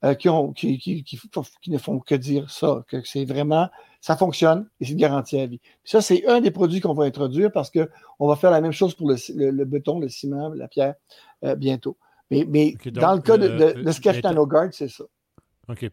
euh, 0.04 0.14
qui, 0.14 0.28
ont, 0.28 0.52
qui, 0.52 0.78
qui, 0.78 1.04
qui, 1.04 1.70
ne 1.70 1.78
font 1.78 2.00
que 2.00 2.14
dire 2.14 2.50
ça, 2.50 2.84
que 2.88 3.00
c'est 3.04 3.24
vraiment, 3.24 3.68
ça 4.00 4.16
fonctionne 4.16 4.68
et 4.80 4.86
c'est 4.86 4.96
garanti 4.96 5.38
à 5.38 5.46
vie. 5.46 5.60
ça, 5.84 6.00
c'est 6.00 6.26
un 6.26 6.40
des 6.40 6.50
produits 6.50 6.80
qu'on 6.80 6.94
va 6.94 7.04
introduire 7.04 7.52
parce 7.52 7.70
qu'on 7.70 8.26
va 8.26 8.36
faire 8.36 8.50
la 8.50 8.60
même 8.60 8.72
chose 8.72 8.94
pour 8.94 9.08
le, 9.08 9.16
le, 9.34 9.64
béton, 9.64 10.00
le 10.00 10.08
ciment, 10.08 10.48
la 10.48 10.68
pierre 10.68 10.94
euh, 11.44 11.54
bientôt. 11.54 11.96
Mais, 12.30 12.44
mais 12.48 12.74
dans 12.86 13.14
le 13.14 13.20
cas 13.20 13.38
de, 13.38 13.82
de, 13.82 13.92
Sketch 13.92 14.22
NanoGuard, 14.22 14.68
c'est 14.72 14.88
ça. 14.88 15.04
OK. 15.68 15.90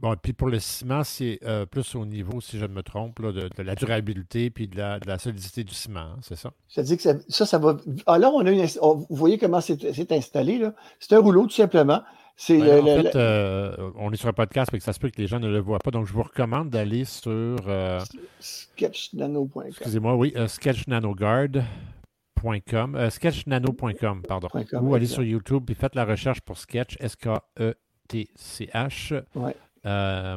Bon, 0.00 0.14
puis 0.20 0.34
pour 0.34 0.48
le 0.48 0.58
ciment, 0.58 1.04
c'est 1.04 1.38
euh, 1.44 1.64
plus 1.64 1.94
au 1.94 2.04
niveau, 2.04 2.42
si 2.42 2.58
je 2.58 2.66
ne 2.66 2.72
me 2.72 2.82
trompe, 2.82 3.22
de, 3.22 3.48
la 3.62 3.74
durabilité 3.74 4.50
puis 4.50 4.68
de 4.68 4.76
la, 4.76 5.18
solidité 5.18 5.64
du 5.64 5.72
ciment, 5.72 6.00
hein, 6.00 6.18
c'est 6.20 6.36
ça? 6.36 6.52
C'est-à-dire 6.68 6.98
que 6.98 7.02
ça, 7.28 7.46
ça, 7.46 7.58
va. 7.58 7.78
Alors, 8.06 8.34
ah, 8.34 8.36
on 8.36 8.44
a 8.46 8.50
une, 8.50 8.66
vous 8.66 9.06
voyez 9.08 9.38
comment 9.38 9.62
c'est 9.62 10.12
installé, 10.12 10.58
là. 10.58 10.74
C'est 11.00 11.14
un 11.14 11.20
rouleau, 11.20 11.46
tout 11.46 11.54
simplement. 11.54 12.02
C'est, 12.36 12.58
ben, 12.58 12.82
en 12.82 13.02
fait, 13.02 13.16
euh, 13.16 13.90
on 13.96 14.12
est 14.12 14.16
sur 14.16 14.28
un 14.28 14.34
podcast, 14.34 14.70
mais 14.70 14.78
que 14.78 14.84
ça 14.84 14.92
se 14.92 14.98
peut 14.98 15.08
que 15.08 15.18
les 15.18 15.26
gens 15.26 15.40
ne 15.40 15.48
le 15.48 15.60
voient 15.60 15.78
pas. 15.78 15.90
Donc, 15.90 16.06
je 16.06 16.12
vous 16.12 16.24
recommande 16.24 16.68
d'aller 16.68 17.06
sur. 17.06 17.56
Euh, 17.66 17.98
sketchnano.com. 18.38 19.64
Excusez-moi, 19.68 20.14
oui, 20.14 20.34
sketchnanoguard.com. 20.46 23.08
sketchnano.com, 23.08 24.22
pardon. 24.28 24.48
Ou 24.82 24.94
allez 24.94 25.06
sur 25.06 25.22
YouTube 25.22 25.70
et 25.70 25.74
faites 25.74 25.94
la 25.94 26.04
recherche 26.04 26.42
pour 26.42 26.58
Sketch, 26.58 26.98
S-K-E-T-C-H. 27.00 27.74
Ouais. 29.34 29.56
Euh, 29.86 30.36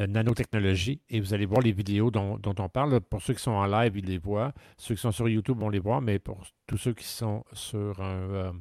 euh, 0.00 0.06
nanotechnologie 0.06 1.00
et 1.08 1.18
vous 1.18 1.32
allez 1.32 1.46
voir 1.46 1.62
les 1.62 1.72
vidéos 1.72 2.10
dont, 2.10 2.38
on 2.44 2.68
parle. 2.68 3.00
Pour 3.00 3.22
ceux 3.22 3.34
qui 3.34 3.42
sont 3.42 3.52
en 3.52 3.66
live, 3.66 3.96
ils 3.96 4.04
les 4.04 4.18
voient. 4.18 4.52
Ceux 4.76 4.94
qui 4.94 5.00
sont 5.00 5.12
sur 5.12 5.28
YouTube 5.28 5.58
vont 5.58 5.70
les 5.70 5.78
voir, 5.78 6.00
mais 6.00 6.18
pour 6.18 6.46
tous 6.66 6.76
ceux 6.76 6.92
qui 6.92 7.06
sont 7.06 7.42
sur 7.52 8.00
un, 8.00 8.30
euh, 8.30 8.52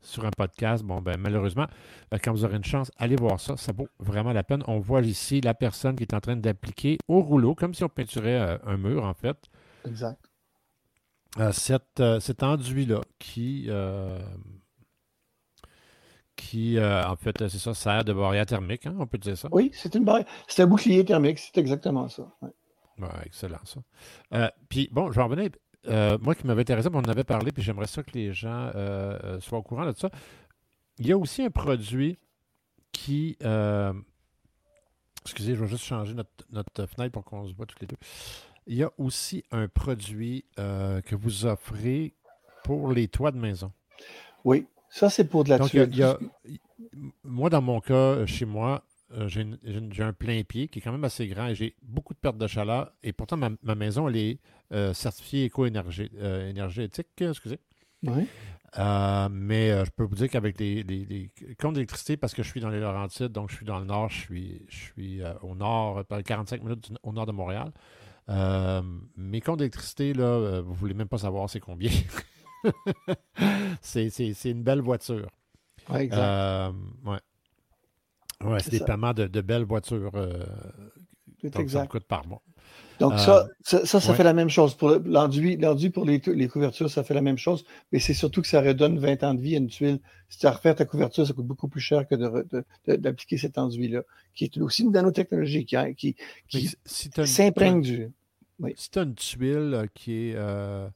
sur 0.00 0.24
un 0.24 0.30
podcast, 0.30 0.82
bon, 0.82 1.02
ben, 1.02 1.18
malheureusement, 1.18 1.66
quand 2.10 2.32
vous 2.32 2.44
aurez 2.44 2.56
une 2.56 2.64
chance, 2.64 2.90
allez 2.96 3.16
voir 3.16 3.38
ça. 3.38 3.56
Ça 3.56 3.72
vaut 3.72 3.88
vraiment 3.98 4.32
la 4.32 4.42
peine. 4.42 4.64
On 4.66 4.80
voit 4.80 5.02
ici 5.02 5.40
la 5.40 5.54
personne 5.54 5.94
qui 5.94 6.02
est 6.02 6.14
en 6.14 6.20
train 6.20 6.36
d'appliquer 6.36 6.98
au 7.06 7.20
rouleau, 7.20 7.54
comme 7.54 7.74
si 7.74 7.84
on 7.84 7.88
peinturait 7.88 8.58
un 8.64 8.76
mur, 8.78 9.04
en 9.04 9.14
fait. 9.14 9.36
Exact. 9.86 10.18
cet 11.52 12.42
enduit-là 12.42 13.02
qui 13.18 13.68
qui, 16.36 16.78
euh, 16.78 17.06
en 17.06 17.16
fait, 17.16 17.48
c'est 17.48 17.58
ça, 17.58 17.74
sert 17.74 18.04
de 18.04 18.12
barrière 18.12 18.46
thermique, 18.46 18.86
hein, 18.86 18.94
on 18.98 19.06
peut 19.06 19.18
dire 19.18 19.36
ça? 19.36 19.48
Oui, 19.50 19.70
c'est 19.72 19.94
une 19.94 20.04
barrière. 20.04 20.26
C'est 20.46 20.62
un 20.62 20.66
bouclier 20.66 21.04
thermique, 21.04 21.38
c'est 21.38 21.58
exactement 21.58 22.08
ça. 22.08 22.30
Ouais. 22.42 23.08
excellent, 23.24 23.58
ça. 23.64 23.80
Euh, 24.34 24.48
puis, 24.68 24.88
bon, 24.92 25.10
je 25.10 25.16
vais 25.16 25.22
revenir. 25.22 25.50
Euh, 25.88 26.18
moi 26.20 26.34
qui 26.34 26.46
m'avais 26.46 26.62
intéressé, 26.62 26.88
on 26.92 26.98
en 26.98 27.02
avait 27.04 27.24
parlé, 27.24 27.52
puis 27.52 27.62
j'aimerais 27.62 27.86
ça 27.86 28.02
que 28.02 28.10
les 28.12 28.32
gens 28.32 28.70
soient 29.40 29.58
au 29.58 29.62
courant 29.62 29.86
de 29.86 29.96
ça. 29.96 30.10
Il 30.98 31.06
y 31.06 31.12
a 31.12 31.18
aussi 31.18 31.42
un 31.42 31.50
produit 31.50 32.18
qui. 32.92 33.36
excusez, 35.22 35.54
je 35.54 35.60
vais 35.60 35.68
juste 35.68 35.84
changer 35.84 36.14
notre, 36.14 36.30
notre 36.50 36.86
fenêtre 36.86 37.12
pour 37.12 37.24
qu'on 37.24 37.46
se 37.46 37.54
voit 37.54 37.66
tous 37.66 37.78
les 37.80 37.86
deux. 37.86 37.96
Il 38.66 38.76
y 38.76 38.82
a 38.82 38.90
aussi 38.98 39.44
un 39.52 39.68
produit 39.68 40.44
que 40.56 41.14
vous 41.14 41.46
offrez 41.46 42.14
pour 42.64 42.92
les 42.92 43.06
toits 43.06 43.30
de 43.30 43.38
maison. 43.38 43.72
Oui, 44.44 44.66
ça, 44.90 45.10
c'est 45.10 45.24
pour 45.24 45.44
de 45.44 45.50
la 45.50 45.58
tuile. 45.58 45.90
moi, 47.24 47.50
dans 47.50 47.62
mon 47.62 47.80
cas, 47.80 48.24
chez 48.26 48.44
moi, 48.44 48.84
euh, 49.12 49.28
j'ai 49.28 50.02
un 50.02 50.12
plein 50.12 50.42
pied 50.42 50.66
qui 50.66 50.80
est 50.80 50.82
quand 50.82 50.90
même 50.90 51.04
assez 51.04 51.28
grand 51.28 51.46
et 51.46 51.54
j'ai 51.54 51.76
beaucoup 51.82 52.12
de 52.12 52.18
pertes 52.18 52.38
de 52.38 52.46
chaleur. 52.46 52.92
Et 53.02 53.12
pourtant, 53.12 53.36
ma, 53.36 53.74
maison, 53.74 54.08
elle 54.08 54.16
est 54.16 54.40
euh, 54.72 54.92
certifiée 54.94 55.44
éco-énergétique. 55.44 56.12
Euh, 56.16 57.30
excusez. 57.30 57.60
Oui. 58.02 58.26
mais 59.30 59.84
je 59.84 59.90
peux 59.90 60.04
vous 60.04 60.16
dire 60.16 60.28
qu'avec 60.28 60.58
les, 60.58 61.30
comptes 61.58 61.74
d'électricité, 61.74 62.16
parce 62.16 62.34
que 62.34 62.42
je 62.42 62.50
suis 62.50 62.60
dans 62.60 62.68
les 62.68 62.80
Laurentides, 62.80 63.28
donc 63.28 63.50
je 63.50 63.56
suis 63.56 63.66
dans 63.66 63.78
le 63.78 63.86
nord, 63.86 64.10
je 64.10 64.20
suis, 64.20 64.66
je 64.68 64.76
suis 64.76 65.20
au 65.42 65.54
nord, 65.54 66.04
45 66.24 66.62
minutes 66.62 66.92
au 67.02 67.12
nord 67.12 67.26
de 67.26 67.32
Montréal. 67.32 67.72
mes 69.16 69.40
comptes 69.40 69.58
d'électricité, 69.58 70.12
là, 70.12 70.60
vous 70.60 70.72
ne 70.72 70.76
voulez 70.76 70.94
même 70.94 71.08
pas 71.08 71.18
savoir 71.18 71.48
c'est 71.48 71.60
combien. 71.60 71.90
c'est 73.80 74.44
une 74.44 74.62
belle 74.62 74.80
voiture. 74.80 75.30
Oui, 75.90 76.00
exact. 76.00 76.18
Euh, 76.18 76.72
ouais. 77.04 77.18
Ouais, 78.44 78.60
c'est 78.60 78.70
des 78.70 78.80
paiements 78.80 79.14
de, 79.14 79.26
de, 79.26 79.40
belles 79.40 79.64
voitures. 79.64 80.12
Euh, 80.14 80.44
donc 81.42 81.58
exact. 81.60 81.82
ça 81.82 81.86
coûte 81.86 82.04
par 82.04 82.26
mois. 82.26 82.42
Donc, 82.98 83.12
euh, 83.12 83.16
ça, 83.62 83.84
ça, 83.84 84.00
ça, 84.00 84.14
fait 84.14 84.24
la 84.24 84.32
même 84.32 84.48
chose. 84.48 84.74
Pour 84.74 84.90
l'enduit, 85.04 85.58
pour 85.90 86.04
les, 86.06 86.20
les, 86.26 86.48
couvertures, 86.48 86.90
ça 86.90 87.04
fait 87.04 87.12
la 87.12 87.20
même 87.20 87.36
chose, 87.36 87.64
mais 87.92 87.98
c'est 87.98 88.14
surtout 88.14 88.40
que 88.40 88.48
ça 88.48 88.62
redonne 88.62 88.98
20 88.98 89.22
ans 89.22 89.34
de 89.34 89.40
vie 89.40 89.54
à 89.54 89.58
une 89.58 89.68
tuile. 89.68 90.00
Si 90.30 90.38
tu 90.38 90.46
as 90.46 90.52
refait 90.52 90.74
ta 90.74 90.86
couverture, 90.86 91.26
ça 91.26 91.34
coûte 91.34 91.46
beaucoup 91.46 91.68
plus 91.68 91.80
cher 91.80 92.06
que 92.08 92.14
d'appliquer 92.86 93.36
cet 93.36 93.58
enduit-là, 93.58 94.02
qui 94.34 94.44
est 94.44 94.58
aussi 94.58 94.82
une 94.82 94.92
nanotechnologie 94.92 95.66
qui, 95.66 95.76
qui, 95.94 96.16
qui 96.48 96.70
s'imprègne 96.84 97.82
du. 97.82 98.10
Oui. 98.58 98.72
Si 98.76 98.90
tu 98.90 98.98
as 98.98 99.02
une 99.02 99.14
tuile 99.14 99.86
qui 99.94 100.30
est 100.30 100.34
euh, 100.34 100.88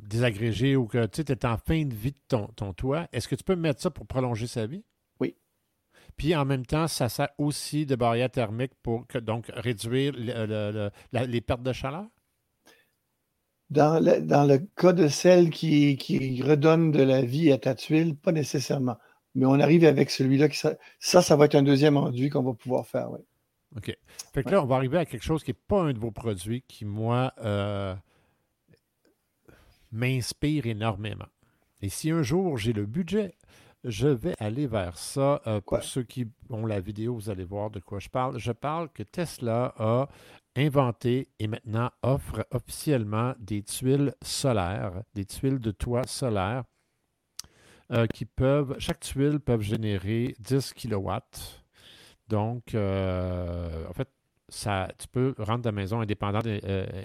désagrégé 0.00 0.76
ou 0.76 0.86
que 0.86 1.06
tu 1.06 1.20
es 1.20 1.46
en 1.46 1.56
fin 1.56 1.84
de 1.84 1.94
vie 1.94 2.12
de 2.12 2.18
ton, 2.28 2.46
ton 2.48 2.72
toit, 2.72 3.08
est-ce 3.12 3.28
que 3.28 3.34
tu 3.34 3.44
peux 3.44 3.56
mettre 3.56 3.80
ça 3.80 3.90
pour 3.90 4.06
prolonger 4.06 4.46
sa 4.46 4.66
vie? 4.66 4.84
Oui. 5.20 5.36
Puis 6.16 6.34
en 6.34 6.44
même 6.44 6.64
temps, 6.64 6.88
ça 6.88 7.08
sert 7.08 7.30
aussi 7.38 7.86
de 7.86 7.96
barrière 7.96 8.30
thermique 8.30 8.72
pour 8.82 9.06
donc 9.22 9.50
réduire 9.54 10.12
les 10.16 11.40
pertes 11.40 11.62
de 11.62 11.72
chaleur? 11.72 12.06
Dans 13.70 13.98
le, 13.98 14.20
dans 14.20 14.44
le 14.44 14.58
cas 14.76 14.92
de 14.92 15.08
celle 15.08 15.50
qui, 15.50 15.96
qui, 15.96 16.42
redonne 16.42 16.92
de 16.92 17.02
la 17.02 17.22
vie 17.22 17.50
à 17.50 17.58
ta 17.58 17.74
tuile, 17.74 18.14
pas 18.14 18.30
nécessairement. 18.30 18.98
Mais 19.34 19.46
on 19.46 19.58
arrive 19.58 19.84
avec 19.84 20.10
celui-là. 20.10 20.48
Qui, 20.48 20.58
ça, 20.58 20.76
ça, 21.00 21.36
va 21.36 21.46
être 21.46 21.54
un 21.56 21.62
deuxième 21.62 21.96
enduit 21.96 22.28
qu'on 22.28 22.42
va 22.42 22.52
pouvoir 22.52 22.86
faire, 22.86 23.10
oui. 23.10 23.20
OK. 23.76 23.96
Fait 24.32 24.44
que 24.44 24.50
là, 24.50 24.62
on 24.62 24.66
va 24.66 24.76
arriver 24.76 24.98
à 24.98 25.06
quelque 25.06 25.24
chose 25.24 25.42
qui 25.42 25.50
n'est 25.50 25.58
pas 25.66 25.80
un 25.80 25.92
de 25.92 25.98
vos 25.98 26.12
produits 26.12 26.62
qui, 26.68 26.84
moi, 26.84 27.32
euh, 27.42 27.94
m'inspire 29.94 30.66
énormément. 30.66 31.28
Et 31.80 31.88
si 31.88 32.10
un 32.10 32.22
jour 32.22 32.58
j'ai 32.58 32.72
le 32.72 32.84
budget, 32.84 33.34
je 33.84 34.08
vais 34.08 34.34
aller 34.38 34.66
vers 34.66 34.98
ça. 34.98 35.42
Euh, 35.46 35.60
pour 35.60 35.82
ceux 35.82 36.02
qui 36.02 36.26
ont 36.50 36.66
la 36.66 36.80
vidéo, 36.80 37.14
vous 37.14 37.30
allez 37.30 37.44
voir 37.44 37.70
de 37.70 37.80
quoi 37.80 37.98
je 37.98 38.08
parle. 38.08 38.38
Je 38.38 38.52
parle 38.52 38.88
que 38.88 39.02
Tesla 39.02 39.74
a 39.78 40.08
inventé 40.56 41.28
et 41.38 41.46
maintenant 41.46 41.90
offre 42.02 42.46
officiellement 42.50 43.34
des 43.38 43.62
tuiles 43.62 44.14
solaires, 44.22 45.02
des 45.14 45.26
tuiles 45.26 45.58
de 45.58 45.70
toit 45.70 46.04
solaire 46.04 46.64
euh, 47.92 48.06
qui 48.06 48.24
peuvent, 48.24 48.76
chaque 48.78 49.00
tuile 49.00 49.38
peut 49.38 49.60
générer 49.60 50.34
10 50.38 50.72
kW. 50.72 51.10
Donc, 52.28 52.74
euh, 52.74 53.86
en 53.88 53.92
fait, 53.92 54.08
ça, 54.48 54.88
tu 54.98 55.08
peux 55.08 55.34
rendre 55.38 55.64
ta 55.64 55.72
maison 55.72 56.00
indépendante 56.00 56.46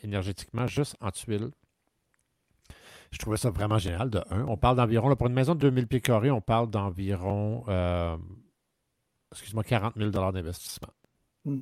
énergétiquement 0.04 0.68
juste 0.68 0.96
en 1.02 1.12
tuiles. 1.12 1.50
Je 3.12 3.18
trouvais 3.18 3.38
ça 3.38 3.50
vraiment 3.50 3.78
génial, 3.78 4.10
de 4.10 4.22
un. 4.30 4.46
On 4.48 4.58
parle 4.58 4.78
d'environ, 4.78 5.16
pour 5.16 5.28
une 5.28 5.34
maison 5.34 5.56
de 5.56 5.60
2000 5.60 5.88
pieds 5.88 6.02
carrés, 6.02 6.32
on 6.32 6.42
parle 6.42 6.70
d'environ, 6.70 7.64
euh, 7.68 8.18
excuse-moi, 9.32 9.64
40 9.64 9.96
000 9.98 10.12
d'investissement. 10.12 10.90
Hmm. 11.46 11.62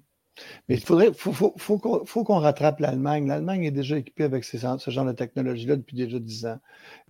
Mais 0.67 0.75
il 0.75 0.81
faudrait, 0.81 1.13
faut, 1.13 1.33
faut, 1.33 1.77
qu'on 1.79 2.39
rattrape 2.39 2.79
l'Allemagne. 2.79 3.27
L'Allemagne 3.27 3.63
est 3.63 3.71
déjà 3.71 3.97
équipée 3.97 4.23
avec 4.23 4.43
ce 4.43 4.57
genre 4.57 5.05
de 5.05 5.11
technologie-là 5.11 5.77
depuis 5.77 5.95
déjà 5.95 6.19
10 6.19 6.45
ans. 6.45 6.59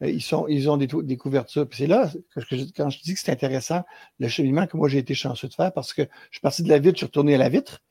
Euh, 0.01 0.09
ils, 0.09 0.21
sont, 0.21 0.47
ils 0.47 0.69
ont 0.69 0.77
des, 0.77 0.87
des 0.87 1.17
couvertures. 1.17 1.67
c'est 1.71 1.87
là, 1.87 2.09
que 2.35 2.55
quand 2.75 2.89
je 2.89 3.01
dis 3.01 3.13
que 3.13 3.19
c'est 3.19 3.31
intéressant, 3.31 3.83
le 4.19 4.27
cheminement 4.27 4.67
que 4.67 4.77
moi 4.77 4.87
j'ai 4.87 4.99
été 4.99 5.13
chanceux 5.13 5.47
de 5.47 5.53
faire 5.53 5.73
parce 5.73 5.93
que 5.93 6.03
je 6.03 6.37
suis 6.37 6.41
parti 6.41 6.63
de 6.63 6.69
la 6.69 6.79
vitre, 6.79 6.95
je 6.95 6.99
suis 6.99 7.05
retourné 7.05 7.35
à 7.35 7.37
la 7.37 7.49
vitre. 7.49 7.81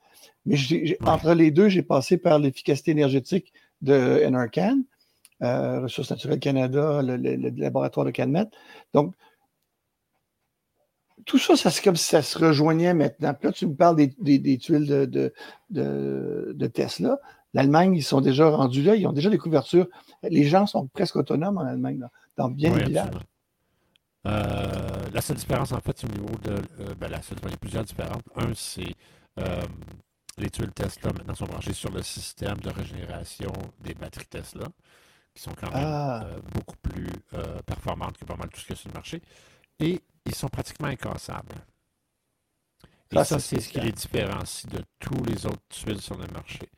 Mais 0.46 0.56
entre 1.04 1.34
les 1.34 1.50
deux, 1.50 1.68
j'ai 1.68 1.82
passé 1.82 2.16
par 2.16 2.38
l'efficacité 2.38 2.92
énergétique 2.92 3.52
de 3.82 4.22
Enercan. 4.24 4.78
Euh, 5.42 5.80
Ressources 5.80 6.10
naturelles 6.10 6.40
Canada, 6.40 7.02
le, 7.02 7.16
laboratoire 7.50 8.06
de 8.06 8.10
Canmet. 8.10 8.46
Donc, 8.94 9.14
tout 11.26 11.38
ça, 11.38 11.56
ça 11.56 11.70
c'est 11.70 11.82
comme 11.82 11.96
si 11.96 12.04
ça 12.04 12.22
se 12.22 12.38
rejoignait 12.38 12.94
maintenant. 12.94 13.34
Puis 13.34 13.48
là, 13.48 13.52
tu 13.52 13.66
me 13.66 13.74
parles 13.74 13.96
des, 13.96 14.58
tuiles 14.58 14.86
de, 14.86 15.32
de, 15.70 16.66
Tesla. 16.68 17.18
L'Allemagne, 17.52 17.94
ils 17.94 18.02
sont 18.02 18.20
déjà 18.20 18.48
rendus 18.48 18.82
là, 18.82 18.96
ils 18.96 19.06
ont 19.06 19.12
déjà 19.12 19.28
des 19.28 19.38
couvertures. 19.38 19.88
Les 20.22 20.44
gens 20.44 20.66
sont 20.66 20.86
presque 20.86 21.16
autonomes 21.16 21.58
en 21.58 21.62
Allemagne, 21.62 22.06
dans 22.36 22.48
bien 22.48 22.70
des 22.70 22.84
villages. 22.84 23.14
Euh, 24.26 25.10
la 25.12 25.20
seule 25.20 25.36
différence, 25.36 25.72
en 25.72 25.80
fait, 25.80 26.02
au 26.04 26.08
niveau 26.08 26.34
de. 26.42 26.52
Euh, 26.80 26.94
ben, 26.98 27.08
la 27.08 27.22
seule, 27.22 27.38
il 27.44 27.50
y 27.50 27.54
a 27.54 27.56
plusieurs 27.56 27.84
différences. 27.84 28.22
Un, 28.36 28.52
c'est 28.54 28.94
les 30.38 30.50
tuiles 30.50 30.72
Tesla 30.72 31.12
maintenant 31.12 31.34
sont 31.34 31.46
branchées 31.46 31.72
sur 31.72 31.90
le 31.90 32.02
système 32.02 32.58
de 32.58 32.68
régénération 32.68 33.52
des 33.80 33.94
batteries 33.94 34.26
Tesla 34.26 34.66
qui 35.36 35.42
sont 35.42 35.54
quand 35.54 35.70
même 35.70 35.84
ah. 35.84 36.24
euh, 36.24 36.40
beaucoup 36.54 36.76
plus 36.76 37.08
euh, 37.34 37.60
performantes 37.62 38.16
que 38.16 38.24
pas 38.24 38.36
mal 38.36 38.48
tout 38.48 38.58
ce 38.58 38.66
qu'il 38.66 38.74
y 38.74 38.78
a 38.78 38.80
sur 38.80 38.88
le 38.88 38.94
marché. 38.94 39.22
Et 39.78 40.00
ils 40.24 40.34
sont 40.34 40.48
pratiquement 40.48 40.88
incassables. 40.88 41.54
Et 43.12 43.22
ça, 43.22 43.38
c'est 43.38 43.60
ce 43.60 43.68
qui 43.68 43.78
les 43.80 43.92
différencie 43.92 44.66
de 44.66 44.82
tous 44.98 45.22
les 45.24 45.46
autres 45.46 45.62
tuiles 45.68 46.00
sur 46.00 46.16
le 46.16 46.26
marché. 46.28 46.68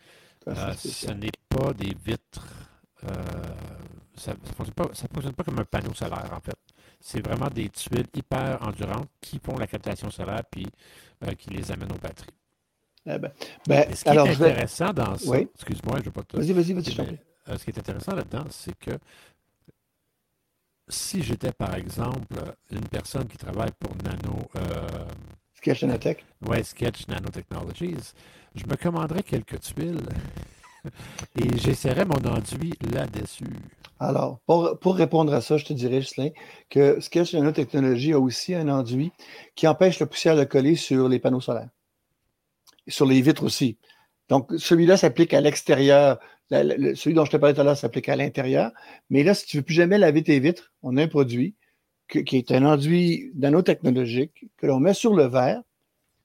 Euh, 0.48 0.74
ce 0.74 1.10
n'est 1.12 1.30
pas 1.48 1.72
des 1.72 1.94
vitres. 2.04 2.46
ça 4.16 4.32
ne 4.32 4.38
fonctionne, 4.52 5.32
pas 5.34 5.44
comme 5.44 5.60
un 5.60 5.64
panneau 5.64 5.94
solaire, 5.94 6.30
en 6.32 6.40
fait. 6.40 6.58
C'est 7.00 7.24
vraiment 7.24 7.48
des 7.48 7.70
tuiles 7.70 8.08
hyper 8.14 8.58
endurantes 8.60 9.08
qui 9.20 9.38
font 9.38 9.56
la 9.56 9.66
captation 9.66 10.10
solaire 10.10 10.42
puis 10.50 10.66
qui 11.38 11.50
les 11.50 11.70
amènent 11.70 11.92
aux 11.92 11.98
batteries. 11.98 12.34
Eh 13.06 13.18
ben, 13.18 13.30
ben, 13.66 13.94
ce 13.94 14.04
qui 14.04 14.10
est 14.10 14.18
intéressant 14.18 14.92
dans 14.92 15.16
ça, 15.16 15.38
excuse-moi, 15.38 15.94
je 15.94 16.00
ne 16.00 16.04
vais 16.04 16.10
pas 16.10 16.22
te. 16.24 16.36
Vas-y, 16.36 16.52
vas-y, 16.52 16.72
vas-y, 16.74 17.18
euh, 17.48 17.58
ce 17.58 17.64
qui 17.64 17.70
est 17.70 17.78
intéressant 17.78 18.14
là-dedans, 18.14 18.44
c'est 18.50 18.76
que 18.78 18.98
si 20.88 21.22
j'étais, 21.22 21.52
par 21.52 21.74
exemple, 21.74 22.34
une 22.70 22.88
personne 22.88 23.26
qui 23.26 23.36
travaille 23.36 23.72
pour 23.78 23.94
Nano. 24.02 24.48
Euh, 24.56 25.04
Sketch 25.54 25.82
Nanotech? 25.82 26.24
Oui, 26.46 26.64
Sketch 26.64 27.06
Nanotechnologies, 27.08 28.12
je 28.54 28.64
me 28.66 28.76
commanderais 28.76 29.22
quelques 29.22 29.60
tuiles 29.60 30.00
et 31.36 31.56
j'essaierais 31.58 32.04
mon 32.04 32.24
enduit 32.24 32.74
là-dessus. 32.92 33.44
Alors, 34.00 34.38
pour, 34.46 34.78
pour, 34.78 34.94
répondre 34.94 35.34
à 35.34 35.40
ça, 35.40 35.56
je 35.56 35.64
te 35.64 35.72
dirais, 35.72 36.00
Justin, 36.00 36.28
que 36.70 37.00
Sketch 37.00 37.34
Nanotechnologies 37.34 38.12
a 38.12 38.20
aussi 38.20 38.54
un 38.54 38.68
enduit 38.68 39.12
qui 39.56 39.66
empêche 39.66 39.98
la 39.98 40.06
poussière 40.06 40.36
de 40.36 40.44
coller 40.44 40.76
sur 40.76 41.08
les 41.08 41.18
panneaux 41.18 41.40
solaires. 41.40 41.70
Et 42.86 42.92
sur 42.92 43.04
les 43.06 43.20
vitres 43.20 43.42
aussi. 43.42 43.76
Donc, 44.28 44.52
celui-là 44.56 44.96
s'applique 44.96 45.34
à 45.34 45.40
l'extérieur. 45.40 46.18
Celui 46.50 47.14
dont 47.14 47.24
je 47.24 47.30
te 47.30 47.36
parlais 47.36 47.54
tout 47.54 47.60
à 47.60 47.64
l'heure 47.64 47.76
s'applique 47.76 48.08
à 48.08 48.16
l'intérieur. 48.16 48.72
Mais 49.10 49.22
là, 49.22 49.34
si 49.34 49.46
tu 49.46 49.56
ne 49.56 49.60
veux 49.60 49.64
plus 49.64 49.74
jamais 49.74 49.98
laver 49.98 50.22
tes 50.22 50.38
vitres, 50.40 50.72
on 50.82 50.96
a 50.96 51.02
un 51.02 51.08
produit 51.08 51.54
qui 52.08 52.36
est 52.36 52.52
un 52.52 52.64
enduit 52.64 53.32
nanotechnologique 53.34 54.46
que 54.56 54.66
l'on 54.66 54.80
met 54.80 54.94
sur 54.94 55.14
le 55.14 55.24
verre, 55.24 55.62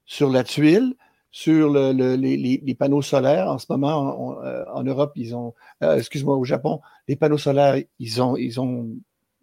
sur 0.05 0.29
la 0.29 0.43
tuile, 0.43 0.95
sur 1.31 1.69
le, 1.69 2.15
les, 2.15 2.75
panneaux 2.75 3.01
solaires. 3.01 3.47
En 3.47 3.57
ce 3.57 3.65
moment, 3.69 4.39
euh, 4.43 4.63
en 4.73 4.83
Europe, 4.83 5.11
ils 5.15 5.35
ont, 5.35 5.53
euh, 5.81 5.97
excuse-moi, 5.97 6.37
au 6.37 6.45
Japon, 6.45 6.79
les 7.07 7.15
panneaux 7.15 7.37
solaires, 7.37 7.81
ils 7.99 8.21
ont, 8.21 8.37
ils 8.37 8.61
ont, 8.61 8.87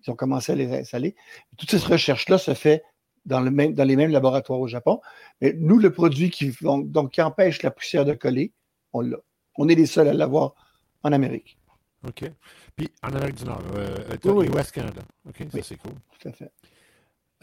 ils 0.02 0.10
ont 0.10 0.14
commencé 0.14 0.52
à 0.52 0.54
les 0.54 0.72
installer. 0.72 1.14
Toute 1.58 1.70
cette 1.70 1.82
recherche-là 1.82 2.38
se 2.38 2.54
fait 2.54 2.84
dans, 3.24 3.40
le 3.40 3.50
même, 3.50 3.74
dans 3.74 3.84
les 3.84 3.96
mêmes 3.96 4.10
laboratoires 4.10 4.60
au 4.60 4.68
Japon. 4.68 5.00
Mais 5.40 5.54
nous, 5.58 5.78
le 5.78 5.92
produit 5.92 6.30
qui, 6.30 6.54
donc, 6.62 7.12
qui 7.12 7.22
empêche 7.22 7.62
la 7.62 7.70
poussière 7.70 8.04
de 8.04 8.14
coller, 8.14 8.52
on 8.92 9.00
l'a. 9.00 9.18
On 9.56 9.68
est 9.68 9.74
les 9.74 9.86
seuls 9.86 10.08
à 10.08 10.14
l'avoir 10.14 10.54
en 11.02 11.12
Amérique. 11.12 11.58
OK. 12.06 12.30
Puis 12.76 12.88
en 13.02 13.08
Amérique 13.08 13.36
du 13.36 13.44
Nord, 13.44 13.62
euh, 13.74 14.16
oui, 14.24 14.48
West 14.48 14.72
Canada. 14.72 15.02
OK, 15.28 15.44
ça 15.52 15.62
c'est 15.62 15.76
cool. 15.76 15.92
Tout 16.18 16.28
à 16.28 16.32
fait. 16.32 16.52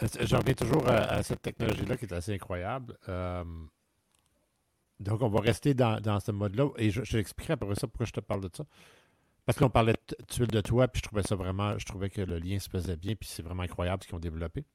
Euh, 0.02 0.08
je 0.22 0.36
reviens 0.36 0.54
toujours 0.54 0.88
à, 0.88 1.22
cette 1.22 1.42
technologie-là 1.42 1.98
qui 1.98 2.06
est 2.06 2.14
assez 2.14 2.34
incroyable. 2.34 2.98
Euh, 3.10 3.44
donc, 5.00 5.22
on 5.22 5.30
va 5.30 5.42
rester 5.42 5.74
dans, 5.74 6.20
ce 6.20 6.32
mode-là 6.32 6.70
et 6.78 6.90
je, 6.90 7.04
je 7.04 7.18
t'expliquerai 7.18 7.54
après 7.54 7.76
ça 7.76 7.88
pourquoi 7.88 8.06
je 8.06 8.14
te 8.14 8.20
parle 8.20 8.42
de 8.42 8.50
ça. 8.56 8.64
Parce 9.48 9.60
qu'on 9.60 9.70
parlait 9.70 9.94
de 9.94 10.26
tuile 10.26 10.48
de 10.48 10.60
toit, 10.60 10.90
puis 10.90 11.00
je 11.00 11.08
trouvais 11.08 11.24
ça 11.24 11.36
vraiment, 11.36 11.80
je 11.80 11.86
trouvais 11.86 12.10
que 12.10 12.22
le 12.22 12.38
lien 12.38 12.60
se 12.60 12.70
faisait 12.70 12.98
bien, 12.98 13.16
puis 13.16 13.30
c'est 13.30 13.42
vraiment 13.42 13.64
incroyable 13.64 14.04
ce 14.04 14.08
qu'ils 14.10 14.18
ont 14.18 14.20
développé. 14.20 14.66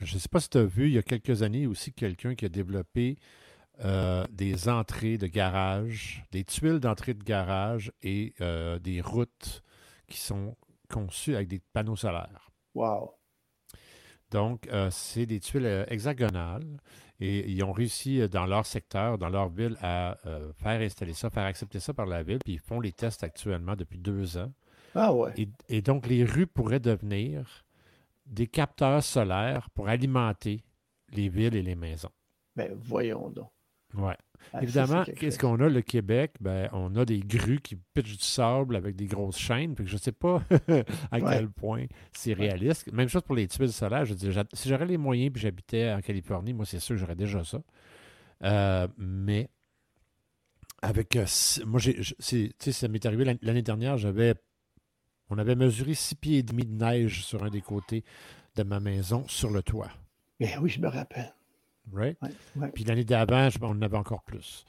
Je 0.00 0.14
ne 0.14 0.20
sais 0.20 0.28
pas 0.28 0.40
si 0.40 0.48
tu 0.48 0.58
as 0.58 0.64
vu, 0.64 0.86
il 0.86 0.92
y 0.92 0.98
a 0.98 1.02
quelques 1.02 1.42
années 1.42 1.66
aussi, 1.66 1.92
quelqu'un 1.92 2.34
qui 2.34 2.46
a 2.46 2.48
développé 2.48 3.16
euh, 3.84 4.26
des 4.30 4.68
entrées 4.68 5.16
de 5.18 5.26
garage, 5.26 6.24
des 6.32 6.44
tuiles 6.44 6.80
d'entrée 6.80 7.14
de 7.14 7.22
garage 7.22 7.92
et 8.02 8.34
euh, 8.40 8.78
des 8.78 9.00
routes 9.00 9.62
qui 10.06 10.18
sont 10.18 10.56
conçues 10.90 11.34
avec 11.34 11.48
des 11.48 11.60
panneaux 11.72 11.96
solaires. 11.96 12.50
Wow! 12.74 13.14
Donc, 14.30 14.68
euh, 14.68 14.90
c'est 14.90 15.26
des 15.26 15.40
tuiles 15.40 15.86
hexagonales 15.88 16.78
et 17.20 17.50
ils 17.50 17.62
ont 17.64 17.72
réussi 17.72 18.26
dans 18.28 18.46
leur 18.46 18.64
secteur, 18.64 19.18
dans 19.18 19.28
leur 19.28 19.48
ville, 19.48 19.76
à 19.82 20.16
faire 20.56 20.80
installer 20.80 21.12
ça, 21.12 21.28
faire 21.30 21.44
accepter 21.44 21.80
ça 21.80 21.92
par 21.92 22.06
la 22.06 22.22
ville, 22.22 22.38
puis 22.44 22.54
ils 22.54 22.60
font 22.60 22.80
les 22.80 22.92
tests 22.92 23.24
actuellement 23.24 23.76
depuis 23.76 23.98
deux 23.98 24.38
ans. 24.38 24.52
Ah 24.94 25.12
ouais. 25.14 25.32
et 25.68 25.82
donc, 25.82 26.06
les 26.06 26.24
rues 26.24 26.46
pourraient 26.46 26.80
devenir 26.80 27.64
des 28.30 28.46
capteurs 28.46 29.02
solaires 29.02 29.68
pour 29.70 29.88
alimenter 29.88 30.64
les 31.12 31.28
villes 31.28 31.56
et 31.56 31.62
les 31.62 31.74
maisons. 31.74 32.10
Ben, 32.56 32.72
voyons 32.74 33.28
donc. 33.30 33.50
Oui. 33.94 34.12
Ah, 34.52 34.62
Évidemment, 34.62 35.04
qu'est-ce 35.04 35.38
qu'on 35.38 35.60
a, 35.60 35.68
le 35.68 35.82
Québec? 35.82 36.32
Ben, 36.40 36.68
on 36.72 36.96
a 36.96 37.04
des 37.04 37.20
grues 37.20 37.60
qui 37.60 37.76
pitchent 37.76 38.16
du 38.16 38.24
sable 38.24 38.76
avec 38.76 38.96
des 38.96 39.06
grosses 39.06 39.36
chaînes. 39.36 39.74
je 39.84 39.92
ne 39.92 39.98
sais 39.98 40.12
pas 40.12 40.42
à 41.10 41.20
quel 41.20 41.50
point 41.50 41.86
c'est 42.12 42.32
réaliste. 42.32 42.90
Même 42.92 43.08
chose 43.08 43.22
pour 43.22 43.34
les 43.34 43.48
tuiles 43.48 43.72
solaires. 43.72 44.06
Je 44.06 44.14
dis, 44.14 44.30
si 44.54 44.68
j'aurais 44.68 44.86
les 44.86 44.96
moyens 44.96 45.32
et 45.36 45.38
j'habitais 45.38 45.92
en 45.92 46.00
Californie, 46.00 46.54
moi, 46.54 46.64
c'est 46.64 46.78
sûr 46.78 46.94
que 46.94 47.00
j'aurais 47.00 47.16
déjà 47.16 47.44
ça. 47.44 47.60
Euh, 48.44 48.88
mais 48.96 49.50
avec. 50.80 51.16
Euh, 51.16 51.26
moi, 51.66 51.80
ça 51.80 52.88
m'est 52.88 53.06
arrivé 53.06 53.38
l'année 53.42 53.62
dernière, 53.62 53.98
j'avais. 53.98 54.34
On 55.30 55.38
avait 55.38 55.54
mesuré 55.54 55.94
six 55.94 56.16
pieds 56.16 56.38
et 56.38 56.42
demi 56.42 56.64
de 56.64 56.72
neige 56.72 57.24
sur 57.24 57.44
un 57.44 57.50
des 57.50 57.60
côtés 57.60 58.04
de 58.56 58.62
ma 58.64 58.80
maison 58.80 59.24
sur 59.28 59.50
le 59.50 59.62
toit. 59.62 59.90
Mais 60.40 60.56
oui, 60.60 60.70
je 60.70 60.80
me 60.80 60.88
rappelle. 60.88 61.32
Right? 61.92 62.18
Puis 62.74 62.84
l'année 62.84 63.04
d'avant, 63.04 63.48
on 63.62 63.68
en 63.68 63.82
avait 63.82 63.96
encore 63.96 64.22
plus. 64.22 64.64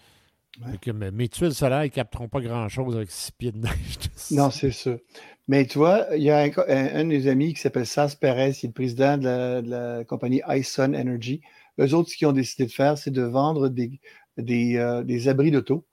mes 0.93 1.29
tuiles 1.29 1.53
solaires 1.53 1.81
ne 1.81 1.87
capteront 1.87 2.27
pas 2.27 2.41
grand-chose 2.41 2.95
avec 2.95 3.09
six 3.09 3.31
pieds 3.31 3.51
de 3.51 3.57
neige. 3.57 3.97
non, 4.31 4.51
c'est 4.51 4.71
sûr. 4.71 4.99
Mais 5.47 5.65
tu 5.65 5.79
vois, 5.79 6.05
il 6.15 6.23
y 6.23 6.29
a 6.29 6.39
un, 6.39 7.03
de 7.03 7.07
mes 7.07 7.27
amis 7.27 7.53
qui 7.53 7.61
s'appelle 7.61 7.85
Sas 7.85 8.15
Perez, 8.15 8.53
qui 8.53 8.65
est 8.67 8.69
le 8.69 8.73
président 8.73 9.17
de 9.17 9.67
la, 9.67 10.03
compagnie 10.05 10.41
iSun 10.47 10.93
Energy. 10.93 11.41
Eux 11.79 11.93
autres, 11.93 12.09
ce 12.09 12.17
qu'ils 12.17 12.27
ont 12.27 12.33
décidé 12.33 12.65
de 12.67 12.71
faire, 12.71 12.97
c'est 12.97 13.11
de 13.11 13.23
vendre 13.23 13.69
des, 13.69 13.99
des, 14.37 14.77
euh, 14.77 15.03
des 15.03 15.27
abris 15.27 15.51
d'auto. 15.51 15.85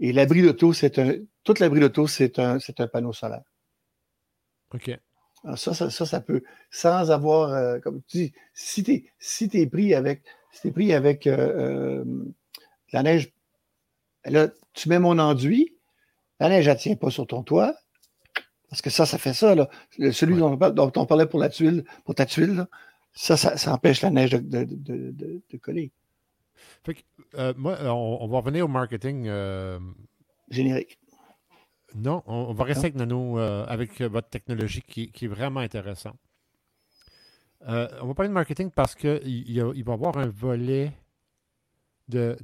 Et 0.00 0.12
l'abri 0.12 0.42
d'auto, 0.42 0.72
c'est 0.72 0.98
un. 0.98 1.14
Tout 1.44 1.54
l'abri 1.60 1.80
d'auto, 1.80 2.06
c'est 2.06 2.38
un, 2.38 2.58
un 2.78 2.86
panneau 2.88 3.12
solaire. 3.12 3.42
OK. 4.72 4.90
ça, 5.56 5.74
ça, 5.74 5.90
ça, 5.90 6.20
peut, 6.20 6.42
sans 6.70 7.10
avoir, 7.10 7.52
euh, 7.52 7.78
comme 7.80 8.00
tu 8.08 8.16
dis, 8.16 8.32
si 8.54 8.82
tu 8.82 8.92
es, 8.92 9.04
si 9.18 9.50
es 9.52 9.66
pris 9.66 9.94
avec 9.94 10.22
si 10.54 10.70
pris 10.70 10.92
avec 10.92 11.26
euh, 11.26 11.36
euh, 11.36 12.04
la 12.92 13.02
neige, 13.02 13.32
là, 14.24 14.48
tu 14.72 14.88
mets 14.88 14.98
mon 14.98 15.18
enduit, 15.18 15.74
la 16.40 16.48
neige, 16.48 16.68
elle 16.68 16.74
ne 16.74 16.78
tient 16.78 16.96
pas 16.96 17.10
sur 17.10 17.26
ton 17.26 17.42
toit. 17.42 17.74
Parce 18.70 18.82
que 18.82 18.90
ça, 18.90 19.06
ça 19.06 19.18
fait 19.18 19.34
ça. 19.34 19.54
Là. 19.54 19.68
Celui 20.10 20.36
dont, 20.36 20.58
on 20.96 21.06
parlait 21.06 21.26
pour 21.26 21.38
la 21.38 21.48
tuile, 21.48 21.84
pour 22.04 22.14
ta 22.14 22.26
tuile, 22.26 22.66
ça, 23.12 23.36
ça, 23.36 23.72
empêche 23.72 24.02
la 24.02 24.10
neige 24.10 24.30
de, 24.30 25.58
coller. 25.58 25.92
Euh, 27.36 27.54
moi, 27.56 27.78
on, 27.82 28.26
va 28.26 28.38
revenir 28.38 28.64
au 28.64 28.68
marketing. 28.68 29.30
Générique. 30.50 30.98
Non, 31.94 32.22
on, 32.26 32.52
va 32.52 32.64
rester 32.64 32.86
avec 32.86 32.96
Nano, 32.96 33.38
avec 33.38 34.00
votre 34.02 34.28
technologie 34.28 34.82
qui, 34.82 35.12
qui, 35.12 35.26
est 35.26 35.28
vraiment 35.28 35.60
intéressante. 35.60 36.18
Euh, 37.68 37.88
on 38.02 38.08
va 38.08 38.14
parler 38.14 38.28
de 38.28 38.34
marketing 38.34 38.70
parce 38.70 38.94
qu'il 38.94 39.20
il, 39.24 39.60
va 39.62 39.72
y 39.92 39.94
avoir 39.94 40.18
un 40.18 40.28
volet 40.28 40.92
de. 42.08 42.36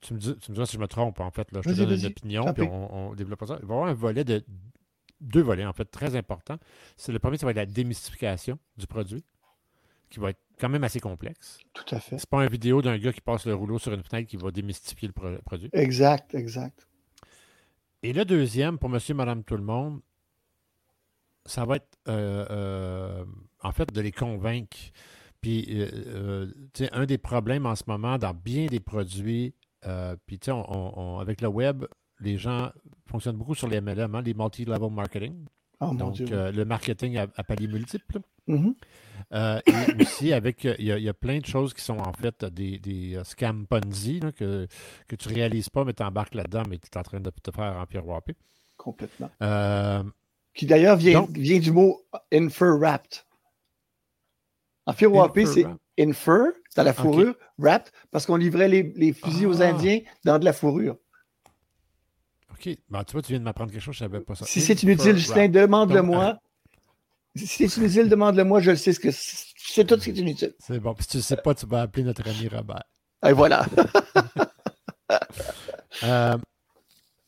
tu, 0.00 0.14
me 0.14 0.18
dis, 0.18 0.34
diras 0.48 0.66
si 0.66 0.74
je 0.74 0.80
me 0.80 0.88
trompe, 0.88 1.20
en 1.20 1.30
fait. 1.30 1.50
Là, 1.52 1.60
je 1.64 1.70
te 1.70 1.74
donne 1.74 1.98
une 1.98 2.06
opinion, 2.06 2.52
puis 2.52 2.66
on, 2.68 3.14
développe 3.14 3.44
ça. 3.46 3.58
Il 3.60 3.66
va 3.66 3.74
y 3.74 3.76
avoir 3.76 3.88
un 3.88 3.94
volet 3.94 4.24
de. 4.24 4.44
Deux 5.20 5.42
volets, 5.42 5.66
en 5.66 5.72
fait, 5.72 5.84
très 5.84 6.14
importants. 6.14 6.58
C'est 6.96 7.10
le 7.10 7.18
premier, 7.18 7.38
ça 7.38 7.46
va 7.46 7.50
être 7.50 7.56
la 7.56 7.66
démystification 7.66 8.56
du 8.76 8.86
produit, 8.86 9.24
qui 10.10 10.20
va 10.20 10.30
être 10.30 10.38
quand 10.60 10.68
même 10.68 10.84
assez 10.84 11.00
complexe. 11.00 11.58
Tout 11.72 11.92
à 11.92 11.98
fait. 11.98 12.18
C'est 12.18 12.30
pas 12.30 12.44
une 12.44 12.50
vidéo 12.50 12.82
d'un 12.82 12.96
gars 12.98 13.12
qui 13.12 13.20
passe 13.20 13.44
le 13.44 13.54
rouleau 13.54 13.80
sur 13.80 13.92
une 13.92 14.04
fenêtre 14.04 14.28
qui 14.28 14.36
va 14.36 14.52
démystifier 14.52 15.08
le 15.08 15.40
produit. 15.40 15.70
Exact, 15.72 16.36
exact. 16.36 16.87
Et 18.02 18.12
le 18.12 18.24
deuxième, 18.24 18.78
pour 18.78 18.88
monsieur, 18.88 19.14
madame, 19.14 19.42
tout 19.42 19.56
le 19.56 19.62
monde, 19.62 20.00
ça 21.44 21.64
va 21.64 21.76
être, 21.76 21.98
euh, 22.08 22.46
euh, 22.50 23.24
en 23.62 23.72
fait, 23.72 23.92
de 23.92 24.00
les 24.00 24.12
convaincre. 24.12 24.76
Puis, 25.40 25.66
euh, 25.70 26.46
tu 26.74 26.84
sais, 26.84 26.92
un 26.92 27.06
des 27.06 27.18
problèmes 27.18 27.66
en 27.66 27.74
ce 27.74 27.84
moment 27.86 28.18
dans 28.18 28.34
bien 28.34 28.66
des 28.66 28.80
produits, 28.80 29.54
puis, 30.26 30.38
tu 30.38 30.50
sais, 30.50 30.62
avec 31.20 31.40
le 31.40 31.48
web, 31.48 31.84
les 32.20 32.36
gens 32.36 32.70
fonctionnent 33.06 33.36
beaucoup 33.36 33.54
sur 33.54 33.68
les 33.68 33.80
MLM, 33.80 34.14
hein, 34.14 34.22
les 34.22 34.34
multi-level 34.34 34.90
marketing. 34.90 35.46
Oh, 35.80 35.94
Donc, 35.94 36.18
le 36.18 36.64
marketing 36.64 37.18
à, 37.18 37.44
palier 37.44 37.68
multiple. 37.68 38.20
Mm-hmm. 38.48 38.74
et 39.66 40.02
aussi, 40.02 40.32
avec, 40.32 40.64
il 40.64 40.84
y, 40.84 41.08
a 41.08 41.14
plein 41.14 41.38
de 41.38 41.46
choses 41.46 41.72
qui 41.72 41.82
sont 41.82 41.98
en 41.98 42.12
fait 42.12 42.44
des, 42.44 42.78
des 42.78 43.20
scams 43.24 43.66
Ponzi 43.66 44.20
que, 44.36 44.66
que 45.06 45.16
tu 45.16 45.28
ne 45.28 45.34
réalises 45.34 45.68
pas, 45.68 45.84
mais 45.84 45.92
tu 45.92 46.02
embarques 46.02 46.34
là-dedans, 46.34 46.64
mais 46.68 46.78
tu 46.78 46.88
es 46.92 46.98
en 46.98 47.02
train 47.02 47.20
de 47.20 47.30
te 47.30 47.50
faire 47.50 47.76
empiroiper. 47.78 48.34
Complètement. 48.78 49.30
Euh, 49.42 50.02
qui 50.54 50.66
d'ailleurs 50.66 50.96
vient, 50.96 51.26
vient 51.30 51.58
du 51.58 51.70
mot 51.70 52.00
infer 52.32 52.78
wrapped. 52.78 53.24
En 54.86 54.92
wrappé, 54.92 55.44
c'est 55.44 55.66
infer, 55.98 56.46
dans 56.74 56.82
la 56.82 56.94
fourrure, 56.94 57.34
wrapped, 57.58 57.92
parce 58.10 58.24
qu'on 58.24 58.36
livrait 58.36 58.68
les, 58.68 59.12
fusils 59.12 59.46
aux 59.46 59.60
ah. 59.60 59.66
Indiens 59.66 60.00
dans 60.24 60.38
de 60.38 60.44
la 60.44 60.52
fourrure. 60.52 60.96
OK. 62.58 62.76
Ben, 62.88 63.04
tu 63.04 63.12
vois, 63.12 63.22
tu 63.22 63.32
viens 63.32 63.38
de 63.38 63.44
m'apprendre 63.44 63.70
quelque 63.70 63.82
chose, 63.82 63.94
je 63.96 64.04
ne 64.04 64.10
savais 64.10 64.22
pas 64.22 64.34
ça. 64.34 64.44
Si 64.46 64.60
c'est 64.60 64.82
inutile, 64.82 65.16
Justin, 65.16 65.48
demande-le-moi. 65.48 66.38
Si 67.36 67.68
c'est 67.68 67.80
inutile, 67.80 68.08
demande-le-moi, 68.08 68.60
je 68.60 68.70
le 68.72 68.76
sais 68.76 68.92
ce 68.92 69.00
que 69.00 69.10
c'est. 69.10 69.84
tout 69.84 69.98
ce 69.98 70.04
qui 70.04 70.10
est 70.10 70.18
inutile. 70.18 70.54
C'est 70.58 70.80
bon. 70.80 70.94
Puis 70.94 71.04
si 71.04 71.10
tu 71.10 71.16
ne 71.18 71.22
sais 71.22 71.36
pas, 71.36 71.54
tu 71.54 71.66
vas 71.66 71.82
appeler 71.82 72.04
notre 72.04 72.28
ami 72.28 72.48
Robert. 72.48 72.82
Et 73.26 73.32
voilà. 73.32 73.66
euh, 76.04 76.36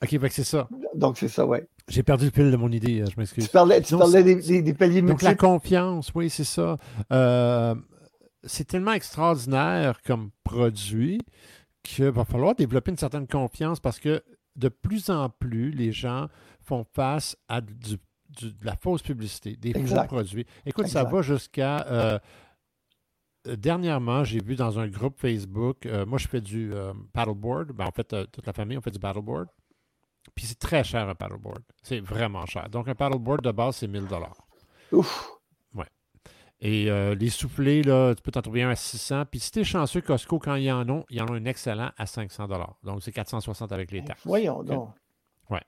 OK, 0.02 0.16
c'est 0.31 0.44
ça. 0.44 0.69
Donc, 0.94 1.19
c'est 1.19 1.28
ça, 1.28 1.47
ouais. 1.47 1.66
J'ai 1.89 2.02
perdu 2.02 2.27
le 2.27 2.31
fil 2.31 2.51
de 2.51 2.57
mon 2.57 2.70
idée, 2.70 3.01
euh, 3.01 3.07
je 3.07 3.19
m'excuse. 3.19 3.44
Tu 3.44 3.51
parlais, 3.51 3.82
tu 3.82 3.97
parlais 3.97 4.23
des, 4.23 4.62
des, 4.62 4.74
paliers 4.74 5.02
Donc, 5.02 5.23
la 5.23 5.35
confiance, 5.35 6.11
oui, 6.15 6.31
c'est 6.31 6.44
ça. 6.44 6.78
Euh, 7.12 7.74
c'est 8.44 8.66
tellement 8.66 8.93
extraordinaire 8.93 10.01
comme 10.02 10.31
produit 10.44 11.20
qu'il 11.82 12.07
va 12.07 12.24
falloir 12.24 12.55
développer 12.55 12.90
une 12.93 12.97
certaine 12.97 13.27
confiance 13.27 13.81
parce 13.81 13.98
que 13.98 14.23
de 14.60 14.68
plus 14.68 15.10
en 15.10 15.30
plus, 15.30 15.70
les 15.70 15.90
gens 15.90 16.28
font 16.60 16.84
face 16.84 17.36
à 17.48 17.60
du, 17.60 17.96
de 18.42 18.54
la 18.62 18.76
fausse 18.76 19.02
publicité, 19.02 19.56
des 19.56 19.72
faux 19.72 20.04
produits. 20.04 20.46
Écoute, 20.64 20.86
ça 20.86 21.04
va 21.04 21.22
jusqu'à. 21.22 21.86
Euh, 21.88 22.18
dernièrement, 23.44 24.22
j'ai 24.22 24.40
vu 24.40 24.54
dans 24.54 24.78
un 24.78 24.86
groupe 24.86 25.18
Facebook, 25.18 25.86
euh, 25.86 26.04
moi 26.06 26.18
je 26.18 26.28
fais 26.28 26.40
du 26.40 26.72
euh, 26.72 26.92
paddleboard. 27.12 27.72
Ben, 27.72 27.86
en 27.86 27.90
fait, 27.90 28.14
toute 28.30 28.46
la 28.46 28.52
famille, 28.52 28.76
on 28.76 28.82
fait 28.82 28.90
du 28.90 29.00
paddleboard. 29.00 29.48
Puis 30.34 30.46
c'est 30.46 30.58
très 30.58 30.84
cher 30.84 31.08
un 31.08 31.14
paddleboard. 31.14 31.62
C'est 31.82 32.00
vraiment 32.00 32.44
cher. 32.46 32.68
Donc 32.68 32.88
un 32.88 32.94
paddleboard 32.94 33.42
de 33.42 33.50
base, 33.50 33.76
c'est 33.76 33.88
1000 33.88 34.06
Ouf! 34.92 35.39
Et 36.62 36.90
les 37.14 37.30
soufflets, 37.30 37.82
là, 37.82 38.14
tu 38.14 38.22
peux 38.22 38.30
t'en 38.30 38.42
trouver 38.42 38.62
un 38.62 38.70
à 38.70 38.76
600. 38.76 39.24
Puis 39.30 39.40
si 39.40 39.50
tu 39.50 39.60
es 39.60 39.64
chanceux, 39.64 40.02
Costco, 40.02 40.38
quand 40.38 40.56
ils 40.56 40.70
en 40.70 40.88
ont, 40.88 41.04
ils 41.08 41.22
en 41.22 41.26
ont 41.26 41.34
un 41.34 41.46
excellent 41.46 41.90
à 41.96 42.06
500 42.06 42.48
Donc 42.82 43.02
c'est 43.02 43.12
460 43.12 43.72
avec 43.72 43.90
les 43.90 44.04
taxes. 44.04 44.22
Voyons 44.26 44.62
donc. 44.62 44.90
Ouais. 45.48 45.62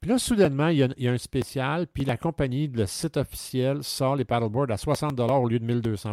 Puis 0.00 0.10
là, 0.10 0.18
soudainement, 0.18 0.68
il 0.68 0.78
y, 0.96 1.08
a, 1.08 1.12
un 1.12 1.18
spécial, 1.18 1.86
puis 1.88 2.04
la 2.04 2.16
compagnie, 2.16 2.68
le 2.68 2.86
site 2.86 3.16
officiel, 3.16 3.82
sort 3.82 4.14
les 4.14 4.24
paddleboards 4.24 4.70
à 4.70 4.76
60 4.76 5.18
au 5.18 5.48
lieu 5.48 5.58
de 5.58 5.64
1200 5.64 6.12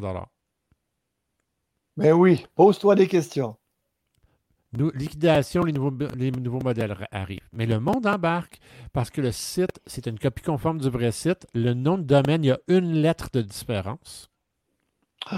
Ben 1.98 2.14
oui, 2.14 2.46
pose-toi 2.56 2.96
des 2.96 3.08
questions. 3.08 3.56
Nous, 4.78 4.92
liquidation, 4.92 5.64
les 5.64 5.72
nouveaux, 5.72 5.94
les 6.16 6.32
nouveaux 6.32 6.60
modèles 6.60 6.96
arrivent. 7.12 7.48
Mais 7.54 7.66
le 7.66 7.80
monde 7.80 8.06
embarque 8.08 8.60
parce 8.94 9.10
que 9.10 9.22
le 9.22 9.32
site, 9.32 9.80
c'est 9.86 10.08
une 10.08 10.20
copie 10.20 10.44
conforme 10.44 10.80
du 10.80 10.90
vrai 10.90 11.12
site. 11.12 11.48
Le 11.54 11.74
nom 11.74 11.98
de 11.98 12.04
domaine, 12.04 12.44
il 12.44 12.48
y 12.48 12.52
a 12.52 12.60
une 12.68 12.94
lettre 12.94 13.30
de 13.34 13.42
différence. 13.42 14.30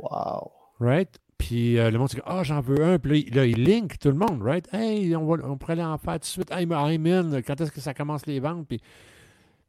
Wow. 0.00 0.52
Right? 0.78 1.18
Puis 1.38 1.76
euh, 1.76 1.90
le 1.90 1.98
monde 1.98 2.08
dit 2.08 2.20
Ah, 2.24 2.44
j'en 2.44 2.60
veux 2.60 2.84
un. 2.84 3.00
Puis 3.00 3.24
là, 3.30 3.46
il 3.46 3.64
link 3.64 3.98
tout 3.98 4.10
le 4.10 4.14
monde, 4.14 4.40
right? 4.42 4.68
Hey, 4.72 5.16
on, 5.16 5.26
va, 5.26 5.44
on 5.44 5.56
pourrait 5.56 5.72
aller 5.72 5.82
en 5.82 5.98
faire 5.98 6.14
tout 6.14 6.18
de 6.20 6.24
suite. 6.24 6.52
Hey, 6.52 6.66
I'm 6.70 7.06
in. 7.06 7.42
Quand 7.42 7.60
est-ce 7.60 7.72
que 7.72 7.80
ça 7.80 7.94
commence 7.94 8.26
les 8.26 8.38
ventes? 8.38 8.68
Puis 8.68 8.80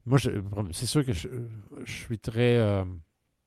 moi, 0.05 0.17
c'est 0.71 0.85
sûr 0.85 1.05
que 1.05 1.13
je, 1.13 1.27
suis 1.85 2.19
très 2.19 2.57
euh, 2.57 2.83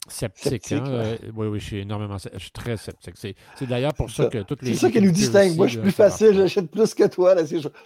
sceptique. 0.09 0.73
hein? 0.73 0.85
Euh, 0.87 1.16
oui, 1.35 1.47
oui, 1.47 1.61
je 1.61 1.65
suis 1.65 1.79
énormément 1.79 2.16
je 2.19 2.39
suis 2.39 2.51
très 2.51 2.77
sceptique. 2.77 3.15
C'est 3.16 3.35
d'ailleurs 3.66 3.95
pour 3.95 4.11
ça, 4.11 4.27
que 4.27 4.39
toutes 4.39 4.62
les. 4.62 4.74
C'est 4.74 4.81
ça 4.81 4.91
qui 4.91 5.01
nous 5.01 5.12
distingue. 5.12 5.57
moi, 5.57 5.66
je 5.66 5.73
suis 5.73 5.81
plus 5.81 5.93
facile, 5.93 6.35
j'achète 6.35 6.70
plus 6.70 6.95
que 6.95 7.07
toi. 7.07 7.35
Là, 7.35 7.43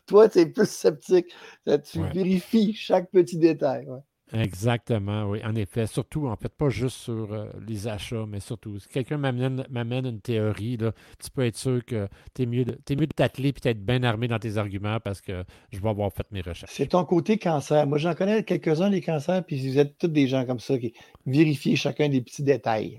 toi, 0.06 0.28
tu 0.28 0.38
es 0.38 0.46
plus 0.46 0.68
sceptique. 0.68 1.26
Tu 1.66 2.00
vérifies 2.14 2.74
chaque 2.74 3.10
petit 3.10 3.38
détail. 3.38 3.86
Ouais. 3.86 4.00
Exactement, 4.32 5.30
oui. 5.30 5.40
En 5.44 5.54
effet, 5.54 5.86
surtout, 5.86 6.26
en 6.26 6.34
fait, 6.34 6.48
pas 6.48 6.68
juste 6.68 6.96
sur 6.96 7.32
euh, 7.32 7.48
les 7.66 7.86
achats, 7.86 8.24
mais 8.26 8.40
surtout, 8.40 8.78
si 8.80 8.88
quelqu'un 8.88 9.18
m'amène 9.18 10.06
une 10.06 10.20
théorie, 10.20 10.76
là, 10.76 10.92
tu 11.22 11.30
peux 11.30 11.44
être 11.46 11.56
sûr 11.56 11.84
que 11.84 12.08
tu 12.34 12.42
es 12.42 12.46
mieux 12.46 12.64
de, 12.64 12.76
t'atteler 13.06 13.50
et 13.50 13.52
d'être 13.52 13.84
bien 13.84 14.02
armé 14.02 14.26
dans 14.26 14.40
tes 14.40 14.56
arguments 14.56 14.98
parce 14.98 15.20
que 15.20 15.44
je 15.70 15.78
vais 15.78 15.88
avoir 15.88 16.12
fait 16.12 16.26
mes 16.32 16.40
recherches. 16.40 16.72
C'est 16.74 16.88
ton 16.88 17.04
côté 17.04 17.38
cancer. 17.38 17.86
Moi, 17.86 17.98
j'en 17.98 18.14
connais 18.14 18.42
quelques-uns, 18.42 18.90
les 18.90 19.00
cancers, 19.00 19.44
puis 19.44 19.70
vous 19.70 19.78
êtes 19.78 19.96
tous 19.96 20.08
des 20.08 20.26
gens 20.26 20.44
comme 20.44 20.60
ça 20.60 20.76
qui 20.76 20.92
vérifient 21.24 21.76
chacun 21.76 22.08
des 22.08 22.20
petits 22.20 22.42
détails. 22.42 22.98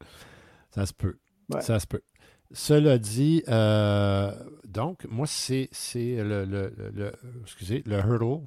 ça 0.70 0.86
se 0.86 0.92
peut. 0.92 1.18
Ça 1.60 1.78
se 1.78 1.86
peut. 1.86 2.02
Cela 2.50 2.98
dit, 2.98 3.44
euh, 3.48 4.32
donc, 4.66 5.04
moi, 5.08 5.26
c'est 5.28 5.68
le, 5.94 6.44
le, 6.44 6.74
le, 6.94 7.12
excusez, 7.42 7.82
le 7.86 7.98
hurdle 7.98 8.46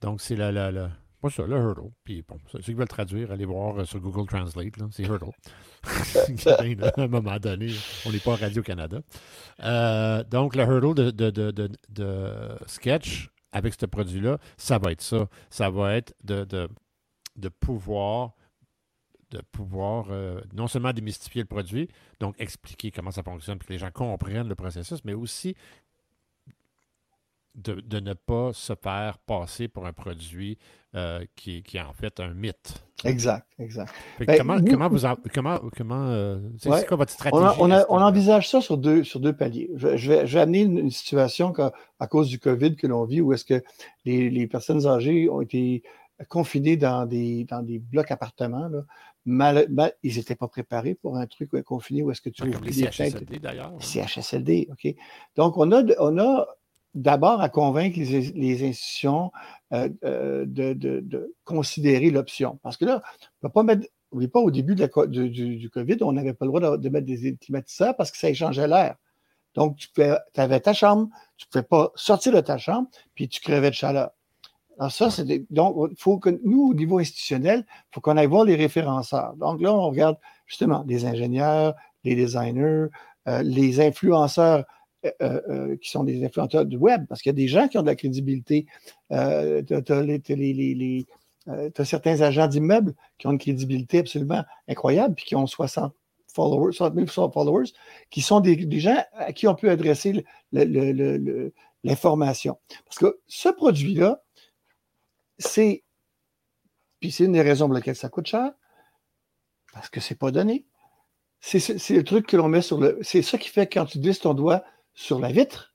donc, 0.00 0.20
c'est 0.20 0.36
la, 0.36 0.50
la, 0.50 0.70
la, 0.70 0.90
pas 1.20 1.30
ça, 1.30 1.46
le 1.46 1.56
hurdle. 1.56 1.90
Puis 2.04 2.24
bon, 2.26 2.38
ceux 2.50 2.60
qui 2.60 2.74
veulent 2.74 2.88
traduire, 2.88 3.30
allez 3.30 3.44
voir 3.44 3.78
euh, 3.78 3.84
sur 3.84 4.00
Google 4.00 4.26
Translate, 4.26 4.74
c'est 4.90 5.02
hurdle. 5.02 5.32
à 6.46 7.00
un 7.00 7.08
moment 7.08 7.38
donné, 7.38 7.68
on 8.06 8.12
n'est 8.12 8.18
pas 8.18 8.32
à 8.32 8.36
Radio-Canada. 8.36 9.00
Euh, 9.62 10.24
donc, 10.24 10.56
le 10.56 10.62
hurdle 10.64 10.94
de, 10.94 11.10
de, 11.10 11.50
de, 11.50 11.70
de, 11.90 12.32
sketch 12.66 13.30
avec 13.52 13.74
ce 13.78 13.86
produit-là, 13.86 14.38
ça 14.56 14.78
va 14.78 14.92
être 14.92 15.02
ça. 15.02 15.28
Ça 15.50 15.68
va 15.70 15.94
être 15.96 16.14
de, 16.24 16.44
de, 16.44 17.48
pouvoir 17.48 18.32
de 19.30 19.40
pouvoir 19.52 20.06
euh, 20.10 20.40
non 20.54 20.66
seulement 20.66 20.92
démystifier 20.92 21.42
le 21.42 21.46
produit, 21.46 21.88
donc 22.18 22.34
expliquer 22.40 22.90
comment 22.90 23.12
ça 23.12 23.22
fonctionne 23.22 23.58
pour 23.58 23.68
que 23.68 23.72
les 23.72 23.78
gens 23.78 23.92
comprennent 23.92 24.48
le 24.48 24.56
processus, 24.56 25.04
mais 25.04 25.14
aussi 25.14 25.54
de, 27.62 28.00
ne 28.00 28.14
pas 28.14 28.52
se 28.52 28.74
faire 28.74 29.18
passer 29.18 29.68
pour 29.68 29.86
un 29.86 29.92
produit 29.92 30.58
euh, 30.94 31.24
qui, 31.36 31.62
qui, 31.62 31.76
est 31.76 31.82
en 31.82 31.92
fait 31.92 32.20
un 32.20 32.34
mythe. 32.34 32.84
Exact, 33.04 33.46
exact. 33.58 33.92
Ben, 34.18 34.38
comment, 34.38 34.58
comment, 34.62 34.88
vous 34.88 34.98
comment, 35.32 35.60
comment 35.76 36.06
euh, 36.08 36.38
c'est 36.58 36.86
quoi 36.86 36.96
votre 36.96 37.12
stratégie? 37.12 37.42
On, 37.58 37.70
on, 37.70 38.00
envisage 38.00 38.48
ça 38.48 38.60
sur 38.60 38.76
deux, 38.76 39.04
sur 39.04 39.20
deux 39.20 39.34
paliers. 39.34 39.70
Je, 39.76 39.88
vais, 39.88 40.26
je 40.26 40.34
vais, 40.34 40.40
amener 40.40 40.60
une, 40.62 40.90
situation 40.90 41.54
à 41.98 42.06
cause 42.06 42.28
du 42.28 42.38
COVID 42.38 42.76
que 42.76 42.86
l'on 42.86 43.04
vit 43.04 43.20
où 43.20 43.32
est-ce 43.32 43.44
que 43.44 43.62
les, 44.04 44.30
les, 44.30 44.46
personnes 44.46 44.86
âgées 44.86 45.28
ont 45.30 45.40
été 45.40 45.82
confinées 46.28 46.76
dans 46.76 47.06
des, 47.06 47.44
dans 47.44 47.62
des 47.62 47.78
blocs 47.78 48.10
appartements. 48.10 48.68
Là. 48.68 48.82
Mal, 49.26 49.66
ils 50.02 50.16
n'étaient 50.16 50.34
pas 50.34 50.48
préparés 50.48 50.94
pour 50.94 51.16
un 51.16 51.26
truc 51.26 51.50
confiné 51.62 52.02
où 52.02 52.10
est-ce 52.10 52.20
que 52.20 52.30
tu 52.30 52.42
ouvres 52.42 52.60
des 52.60 52.72
CHSLD 52.72 53.38
d'ailleurs. 53.38 53.72
CHSLD, 53.80 54.68
OK. 54.72 54.94
Donc, 55.36 55.56
on 55.56 55.70
a, 55.72 55.82
on 55.98 56.18
a 56.18 56.46
d'abord 56.94 57.40
à 57.40 57.48
convaincre 57.48 57.98
les, 57.98 58.68
institutions 58.68 59.30
euh, 59.72 59.88
euh, 60.04 60.44
de, 60.46 61.34
considérer 61.44 62.10
l'option. 62.10 62.58
Parce 62.62 62.76
que 62.76 62.84
là, 62.84 63.02
on 63.04 63.26
ne 63.46 63.48
peut 63.48 63.52
pas 63.52 63.62
mettre. 63.62 63.86
N'oubliez 64.12 64.28
pas, 64.28 64.40
au 64.40 64.50
début 64.50 64.74
de 64.74 64.80
la, 64.80 65.06
du, 65.06 65.70
COVID, 65.70 65.98
on 66.00 66.12
n'avait 66.12 66.34
pas 66.34 66.44
le 66.44 66.50
droit 66.50 66.76
de, 66.76 66.88
mettre 66.88 67.06
des 67.06 67.36
climatiseurs 67.36 67.96
parce 67.96 68.10
que 68.10 68.18
ça 68.18 68.28
échangeait 68.28 68.66
l'air. 68.66 68.96
Donc, 69.54 69.76
tu, 69.76 69.88
avais 70.36 70.60
ta 70.60 70.72
chambre, 70.72 71.08
tu 71.36 71.46
ne 71.46 71.50
pouvais 71.50 71.68
pas 71.68 71.92
sortir 71.94 72.32
de 72.32 72.40
ta 72.40 72.58
chambre, 72.58 72.88
puis 73.14 73.28
tu 73.28 73.40
crevais 73.40 73.70
de 73.70 73.74
chaleur. 73.74 74.10
Alors 74.78 74.92
ça, 74.92 75.10
c'est 75.10 75.44
donc, 75.52 75.90
faut 75.98 76.18
que 76.18 76.40
nous, 76.42 76.70
au 76.70 76.74
niveau 76.74 76.98
institutionnel, 76.98 77.66
il 77.68 77.94
faut 77.94 78.00
qu'on 78.00 78.16
aille 78.16 78.26
voir 78.26 78.44
les 78.44 78.56
référenceurs. 78.56 79.34
Donc 79.36 79.60
là, 79.60 79.74
on 79.74 79.90
regarde 79.90 80.16
justement 80.46 80.84
les 80.88 81.04
ingénieurs, 81.04 81.74
les 82.02 82.16
designers, 82.16 82.86
euh, 83.28 83.42
les 83.42 83.80
influenceurs 83.80 84.64
euh, 85.02 85.10
euh, 85.22 85.40
euh, 85.48 85.78
qui 85.78 85.88
sont 85.88 86.04
des 86.04 86.22
influenceurs 86.26 86.66
du 86.66 86.76
web, 86.76 87.06
parce 87.08 87.22
qu'il 87.22 87.30
y 87.30 87.32
a 87.32 87.34
des 87.34 87.48
gens 87.48 87.68
qui 87.68 87.78
ont 87.78 87.82
de 87.82 87.86
la 87.86 87.96
crédibilité. 87.96 88.66
tu 89.08 89.14
as, 89.14 89.64
certains 91.86 92.20
agents 92.20 92.48
d'immeubles 92.48 92.94
qui 93.16 93.26
ont 93.26 93.30
une 93.30 93.38
crédibilité 93.38 94.00
absolument 94.00 94.44
incroyable, 94.68 95.14
puis 95.14 95.24
qui 95.24 95.36
ont 95.36 95.46
60 95.46 95.94
followers, 96.34 96.74
60 96.74 97.14
000 97.14 97.30
followers, 97.30 97.70
qui 98.10 98.20
sont 98.20 98.40
des, 98.40 98.68
gens 98.78 99.02
à 99.14 99.32
qui 99.32 99.48
on 99.48 99.54
peut 99.54 99.70
adresser 99.70 100.22
l'information. 100.52 102.58
Parce 102.84 102.98
que 102.98 103.20
ce 103.26 103.48
produit-là, 103.48 104.22
c'est, 105.38 105.82
puis 107.00 107.10
c'est 107.10 107.24
une 107.24 107.32
des 107.32 107.40
raisons 107.40 107.68
pour 107.68 107.74
lesquelles 107.74 107.96
ça 107.96 108.10
coûte 108.10 108.26
cher, 108.26 108.52
parce 109.72 109.88
que 109.88 110.00
c'est 110.00 110.18
pas 110.18 110.30
donné. 110.30 110.66
C'est 111.40 111.88
le 111.88 112.04
truc 112.04 112.26
que 112.26 112.36
l'on 112.36 112.48
met 112.48 112.60
sur 112.60 112.78
le. 112.78 112.98
C'est 113.00 113.22
ça 113.22 113.38
qui 113.38 113.48
fait 113.48 113.66
que 113.66 113.78
quand 113.78 113.86
tu 113.86 113.98
glisses 113.98 114.20
ton 114.20 114.34
doigt 114.34 114.62
sur 114.94 115.18
la 115.18 115.32
vitre, 115.32 115.74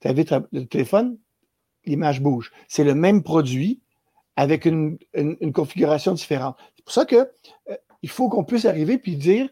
ta 0.00 0.12
vitre 0.12 0.48
de 0.52 0.60
téléphone, 0.62 1.18
l'image 1.86 2.20
bouge. 2.20 2.52
C'est 2.68 2.84
le 2.84 2.94
même 2.94 3.22
produit 3.22 3.80
avec 4.36 4.64
une, 4.64 4.98
configuration 5.52 6.12
différente. 6.12 6.56
C'est 6.76 6.84
pour 6.84 6.94
ça 6.94 7.04
que 7.04 7.30
euh, 7.70 7.76
il 8.02 8.08
faut 8.08 8.28
qu'on 8.28 8.44
puisse 8.44 8.64
arriver 8.64 8.98
puis 8.98 9.16
dire 9.16 9.48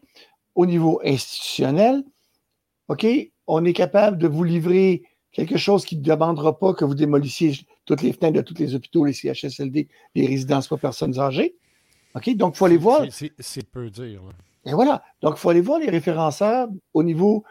au 0.55 0.65
niveau 0.65 1.01
institutionnel, 1.03 2.03
OK, 2.89 3.05
on 3.47 3.65
est 3.65 3.73
capable 3.73 4.17
de 4.17 4.27
vous 4.27 4.43
livrer 4.43 5.03
quelque 5.31 5.57
chose 5.57 5.85
qui 5.85 5.97
ne 5.97 6.03
demandera 6.03 6.59
pas 6.59 6.73
que 6.73 6.85
vous 6.85 6.95
démolissiez 6.95 7.53
toutes 7.85 8.01
les 8.01 8.13
fenêtres 8.13 8.37
de 8.37 8.41
tous 8.41 8.57
les 8.59 8.75
hôpitaux, 8.75 9.05
les 9.05 9.13
CHSLD, 9.13 9.87
les 10.15 10.27
résidences 10.27 10.67
pour 10.67 10.79
personnes 10.79 11.17
âgées. 11.19 11.55
OK, 12.15 12.35
donc 12.35 12.55
il 12.55 12.57
faut 12.57 12.65
aller 12.65 12.77
voir. 12.77 13.05
C'est 13.09 13.69
peu 13.71 13.89
dire. 13.89 14.21
Et 14.65 14.73
voilà. 14.73 15.03
Donc, 15.21 15.35
il 15.37 15.39
faut 15.39 15.49
aller 15.49 15.61
voir 15.61 15.79
les 15.79 15.89
référenceurs 15.89 16.67
au 16.93 17.03
niveau 17.03 17.43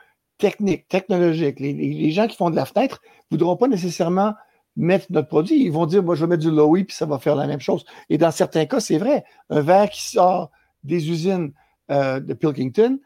technique, 0.42 0.88
technologique. 0.88 1.60
Les, 1.60 2.10
gens 2.10 2.26
qui 2.26 2.36
font 2.36 2.50
de 2.50 2.56
la 2.56 2.64
fenêtre 2.64 3.00
ne 3.30 3.36
voudront 3.36 3.56
pas 3.56 3.68
nécessairement 3.68 4.34
mettre 4.74 5.06
notre 5.10 5.28
produit. 5.28 5.62
Ils 5.62 5.70
vont 5.70 5.86
dire, 5.86 6.02
moi, 6.02 6.16
je 6.16 6.24
vais 6.24 6.30
mettre 6.30 6.42
du 6.42 6.50
Lowy, 6.50 6.82
puis 6.82 6.96
ça 6.96 7.06
va 7.06 7.20
faire 7.20 7.36
la 7.36 7.46
même 7.46 7.60
chose. 7.60 7.84
Et 8.10 8.18
dans 8.18 8.32
certains 8.32 8.66
cas, 8.66 8.80
c'est 8.80 8.98
vrai. 8.98 9.22
Un 9.50 9.60
verre 9.60 9.88
qui 9.88 10.02
sort 10.02 10.50
des 10.82 11.10
usines 11.10 11.52
euh, 11.92 12.18
de 12.18 12.34
Pilkington 12.34 12.98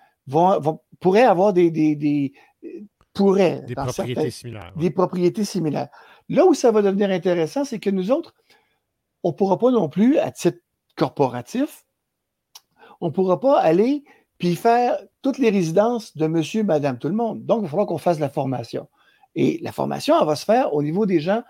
pourrait 0.98 1.24
avoir 1.24 1.52
des, 1.52 1.70
des, 1.70 2.32
pourrait, 3.12 3.60
des 3.66 3.74
propriétés 3.74 4.30
similaires. 4.30 4.72
Des 4.76 4.90
propriétés 4.90 5.44
similaires. 5.44 5.88
Là 6.30 6.46
où 6.46 6.54
ça 6.54 6.70
va 6.70 6.80
devenir 6.80 7.10
intéressant, 7.10 7.66
c'est 7.66 7.78
que 7.78 7.90
nous 7.90 8.10
autres, 8.10 8.34
on 9.22 9.28
ne 9.28 9.34
pourra 9.34 9.58
pas 9.58 9.70
non 9.70 9.90
plus, 9.90 10.16
à 10.18 10.30
titre 10.30 10.58
corporatif, 10.96 11.84
on 13.02 13.08
ne 13.08 13.12
pourra 13.12 13.40
pas 13.40 13.60
aller 13.60 14.04
puis 14.38 14.56
faire 14.56 14.98
toutes 15.22 15.38
les 15.38 15.50
résidences 15.50 16.16
de 16.16 16.26
monsieur, 16.26 16.62
madame, 16.62 16.98
tout 16.98 17.08
le 17.08 17.14
monde. 17.14 17.44
Donc, 17.44 17.60
il 17.60 17.62
va 17.62 17.68
falloir 17.68 17.86
qu'on 17.86 17.98
fasse 17.98 18.18
la 18.18 18.28
formation. 18.28 18.88
Et 19.34 19.58
la 19.62 19.72
formation, 19.72 20.14
elle 20.18 20.26
va 20.26 20.36
se 20.36 20.44
faire 20.44 20.74
au 20.74 20.82
niveau 20.82 21.06
des 21.06 21.20
gens 21.20 21.42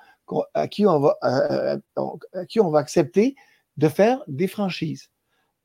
à 0.54 0.66
qui 0.66 0.86
on 0.86 0.98
va, 0.98 1.16
euh, 1.22 1.78
euh, 1.98 2.44
qui 2.46 2.60
on 2.60 2.70
va 2.70 2.80
accepter 2.80 3.36
de 3.76 3.88
faire 3.88 4.22
des 4.26 4.48
franchises. 4.48 5.10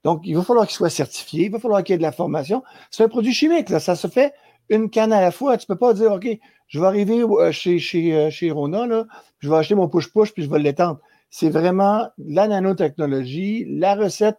Donc, 0.04 0.22
il 0.24 0.36
va 0.36 0.44
falloir 0.44 0.68
qu'ils 0.68 0.76
soient 0.76 0.90
certifiés, 0.90 1.46
il 1.46 1.52
va 1.52 1.60
falloir 1.60 1.84
qu'il 1.84 1.94
y 1.94 1.96
ait 1.96 1.98
de 1.98 2.04
la 2.04 2.12
formation. 2.12 2.64
C'est 2.90 3.04
un 3.04 3.08
produit 3.08 3.34
chimique, 3.34 3.70
là, 3.70 3.80
ça 3.80 3.96
se 3.96 4.08
fait 4.08 4.34
une 4.70 4.90
canne 4.90 5.14
à 5.14 5.22
la 5.22 5.32
fois. 5.32 5.58
Tu 5.58 5.66
ne 5.70 5.74
peux 5.74 5.80
pas 5.80 5.94
dire, 5.94 6.12
OK, 6.12 6.28
je 6.68 6.80
vais 6.80 6.86
arriver 6.86 7.22
euh, 7.22 7.52
chez, 7.52 7.80
chez, 7.80 8.30
chez 8.32 8.52
Rona, 8.52 8.88
là, 8.88 9.06
je 9.40 9.50
vais 9.50 9.56
acheter 9.56 9.76
mon 9.76 9.88
push-push, 9.88 10.32
puis 10.34 10.44
je 10.44 10.50
vais 10.50 10.60
l'étendre. 10.60 11.00
c'est 11.30 11.50
vraiment 11.50 12.08
la 12.18 12.48
nanotechnologie, 12.48 13.66
la 13.68 13.96
recette, 13.96 14.38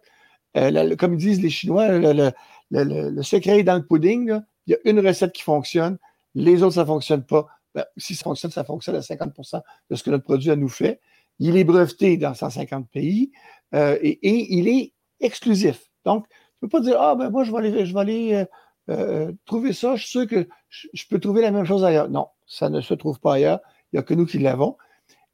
euh, 0.55 0.95
comme 0.95 1.17
disent 1.17 1.41
les 1.41 1.49
Chinois, 1.49 1.87
le, 1.89 2.31
secret 3.23 3.59
est 3.59 3.63
dans 3.63 3.75
le 3.75 3.85
pudding. 3.85 4.39
Il 4.67 4.71
y 4.71 4.73
a 4.75 4.77
une 4.85 5.05
recette 5.05 5.33
qui 5.33 5.43
fonctionne, 5.43 5.97
les 6.35 6.63
autres, 6.63 6.75
ça 6.75 6.81
ne 6.81 6.87
fonctionne 6.87 7.23
pas. 7.23 7.47
Ben, 7.75 7.85
si 7.97 8.15
ça 8.15 8.23
fonctionne, 8.23 8.51
ça 8.51 8.63
fonctionne 8.63 8.95
à 8.95 8.99
50% 8.99 9.61
de 9.89 9.95
ce 9.95 10.03
que 10.03 10.09
notre 10.09 10.23
produit 10.23 10.55
nous 10.55 10.69
fait. 10.69 10.99
Il 11.39 11.57
est 11.57 11.63
breveté 11.63 12.17
dans 12.17 12.33
150 12.33 12.89
pays 12.89 13.31
euh, 13.73 13.97
et, 14.01 14.53
il 14.55 14.67
est 14.67 14.93
exclusif. 15.19 15.89
Donc, 16.05 16.27
tu 16.27 16.35
ne 16.61 16.67
peux 16.67 16.69
pas 16.69 16.81
dire, 16.81 17.01
ah, 17.01 17.15
ben 17.15 17.29
moi, 17.29 17.43
je 17.43 17.51
vais 17.51 17.57
aller, 17.57 17.85
je 17.85 17.95
euh, 17.95 18.45
euh, 18.89 19.31
trouver 19.45 19.73
ça, 19.73 19.95
je 19.95 20.01
suis 20.01 20.11
sûr 20.11 20.27
que 20.27 20.47
je, 20.69 21.07
peux 21.09 21.19
trouver 21.19 21.41
la 21.41 21.51
même 21.51 21.65
chose 21.65 21.83
ailleurs. 21.83 22.09
Non, 22.09 22.27
ça 22.45 22.69
ne 22.69 22.81
se 22.81 22.93
trouve 22.93 23.19
pas 23.19 23.35
ailleurs. 23.35 23.59
Il 23.91 23.95
n'y 23.95 23.99
a 23.99 24.03
que 24.03 24.13
nous 24.13 24.25
qui 24.25 24.39
l'avons. 24.39 24.77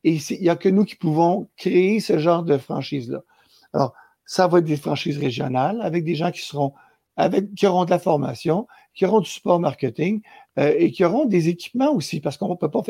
Et 0.05 0.15
il 0.15 0.41
n'y 0.41 0.49
a 0.49 0.55
que 0.55 0.69
nous 0.69 0.85
qui 0.85 0.95
pouvons 0.95 1.49
créer 1.57 1.99
ce 1.99 2.17
genre 2.19 2.43
de 2.43 2.57
franchise-là. 2.57 3.21
Alors, 3.73 3.93
ça 4.25 4.47
va 4.47 4.59
être 4.59 4.65
des 4.65 4.77
franchises 4.77 5.17
régionales 5.17 5.81
avec 5.81 6.05
des 6.05 6.15
gens 6.15 6.31
qui 6.31 6.41
seront 6.41 6.73
avec, 7.19 7.53
qui 7.53 7.67
auront 7.67 7.85
de 7.85 7.89
la 7.89 7.99
formation, 7.99 8.67
qui 8.93 9.05
auront 9.05 9.19
du 9.19 9.29
support 9.29 9.59
marketing 9.59 10.21
euh, 10.57 10.73
et 10.77 10.91
qui 10.91 11.03
auront 11.03 11.25
des 11.25 11.49
équipements 11.49 11.93
aussi, 11.93 12.19
parce 12.21 12.37
qu'on 12.37 12.49
ne 12.49 12.55
peut 12.55 12.71
pas 12.71 12.81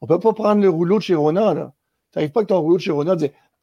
on 0.00 0.06
peut 0.06 0.18
pas 0.18 0.32
prendre 0.32 0.62
le 0.62 0.68
rouleau 0.68 0.98
de 0.98 1.02
chez 1.02 1.14
Rona. 1.14 1.72
Tu 2.12 2.18
n'arrives 2.18 2.32
pas 2.32 2.40
avec 2.40 2.48
ton 2.48 2.60
rouleau 2.60 2.76
de 2.76 2.82
chez 2.82 2.90
Rona 2.90 3.14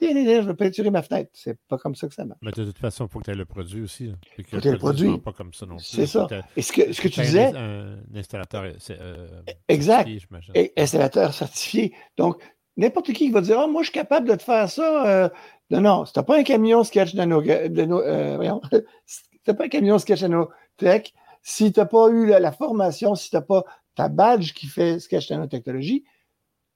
et 0.01 0.13
dire 0.13 0.41
je 0.43 0.47
vais 0.47 0.53
peinturer 0.53 0.91
ma 0.91 1.01
fenêtre. 1.01 1.31
C'est 1.33 1.57
pas 1.67 1.77
comme 1.77 1.95
ça 1.95 2.07
que 2.07 2.13
ça 2.13 2.25
marche. 2.25 2.39
Mais 2.41 2.51
de 2.51 2.65
toute 2.65 2.77
façon, 2.77 3.05
il 3.05 3.09
faut 3.09 3.19
que 3.19 3.25
tu 3.25 3.31
aies 3.31 3.35
le 3.35 3.45
produit 3.45 3.81
aussi. 3.81 4.05
Il 4.37 4.43
faut 4.43 4.57
que 4.57 4.61
tu 4.61 4.67
aies 4.67 4.71
le 4.71 4.77
produit. 4.77 5.17
pas 5.17 5.33
comme 5.33 5.53
ça 5.53 5.65
non 5.65 5.77
plus. 5.77 5.85
C'est 5.85 6.05
ça. 6.05 6.27
Et 6.55 6.61
ce 6.61 6.71
que, 6.71 6.93
ce 6.93 7.01
que 7.01 7.07
tu 7.07 7.21
disais. 7.21 7.55
Un, 7.55 7.97
installateur 8.13 8.63
euh, 8.91 9.41
exact. 9.67 10.09
Et 10.53 10.73
installateur 10.77 11.33
certifié. 11.33 11.93
Donc, 12.17 12.41
n'importe 12.77 13.11
qui 13.13 13.31
va 13.31 13.41
dire 13.41 13.59
Ah, 13.59 13.67
moi, 13.67 13.81
je 13.81 13.89
suis 13.89 13.93
capable 13.93 14.27
de 14.27 14.35
te 14.35 14.43
faire 14.43 14.69
ça. 14.69 15.07
Euh, 15.07 15.29
non, 15.71 15.81
non, 15.81 16.05
si 16.05 16.13
tu 16.13 16.19
n'as 16.19 16.23
pas 16.23 16.37
un 16.37 16.43
camion 16.43 16.83
sketch 16.83 17.15
nano, 17.15 17.41
de 17.41 17.85
nos, 17.85 18.01
euh, 18.01 18.35
voyons, 18.35 18.61
n'as 19.51 19.53
pas 19.53 19.65
un 19.65 19.69
camion 19.69 19.99
sketch 19.99 20.21
nanotech, 20.21 21.13
si 21.41 21.71
tu 21.71 21.79
n'as 21.79 21.85
pas 21.85 22.09
eu 22.09 22.27
la, 22.27 22.51
formation, 22.51 23.15
si 23.15 23.29
tu 23.29 23.35
n'as 23.35 23.41
pas 23.41 23.63
ta 23.95 24.09
badge 24.09 24.53
qui 24.53 24.67
fait 24.67 24.99
sketch 24.99 25.29
nanotechnologie, 25.29 26.03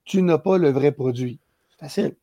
tu 0.06 0.22
n'as 0.22 0.38
pas 0.38 0.58
le 0.58 0.70
vrai 0.70 0.92
produit. 0.92 1.40
Facile. 1.80 2.16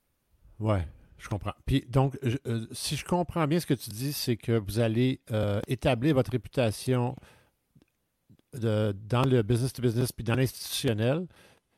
Ouais, 0.58 0.86
je 1.18 1.28
comprends. 1.28 1.54
Puis 1.64 1.84
donc, 1.88 2.18
euh, 2.24 2.66
si 2.72 2.96
je 2.96 3.04
comprends 3.04 3.46
bien 3.46 3.60
ce 3.60 3.66
que 3.66 3.74
tu 3.74 3.90
dis, 3.90 4.12
c'est 4.12 4.36
que 4.36 4.52
vous 4.52 4.80
allez 4.80 5.20
euh, 5.30 5.60
établir 5.66 6.14
votre 6.14 6.30
réputation 6.30 7.16
dans 8.52 9.22
le 9.28 9.42
business-to-business 9.42 10.12
puis 10.12 10.24
dans 10.24 10.34
l'institutionnel, 10.34 11.26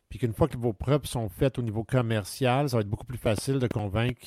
puis 0.08 0.18
qu'une 0.18 0.32
fois 0.32 0.48
que 0.48 0.56
vos 0.56 0.72
preuves 0.72 1.06
sont 1.06 1.28
faites 1.28 1.58
au 1.58 1.62
niveau 1.62 1.84
commercial, 1.84 2.68
ça 2.68 2.76
va 2.76 2.80
être 2.80 2.88
beaucoup 2.88 3.06
plus 3.06 3.18
facile 3.18 3.58
de 3.58 3.66
convaincre 3.66 4.26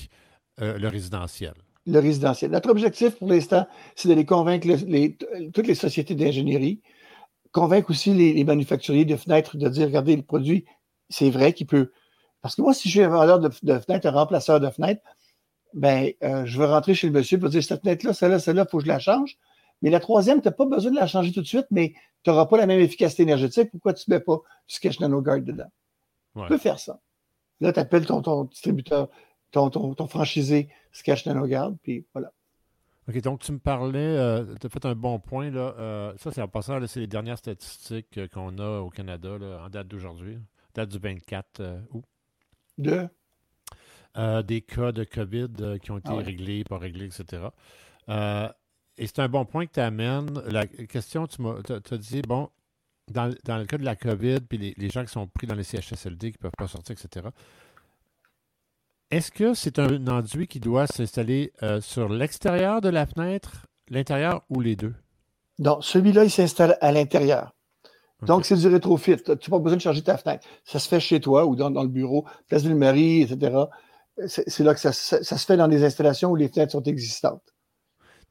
euh, 0.61 0.77
le 0.77 0.87
résidentiel. 0.87 1.53
Le 1.87 1.99
résidentiel. 1.99 2.51
Notre 2.51 2.69
objectif 2.69 3.15
pour 3.15 3.27
l'instant, 3.27 3.65
c'est 3.95 4.07
d'aller 4.07 4.25
convaincre 4.25 4.67
toutes 5.51 5.67
les 5.67 5.75
sociétés 5.75 6.13
d'ingénierie, 6.13 6.81
convaincre 7.51 7.89
aussi 7.89 8.13
les, 8.13 8.33
les, 8.33 8.43
manufacturiers 8.43 9.05
de 9.05 9.15
fenêtres 9.15 9.57
de 9.57 9.67
dire, 9.67 9.87
regardez, 9.87 10.15
le 10.15 10.21
produit, 10.21 10.65
c'est 11.09 11.31
vrai 11.31 11.53
qu'il 11.53 11.65
peut 11.65 11.91
parce 12.41 12.55
que 12.55 12.61
moi, 12.61 12.73
si 12.73 12.89
je 12.89 12.93
suis 12.93 13.03
un 13.03 13.09
vendeur 13.09 13.39
de, 13.39 13.49
fenêtres, 13.49 14.07
un 14.07 14.11
remplaceur 14.11 14.59
de 14.59 14.69
fenêtres, 14.69 15.01
ben, 15.73 16.11
euh, 16.23 16.45
je 16.45 16.59
veux 16.59 16.65
rentrer 16.65 16.95
chez 16.95 17.07
le 17.07 17.13
monsieur 17.13 17.39
pour 17.39 17.49
dire 17.49 17.63
cette 17.63 17.81
fenêtre-là, 17.81 18.13
celle-là, 18.13 18.39
celle-là, 18.39 18.65
il 18.67 18.69
faut 18.69 18.79
que 18.79 18.83
je 18.83 18.89
la 18.89 18.99
change. 18.99 19.37
Mais 19.81 19.89
la 19.89 19.99
troisième, 19.99 20.41
tu 20.41 20.47
n'as 20.47 20.51
pas 20.51 20.65
besoin 20.65 20.91
de 20.91 20.95
la 20.95 21.07
changer 21.07 21.31
tout 21.31 21.41
de 21.41 21.47
suite, 21.47 21.67
mais 21.71 21.93
tu 22.23 22.29
n'auras 22.29 22.47
pas 22.47 22.57
la 22.57 22.65
même 22.65 22.79
efficacité 22.79 23.23
énergétique. 23.23 23.71
Pourquoi 23.71 23.93
tu 23.93 24.09
ne 24.09 24.15
mets 24.15 24.19
pas 24.19 24.37
du 24.67 24.75
sketch 24.75 24.99
NanoGuard 24.99 25.41
dedans? 25.41 25.71
Tu 26.35 26.47
peux 26.47 26.57
faire 26.57 26.79
ça. 26.79 26.99
Là, 27.61 27.71
tu 27.73 27.79
appelles 27.79 28.05
ton, 28.05 28.43
distributeur, 28.45 29.09
ton, 29.51 29.69
ton, 29.69 30.07
franchisé 30.07 30.69
Sketch 30.91 31.25
NanoGuard, 31.25 31.73
puis 31.83 32.05
voilà. 32.13 32.31
OK, 33.07 33.19
donc 33.21 33.39
tu 33.41 33.51
me 33.51 33.59
parlais, 33.59 33.99
euh, 33.99 34.55
tu 34.59 34.67
as 34.67 34.69
fait 34.69 34.85
un 34.85 34.95
bon 34.95 35.19
point. 35.19 35.49
Là, 35.49 35.75
euh, 35.77 36.13
ça, 36.17 36.31
c'est 36.31 36.41
en 36.41 36.47
passant, 36.47 36.85
c'est 36.87 36.99
les 36.99 37.07
dernières 37.07 37.37
statistiques 37.37 38.19
qu'on 38.33 38.57
a 38.57 38.79
au 38.79 38.89
Canada 38.89 39.37
en 39.63 39.69
date 39.69 39.87
d'aujourd'hui, 39.87 40.37
date 40.73 40.89
du 40.89 40.99
24 40.99 41.61
août. 41.91 42.05
De? 42.77 43.07
Euh, 44.17 44.41
des 44.41 44.61
cas 44.61 44.91
de 44.91 45.05
COVID 45.05 45.47
euh, 45.61 45.77
qui 45.77 45.89
ont 45.91 45.97
été 45.97 46.09
ah 46.11 46.15
réglés, 46.15 46.65
pas 46.65 46.77
réglés, 46.77 47.05
etc. 47.05 47.43
Euh, 48.09 48.49
et 48.97 49.07
c'est 49.07 49.19
un 49.19 49.29
bon 49.29 49.45
point 49.45 49.65
que 49.65 49.71
tu 49.71 49.79
amènes. 49.79 50.37
La 50.47 50.67
question, 50.67 51.27
tu 51.27 51.41
as, 51.71 51.97
dit, 51.97 52.21
bon, 52.21 52.49
dans, 53.09 53.27
le 53.27 53.65
cas 53.65 53.77
de 53.77 53.85
la 53.85 53.95
COVID, 53.95 54.41
puis 54.41 54.75
les, 54.75 54.89
gens 54.89 55.05
qui 55.05 55.11
sont 55.11 55.27
pris 55.27 55.47
dans 55.47 55.55
les 55.55 55.63
CHSLD, 55.63 56.31
qui 56.31 56.37
ne 56.39 56.41
peuvent 56.41 56.51
pas 56.57 56.67
sortir, 56.67 56.93
etc., 56.93 57.29
est-ce 59.11 59.31
que 59.31 59.53
c'est 59.53 59.79
un 59.79 60.07
enduit 60.07 60.47
qui 60.47 60.59
doit 60.59 60.87
s'installer 60.87 61.53
sur 61.81 62.09
l'extérieur 62.09 62.81
de 62.81 62.89
la 62.89 63.05
fenêtre, 63.05 63.67
l'intérieur 63.89 64.43
ou 64.49 64.61
les 64.61 64.75
deux? 64.75 64.93
Non, 65.59 65.79
celui-là, 65.81 66.23
il 66.23 66.31
s'installe 66.31 66.77
à 66.81 66.91
l'intérieur. 66.91 67.53
Donc, 68.23 68.45
c'est 68.45 68.55
du 68.55 68.67
rétrofit. 68.67 69.17
Tu 69.17 69.31
n'as 69.31 69.35
pas 69.35 69.59
besoin 69.59 69.77
de 69.77 69.81
charger 69.81 70.03
ta 70.03 70.17
fenêtre. 70.17 70.47
Ça 70.63 70.79
se 70.79 70.87
fait 70.87 70.99
chez 70.99 71.19
toi 71.19 71.45
ou 71.45 71.55
dans, 71.55 71.69
le 71.69 71.87
bureau, 71.87 72.25
place 72.47 72.63
Ville-Marie, 72.63 73.21
etc. 73.21 73.57
C'est 74.27 74.59
là 74.59 74.73
que 74.73 74.79
ça, 74.79 74.91
se 74.91 75.45
fait 75.45 75.57
dans 75.57 75.67
des 75.67 75.83
installations 75.83 76.29
où 76.31 76.35
les 76.35 76.47
fenêtres 76.47 76.71
sont 76.71 76.83
existantes. 76.83 77.41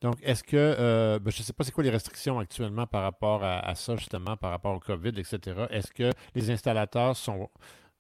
Donc, 0.01 0.17
est-ce 0.23 0.43
que, 0.43 0.57
euh, 0.57 1.19
ben, 1.19 1.31
je 1.31 1.41
ne 1.41 1.45
sais 1.45 1.53
pas 1.53 1.63
c'est 1.63 1.73
quoi 1.73 1.85
les 1.85 1.91
restrictions 1.91 2.39
actuellement 2.39 2.87
par 2.87 3.03
rapport 3.03 3.45
à, 3.45 3.75
ça, 3.75 3.97
justement, 3.97 4.37
par 4.37 4.51
rapport 4.51 4.75
au 4.75 4.81
COVID, 4.81 5.11
etc. 5.11 5.67
Est-ce 5.71 5.93
que 5.93 6.11
les 6.35 6.51
installateurs 6.51 7.17
sont, 7.17 7.49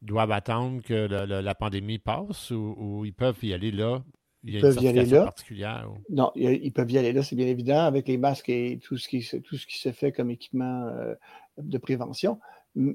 doivent 0.03 0.33
attendre 0.33 0.83
que 0.83 0.95
la 0.95 1.55
pandémie 1.55 1.99
passe 1.99 2.51
ou, 2.51 3.03
ils 3.05 3.15
peuvent 3.15 3.39
y 3.43 3.53
aller 3.53 3.71
là? 3.71 4.03
Il 4.43 4.55
y 4.55 4.59
a 4.59 4.61
peuvent 4.63 4.83
y 4.83 4.89
aller 4.89 5.05
là. 5.05 5.25
particulière? 5.25 5.91
Non, 6.09 6.33
ils 6.35 6.73
peuvent 6.73 6.91
y 6.91 6.97
aller 6.97 7.13
là, 7.13 7.23
c'est 7.23 7.37
bien 7.37 7.47
évident, 7.47 7.81
avec 7.81 8.09
les 8.09 8.17
masques 8.17 8.49
et 8.49 8.79
tout 8.83 8.97
ce 8.97 9.09
qui, 9.09 9.27
tout 9.43 9.57
ce 9.57 9.67
qui 9.67 9.79
se 9.79 9.93
fait 9.93 10.13
comme 10.13 10.31
équipement 10.31 10.87
euh, 10.87 11.15
de 11.59 11.79
prévention. 11.79 12.41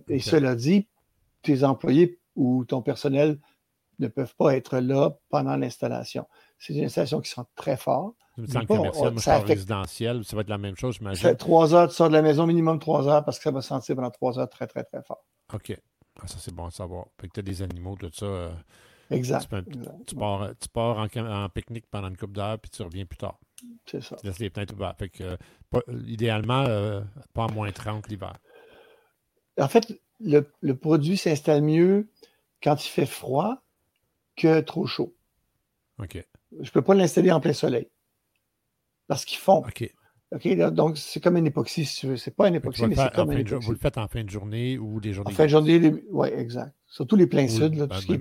Et 0.09 0.19
cela 0.19 0.55
dit, 0.55 0.87
tes 1.43 1.63
employés 1.63 2.19
ou 2.35 2.65
ton 2.65 2.81
personnel 2.81 3.39
ne 3.99 4.07
peuvent 4.07 4.35
pas 4.35 4.55
être 4.55 4.79
là 4.79 5.17
pendant 5.29 5.55
l'installation. 5.55 6.27
C'est 6.57 6.73
des 6.73 6.85
installations 6.85 7.21
qui 7.21 7.29
sont 7.29 7.45
très 7.55 7.77
fortes. 7.77 8.15
Dans 8.37 8.65
commercial, 8.65 9.19
ça 9.19 9.39
résidentiel, 9.39 10.25
ça 10.25 10.35
va 10.35 10.41
être 10.41 10.49
la 10.49 10.57
même 10.57 10.75
chose, 10.75 10.95
j'imagine. 10.95 11.35
Trois 11.35 11.73
heures, 11.73 11.87
tu 11.87 11.95
sors 11.95 12.09
de 12.09 12.13
la 12.13 12.21
maison, 12.21 12.45
minimum 12.45 12.79
trois 12.79 13.07
heures, 13.07 13.23
parce 13.23 13.37
que 13.37 13.43
ça 13.43 13.51
va 13.51 13.61
sentir 13.61 13.95
pendant 13.95 14.11
trois 14.11 14.37
heures 14.39 14.49
très, 14.49 14.67
très, 14.67 14.83
très 14.83 15.01
fort. 15.03 15.23
OK. 15.53 15.77
Ah, 16.21 16.27
ça, 16.27 16.37
c'est 16.39 16.53
bon 16.53 16.65
à 16.65 16.71
savoir. 16.71 17.07
Fait 17.19 17.27
que 17.27 17.33
tu 17.33 17.39
as 17.39 17.43
des 17.43 17.61
animaux, 17.61 17.95
tout 17.95 18.09
ça. 18.13 18.25
Euh, 18.25 18.51
exact. 19.11 19.53
Tu, 20.07 20.15
pars, 20.15 20.49
tu 20.59 20.69
pars 20.69 20.97
en, 20.97 21.49
pique-nique 21.49 21.87
pendant 21.91 22.07
une 22.07 22.17
couple 22.17 22.33
d'heures, 22.33 22.59
puis 22.59 22.71
tu 22.71 22.81
reviens 22.81 23.05
plus 23.05 23.17
tard. 23.17 23.39
C'est 23.85 24.01
ça. 24.01 24.15
Tu 24.17 24.27
laisses 24.27 24.39
les 24.39 24.49
fenêtres 24.49 24.73
ouvertes. 24.73 24.99
Fait 24.99 25.09
que, 25.09 25.23
euh, 25.23 25.81
idéalement, 26.07 26.65
euh, 26.67 27.01
pas 27.33 27.45
à 27.45 27.47
moins 27.47 27.71
30 27.71 28.07
l'hiver. 28.07 28.37
En 29.59 29.67
fait, 29.67 29.99
le, 30.19 30.73
produit 30.73 31.17
s'installe 31.17 31.61
mieux 31.61 32.09
quand 32.61 32.85
il 32.85 32.89
fait 32.89 33.05
froid 33.05 33.61
que 34.35 34.61
trop 34.61 34.85
chaud. 34.85 35.15
OK. 35.99 36.25
Je 36.51 36.57
ne 36.57 36.69
peux 36.69 36.81
pas 36.81 36.95
l'installer 36.95 37.31
en 37.31 37.39
plein 37.39 37.53
soleil. 37.53 37.89
Parce 39.07 39.25
qu'il 39.25 39.37
fond. 39.37 39.59
OK. 39.59 39.93
OK, 40.35 40.47
donc 40.73 40.97
c'est 40.97 41.21
comme 41.21 41.37
une 41.37 41.47
époxy, 41.47 41.85
si 41.85 42.01
tu 42.01 42.07
veux. 42.07 42.17
C'est 42.17 42.35
pas 42.35 42.49
une 42.49 42.55
époxy, 42.55 42.85
mais 42.87 42.95
c'est 42.95 43.13
comme 43.13 43.31
une 43.31 43.39
époxy. 43.39 43.65
Vous 43.65 43.71
le 43.71 43.77
faites 43.77 43.97
en 43.97 44.07
fin 44.09 44.23
de 44.23 44.29
journée 44.29 44.77
ou 44.77 44.99
des 44.99 45.13
journées? 45.13 45.31
En 45.31 45.35
fin 45.35 45.43
de 45.45 45.49
journée, 45.49 46.03
oui, 46.11 46.27
exact. 46.27 46.75
Surtout 46.85 47.15
les 47.15 47.27
pleins 47.27 47.47
sud, 47.47 47.75
là, 47.75 47.87
tout 47.87 47.95
ce 47.95 48.05
qui, 48.05 48.13
est, 48.13 48.17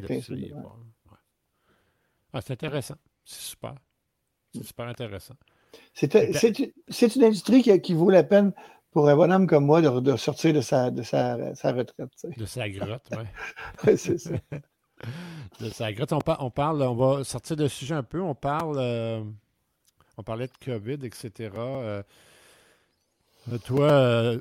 plein 0.00 0.20
sud. 0.20 0.54
Ah, 2.32 2.40
c'est 2.40 2.54
intéressant. 2.54 2.94
C'est 3.24 3.42
super. 3.42 3.74
C'est 4.54 4.64
super 4.64 4.86
intéressant. 4.86 5.34
C'est 5.92 6.14
une 6.14 7.24
industrie 7.24 7.80
qui, 7.80 7.94
vaut 7.94 8.10
la 8.10 8.22
peine 8.22 8.52
pour 8.90 9.08
un 9.08 9.16
bonhomme 9.16 9.46
comme 9.46 9.66
moi 9.66 9.82
de, 9.82 10.16
sortir 10.16 10.54
de 10.54 10.62
sa, 10.62 10.90
de 10.90 11.02
sa, 11.02 11.36
retraite. 11.36 12.10
De 12.36 12.46
sa 12.46 12.70
grotte, 12.70 13.06
oui. 13.12 13.24
oui, 13.86 13.98
c'est 13.98 14.18
ça. 14.18 14.30
de 15.60 15.68
sa 15.68 15.92
grotte. 15.92 16.12
On, 16.12 16.20
on, 16.38 16.50
parle, 16.50 16.82
on 16.82 16.94
va 16.94 17.24
sortir 17.24 17.56
de 17.56 17.68
sujet 17.68 17.94
un 17.94 18.02
peu. 18.02 18.20
On 18.22 18.34
parle, 18.34 18.78
euh, 18.78 19.22
on 20.20 20.22
parlait 20.22 20.46
de 20.46 20.64
COVID, 20.64 21.04
etc. 21.04 21.50
Euh, 21.56 22.02
toi 23.64 23.90
euh, 23.90 24.40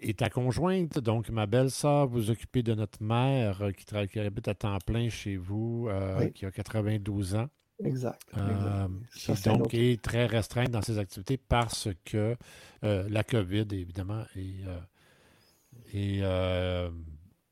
et 0.00 0.14
ta 0.14 0.30
conjointe, 0.30 0.98
donc 0.98 1.28
ma 1.30 1.46
belle-sœur, 1.46 2.06
vous 2.06 2.30
occupez 2.30 2.62
de 2.62 2.74
notre 2.74 3.02
mère 3.02 3.62
qui, 3.76 3.84
qui 4.08 4.20
habite 4.20 4.48
à 4.48 4.54
temps 4.54 4.78
plein 4.86 5.08
chez 5.08 5.36
vous, 5.36 5.88
qui 6.34 6.46
a 6.46 6.50
92 6.50 7.34
ans. 7.34 7.48
Exact. 7.84 8.20
Euh, 8.36 8.88
qui 9.14 9.32
donc 9.48 9.72
est 9.74 10.02
très 10.02 10.26
restreinte 10.26 10.70
dans 10.70 10.82
ses 10.82 10.98
activités 10.98 11.36
parce 11.36 11.88
que 12.04 12.36
euh, 12.84 13.08
la 13.08 13.22
COVID, 13.22 13.66
évidemment, 13.70 14.24
est, 14.34 16.22
euh, 16.22 16.90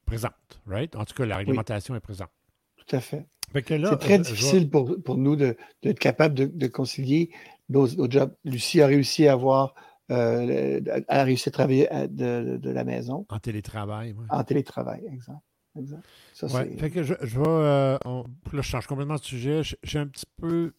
présente, 0.04 0.60
right? 0.66 0.94
En 0.96 1.04
tout 1.04 1.14
cas, 1.14 1.26
la 1.26 1.36
réglementation 1.36 1.94
est 1.94 2.00
présente. 2.00 2.30
Tout 2.76 2.96
à 2.96 3.00
fait. 3.00 3.26
C'est 3.54 3.98
très 4.00 4.18
difficile 4.18 4.68
pour, 4.68 5.16
nous 5.16 5.36
d'être 5.36 5.98
capable 6.00 6.34
de, 6.34 6.66
concilier 6.66 7.30
nos, 7.68 7.86
jobs. 8.10 8.34
Lucie 8.44 8.80
a 8.80 8.86
réussi 8.86 9.26
à 9.28 9.32
avoir 9.32 9.74
a 10.08 11.24
réussi 11.24 11.48
à 11.48 11.52
travailler 11.52 11.88
de, 12.08 12.70
la 12.70 12.84
maison. 12.84 13.26
En 13.28 13.38
télétravail, 13.38 14.14
oui. 14.16 14.26
En 14.30 14.44
télétravail, 14.44 15.04
exact. 15.12 15.40
exact. 15.76 16.04
Ça, 16.32 16.48
fait 16.48 16.90
que 16.90 17.02
je, 17.02 17.14
je 17.22 17.40
vais. 17.40 17.46
Euh, 17.46 17.98
là, 18.04 18.22
je 18.52 18.60
change 18.62 18.86
complètement 18.86 19.16
de 19.16 19.22
sujet. 19.22 19.62
J'ai 19.82 19.98
un 19.98 20.06
petit 20.06 20.26
peu 20.36 20.74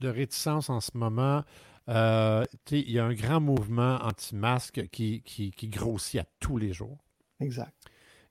de 0.00 0.08
réticence 0.08 0.70
en 0.70 0.80
ce 0.80 0.90
moment. 0.94 1.42
Euh, 1.88 2.44
il 2.70 2.90
y 2.90 2.98
a 2.98 3.04
un 3.04 3.14
grand 3.14 3.40
mouvement 3.40 3.96
anti-masque 4.02 4.88
qui, 4.92 5.22
qui, 5.22 5.50
qui, 5.50 5.68
grossit 5.68 6.20
à 6.20 6.24
tous 6.38 6.56
les 6.56 6.72
jours. 6.72 6.98
Exact. 7.40 7.72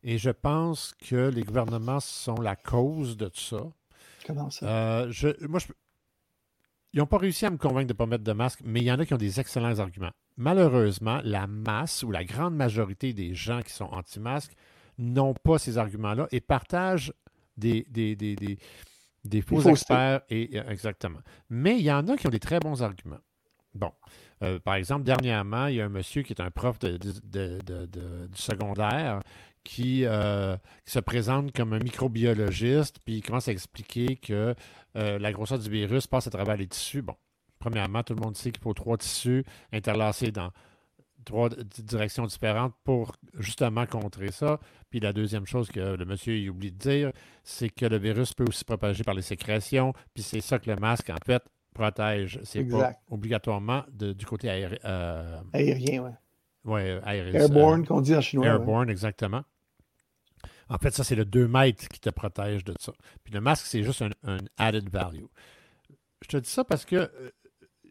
Et 0.04 0.18
je 0.18 0.30
pense 0.30 0.94
que 0.94 1.30
les 1.30 1.44
gouvernements 1.44 2.00
sont 2.00 2.36
la 2.36 2.56
cause 2.56 3.18
de 3.18 3.28
tout 3.28 3.42
ça. 3.42 3.64
Comment 4.26 4.50
ça? 4.50 4.66
Euh, 4.68 5.08
je, 5.12 5.46
moi, 5.48 5.60
je, 5.60 5.68
ils 6.94 7.00
n'ont 7.00 7.06
pas 7.06 7.18
réussi 7.18 7.46
à 7.46 7.50
me 7.50 7.58
convaincre 7.58 7.88
de 7.88 7.94
ne 7.94 7.98
pas 7.98 8.06
mettre 8.06 8.24
de 8.24 8.34
masque, 8.34 8.60
mais 8.64 8.82
il 8.82 8.86
y 8.86 8.92
en 8.92 9.00
a 9.00 9.06
qui 9.06 9.14
ont 9.14 9.18
des 9.18 9.40
excellents 9.40 9.80
arguments. 9.80 10.12
Malheureusement, 10.38 11.22
la 11.24 11.48
masse 11.48 12.04
ou 12.04 12.12
la 12.12 12.24
grande 12.24 12.56
majorité 12.56 13.14
des 13.14 13.34
gens 13.34 13.62
qui 13.62 13.72
sont 13.72 13.86
anti-masques 13.86 14.54
n'ont 14.98 15.34
pas 15.34 15.58
ces 15.58 15.78
arguments-là 15.78 16.28
et 16.32 16.42
partagent 16.42 17.14
des, 17.58 17.86
des, 17.90 18.16
des, 18.16 18.36
des, 19.24 19.42
faux 19.42 19.62
experts. 19.62 20.22
Et, 20.30 20.58
exactement. 20.58 21.20
Mais 21.50 21.78
il 21.78 21.84
y 21.84 21.92
en 21.92 22.08
a 22.08 22.18
qui 22.18 22.28
ont 22.28 22.32
des 22.32 22.40
très 22.40 22.60
bons 22.60 22.84
arguments. 22.84 23.20
Bon. 23.74 23.92
Euh, 24.44 24.60
par 24.60 24.76
exemple, 24.76 25.04
dernièrement, 25.04 25.68
il 25.68 25.76
y 25.76 25.82
a 25.82 25.86
un 25.86 25.90
monsieur 25.90 26.24
qui 26.24 26.34
est 26.34 26.42
un 26.42 26.52
prof 26.52 26.80
de, 26.80 26.98
du 26.98 27.10
secondaire 28.34 29.22
qui, 29.64 30.06
euh, 30.06 30.56
qui, 30.86 30.92
se 30.92 31.00
présente 31.00 31.52
comme 31.54 31.74
un 31.74 31.80
microbiologiste, 31.80 33.00
puis 33.06 33.16
il 33.18 33.22
commence 33.22 33.48
à 33.48 33.52
expliquer 33.52 34.16
que 34.16 34.56
euh, 34.96 35.20
la 35.20 35.32
grosseur 35.32 35.60
du 35.60 35.70
virus 35.70 36.08
passe 36.08 36.28
à 36.28 36.32
travers 36.32 36.58
les 36.58 36.68
tissus. 36.68 37.02
Bon, 37.02 37.16
premièrement, 37.60 38.04
tout 38.04 38.14
le 38.14 38.22
monde 38.22 38.36
sait 38.36 38.52
qu'il 38.52 38.62
faut 38.62 38.74
trois 38.74 38.98
tissus 38.98 39.44
interlacés 39.72 40.32
dans 40.32 40.52
trois 41.24 41.50
directions 41.78 42.26
différentes 42.26 42.74
pour 42.84 43.16
justement 43.38 43.86
contrer 43.86 44.32
ça. 44.32 44.60
Puis 44.90 45.00
la 45.00 45.14
deuxième 45.14 45.46
chose 45.46 45.70
que 45.70 45.96
le 45.96 46.06
monsieur 46.06 46.50
oublie 46.50 46.72
de 46.72 46.78
dire, 46.78 47.12
c'est 47.44 47.70
que 47.70 47.86
le 47.86 47.98
virus 47.98 48.34
peut 48.34 48.46
aussi 48.48 48.66
propager 48.66 49.04
par 49.04 49.14
les 49.14 49.22
sécrétions. 49.22 49.94
Puis 50.14 50.24
c'est 50.24 50.42
ça 50.42 50.60
que 50.60 50.70
le 50.70 50.78
masque, 50.78 51.10
en 51.10 51.24
fait, 51.26 51.44
protège. 51.74 52.40
C'est 52.44 52.64
pas 52.64 52.94
obligatoirement 53.10 53.84
du 53.92 54.26
côté 54.26 54.50
euh, 54.86 55.42
aérien. 55.54 56.04
oui. 56.04 56.12
Oui, 56.64 56.82
aérien. 57.04 57.42
Airborne, 57.42 57.86
qu'on 57.88 58.02
dit 58.02 58.16
en 58.16 58.22
chinois. 58.22 58.46
Airborne, 58.46 58.90
exactement. 58.90 59.42
En 60.72 60.78
fait, 60.78 60.92
ça, 60.92 61.04
c'est 61.04 61.16
le 61.16 61.26
2 61.26 61.50
mètres 61.50 61.90
qui 61.90 62.00
te 62.00 62.10
protège 62.10 62.64
de 62.64 62.74
ça. 62.80 62.94
Puis 63.26 63.34
le 63.34 63.42
masque, 63.42 63.66
c'est 63.66 63.84
juste 63.84 64.04
un, 64.24 64.38
added 64.58 64.90
value. 64.90 65.26
Je 66.22 66.30
te 66.30 66.38
dis 66.38 66.50
ça 66.50 66.64
parce 66.64 66.86
que 66.86 66.96
euh, 66.96 67.30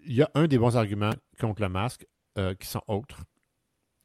il 0.07 0.15
y 0.15 0.23
a 0.23 0.31
un 0.35 0.47
des 0.47 0.57
bons 0.57 0.78
arguments 0.78 1.12
contre 1.39 1.61
le 1.61 1.69
masque 1.69 2.07
euh, 2.39 2.55
qui 2.55 2.66
sont 2.66 2.82
autres. 2.89 3.24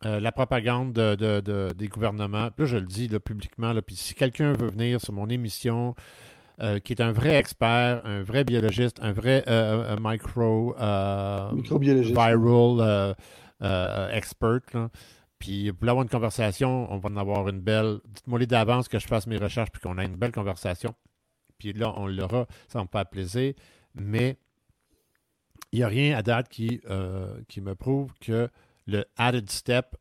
Euh, 0.03 0.19
la 0.19 0.33
propagande 0.33 0.91
de, 0.91 1.71
des 1.71 1.87
gouvernements, 1.87 2.49
là 2.57 2.65
je 2.65 2.75
le 2.75 2.85
dis 2.85 3.07
publiquement, 3.07 3.71
là, 3.71 3.81
puis 3.81 3.95
si 3.95 4.13
quelqu'un 4.13 4.51
veut 4.51 4.67
venir 4.67 4.99
sur 4.99 5.13
mon 5.13 5.29
émission, 5.29 5.95
qui 6.83 6.93
est 6.93 7.01
un 7.01 7.11
vrai 7.11 7.35
expert, 7.35 8.01
un 8.05 8.23
vrai 8.23 8.43
biologiste, 8.43 8.99
un 9.01 9.13
vrai 9.13 9.43
micro 9.99 10.75
viral 11.79 13.15
expert, 14.11 14.61
là, 14.73 14.89
puis, 15.45 15.71
pour 15.71 15.87
avoir 15.87 16.01
une 16.01 16.09
conversation, 16.09 16.91
on 16.91 16.97
va 16.97 17.07
en 17.07 17.17
avoir 17.17 17.47
une 17.49 17.61
belle. 17.61 17.99
Dites-moi 18.05 18.43
d'avance 18.47 18.87
que 18.87 18.97
je 18.97 19.05
fasse 19.05 19.27
mes 19.27 19.37
recherches 19.37 19.69
puis 19.69 19.79
qu'on 19.79 19.99
ait 19.99 20.05
une 20.05 20.15
belle 20.15 20.31
conversation. 20.31 20.95
Puis 21.59 21.71
là, 21.71 21.93
on 21.97 22.07
l'aura, 22.07 22.47
ça 22.67 22.81
me 22.81 22.87
fait 22.91 23.07
plaisir. 23.07 23.53
Mais 23.93 24.39
il 25.71 25.77
n'y 25.77 25.83
a 25.83 25.87
rien 25.87 26.17
à 26.17 26.23
date 26.23 26.49
qui, 26.49 26.81
euh, 26.89 27.39
qui 27.47 27.61
me 27.61 27.75
prouve 27.75 28.11
que 28.19 28.49
le 28.87 29.05
added 29.17 29.47
step 29.51 29.95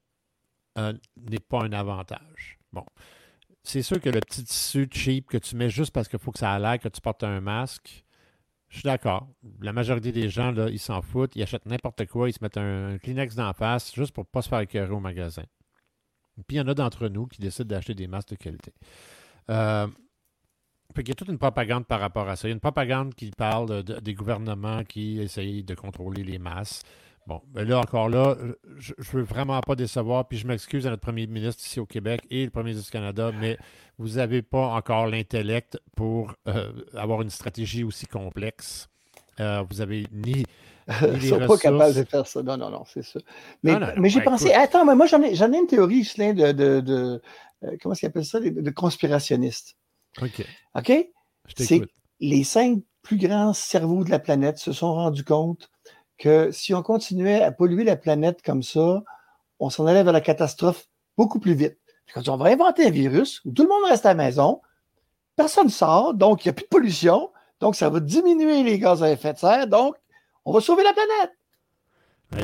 euh, 0.79 0.95
n'est 1.19 1.41
pas 1.41 1.61
un 1.61 1.73
avantage. 1.73 2.59
Bon. 2.73 2.87
C'est 3.63 3.83
sûr 3.83 4.01
que 4.01 4.09
le 4.09 4.21
petit 4.21 4.45
tissu 4.45 4.89
cheap 4.91 5.27
que 5.27 5.37
tu 5.37 5.57
mets 5.57 5.69
juste 5.69 5.91
parce 5.91 6.09
qu'il 6.09 6.19
faut 6.19 6.33
que 6.33 6.39
ça 6.39 6.53
a 6.53 6.59
l'air 6.59 6.79
que 6.79 6.89
tu 6.89 7.03
portes 7.03 7.23
un 7.23 7.43
masque, 7.43 8.04
je 8.69 8.79
suis 8.79 8.85
d'accord. 8.85 9.29
La 9.61 9.73
majorité 9.73 10.11
des 10.11 10.29
gens, 10.29 10.51
là, 10.51 10.69
ils 10.69 10.81
s'en 10.81 11.01
foutent. 11.01 11.37
Ils 11.37 11.43
achètent 11.43 11.67
n'importe 11.67 12.07
quoi. 12.07 12.29
Ils 12.29 12.33
se 12.33 12.41
mettent 12.43 12.57
un, 12.57 12.99
Kleenex 12.99 13.37
d'en 13.37 13.53
face 13.53 13.95
juste 13.95 14.13
pour 14.13 14.25
ne 14.25 14.29
pas 14.29 14.43
se 14.43 14.49
faire 14.49 14.61
écœurer 14.61 14.93
au 14.93 15.01
magasin. 15.01 15.45
Puis 16.49 16.57
il 16.57 16.59
y 16.59 16.61
en 16.61 16.69
a 16.69 16.75
d'entre 16.75 17.09
nous 17.09 17.27
qui 17.27 17.41
décident 17.41 17.69
d'acheter 17.69 17.95
des 17.95 18.09
masques 18.09 18.31
de 18.31 18.37
qualité. 18.37 18.73
Euh, 19.51 19.87
il 20.97 21.09
y 21.09 21.11
a 21.11 21.15
toute 21.15 21.29
une 21.29 21.39
propagande 21.39 21.87
par 21.87 22.01
rapport 22.01 22.29
à 22.29 22.37
ça. 22.37 22.49
Il 22.49 22.51
y 22.51 22.53
a 22.53 22.55
une 22.55 22.61
propagande 22.61 23.15
qui 23.15 23.31
parle 23.31 23.83
des 23.85 24.15
gouvernements 24.15 24.85
qui 24.85 25.21
essayent 25.21 25.65
de 25.65 25.75
contrôler 25.75 26.25
les 26.25 26.39
masses. 26.39 26.83
Bon, 27.27 27.41
ben 27.49 27.67
là 27.67 27.79
encore 27.79 28.11
là, 28.11 28.37
je 28.77 28.93
ne 28.99 29.05
veux 29.05 29.23
vraiment 29.23 29.61
pas 29.61 29.75
décevoir, 29.77 30.29
puis 30.29 30.37
je 30.37 30.47
m'excuse 30.47 30.87
à 30.87 30.91
notre 30.91 31.03
premier 31.03 31.27
ministre 31.27 31.63
ici 31.65 31.81
au 31.81 31.87
Québec 31.87 32.21
et 32.31 32.45
le 32.45 32.51
premier 32.51 32.71
ministre 32.71 32.91
du 32.91 32.93
Canada, 32.93 33.33
mais 33.41 33.57
vous 33.99 34.17
n'avez 34.17 34.43
pas 34.43 34.67
encore 34.67 35.07
l'intellect 35.07 35.79
pour 35.97 36.35
euh, 36.49 36.73
avoir 36.95 37.23
une 37.23 37.31
stratégie 37.31 37.83
aussi 37.83 38.07
complexe. 38.07 38.89
Euh, 39.41 39.63
vous 39.71 39.81
avez 39.81 40.07
ni. 40.13 40.45
Ils 41.01 41.13
ne 41.13 41.21
sont 41.21 41.47
pas 41.47 41.57
capables 41.57 41.95
de 41.95 42.05
faire 42.05 42.27
ça. 42.27 42.43
Non, 42.43 42.59
non, 42.59 42.69
non, 42.69 42.85
c'est 42.87 43.03
ça. 43.03 43.19
Mais, 43.63 43.75
mais 43.97 44.11
j'ai 44.11 44.21
pensé. 44.21 44.53
Attends, 44.53 44.85
mais 44.85 44.95
moi, 44.95 45.07
j'en 45.07 45.23
ai, 45.23 45.33
ai, 45.33 45.59
une 45.59 45.67
théorie, 45.67 46.03
Justin, 46.03 46.35
de. 46.35 46.53
de, 46.53 46.81
de 46.81 47.23
euh, 47.65 47.77
comment 47.81 47.95
est-ce 47.95 48.01
qu'ils 48.01 48.09
appellent 48.09 48.25
ça 48.27 48.41
De, 48.41 48.51
de 48.51 48.71
conspirationniste. 48.71 49.77
OK. 50.21 50.45
OK? 50.75 50.93
C'est 51.57 51.81
les 52.21 52.45
cinq 52.45 52.81
plus 53.03 53.17
grands 53.17 53.53
cerveaux 53.53 54.05
de 54.05 54.11
la 54.11 54.19
planète 54.19 54.59
se 54.59 54.73
sont 54.73 54.95
rendus 54.95 55.25
compte 55.25 55.71
que 56.19 56.51
si 56.53 56.75
on 56.75 56.83
continuait 56.83 57.43
à 57.43 57.53
polluer 57.53 57.85
la 57.85 57.97
planète 57.97 58.43
comme 58.43 58.63
ça, 58.63 59.03
on 59.59 59.71
s'en 59.71 59.87
allait 59.87 60.03
vers 60.03 60.13
la 60.13 60.21
catastrophe 60.21 60.87
beaucoup 61.17 61.39
plus 61.39 61.55
vite. 61.55 61.79
Quand 62.13 62.29
on 62.29 62.37
va 62.37 62.51
inventer 62.51 62.87
un 62.87 62.91
virus 62.91 63.41
où 63.45 63.53
tout 63.53 63.63
le 63.63 63.69
monde 63.69 63.89
reste 63.89 64.07
à 64.07 64.11
la 64.11 64.15
maison, 64.15 64.61
personne 65.37 65.67
ne 65.67 65.71
sort, 65.71 66.15
donc 66.15 66.45
il 66.45 66.49
n'y 66.49 66.51
a 66.51 66.53
plus 66.55 66.65
de 66.65 66.69
pollution, 66.69 67.31
donc 67.61 67.77
ça 67.77 67.89
va 67.89 68.01
diminuer 68.01 68.63
les 68.63 68.79
gaz 68.79 69.03
à 69.03 69.11
effet 69.11 69.33
de 69.33 69.39
serre, 69.39 69.67
donc 69.67 69.97
on 70.45 70.53
va 70.53 70.61
sauver 70.61 70.85
la 70.85 70.93
planète. 70.93 71.33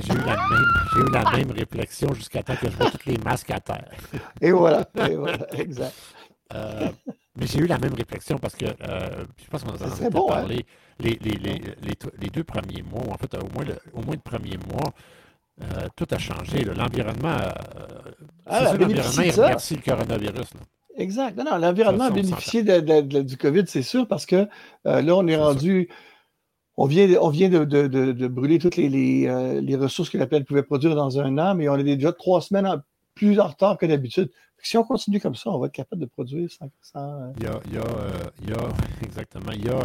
J'ai 0.04 0.12
eu, 0.14 1.10
la 1.10 1.30
même 1.32 1.50
réflexion 1.50 2.12
jusqu'à 2.14 2.42
temps 2.42 2.54
que 2.54 2.70
je 2.70 2.76
vois 2.76 2.90
tous 2.90 3.06
les 3.06 3.18
masques 3.18 3.50
à 3.50 3.60
terre. 3.60 3.90
Et 4.40 4.52
voilà, 4.52 4.84
et 5.08 5.16
voilà 5.16 5.46
exact. 5.52 5.94
Euh, 6.54 6.88
mais 7.36 7.46
j'ai 7.46 7.60
eu 7.60 7.66
la 7.66 7.78
même 7.78 7.94
réflexion 7.94 8.38
parce 8.38 8.54
que 8.54 8.66
euh, 8.66 9.24
je 9.36 9.50
pense 9.50 9.64
qu'on 9.64 9.70
en 9.70 9.74
a 9.74 10.10
bon, 10.10 10.32
hein? 10.32 10.46
Les, 11.02 11.18
les, 11.22 11.36
les, 11.36 11.60
les, 12.20 12.28
deux 12.28 12.44
premiers 12.44 12.82
mois, 12.82 13.02
en 13.10 13.16
fait, 13.16 13.34
au 13.34 13.48
moins 13.54 13.64
le, 13.64 13.76
au 13.94 14.02
moins 14.02 14.14
le 14.14 14.20
premier 14.20 14.56
mois, 14.72 14.92
euh, 15.62 15.88
tout 15.96 16.06
a 16.10 16.18
changé. 16.18 16.64
L'environnement, 16.64 17.36
euh, 17.36 17.50
ah, 18.46 18.72
remercie 18.72 19.76
le 19.76 19.82
coronavirus. 19.82 20.48
Exact. 20.96 21.36
Non, 21.36 21.44
non, 21.44 21.58
l'environnement 21.58 22.04
a 22.04 22.10
bénéficié 22.10 22.62
de, 22.62 23.20
du 23.22 23.36
COVID, 23.36 23.64
c'est 23.66 23.82
sûr, 23.82 24.06
parce 24.06 24.26
que 24.26 24.48
euh, 24.86 25.02
là, 25.02 25.16
on 25.16 25.26
est, 25.26 25.36
rendu. 25.36 25.88
On 26.76 26.86
vient, 26.86 27.06
on 27.20 27.28
vient 27.28 27.48
de, 27.50 27.64
de 27.64 28.26
brûler 28.28 28.58
toutes 28.58 28.76
les, 28.76 28.88
les, 28.88 29.76
ressources 29.76 30.08
que 30.08 30.18
la 30.18 30.26
planète 30.26 30.46
pouvait 30.46 30.62
produire 30.62 30.94
dans 30.94 31.18
un 31.20 31.36
an, 31.36 31.54
mais 31.54 31.68
on 31.68 31.76
est 31.76 31.84
déjà 31.84 32.12
trois 32.12 32.40
semaines 32.40 32.66
en, 32.66 32.78
plus 33.14 33.38
en 33.38 33.48
retard 33.48 33.76
que 33.76 33.86
d'habitude. 33.86 34.30
Si 34.62 34.76
on 34.78 34.84
continue 34.84 35.20
comme 35.20 35.34
ça, 35.34 35.50
on 35.50 35.58
va 35.58 35.66
être 35.66 35.72
capable 35.72 36.00
de 36.00 36.06
produire 36.06 36.48
sans. 36.50 37.32
Il, 37.36 37.44
y 37.44 37.46
a, 37.46 37.60
il, 37.66 37.74
y 37.74 37.78
a, 37.78 37.84
il 38.42 38.50
y 38.50 38.52
a, 38.52 38.68
exactement, 39.02 39.52
il 39.52 39.66
y 39.66 39.68
a 39.68 39.80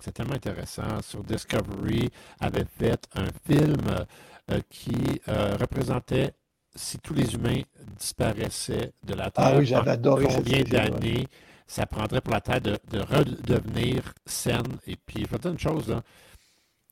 c'est 0.00 0.12
tellement 0.12 0.34
intéressant. 0.34 1.02
Sur 1.02 1.24
Discovery 1.24 2.10
avait 2.40 2.66
fait 2.78 3.08
un 3.14 3.26
film 3.46 4.06
euh, 4.50 4.60
qui 4.70 5.20
euh, 5.28 5.56
représentait 5.56 6.32
si 6.74 6.98
tous 6.98 7.14
les 7.14 7.34
humains 7.34 7.60
disparaissaient 7.98 8.92
de 9.02 9.14
la 9.14 9.30
Terre, 9.30 9.52
ah 9.54 9.58
oui, 9.58 9.74
adoré 9.74 10.26
combien 10.26 10.62
d'années 10.62 11.26
ça 11.66 11.86
prendrait 11.86 12.20
pour 12.20 12.32
la 12.32 12.40
Terre 12.40 12.60
de, 12.60 12.78
redevenir 12.98 14.14
saine. 14.24 14.78
Et 14.86 14.96
puis, 14.96 15.20
il 15.20 15.26
faut 15.26 15.38
dire 15.38 15.50
une 15.50 15.58
chose, 15.58 15.94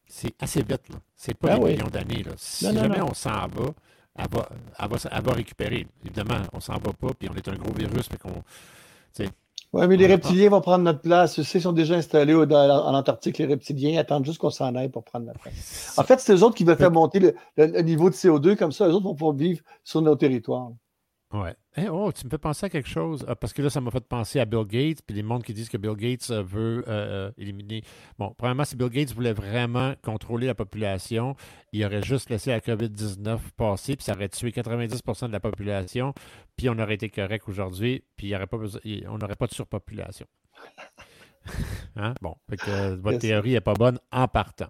c'est 0.06 0.34
assez 0.40 0.62
vite. 0.62 0.82
C'est 1.14 1.34
pas 1.34 1.54
ah 1.54 1.58
des 1.58 1.72
millions 1.72 1.88
d'années. 1.88 2.24
Si 2.36 2.72
jamais 2.72 3.00
on 3.00 3.14
s'en 3.14 3.46
va, 3.48 3.72
elle 4.18 4.28
va, 4.30 4.48
elle, 4.78 5.22
va, 5.22 5.32
récupérer. 5.32 5.86
Évidemment, 6.04 6.42
on 6.52 6.60
s'en 6.60 6.78
va 6.78 6.92
pas, 6.92 7.14
puis 7.18 7.28
on 7.30 7.34
est 7.34 7.48
un 7.48 7.54
gros 7.54 7.72
virus, 7.72 8.08
puis 8.08 8.18
qu'on 8.18 8.42
oui, 9.76 9.86
mais 9.88 9.96
les 9.96 10.06
reptiliens 10.06 10.50
vont 10.50 10.60
prendre 10.60 10.84
notre 10.84 11.00
place. 11.00 11.38
Ils 11.38 11.60
sont 11.60 11.72
déjà 11.72 11.94
installés 11.94 12.34
en 12.34 12.94
Antarctique. 12.94 13.38
Les 13.38 13.46
reptiliens 13.46 14.00
attendent 14.00 14.24
juste 14.24 14.38
qu'on 14.38 14.50
s'en 14.50 14.74
aille 14.74 14.88
pour 14.88 15.04
prendre 15.04 15.26
notre 15.26 15.40
place. 15.40 15.94
En 15.96 16.02
fait, 16.02 16.20
c'est 16.20 16.34
eux 16.34 16.42
autres 16.42 16.54
qui 16.54 16.64
veulent 16.64 16.76
faire 16.76 16.90
monter 16.90 17.34
le, 17.56 17.80
niveau 17.82 18.10
de 18.10 18.14
CO2. 18.14 18.56
Comme 18.56 18.72
ça, 18.72 18.88
eux 18.88 18.92
autres 18.92 19.04
vont 19.04 19.14
pouvoir 19.14 19.36
vivre 19.36 19.60
sur 19.84 20.02
nos 20.02 20.16
territoires. 20.16 20.70
Ouais. 21.32 21.54
Eh, 21.76 21.88
oh, 21.88 22.12
tu 22.12 22.24
me 22.24 22.30
fais 22.30 22.38
penser 22.38 22.66
à 22.66 22.68
quelque 22.68 22.88
chose, 22.88 23.24
ah, 23.28 23.34
parce 23.34 23.52
que 23.52 23.60
là, 23.60 23.68
ça 23.68 23.80
m'a 23.80 23.90
fait 23.90 24.04
penser 24.04 24.38
à 24.38 24.44
Bill 24.44 24.64
Gates, 24.64 25.02
puis 25.04 25.16
les 25.16 25.24
mondes 25.24 25.42
qui 25.42 25.52
disent 25.52 25.68
que 25.68 25.76
Bill 25.76 25.96
Gates 25.96 26.30
euh, 26.30 26.42
veut 26.42 26.84
euh, 26.86 27.28
euh, 27.28 27.30
éliminer. 27.36 27.82
Bon, 28.16 28.32
premièrement, 28.38 28.64
si 28.64 28.76
Bill 28.76 28.88
Gates 28.88 29.12
voulait 29.12 29.32
vraiment 29.32 29.94
contrôler 30.02 30.46
la 30.46 30.54
population, 30.54 31.34
il 31.72 31.84
aurait 31.84 32.02
juste 32.02 32.30
laissé 32.30 32.50
la 32.50 32.60
COVID-19 32.60 33.38
passer, 33.56 33.96
puis 33.96 34.04
ça 34.04 34.12
aurait 34.12 34.28
tué 34.28 34.50
90% 34.50 35.26
de 35.26 35.32
la 35.32 35.40
population, 35.40 36.14
puis 36.56 36.68
on 36.68 36.78
aurait 36.78 36.94
été 36.94 37.10
correct 37.10 37.48
aujourd'hui, 37.48 38.04
puis 38.16 38.28
il 38.28 38.34
aurait 38.36 38.46
pas 38.46 38.58
on 39.08 39.18
n'aurait 39.18 39.36
pas 39.36 39.46
de 39.46 39.54
surpopulation. 39.54 40.26
Hein? 41.94 42.12
Bon, 42.20 42.34
fait 42.50 42.56
que, 42.56 42.96
votre 42.96 43.18
théorie 43.18 43.52
n'est 43.52 43.60
pas 43.60 43.74
bonne 43.74 44.00
en 44.10 44.26
partant. 44.26 44.66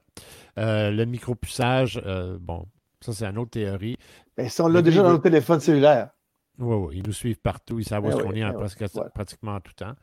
le 0.59 1.05
micropuçage, 1.05 1.99
bon, 2.39 2.66
ça 3.01 3.15
c'est 3.15 3.24
une 3.24 3.39
autre 3.39 3.53
théorie. 3.53 3.97
Mais 4.37 4.45
ben, 4.45 4.51
si 4.51 4.61
on 4.61 4.69
l'a 4.69 4.83
déjà 4.83 5.03
dans 5.03 5.15
le 5.15 5.20
téléphone 5.20 5.59
cellulaire. 5.59 6.11
Oui, 6.59 6.74
oui, 6.77 6.97
ils 6.99 7.07
nous 7.07 7.12
suivent 7.12 7.41
partout. 7.41 7.78
Ils 7.78 7.85
savent 7.85 8.05
où 8.05 8.09
est-ce 8.09 8.16
oui, 8.16 8.23
qu'on 8.23 8.33
est 8.35 8.45
en 8.45 8.51
ben 8.53 8.55
presque- 8.59 8.87
pratiquement 9.15 9.55
en 9.57 9.61
tout 9.61 9.73
temps. 9.74 9.95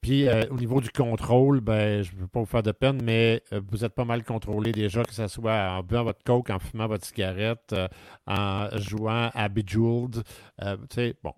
Puis 0.00 0.28
euh, 0.28 0.44
au 0.50 0.56
niveau 0.56 0.80
du 0.80 0.90
contrôle, 0.90 1.60
ben, 1.60 2.02
je 2.02 2.14
ne 2.14 2.20
veux 2.20 2.26
pas 2.28 2.38
vous 2.38 2.46
faire 2.46 2.62
de 2.62 2.70
peine, 2.70 3.00
mais 3.02 3.42
euh, 3.52 3.60
vous 3.68 3.84
êtes 3.84 3.94
pas 3.94 4.04
mal 4.04 4.22
contrôlé 4.22 4.70
déjà, 4.70 5.02
que 5.02 5.12
ce 5.12 5.26
soit 5.26 5.70
en 5.72 5.82
buvant 5.82 6.04
votre 6.04 6.22
coke, 6.22 6.50
en 6.50 6.60
fumant 6.60 6.86
votre 6.86 7.04
cigarette, 7.04 7.72
euh, 7.72 7.88
en 8.26 8.68
jouant 8.76 9.30
à 9.34 9.48
Bejeweled. 9.48 10.22
Bon. 11.24 11.32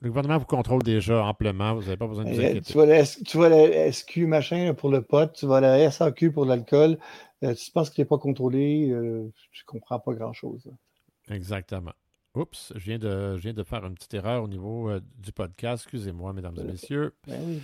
Le 0.00 0.10
gouvernement 0.10 0.38
vous 0.38 0.44
contrôle 0.44 0.82
déjà 0.82 1.24
amplement, 1.24 1.74
vous 1.74 1.80
n'avez 1.82 1.96
pas 1.96 2.06
besoin 2.06 2.24
de 2.24 2.30
vous 2.30 2.40
Euh, 2.40 2.44
inquiéter. 2.44 2.60
Tu 2.60 2.72
vois, 2.74 2.86
la, 2.86 3.04
tu 3.04 3.36
vois 3.38 3.48
la 3.48 3.90
SQ 3.90 4.26
machin 4.26 4.74
pour 4.74 4.90
le 4.90 5.00
pot, 5.00 5.32
tu 5.32 5.46
vois 5.46 5.60
la 5.62 5.90
SAQ 5.90 6.30
pour 6.30 6.44
l'alcool. 6.44 6.98
Tu 7.40 7.70
penses 7.72 7.90
qu'il 7.90 8.02
n'est 8.02 8.08
pas 8.08 8.18
contrôlé, 8.18 8.94
tu 9.50 9.64
comprends 9.64 9.98
pas 9.98 10.12
grand-chose. 10.12 10.70
Exactement. 11.30 11.92
Oups, 12.34 12.72
je 12.74 12.84
viens 12.84 12.98
de, 12.98 13.36
je 13.36 13.42
viens 13.42 13.52
de 13.52 13.62
faire 13.62 13.84
une 13.84 13.94
petite 13.94 14.14
erreur 14.14 14.42
au 14.42 14.48
niveau 14.48 14.90
euh, 14.90 15.00
du 15.18 15.32
podcast. 15.32 15.84
Excusez-moi, 15.84 16.32
mesdames 16.32 16.56
et 16.58 16.64
messieurs. 16.64 17.14
Ben 17.26 17.40
oui. 17.46 17.62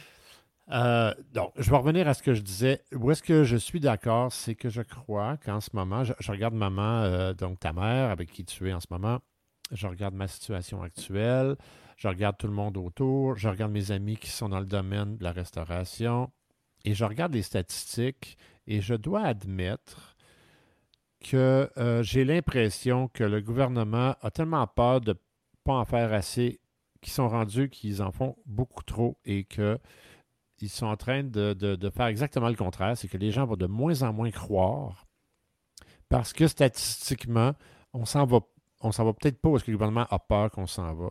Euh, 0.73 1.13
donc, 1.33 1.53
je 1.57 1.69
vais 1.69 1.77
revenir 1.77 2.07
à 2.07 2.15
ce 2.15 2.23
que 2.23 2.35
je 2.35 2.43
disais. 2.43 2.83
Où 2.95 3.11
est-ce 3.11 3.23
que 3.23 3.43
je 3.43 3.57
suis 3.57 3.81
d'accord? 3.81 4.33
C'est 4.33 4.55
que 4.55 4.69
je 4.69 4.83
crois 4.83 5.37
qu'en 5.39 5.61
ce 5.61 5.71
moment, 5.73 6.05
je, 6.05 6.13
je 6.21 6.31
regarde 6.31 6.55
maman, 6.55 7.03
euh, 7.03 7.35
donc 7.35 7.59
ta 7.59 7.73
mère, 7.73 8.11
avec 8.11 8.31
qui 8.31 8.45
tu 8.45 8.69
es 8.69 8.73
en 8.73 8.81
ce 8.81 8.87
moment. 8.91 9.19
Je 9.73 9.87
regarde 9.87 10.15
ma 10.15 10.29
situation 10.29 10.83
actuelle. 10.83 11.57
Je 11.97 12.09
regarde 12.09 12.37
tout 12.39 12.47
le 12.47 12.53
monde 12.53 12.77
autour. 12.77 13.37
Je 13.37 13.49
regarde 13.49 13.73
mes 13.73 13.91
amis 13.91 14.17
qui 14.17 14.31
sont 14.31 14.49
dans 14.49 14.61
le 14.61 14.67
domaine 14.67 15.17
de 15.17 15.25
la 15.25 15.33
restauration. 15.33 16.31
Et 16.85 16.95
je 16.95 17.05
regarde 17.05 17.35
les 17.35 17.43
statistiques. 17.43 18.39
Et 18.67 18.81
je 18.81 18.95
dois 18.95 19.23
admettre 19.23 20.17
que 21.21 21.71
euh, 21.79 22.03
j'ai 22.03 22.25
l'impression 22.25 23.09
que 23.09 23.25
le 23.25 23.41
gouvernement 23.41 24.17
a 24.23 24.31
tellement 24.31 24.67
peur 24.67 25.01
de 25.01 25.13
ne 25.13 25.17
pas 25.65 25.75
en 25.75 25.85
faire 25.85 26.13
assez 26.13 26.61
qu'ils 27.03 27.13
sont 27.13 27.29
rendus 27.29 27.71
qu'ils 27.71 28.03
en 28.03 28.13
font 28.13 28.37
beaucoup 28.47 28.83
trop 28.83 29.19
et 29.25 29.45
que 29.45 29.79
ils 30.61 30.69
sont 30.71 30.87
en 30.87 30.97
train 30.97 31.23
de, 31.25 31.55
de- 31.55 31.77
de 31.77 31.91
faire 31.91 32.07
exactement 32.07 32.49
le 32.49 32.55
contraire. 32.57 32.97
C'est 32.97 33.09
que 33.09 33.19
les 33.19 33.31
gens 33.33 33.47
vont 33.47 33.57
de 33.57 33.67
moins 33.67 34.03
en 34.03 34.13
moins 34.13 34.31
croire 34.31 35.07
parce 36.09 36.33
que 36.33 36.47
statistiquement, 36.49 37.53
on 37.93 38.05
s'en 38.05 38.25
va, 38.27 38.41
on 38.81 38.93
s'en 38.93 39.05
va 39.05 39.13
peut-être 39.13 39.41
pas 39.41 39.51
parce 39.51 39.63
que 39.63 39.71
le 39.71 39.77
gouvernement 39.77 40.07
a 40.11 40.19
peur 40.19 40.51
qu'on 40.51 40.67
s'en 40.67 40.95
va. 40.95 41.11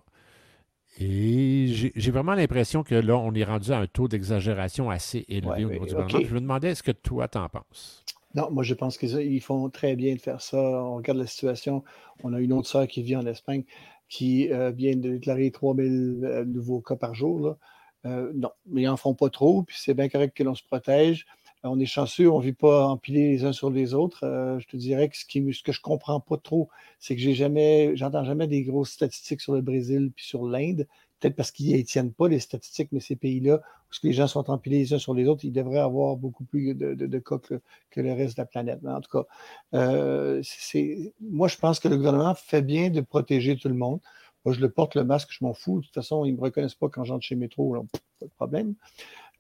Et 1.00 1.68
j'ai 1.96 2.12
vraiment 2.12 2.34
l'impression 2.34 2.84
que 2.84 2.96
là, 2.96 3.16
on 3.18 3.34
est 3.34 3.44
rendu 3.44 3.72
à 3.72 3.80
un 3.80 3.88
taux 3.88 4.08
d'exagération 4.08 4.90
assez 4.90 5.26
élevé 5.30 5.64
Ouais, 5.64 5.66
au 5.66 5.70
niveau 5.70 5.86
oui, 5.86 5.88
du 5.88 5.94
gouvernement. 5.96 6.22
Je 6.24 6.34
me 6.34 6.42
demandais, 6.42 6.72
est-ce 6.72 6.84
que 6.84 6.92
toi, 6.92 7.28
t'en 7.28 7.48
penses? 7.48 8.04
Non, 8.36 8.50
moi 8.52 8.64
je 8.64 8.74
pense 8.74 8.98
qu'ils 8.98 9.42
font 9.42 9.70
très 9.70 9.96
bien 9.96 10.16
de 10.16 10.20
faire 10.22 10.42
ça. 10.42 10.58
On 10.58 10.96
regarde 10.96 11.18
la 11.18 11.28
situation. 11.28 11.84
On 12.24 12.34
a 12.34 12.40
une 12.40 12.54
autre 12.54 12.68
sœur 12.68 12.88
qui 12.88 13.02
vit 13.02 13.16
en 13.16 13.26
Espagne 13.26 13.64
qui 14.08 14.52
euh, 14.52 14.72
vient 14.72 14.96
de 14.96 15.10
déclarer 15.12 15.52
3000 15.52 16.22
euh, 16.24 16.46
nouveaux 16.46 16.82
cas 16.82 16.96
par 16.96 17.14
jour. 17.16 17.40
là. 17.40 17.58
Euh, 18.06 18.32
non, 18.34 18.52
ils 18.76 18.84
n'en 18.86 18.98
font 18.98 19.14
pas 19.14 19.30
trop, 19.30 19.64
puis 19.64 19.78
c'est 19.80 19.94
bien 19.94 20.10
correct 20.10 20.36
que 20.36 20.44
l'on 20.44 20.56
se 20.56 20.64
protège. 20.64 21.26
Euh, 21.66 21.70
On 21.70 21.80
est 21.80 21.86
chanceux, 21.86 22.30
on 22.32 22.40
ne 22.40 22.44
vit 22.44 22.54
pas 22.54 22.88
empilés 22.88 23.30
les 23.30 23.44
uns 23.46 23.52
sur 23.54 23.70
les 23.70 23.94
autres. 23.94 24.24
Euh, 24.26 24.60
je 24.60 24.68
te 24.68 24.78
dirais 24.78 25.10
que 25.10 25.18
ce, 25.18 25.26
que 25.64 25.72
je 25.72 25.82
comprends 25.82 26.20
pas 26.20 26.38
trop, 26.38 26.70
c'est 27.00 27.16
que 27.16 27.22
j'ai 27.22 27.34
jamais, 27.34 27.96
j'entends 27.96 28.24
jamais 28.24 28.48
des 28.48 28.64
grosses 28.64 28.92
statistiques 28.92 29.42
sur 29.42 29.54
le 29.54 29.62
Brésil 29.62 30.12
puis 30.16 30.26
sur 30.26 30.46
l'Inde. 30.46 30.88
Peut-être 31.20 31.36
parce 31.36 31.52
qu'ils 31.52 31.76
ne 31.76 31.82
tiennent 31.82 32.14
pas 32.14 32.28
les 32.28 32.40
statistiques, 32.40 32.90
mais 32.92 33.00
ces 33.00 33.16
pays-là, 33.16 33.56
où 33.58 33.96
les 34.04 34.14
gens 34.14 34.28
sont 34.28 34.50
empilés 34.50 34.80
les 34.80 34.94
uns 34.94 35.00
sur 35.00 35.14
les 35.14 35.28
autres, 35.28 35.44
ils 35.44 35.52
devraient 35.52 35.80
avoir 35.80 36.16
beaucoup 36.16 36.44
plus 36.46 36.74
de, 36.76 36.94
de- 36.94 37.20
cas 37.20 37.38
que, 37.38 37.62
le 38.00 38.14
reste 38.14 38.38
de 38.38 38.42
la 38.42 38.46
planète. 38.46 38.80
Mais 38.82 38.92
en 38.92 39.02
tout 39.02 39.12
cas, 39.12 39.26
euh, 39.74 40.42
moi, 41.20 41.48
je 41.48 41.58
pense 41.58 41.80
que 41.80 41.88
le 41.88 41.98
gouvernement 41.98 42.36
fait 42.36 42.62
bien 42.62 42.90
de 42.90 43.02
protéger 43.02 43.58
tout 43.58 43.70
le 43.70 43.76
monde. 43.76 44.00
Moi, 44.46 44.56
je 44.56 44.62
le 44.62 44.70
porte 44.70 44.96
le 44.96 45.04
masque, 45.04 45.30
je 45.32 45.44
m'en 45.44 45.54
fous. 45.54 45.82
De 45.82 45.86
toute 45.86 45.94
façon, 45.94 46.24
ils 46.24 46.32
ne 46.32 46.38
me 46.38 46.42
reconnaissent 46.42 46.76
pas 46.76 46.88
quand 46.88 47.04
j'entre 47.04 47.26
chez 47.26 47.36
Métro, 47.36 47.76
là, 47.76 47.82
pas 48.20 48.26
de 48.26 48.32
problème. 48.32 48.76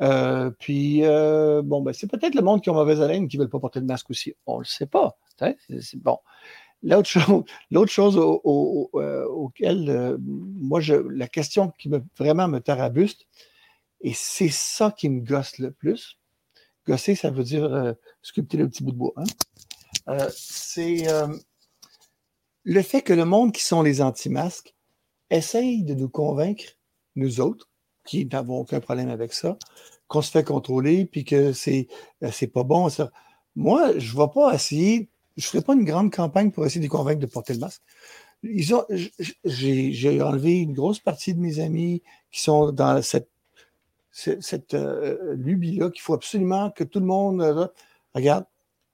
Euh, 0.02 0.52
puis, 0.60 1.04
euh, 1.04 1.62
bon, 1.62 1.82
ben, 1.82 1.94
c'est 1.94 2.08
peut-être 2.08 2.36
le 2.36 2.42
monde 2.42 2.62
qui 2.62 2.70
a 2.70 2.74
mauvaise 2.74 3.02
haleine 3.02 3.28
qui 3.28 3.38
ne 3.38 3.44
veut 3.44 3.50
pas 3.50 3.60
porter 3.60 3.80
le 3.80 3.86
masque 3.86 4.10
aussi. 4.10 4.34
On 4.46 4.56
ne 4.56 4.60
le 4.60 4.66
sait 4.66 4.86
pas. 4.86 5.18
c'est 5.38 6.02
bon. 6.02 6.20
L'autre 6.84 7.10
chose, 7.10 7.44
l'autre 7.72 7.92
chose 7.92 8.18
au, 8.18 8.42
au- 8.44 8.90
euh, 9.00 9.26
auquel, 9.28 9.90
euh, 9.90 10.18
moi, 10.22 10.80
je, 10.80 10.94
la 10.96 11.28
question 11.28 11.72
qui 11.78 11.90
me, 11.90 12.02
vraiment 12.18 12.48
me 12.48 12.60
tarabuste, 12.60 13.28
et 14.02 14.14
c'est 14.14 14.50
ça 14.50 14.92
qui 14.92 15.10
me 15.10 15.22
gosse 15.22 15.58
le 15.60 15.72
plus. 15.72 16.18
Gosser, 16.88 17.16
ça 17.16 17.30
veut 17.32 17.44
dire 17.44 17.66
euh, 17.66 17.94
sculpter 18.22 18.58
le 18.58 18.70
petit 18.70 18.84
bout 18.84 18.92
de 18.92 18.98
bois. 18.98 19.14
hein. 19.18 19.24
C'est 20.32 21.06
le 22.64 22.82
fait 22.82 23.02
que 23.02 23.14
le 23.14 23.26
monde 23.26 23.52
qui 23.52 23.64
sont 23.64 23.82
les 23.82 24.02
anti-masques 24.02 24.76
essaye 25.30 25.84
de 25.84 25.94
nous 25.94 26.10
convaincre, 26.10 26.64
nous 27.16 27.42
autres, 27.42 27.70
qui 28.06 28.26
n'avons 28.26 28.60
aucun 28.60 28.80
problème 28.80 29.10
avec 29.10 29.34
ça, 29.34 29.58
qu'on 30.08 30.22
se 30.22 30.32
fait 30.32 30.44
contrôler, 30.44 31.06
puis 31.06 31.24
que 31.26 31.54
c'est 31.54 31.88
c'est 32.32 32.48
pas 32.48 32.64
bon. 32.64 32.90
Ça. 32.90 33.12
Moi, 33.56 33.98
je 34.00 34.16
ne 34.16 34.22
vais 34.22 34.32
pas 34.34 34.54
essayer, 34.54 35.10
je 35.40 35.46
ne 35.48 35.50
ferai 35.50 35.62
pas 35.64 35.74
une 35.74 35.86
grande 35.86 36.12
campagne 36.14 36.52
pour 36.52 36.66
essayer 36.66 36.80
de 36.80 36.86
les 36.86 36.90
convaincre 36.90 37.20
de 37.20 37.26
porter 37.26 37.54
le 37.54 37.60
masque. 37.60 37.82
Ils 38.44 38.74
ont, 38.74 38.86
j'ai, 39.44 39.92
j'ai 39.92 40.22
enlevé 40.22 40.60
une 40.60 40.74
grosse 40.74 41.00
partie 41.00 41.34
de 41.34 41.40
mes 41.40 41.60
amis 41.60 42.02
qui 42.32 42.42
sont 42.42 42.72
dans 42.72 43.02
cette, 43.02 43.30
cette, 44.12 44.42
cette, 44.44 44.74
euh, 44.74 45.36
lubie-là 45.36 45.90
qu'il 45.90 46.02
faut 46.02 46.14
absolument 46.14 46.72
que 46.72 46.84
tout 46.84 47.00
le 47.00 47.06
monde 47.06 47.42
euh, 47.42 47.68
regarde 48.14 48.46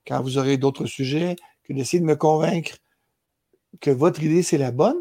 quand 0.07 0.21
vous 0.21 0.37
aurez 0.37 0.57
d'autres 0.57 0.85
sujets 0.85 1.35
que 1.63 1.73
d'essayer 1.73 1.99
de 1.99 2.05
me 2.05 2.15
convaincre 2.15 2.77
que 3.81 3.91
votre 3.91 4.23
idée 4.23 4.43
c'est 4.43 4.57
la 4.57 4.71
bonne. 4.71 4.97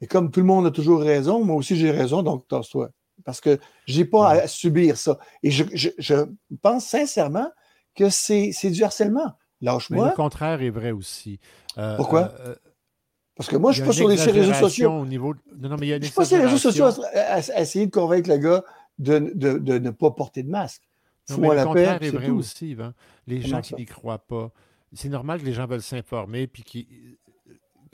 Et 0.00 0.06
comme 0.06 0.30
tout 0.30 0.40
le 0.40 0.46
monde 0.46 0.66
a 0.66 0.70
toujours 0.70 1.00
raison, 1.00 1.44
moi 1.44 1.56
aussi 1.56 1.76
j'ai 1.76 1.90
raison, 1.90 2.22
donc 2.22 2.46
tasse-toi. 2.48 2.90
Parce 3.24 3.40
que 3.40 3.58
j'ai 3.86 4.04
pas 4.04 4.30
à 4.30 4.48
subir 4.48 4.96
ça. 4.96 5.18
Et 5.42 5.50
je, 5.50 5.64
je- 5.72 5.90
je 5.98 6.14
pense 6.62 6.86
sincèrement 6.86 7.48
que 7.94 8.10
c'est, 8.10 8.50
c'est 8.52 8.70
du 8.70 8.82
harcèlement. 8.82 9.32
Mais 9.60 9.66
Lâche-moi. 9.70 10.08
le 10.10 10.14
contraire 10.14 10.60
est 10.62 10.70
vrai 10.70 10.90
aussi. 10.90 11.38
Euh, 11.78 11.96
Pourquoi? 11.96 12.32
euh, 12.40 12.54
Parce 13.36 13.48
que 13.48 13.56
moi, 13.56 13.72
je 13.72 13.80
ne 13.82 13.84
suis 13.84 13.88
pas 13.88 13.96
sur 13.96 14.08
les 14.08 14.40
réseaux 14.40 14.54
sociaux. 14.54 14.90
Au 14.92 15.06
niveau... 15.06 15.34
Non, 15.56 15.70
non, 15.70 15.76
mais 15.78 15.86
il 15.86 15.90
y 15.90 15.92
a 15.92 15.96
une 15.96 16.02
Je 16.02 16.06
suis 16.08 16.14
pas 16.14 16.24
sur 16.24 16.36
les 16.38 16.44
réseaux 16.44 16.56
sociaux 16.58 16.84
à, 16.86 16.90
à- 17.18 17.34
à 17.36 17.60
essayer 17.60 17.86
de 17.86 17.90
convaincre 17.90 18.28
le 18.30 18.36
gars 18.38 18.64
de, 18.98 19.32
de- 19.34 19.58
de 19.58 19.78
ne 19.78 19.90
pas 19.90 20.10
porter 20.10 20.42
de 20.42 20.50
masque. 20.50 20.82
Non, 21.30 21.38
mais 21.38 21.54
le 21.56 21.64
contraire 21.64 22.02
est 22.02 22.10
vrai 22.10 22.26
tout. 22.26 22.34
aussi, 22.36 22.70
Yvan. 22.70 22.92
Les 23.26 23.36
Comment 23.40 23.48
gens 23.48 23.60
qui 23.62 23.74
n'y 23.76 23.86
croient 23.86 24.18
pas. 24.26 24.50
C'est 24.92 25.08
normal 25.08 25.40
que 25.40 25.46
les 25.46 25.52
gens 25.54 25.66
veulent 25.66 25.82
s'informer 25.82 26.46
puis 26.46 26.62
qui 26.62 26.86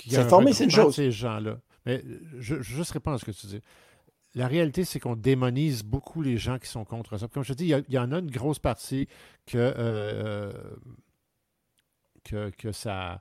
S'informer, 0.08 0.52
c'est 0.52 0.64
une 0.64 0.70
chose. 0.70 0.94
ces 0.96 1.10
gens-là. 1.10 1.58
Mais 1.86 2.02
je, 2.38 2.56
je 2.56 2.62
juste 2.62 2.90
réponds 2.92 3.12
à 3.12 3.18
ce 3.18 3.24
que 3.24 3.30
tu 3.30 3.46
dis. 3.46 3.60
La 4.34 4.46
réalité, 4.46 4.84
c'est 4.84 5.00
qu'on 5.00 5.16
démonise 5.16 5.82
beaucoup 5.82 6.22
les 6.22 6.36
gens 6.36 6.58
qui 6.58 6.68
sont 6.68 6.84
contre 6.84 7.16
ça. 7.18 7.28
Comme 7.28 7.42
je 7.42 7.52
te 7.52 7.58
dis, 7.58 7.66
il 7.66 7.94
y, 7.94 7.98
en 7.98 8.12
a 8.12 8.18
une 8.18 8.30
grosse 8.30 8.58
partie 8.58 9.08
que, 9.46 9.56
euh, 9.76 10.52
que, 12.24 12.50
que 12.50 12.72
ça. 12.72 13.20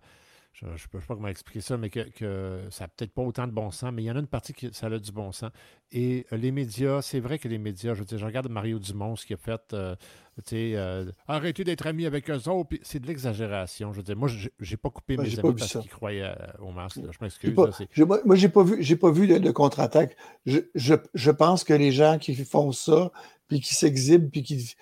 Je 0.53 0.65
ne 0.65 0.75
sais 0.75 0.87
pas 0.91 0.99
comment 1.15 1.29
expliquer 1.29 1.61
ça, 1.61 1.77
mais 1.77 1.89
que, 1.89 2.01
que 2.09 2.63
ça 2.69 2.83
n'a 2.83 2.87
peut-être 2.89 3.13
pas 3.13 3.21
autant 3.21 3.47
de 3.47 3.51
bon 3.53 3.71
sens, 3.71 3.93
mais 3.93 4.03
il 4.03 4.07
y 4.07 4.11
en 4.11 4.17
a 4.17 4.19
une 4.19 4.27
partie 4.27 4.51
qui 4.51 4.69
ça 4.73 4.87
a 4.87 4.99
du 4.99 5.11
bon 5.13 5.31
sens. 5.31 5.51
Et 5.93 6.25
euh, 6.33 6.37
les 6.37 6.51
médias, 6.51 7.01
c'est 7.01 7.21
vrai 7.21 7.39
que 7.39 7.47
les 7.47 7.57
médias, 7.57 7.93
je 7.93 7.99
veux 7.99 8.05
dire, 8.05 8.17
je 8.17 8.25
regarde 8.25 8.49
Mario 8.49 8.77
Dumont, 8.77 9.15
ce 9.15 9.25
qu'il 9.25 9.35
a 9.35 9.37
fait, 9.37 9.61
euh, 9.71 9.95
tu 10.37 10.49
sais, 10.49 10.71
euh, 10.75 11.09
arrêtez 11.29 11.63
d'être 11.63 11.87
amis 11.87 12.05
avec 12.05 12.29
eux 12.29 12.49
autres, 12.49 12.75
c'est 12.81 12.99
de 12.99 13.07
l'exagération. 13.07 13.93
Je 13.93 13.97
veux 13.97 14.03
dire, 14.03 14.17
moi, 14.17 14.27
j'ai 14.59 14.75
pas 14.77 14.89
coupé 14.89 15.15
mes 15.15 15.39
amis 15.39 15.55
parce 15.57 15.77
qu'ils 15.77 15.89
croyaient 15.89 16.35
au 16.59 16.71
masque. 16.71 16.97
là. 16.97 17.09
Je 17.11 17.17
m'excuse. 17.21 17.53
moi, 17.55 18.19
moi, 18.25 18.35
j'ai 18.35 18.49
pas 18.49 18.63
vu, 18.63 18.83
j'ai 18.83 18.97
pas 18.97 19.11
vu 19.11 19.27
de, 19.27 19.37
de 19.37 19.51
contre-attaque. 19.51 20.17
Je, 20.45 20.59
je, 20.75 20.95
je 21.13 21.31
pense 21.31 21.63
que 21.63 21.73
les 21.73 21.93
gens 21.93 22.17
qui 22.17 22.35
font 22.35 22.73
ça, 22.73 23.11
puis 23.47 23.61
qui 23.61 23.75
s'exhibent, 23.75 24.29
puis 24.29 24.43
qui. 24.43 24.75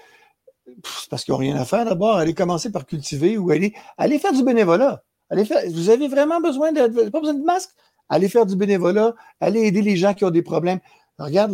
Parce 1.09 1.23
qu'ils 1.23 1.31
n'ont 1.33 1.37
rien 1.39 1.55
à 1.55 1.65
faire 1.65 1.85
d'abord. 1.85 2.15
Allez 2.17 2.33
commencer 2.33 2.71
par 2.71 2.85
cultiver 2.85 3.37
ou 3.37 3.49
aller, 3.51 3.73
allez 3.97 4.19
faire 4.19 4.33
du 4.33 4.43
bénévolat. 4.43 5.03
Allez 5.29 5.45
faire, 5.45 5.61
vous 5.69 5.89
avez 5.89 6.07
vraiment 6.07 6.39
besoin 6.39 6.71
de. 6.71 7.09
Pas 7.09 7.19
besoin 7.19 7.33
de 7.35 7.43
masque? 7.43 7.71
Allez 8.09 8.29
faire 8.29 8.45
du 8.45 8.55
bénévolat. 8.55 9.13
Allez 9.39 9.61
aider 9.61 9.81
les 9.81 9.97
gens 9.97 10.13
qui 10.13 10.23
ont 10.25 10.29
des 10.29 10.41
problèmes. 10.41 10.79
Regarde, 11.19 11.51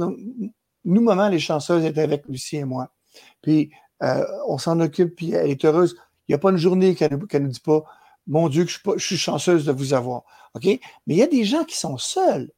nous, 0.86 1.02
maman, 1.02 1.30
les 1.30 1.40
chanceuses, 1.40 1.84
est 1.86 1.98
avec 1.98 2.28
Lucie 2.28 2.58
et 2.58 2.66
moi. 2.66 2.90
Puis, 3.42 3.72
euh, 4.04 4.24
on 4.48 4.58
s'en 4.58 4.80
occupe, 4.80 5.16
puis 5.16 5.32
elle 5.32 5.50
est 5.50 5.66
heureuse. 5.66 5.96
Il 6.28 6.32
n'y 6.32 6.36
a 6.36 6.38
pas 6.38 6.52
une 6.52 6.58
journée 6.58 6.96
qu'elle 6.96 7.14
ne 7.14 7.40
nous 7.40 7.48
dit 7.48 7.60
pas 7.60 7.84
Mon 8.28 8.50
Dieu, 8.50 8.64
que 8.64 8.70
je, 8.70 8.76
suis 8.76 8.84
pas- 8.84 8.98
je 8.98 9.06
suis 9.06 9.18
chanceuse 9.18 9.66
de 9.66 9.72
vous 9.72 9.94
avoir. 9.94 10.24
OK? 10.56 10.66
Mais 10.66 10.80
il 11.08 11.18
y 11.18 11.24
a 11.24 11.28
des 11.28 11.44
gens 11.44 11.64
qui 11.64 11.78
sont 11.78 11.98
seuls. 11.98 12.52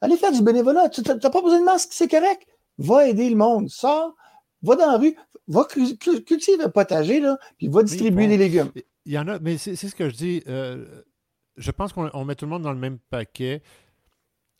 Allez 0.00 0.16
faire 0.16 0.32
du 0.32 0.42
bénévolat. 0.42 0.88
Tu 0.88 1.02
n'as 1.02 1.16
pas 1.16 1.42
besoin 1.42 1.60
de 1.60 1.64
masque, 1.64 1.90
c'est 1.92 2.08
correct. 2.08 2.46
Va 2.78 3.08
aider 3.08 3.30
le 3.30 3.36
monde. 3.36 3.68
Sors, 3.68 4.14
va 4.62 4.76
dans 4.76 4.90
la 4.92 4.98
rue, 4.98 5.14
va 5.48 5.64
cu- 5.64 5.96
cu- 5.98 6.22
cultiver 6.24 6.62
un 6.64 6.68
potager, 6.70 7.20
là, 7.20 7.38
puis 7.58 7.68
va 7.68 7.82
distribuer 7.82 8.24
bon. 8.24 8.30
des 8.30 8.36
légumes. 8.38 8.70
Il 9.04 9.12
y 9.12 9.18
en 9.18 9.28
a, 9.28 9.38
mais 9.38 9.58
c'est 9.58 9.76
ce 9.76 9.94
que 9.94 10.08
je 10.08 10.14
dis. 10.16 10.42
euh, 10.48 10.84
je 11.56 11.70
pense 11.70 11.92
qu'on 11.92 12.10
on 12.12 12.24
met 12.24 12.34
tout 12.34 12.44
le 12.44 12.50
monde 12.50 12.62
dans 12.62 12.72
le 12.72 12.78
même 12.78 12.98
paquet. 13.10 13.62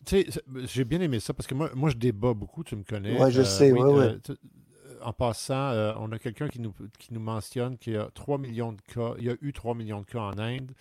Tu 0.05 0.23
sais, 0.23 0.27
c'est- 0.31 0.45
j'ai 0.73 0.85
bien 0.85 1.01
aimé 1.01 1.19
ça 1.21 1.35
parce 1.35 1.47
que 1.47 1.55
moi, 1.55 1.71
moi 1.75 1.91
je 1.91 1.97
débat 1.97 2.33
beaucoup, 2.33 2.63
tu 2.63 2.77
me 2.77 2.85
connais. 2.85 3.21
Ouais, 3.21 3.31
je 3.31 3.43
sais, 3.43 3.73
ouais, 3.73 3.81
euh, 3.81 4.13
ouais. 4.15 4.19
tu- 4.23 4.33
euh, 4.33 4.37
En 5.03 5.13
passant, 5.13 5.73
on 6.01 6.11
a 6.13 6.19
quelqu'un 6.19 6.49
qui 6.49 6.59
nous, 6.61 6.73
qui 6.99 7.13
nous 7.13 7.21
mentionne 7.21 7.77
qu'il 7.77 7.93
y 7.93 7.97
a 7.97 8.09
3 8.15 8.39
millions 8.39 8.73
de 8.73 8.81
cas. 8.83 9.15
Il 9.19 9.25
y 9.25 9.31
a 9.31 9.37
eu 9.43 9.53
3 9.53 9.75
millions 9.75 10.01
de 10.01 10.07
cas 10.07 10.21
en 10.21 10.39
Inde. 10.39 10.73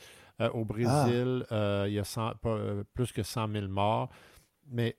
Au 0.54 0.64
Brésil, 0.66 1.46
Ah. 1.50 1.54
euh, 1.54 1.86
il 1.88 1.94
y 1.94 2.00
a 2.00 2.04
100 2.04 2.34
pas, 2.42 2.58
plus 2.94 3.12
que 3.12 3.24
100 3.24 3.48
000 3.52 3.68
morts. 3.68 4.10
Mais 4.70 4.96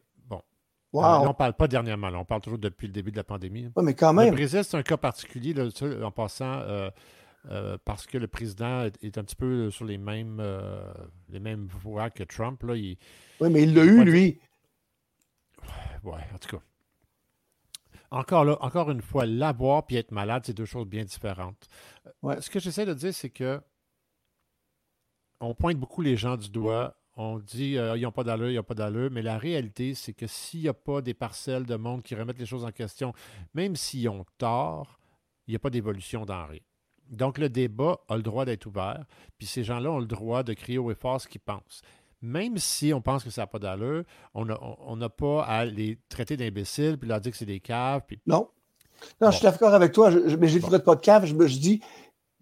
Wow. 0.96 1.24
on 1.24 1.28
ne 1.28 1.32
parle 1.32 1.52
pas 1.52 1.68
dernièrement, 1.68 2.08
on 2.14 2.24
parle 2.24 2.40
toujours 2.40 2.58
depuis 2.58 2.86
le 2.86 2.92
début 2.92 3.10
de 3.10 3.16
la 3.16 3.24
pandémie. 3.24 3.70
Ouais, 3.76 3.82
mais 3.82 3.94
quand 3.94 4.12
même. 4.12 4.30
Le 4.30 4.36
Brésil, 4.36 4.62
c'est 4.64 4.76
un 4.76 4.82
cas 4.82 4.96
particulier, 4.96 5.52
là, 5.52 5.68
en 6.02 6.10
passant, 6.10 6.62
parce 7.84 8.06
que 8.06 8.18
le 8.18 8.26
président 8.28 8.84
est, 9.02 9.18
un 9.18 9.24
petit 9.24 9.36
peu 9.36 9.70
sur 9.70 9.84
les 9.84 9.98
mêmes, 9.98 10.42
les 11.28 11.40
mêmes 11.40 11.68
voies 11.82 12.10
que 12.10 12.24
Trump. 12.24 12.62
Là, 12.62 12.72
oui, 12.72 12.98
mais 13.40 13.62
il 13.62 13.74
l'a 13.74 13.84
eu, 13.84 14.04
lui. 14.04 14.40
Oui, 16.02 16.20
en 16.34 16.38
tout 16.38 16.56
cas. 16.56 16.62
Encore, 18.10 18.44
là, 18.44 18.56
encore 18.60 18.90
une 18.90 19.02
fois, 19.02 19.26
l'avoir 19.26 19.86
puis 19.86 19.96
être 19.96 20.12
malade, 20.12 20.44
c'est 20.46 20.54
deux 20.54 20.64
choses 20.64 20.86
bien 20.86 21.04
différentes. 21.04 21.68
Ce 22.40 22.48
que 22.48 22.60
j'essaie 22.60 22.86
de 22.86 22.94
dire, 22.94 23.12
c'est 23.12 23.30
que 23.30 23.60
on 25.40 25.54
pointe 25.54 25.76
beaucoup 25.76 26.02
les 26.02 26.16
gens 26.16 26.36
du 26.36 26.48
doigt. 26.48 26.96
On 27.16 27.38
dit 27.38 27.78
euh, 27.78 27.96
ils 27.96 28.02
n'ont 28.02 28.12
pas 28.12 28.24
d'allure, 28.24 28.50
ils 28.50 28.56
n'ont 28.56 28.62
pas 28.62 28.74
d'allure, 28.74 29.10
mais 29.10 29.22
la 29.22 29.38
réalité, 29.38 29.94
c'est 29.94 30.12
que 30.12 30.26
s'il 30.26 30.60
n'y 30.60 30.68
a 30.68 30.74
pas 30.74 31.00
des 31.00 31.14
parcelles 31.14 31.64
de 31.64 31.76
monde 31.76 32.02
qui 32.02 32.14
remettent 32.14 32.38
les 32.38 32.46
choses 32.46 32.64
en 32.64 32.72
question, 32.72 33.14
même 33.54 33.74
s'ils 33.74 34.08
ont 34.08 34.26
tort, 34.36 34.98
il 35.46 35.52
n'y 35.52 35.56
a 35.56 35.58
pas 35.58 35.70
d'évolution 35.70 36.26
dans 36.26 36.46
rien. 36.46 36.60
Donc, 37.10 37.38
le 37.38 37.48
débat 37.48 38.00
a 38.08 38.16
le 38.16 38.22
droit 38.22 38.44
d'être 38.44 38.66
ouvert, 38.66 39.04
puis 39.38 39.46
ces 39.46 39.64
gens-là 39.64 39.90
ont 39.90 39.98
le 39.98 40.06
droit 40.06 40.42
de 40.42 40.52
crier 40.52 40.78
haut 40.78 40.90
et 40.90 40.94
fort 40.94 41.20
ce 41.20 41.28
qu'ils 41.28 41.40
pensent. 41.40 41.82
Même 42.20 42.58
si 42.58 42.92
on 42.92 43.00
pense 43.00 43.22
que 43.22 43.30
ça 43.30 43.42
n'a 43.42 43.46
pas 43.46 43.58
d'allure, 43.58 44.02
on 44.34 44.96
n'a 44.96 45.08
pas 45.08 45.44
à 45.44 45.64
les 45.64 45.98
traiter 46.08 46.36
d'imbéciles, 46.36 46.98
puis 46.98 47.08
leur 47.08 47.20
dire 47.20 47.32
que 47.32 47.38
c'est 47.38 47.46
des 47.46 47.60
caves. 47.60 48.02
Puis... 48.06 48.18
Non. 48.26 48.48
Non, 49.20 49.30
je 49.30 49.36
suis 49.36 49.44
d'accord 49.44 49.74
avec 49.74 49.92
toi, 49.92 50.10
mais 50.10 50.48
j'ai 50.48 50.58
bon. 50.58 50.68
pas 50.80 50.94
de 50.94 51.00
cave, 51.00 51.26
je, 51.26 51.34
me 51.34 51.46
dis, 51.46 51.80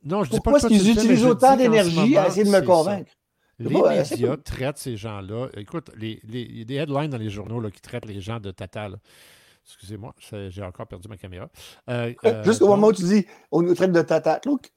non, 0.05 0.23
je 0.25 0.31
dis 0.31 0.37
Pourquoi 0.37 0.59
est-ce 0.59 0.69
qu'ils 0.69 0.91
utilisent 0.91 1.27
autant 1.27 1.57
d'énergie 1.57 2.17
à 2.17 2.29
essayer 2.29 2.45
de 2.45 2.51
me 2.51 2.61
convaincre? 2.61 3.13
Les 3.59 3.69
médias 3.69 4.37
traitent 4.45 4.79
ces 4.79 4.97
gens-là. 4.97 5.49
Écoute, 5.57 5.91
il 6.01 6.59
y 6.59 6.63
a 6.63 6.65
des 6.65 6.75
headlines 6.75 7.11
dans 7.11 7.19
les 7.19 7.31
journaux 7.31 7.61
là, 7.61 7.71
qui 7.71 7.81
traitent 7.81 8.07
les 8.07 8.21
gens 8.21 8.41
de 8.41 8.51
tata. 8.51 8.89
Excusez-moi, 9.65 10.15
j'ai 10.49 10.63
encore 10.63 10.87
perdu 10.87 11.09
ma 11.09 11.17
caméra. 11.17 11.49
Euh, 11.89 12.13
euh, 12.25 12.45
Jusqu'au 12.45 12.69
moment 12.69 12.89
où 12.89 12.93
tu 12.93 13.05
dis 13.05 13.27
on 13.51 13.63
nous 13.63 13.75
traite 13.75 13.93
de 13.93 14.03
tata, 14.03 14.41
look. 14.45 14.71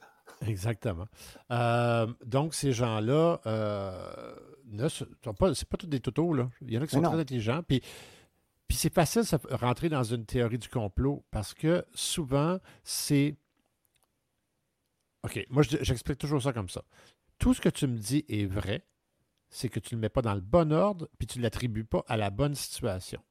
Exactement. 0.45 1.08
Euh, 1.52 2.08
donc, 2.26 2.54
ces 2.54 2.72
gens-là, 2.72 3.41
ne 4.70 4.88
sont 4.88 5.08
pas, 5.38 5.54
c'est 5.56 5.68
pas 5.68 5.78
tous 5.78 5.88
des 5.88 5.99
totos. 5.99 6.34
Là. 6.34 6.49
Il 6.62 6.72
y 6.72 6.78
en 6.78 6.82
a 6.82 6.88
qui 6.88 6.95
sont 6.95 7.02
très 7.02 7.20
intelligents. 7.20 7.62
Puis, 7.68 7.82
puis 8.68 8.78
c'est 8.78 8.94
facile 8.94 9.24
de 9.24 9.56
rentrer 9.56 9.90
dans 9.90 10.04
une 10.04 10.26
théorie 10.26 10.58
du 10.58 10.68
complot 10.68 11.24
parce 11.32 11.54
que 11.54 11.86
souvent, 11.94 12.60
c'est 12.84 13.36
OK, 15.24 15.45
moi, 15.49 15.64
j'explique 15.82 16.20
toujours 16.20 16.41
ça 16.41 16.54
comme 16.54 16.70
ça. 16.70 16.82
Tout 17.40 17.54
ce 17.54 17.62
que 17.62 17.70
tu 17.70 17.88
me 17.88 17.98
dis 17.98 18.26
est 18.30 18.46
vrai, 18.46 18.86
c'est 19.50 19.70
que 19.70 19.80
tu 19.80 19.96
ne 19.96 20.00
le 20.00 20.02
mets 20.02 20.10
pas 20.10 20.22
dans 20.22 20.34
le 20.34 20.42
bon 20.42 20.72
ordre, 20.74 21.08
puis 21.18 21.28
tu 21.28 21.40
ne 21.40 21.44
l'attribues 21.44 21.86
pas 21.86 22.04
à 22.08 22.18
la 22.18 22.30
bonne 22.30 22.56
situation. 22.56 23.22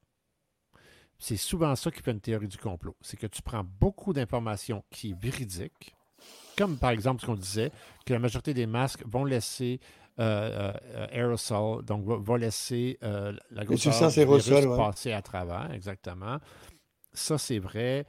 C'est 1.19 1.37
souvent 1.37 1.75
ça 1.75 1.89
qui 1.91 2.01
fait 2.01 2.11
une 2.11 2.21
théorie 2.21 2.47
du 2.47 2.57
complot. 2.57 2.95
C'est 3.01 3.17
que 3.17 3.27
tu 3.27 3.41
prends 3.41 3.63
beaucoup 3.63 4.13
d'informations 4.13 4.83
qui 4.91 5.11
est 5.11 5.19
véridique, 5.19 5.95
comme 6.57 6.77
par 6.77 6.91
exemple 6.91 7.21
ce 7.21 7.25
qu'on 7.25 7.35
disait, 7.35 7.71
que 8.05 8.13
la 8.13 8.19
majorité 8.19 8.53
des 8.53 8.67
masques 8.67 9.03
vont 9.05 9.25
laisser 9.25 9.79
euh, 10.19 10.73
euh, 10.95 11.07
aerosol, 11.11 11.85
donc 11.85 12.03
va, 12.05 12.37
laisser 12.37 12.97
euh, 13.03 13.33
la 13.51 13.65
grosseur 13.65 14.75
passer 14.75 15.11
à 15.11 15.21
travers, 15.21 15.71
exactement. 15.71 16.37
Ça, 17.13 17.37
c'est 17.37 17.59
vrai. 17.59 18.05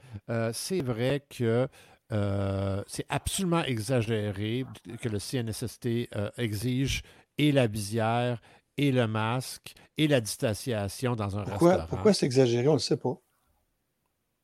c'est 0.53 0.81
vrai 0.81 1.23
que 1.29 1.67
euh, 2.11 2.83
c'est 2.87 3.05
absolument 3.09 3.63
exagéré 3.63 4.65
que 4.99 5.09
le 5.09 5.19
CNSST 5.19 6.09
euh, 6.15 6.31
exige 6.37 7.03
et 7.37 7.51
la 7.51 7.67
visière, 7.67 8.41
et 8.77 8.91
le 8.91 9.07
masque, 9.07 9.73
et 9.97 10.07
la 10.07 10.21
distanciation 10.21 11.15
dans 11.15 11.37
un 11.37 11.43
restaurant. 11.43 11.85
Pourquoi 11.87 12.13
c'est 12.13 12.25
exagéré? 12.25 12.67
On 12.67 12.71
ne 12.71 12.77
le 12.77 12.79
sait 12.79 12.97
pas. 12.97 13.21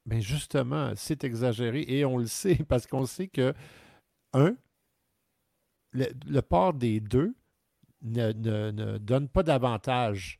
Mais 0.05 0.21
justement, 0.21 0.91
c'est 0.95 1.23
exagéré 1.23 1.83
et 1.87 2.05
on 2.05 2.17
le 2.17 2.27
sait 2.27 2.55
parce 2.67 2.85
qu'on 2.85 3.05
sait 3.05 3.27
que, 3.27 3.53
un, 4.33 4.55
le, 5.91 6.41
port 6.41 6.73
des 6.73 6.99
deux 6.99 7.33
ne, 8.03 8.31
ne 8.31 8.97
donne 8.97 9.27
pas 9.27 9.41
d'avantage. 9.41 10.39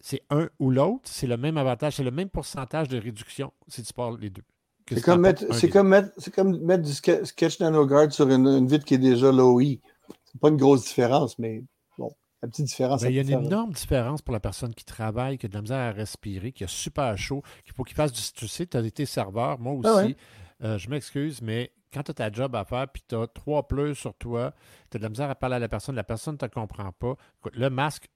C'est 0.00 0.22
un 0.30 0.48
ou 0.58 0.70
l'autre, 0.70 1.02
c'est 1.04 1.26
le 1.26 1.36
même 1.36 1.58
avantage, 1.58 1.96
c'est 1.96 2.04
le 2.04 2.10
même 2.10 2.30
pourcentage 2.30 2.88
de 2.88 2.96
réduction 2.96 3.52
si 3.68 3.82
tu 3.82 3.92
portes 3.92 4.18
les 4.20 4.30
deux. 4.30 4.44
C'est 4.88 5.00
comme, 5.00 5.22
mettre, 5.22 5.46
comme, 5.70 5.88
mettre, 5.88 6.30
comme 6.34 6.58
mettre 6.60 6.82
du 6.82 6.92
sketch 6.92 7.60
NanoGuard 7.60 8.12
sur 8.12 8.28
une, 8.28 8.46
une 8.46 8.66
vitre 8.66 8.84
qui 8.84 8.94
est 8.94 8.98
déjà 8.98 9.32
low 9.32 9.60
E. 9.60 9.78
C'est 10.26 10.40
pas 10.40 10.48
une 10.48 10.56
grosse 10.56 10.84
différence, 10.84 11.38
mais 11.38 11.64
bon, 11.96 12.12
la 12.42 12.48
petite 12.48 12.66
différence. 12.66 13.02
Ben, 13.02 13.08
il 13.08 13.14
y 13.14 13.18
a 13.18 13.22
une 13.22 13.46
énorme 13.46 13.72
différence 13.72 14.20
pour 14.20 14.32
la 14.32 14.40
personne 14.40 14.74
qui 14.74 14.84
travaille, 14.84 15.38
qui 15.38 15.46
a 15.46 15.48
de 15.48 15.54
la 15.54 15.62
misère 15.62 15.78
à 15.78 15.90
respirer, 15.90 16.52
qui 16.52 16.64
a 16.64 16.68
super 16.68 17.16
chaud, 17.16 17.42
qu'il 17.64 17.72
faut 17.72 17.84
qu'il 17.84 17.96
fasse 17.96 18.12
du. 18.12 18.20
Tu 18.34 18.46
sais, 18.46 18.66
tu 18.66 18.76
as 18.76 18.80
été 18.80 19.06
serveur, 19.06 19.58
moi 19.58 19.80
ah 19.84 19.92
aussi. 19.92 20.16
Euh, 20.62 20.76
je 20.76 20.90
m'excuse, 20.90 21.40
mais 21.40 21.72
quand 21.92 22.02
tu 22.02 22.10
as 22.10 22.14
ta 22.14 22.30
job 22.30 22.54
à 22.54 22.64
faire, 22.64 22.86
puis 22.88 23.02
tu 23.08 23.14
as 23.14 23.26
trois 23.26 23.66
pleurs 23.66 23.96
sur 23.96 24.14
toi, 24.14 24.52
tu 24.90 24.96
as 24.96 24.98
de 24.98 25.04
la 25.04 25.08
misère 25.08 25.30
à 25.30 25.34
parler 25.34 25.56
à 25.56 25.60
la 25.60 25.68
personne, 25.68 25.94
la 25.94 26.04
personne 26.04 26.34
ne 26.34 26.38
te 26.38 26.46
comprend 26.46 26.92
pas. 26.92 27.16
Le 27.54 27.70
masque 27.70 28.10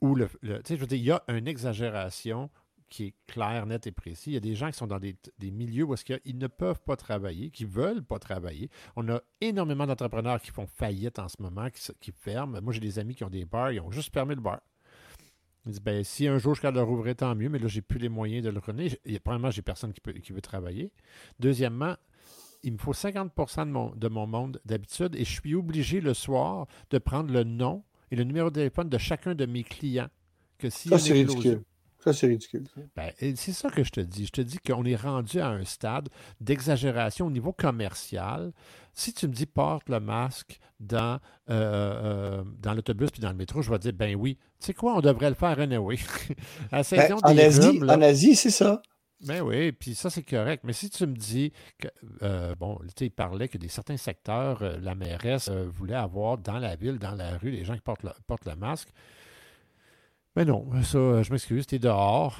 ou 0.00 0.14
le. 0.14 0.28
tu 0.28 0.48
sais, 0.64 0.76
je 0.76 0.80
veux 0.80 0.86
dire, 0.86 0.98
il 0.98 1.04
y 1.04 1.10
a 1.10 1.22
une 1.28 1.48
exagération 1.48 2.50
qui 2.88 3.04
est 3.06 3.14
clair, 3.26 3.66
net 3.66 3.86
et 3.86 3.92
précis. 3.92 4.30
Il 4.30 4.34
y 4.34 4.36
a 4.36 4.40
des 4.40 4.54
gens 4.54 4.70
qui 4.70 4.76
sont 4.76 4.86
dans 4.86 4.98
des, 4.98 5.16
milieux 5.50 5.84
où 5.84 5.94
est-ce 5.94 6.04
qu'ils 6.04 6.38
ne 6.38 6.46
peuvent 6.46 6.80
pas 6.80 6.96
travailler, 6.96 7.50
qui 7.50 7.64
ne 7.64 7.70
veulent 7.70 8.04
pas 8.04 8.18
travailler. 8.18 8.70
On 8.94 9.08
a 9.08 9.20
énormément 9.40 9.86
d'entrepreneurs 9.86 10.40
qui 10.40 10.50
font 10.50 10.66
faillite 10.66 11.18
en 11.18 11.28
ce 11.28 11.40
moment, 11.40 11.68
qui, 12.00 12.12
ferment. 12.12 12.60
Moi, 12.62 12.72
j'ai 12.72 12.80
des 12.80 12.98
amis 12.98 13.14
qui 13.14 13.24
ont 13.24 13.30
des 13.30 13.44
bars, 13.44 13.72
ils 13.72 13.80
ont 13.80 13.90
juste 13.90 14.12
fermé 14.12 14.34
le 14.34 14.40
bar. 14.40 14.60
Ils 15.64 15.72
disent, 15.72 15.80
ben, 15.80 16.04
si 16.04 16.28
un 16.28 16.38
jour 16.38 16.54
je 16.54 16.60
suis 16.60 16.62
capable 16.62 16.76
de 16.76 16.82
le 16.82 16.86
rouvrir, 16.88 17.16
tant 17.16 17.34
mieux, 17.34 17.48
mais 17.48 17.58
là, 17.58 17.66
j'ai 17.66 17.82
plus 17.82 17.98
les 17.98 18.08
moyens 18.08 18.44
de 18.44 18.50
le 18.50 18.60
retenir. 18.60 18.94
Premièrement, 19.24 19.50
j'ai 19.50 19.62
personne 19.62 19.92
qui, 19.92 20.00
peut, 20.00 20.12
qui 20.12 20.32
veut 20.32 20.40
travailler. 20.40 20.92
Deuxièmement, 21.40 21.96
il 22.62 22.72
me 22.72 22.78
faut 22.78 22.92
50 22.92 23.32
de 23.36 23.64
mon, 23.64 23.90
de 23.94 24.08
mon 24.08 24.26
monde 24.26 24.60
d'habitude 24.64 25.14
et 25.16 25.24
je 25.24 25.40
suis 25.40 25.54
obligé 25.54 26.00
le 26.00 26.14
soir 26.14 26.66
de 26.90 26.98
prendre 26.98 27.32
le 27.32 27.44
nom 27.44 27.84
et 28.10 28.16
le 28.16 28.24
numéro 28.24 28.50
de 28.50 28.54
téléphone 28.54 28.88
de 28.88 28.98
chacun 28.98 29.34
de 29.34 29.46
mes 29.46 29.64
clients. 29.64 30.08
Que 30.58 30.70
Ça, 30.70 30.98
c'est 30.98 31.12
ridicule. 31.12 31.62
Ça, 32.06 32.12
c'est 32.12 32.28
ridicule. 32.28 32.62
Ben, 32.94 33.10
c'est 33.18 33.52
ça 33.52 33.68
que 33.68 33.82
je 33.82 33.90
te 33.90 33.98
dis. 33.98 34.26
Je 34.26 34.30
te 34.30 34.40
dis 34.40 34.58
qu'on 34.58 34.84
est 34.84 34.94
rendu 34.94 35.40
à 35.40 35.48
un 35.48 35.64
stade 35.64 36.08
d'exagération 36.40 37.26
au 37.26 37.32
niveau 37.32 37.52
commercial. 37.52 38.52
Si 38.92 39.12
tu 39.12 39.26
me 39.26 39.32
dis 39.32 39.44
porte 39.44 39.88
le 39.88 39.98
masque 39.98 40.60
dans, 40.78 41.18
euh, 41.50 41.50
euh, 41.50 42.44
dans 42.60 42.74
l'autobus 42.74 43.10
puis 43.10 43.20
dans 43.20 43.30
le 43.30 43.34
métro, 43.34 43.60
je 43.60 43.72
vais 43.72 43.80
dire 43.80 43.92
ben 43.92 44.14
oui. 44.14 44.38
Tu 44.60 44.66
sais 44.66 44.72
quoi, 44.72 44.94
on 44.94 45.00
devrait 45.00 45.30
le 45.30 45.34
faire 45.34 45.58
anyway. 45.58 45.96
ben, 46.70 46.84
en, 47.24 47.36
Asie, 47.36 47.80
en 47.82 48.00
Asie, 48.02 48.36
c'est 48.36 48.50
ça. 48.50 48.80
Ben 49.26 49.40
oui, 49.40 49.72
puis 49.72 49.96
ça, 49.96 50.08
c'est 50.08 50.22
correct. 50.22 50.62
Mais 50.62 50.74
si 50.74 50.88
tu 50.88 51.08
me 51.08 51.16
dis 51.16 51.52
que, 51.76 51.88
euh, 52.22 52.54
bon, 52.54 52.78
tu 52.82 52.90
sais, 53.00 53.06
il 53.06 53.10
parlait 53.10 53.48
que 53.48 53.58
des 53.58 53.66
certains 53.66 53.96
secteurs, 53.96 54.62
la 54.80 54.94
mairesse 54.94 55.48
voulait 55.48 55.96
avoir 55.96 56.38
dans 56.38 56.60
la 56.60 56.76
ville, 56.76 57.00
dans 57.00 57.16
la 57.16 57.36
rue, 57.36 57.50
les 57.50 57.64
gens 57.64 57.74
qui 57.74 57.80
portent 57.80 58.06
portent 58.28 58.46
le 58.46 58.54
masque. 58.54 58.90
Mais 60.36 60.44
non, 60.44 60.70
ça, 60.82 61.22
je 61.22 61.32
m'excuse, 61.32 61.66
tu 61.66 61.76
es 61.76 61.78
dehors, 61.78 62.38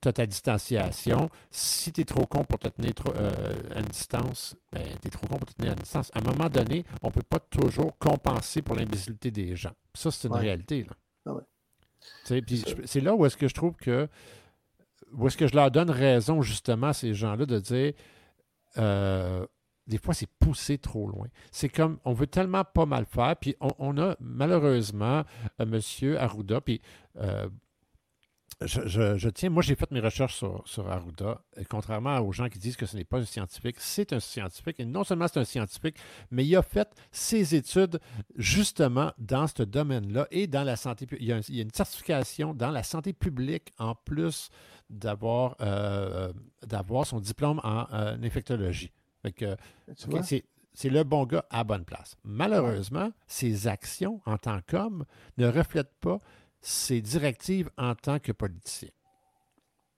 tu 0.00 0.08
as 0.08 0.12
ta 0.12 0.24
distanciation. 0.24 1.30
Si 1.50 1.92
tu 1.92 2.02
es 2.02 2.04
trop 2.04 2.26
con 2.26 2.44
pour 2.44 2.60
te 2.60 2.68
tenir 2.68 2.92
euh, 3.16 3.52
à 3.74 3.80
une 3.80 3.86
distance, 3.86 4.56
ben, 4.72 4.82
tu 5.02 5.08
es 5.08 5.10
trop 5.10 5.26
con 5.26 5.38
pour 5.38 5.46
te 5.46 5.54
tenir 5.54 5.72
à 5.72 5.74
une 5.74 5.80
distance. 5.80 6.12
À 6.14 6.20
un 6.20 6.22
moment 6.22 6.48
donné, 6.48 6.84
on 7.02 7.08
ne 7.08 7.12
peut 7.12 7.22
pas 7.22 7.40
toujours 7.40 7.98
compenser 7.98 8.62
pour 8.62 8.76
l'imbécilité 8.76 9.32
des 9.32 9.56
gens. 9.56 9.72
Ça, 9.94 10.12
c'est 10.12 10.28
une 10.28 10.34
réalité. 10.34 10.86
Ah 11.26 11.32
c'est 12.24 13.00
là 13.00 13.14
où 13.14 13.26
est-ce 13.26 13.36
que 13.36 13.48
je 13.48 13.54
trouve 13.54 13.74
que. 13.74 14.08
Où 15.12 15.26
est-ce 15.26 15.36
que 15.36 15.46
je 15.46 15.54
leur 15.54 15.70
donne 15.70 15.90
raison, 15.90 16.42
justement, 16.42 16.88
à 16.88 16.92
ces 16.92 17.14
gens-là, 17.14 17.46
de 17.46 17.58
dire. 17.58 17.94
Euh, 18.78 19.46
des 19.86 19.98
fois, 19.98 20.14
c'est 20.14 20.28
poussé 20.38 20.78
trop 20.78 21.08
loin. 21.08 21.26
C'est 21.50 21.68
comme, 21.68 21.98
on 22.04 22.12
veut 22.12 22.26
tellement 22.26 22.64
pas 22.64 22.86
mal 22.86 23.04
faire, 23.06 23.36
puis 23.36 23.54
on, 23.60 23.98
a 23.98 24.16
malheureusement 24.20 25.24
M. 25.58 25.80
Arruda, 26.18 26.60
puis 26.60 26.80
euh, 27.16 27.48
je, 28.62 29.28
tiens, 29.28 29.50
moi 29.50 29.62
j'ai 29.62 29.74
fait 29.74 29.90
mes 29.90 30.00
recherches 30.00 30.42
sur, 30.64 30.90
Arruda, 30.90 31.42
contrairement 31.68 32.18
aux 32.20 32.32
gens 32.32 32.48
qui 32.48 32.58
disent 32.58 32.76
que 32.76 32.86
ce 32.86 32.96
n'est 32.96 33.04
pas 33.04 33.18
un 33.18 33.24
scientifique, 33.24 33.76
c'est 33.78 34.12
un 34.12 34.20
scientifique, 34.20 34.80
et 34.80 34.84
non 34.84 35.04
seulement 35.04 35.26
c'est 35.28 35.40
un 35.40 35.44
scientifique, 35.44 35.96
mais 36.30 36.46
il 36.46 36.56
a 36.56 36.62
fait 36.62 36.88
ses 37.10 37.54
études 37.54 38.00
justement 38.36 39.12
dans 39.18 39.46
ce 39.46 39.62
domaine-là 39.62 40.28
et 40.30 40.46
dans 40.46 40.64
la 40.64 40.76
santé 40.76 41.06
il 41.18 41.26
y, 41.26 41.32
a, 41.32 41.40
il 41.48 41.56
y 41.56 41.58
a 41.58 41.62
une 41.62 41.72
certification 41.72 42.54
dans 42.54 42.70
la 42.70 42.82
santé 42.82 43.12
publique 43.12 43.72
en 43.78 43.94
plus 43.94 44.50
d'avoir 44.88 45.56
euh, 45.60 46.32
son 47.04 47.20
diplôme 47.20 47.60
en 47.64 47.86
infectologie 48.22 48.92
c'est 50.72 50.88
le 50.90 51.04
bon 51.04 51.24
gars 51.24 51.44
à 51.50 51.64
bonne 51.64 51.84
place. 51.84 52.16
Malheureusement, 52.24 53.12
ses 53.26 53.68
actions 53.68 54.20
en 54.26 54.38
tant 54.38 54.60
qu'homme 54.66 55.04
ne 55.38 55.46
reflètent 55.46 55.94
pas 56.00 56.20
ses 56.60 57.00
directives 57.00 57.70
en 57.76 57.94
tant 57.94 58.18
que 58.18 58.32
politicien. 58.32 58.88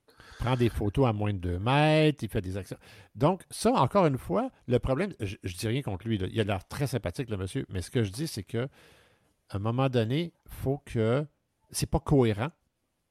Il 0.09 0.45
prend 0.45 0.57
des 0.57 0.69
photos 0.69 1.09
à 1.09 1.13
moins 1.13 1.33
de 1.33 1.39
deux 1.39 1.59
mètres, 1.59 2.23
il 2.23 2.29
fait 2.29 2.43
des 2.43 2.57
actions. 2.59 2.77
Donc, 3.15 3.43
ça, 3.51 3.73
encore 3.73 4.05
une 4.07 4.19
fois, 4.19 4.51
le 4.67 4.79
problème, 4.79 5.15
je 5.21 5.37
ne 5.43 5.51
dis 5.51 5.67
rien 5.67 5.81
contre 5.81 6.07
lui, 6.07 6.17
il 6.17 6.41
a 6.41 6.45
l'air 6.45 6.69
très 6.69 6.87
sympathique, 6.87 7.31
le 7.31 7.39
monsieur, 7.39 7.65
mais 7.71 7.81
ce 7.81 7.91
que 7.91 8.03
je 8.03 8.11
dis, 8.11 8.27
c'est 8.27 8.43
que 8.43 8.69
à 9.49 9.57
un 9.57 9.59
moment 9.59 9.89
donné, 9.89 10.33
il 10.45 10.53
faut 10.53 10.79
que. 10.85 11.27
C'est 11.73 11.91
pas 11.91 11.99
cohérent 11.99 12.51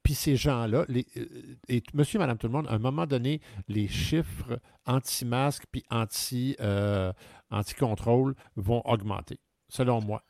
Puis 0.05 0.13
ces 0.13 0.35
gens-là, 0.35 0.85
euh, 0.87 1.25
et 1.67 1.81
monsieur, 1.95 2.19
madame, 2.19 2.37
tout 2.37 2.45
le 2.45 2.53
monde, 2.53 2.67
à 2.69 2.75
un 2.75 2.77
moment 2.77 3.07
donné, 3.07 3.41
les 3.67 3.87
chiffres 3.87 4.59
anti-masque 4.85 5.63
puis 5.71 5.83
anti, 5.89 6.55
euh, 6.61 7.11
anti-contrôle 7.49 8.35
vont 8.55 8.83
augmenter, 8.85 9.39
selon 9.67 10.01
moi. 10.01 10.23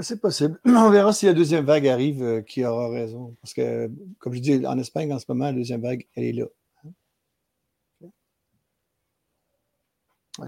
C'est 0.00 0.20
possible. 0.20 0.58
On 0.66 0.90
verra 0.90 1.12
si 1.12 1.26
la 1.26 1.32
deuxième 1.32 1.64
vague 1.64 1.86
arrive, 1.86 2.24
euh, 2.24 2.42
qui 2.42 2.64
aura 2.64 2.90
raison. 2.90 3.36
Parce 3.40 3.54
que, 3.54 3.88
comme 4.18 4.34
je 4.34 4.40
dis, 4.40 4.66
en 4.66 4.76
Espagne, 4.80 5.12
en 5.12 5.20
ce 5.20 5.26
moment, 5.28 5.44
la 5.44 5.52
deuxième 5.52 5.82
vague, 5.82 6.08
elle 6.16 6.24
est 6.24 6.32
là. 6.32 6.46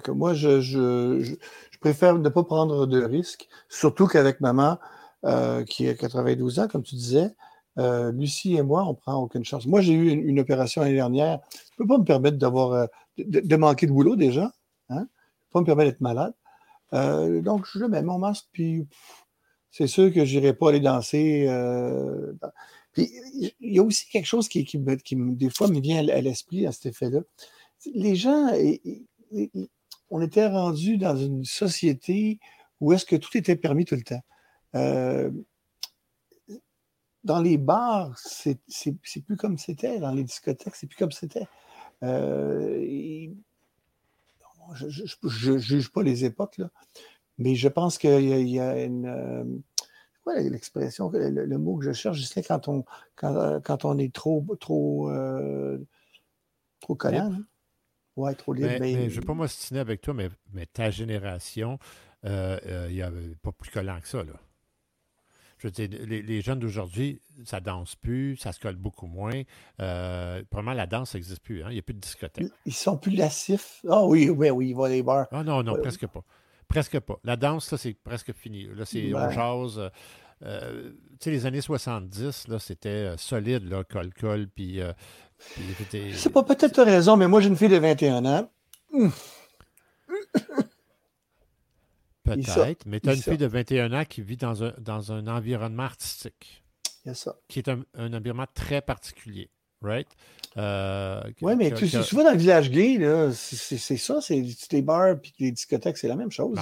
Moi, 0.09 0.34
je, 0.34 0.60
je, 0.60 1.20
je, 1.22 1.78
préfère 1.78 2.18
ne 2.18 2.28
pas 2.28 2.42
prendre 2.42 2.86
de 2.86 3.00
risques, 3.00 3.48
surtout 3.68 4.09
qu'avec 4.09 4.40
maman, 4.40 4.80
euh, 5.24 5.62
qui 5.62 5.88
a 5.88 5.94
92 5.94 6.59
ans, 6.59 6.66
comme 6.66 6.82
tu 6.82 6.96
disais, 6.96 7.30
euh, 7.78 8.12
Lucie 8.12 8.55
et 8.55 8.62
moi, 8.62 8.85
on 8.86 8.94
prend 8.94 9.15
aucune 9.16 9.44
chance. 9.44 9.66
Moi, 9.66 9.81
j'ai 9.81 9.94
eu 9.94 10.11
une, 10.11 10.40
opération 10.40 10.82
l'année 10.82 10.94
dernière. 10.94 11.40
Je 11.53 11.59
ne 11.82 11.85
peux 11.85 11.86
pas 11.86 11.99
me 11.99 12.05
permettre 12.05 12.36
d'avoir 12.36 12.73
euh, 12.73 12.86
de, 13.19 13.40
de, 13.40 13.57
manquer 13.57 13.86
de 13.86 13.93
boulot 13.93 14.16
déjà. 14.16 14.53
Hein? 14.90 15.07
Je 15.40 15.47
peux 15.47 15.53
pas 15.53 15.61
me 15.61 15.66
permettre 15.66 15.90
d'être 15.90 16.01
malade. 16.01 16.35
Euh, 16.93 17.40
donc, 17.40 17.66
je 17.73 17.85
mets 17.85 18.03
mon 18.03 18.19
masque, 18.19 18.47
puis 18.53 18.86
c'est 19.70 19.86
sûr 19.86 20.12
que 20.12 20.24
je 20.24 20.39
n'irai 20.39 20.53
pas 20.53 20.69
aller 20.69 20.81
danser. 20.81 21.47
Puis, 22.93 23.11
il 23.61 23.73
y 23.73 23.78
a 23.78 23.82
aussi 23.82 24.07
quelque 24.11 24.27
chose 24.27 24.49
qui, 24.49 24.66
qui, 24.66 24.78
qui, 25.03 25.16
des 25.16 25.49
fois, 25.49 25.69
me 25.69 25.81
vient 25.81 26.07
à 26.07 26.20
l'esprit 26.20 26.66
à 26.66 26.73
cet 26.73 26.86
effet-là. 26.86 27.20
Les 27.94 28.15
gens, 28.15 28.51
on 30.11 30.20
était 30.20 30.47
rendu 30.47 30.99
dans 30.99 31.16
une 31.16 31.44
société 31.47 32.39
où 32.81 32.93
est-ce 32.93 33.07
que 33.07 33.16
tout 33.16 33.35
était 33.35 33.57
permis 33.57 33.86
tout 33.86 33.97
le 33.97 34.03
temps. 34.03 34.23
Euh, 37.23 37.27
dans 37.27 37.40
les 37.40 37.59
bars, 37.59 38.19
c'est 38.19 38.59
plus 39.27 39.36
comme 39.36 39.59
c'était. 39.59 39.99
Dans 39.99 40.12
les 40.12 40.24
discothèques, 40.24 40.77
c'est 40.77 40.86
plus 40.86 40.97
comme 40.97 41.12
c'était. 41.12 41.47
Euh, 42.03 42.85
je 44.74 44.86
ne 45.49 45.59
juge 45.59 45.93
pas 45.93 46.03
les 46.03 46.24
époques, 46.24 46.59
là, 46.59 46.70
mais 47.39 47.55
je 47.55 47.69
pense 47.69 47.99
qu'il 47.99 48.49
y, 48.49 48.61
a 48.61 48.85
une. 48.85 49.07
Euh, 49.07 49.44
quoi 50.23 50.39
l'expression, 50.40 51.11
le, 51.12 51.59
mot 51.59 51.77
que 51.77 51.85
je 51.85 51.93
cherche, 51.93 52.23
c'est 52.23 52.43
quand 52.43 52.69
on, 52.69 52.85
quand, 53.16 53.61
quand, 53.62 53.85
on 53.85 53.99
est 53.99 54.15
trop, 54.15 54.44
trop, 54.61 55.11
euh, 55.11 55.78
trop 56.81 56.94
collant. 56.94 57.32
Hein? 57.32 57.44
Ouais, 58.16 58.35
trop 58.35 58.53
libre. 58.53 58.69
Mais, 58.78 58.93
je 58.93 59.16
ne 59.16 59.20
vais 59.20 59.27
pas 59.27 59.35
m'ostiner 59.35 59.81
avec 59.81 60.01
toi, 60.01 60.15
mais, 60.15 60.28
mais 60.53 60.66
ta 60.66 60.90
génération, 60.90 61.78
euh, 62.24 62.86
il 62.89 62.94
n'y 62.94 63.03
avait 63.03 63.35
pas 63.36 63.53
plus 63.53 63.70
collant 63.70 63.99
que 64.01 64.09
ça. 64.09 64.23
Là. 64.23 64.35
Je 65.62 65.68
veux 65.68 65.70
dire, 65.70 65.89
les, 66.09 66.40
jeunes 66.40 66.59
d'aujourd'hui, 66.59 67.20
ça 67.44 67.60
danse 67.60 67.94
plus, 67.94 68.36
ça 68.36 68.51
se 68.51 68.59
colle 68.59 68.74
beaucoup 68.74 69.06
moins. 69.06 69.43
Euh, 69.80 70.43
probablement, 70.51 70.74
la 70.76 70.89
danse 70.89 71.14
n'existe 71.14 71.40
plus. 71.40 71.62
Hein? 71.62 71.68
Il 71.70 71.74
n'y 71.74 71.78
a 71.78 71.82
plus 71.82 71.94
de 71.94 72.01
discothèque. 72.01 72.48
Ils 72.66 72.74
sont 72.74 72.97
plus 72.97 73.12
lascifs. 73.12 73.80
Ah 73.89 74.05
oui, 74.05 74.28
oui, 74.28 74.51
oui, 74.51 74.70
ils 74.70 74.74
vont 74.74 74.86
les 74.86 75.05
bars. 75.05 75.28
Ah 75.30 75.44
non, 75.44 75.62
non, 75.62 75.76
presque 75.80 76.09
pas. 76.09 76.24
Presque 76.66 76.98
pas. 76.98 77.20
La 77.22 77.36
danse, 77.36 77.66
ça, 77.66 77.78
c'est 77.78 77.94
presque 77.94 78.32
fini. 78.32 78.66
Là, 78.74 78.84
c'est 78.84 79.14
on 79.14 79.30
jase. 79.30 79.90
Euh, 80.44 80.90
tu 81.20 81.24
sais, 81.24 81.30
les 81.30 81.47
années 81.47 81.60
70, 81.60 82.48
là, 82.48 82.59
c'était 82.59 82.89
euh, 82.89 83.16
solide, 83.16 83.70
là, 83.70 83.84
col-col, 83.84 84.48
puis... 84.48 84.80
Euh, 84.80 84.93
c'est 86.14 86.32
pas 86.32 86.43
peut-être 86.43 86.82
raison, 86.82 87.16
mais 87.16 87.28
moi, 87.28 87.40
j'ai 87.40 87.48
une 87.48 87.56
fille 87.56 87.68
de 87.68 87.76
21 87.76 88.24
ans. 88.26 88.51
Peut-être, 92.24 92.86
mais 92.86 93.01
tu 93.01 93.09
as 93.09 93.15
une 93.15 93.23
fille 93.23 93.39
de 93.39 93.47
21 93.47 93.93
ans 93.93 94.05
qui 94.05 94.23
vit 94.23 94.36
dans 94.36 94.62
un, 94.65 94.73
dans 94.78 95.12
un 95.12 95.27
environnement 95.27 95.85
artistique. 95.85 96.62
Ça. 97.15 97.36
Qui 97.49 97.59
est 97.59 97.69
un, 97.69 97.82
environnement 97.97 98.47
très 98.55 98.81
particulier, 98.81 99.51
right? 99.81 100.07
Euh, 100.57 101.20
oui, 101.40 101.57
mais 101.57 101.73
tu, 101.73 101.89
tu, 101.89 102.15
vas 102.15 102.23
dans 102.23 102.31
le 102.31 102.36
village 102.36 102.70
gay, 102.70 103.01
c'est 103.32 103.97
ça, 103.97 104.20
c'est 104.20 104.44
les 104.70 104.82
bars 104.82 105.09
et 105.09 105.32
les 105.40 105.51
discothèques, 105.51 105.97
c'est 105.97 106.07
la 106.07 106.15
même 106.15 106.31
chose. 106.31 106.57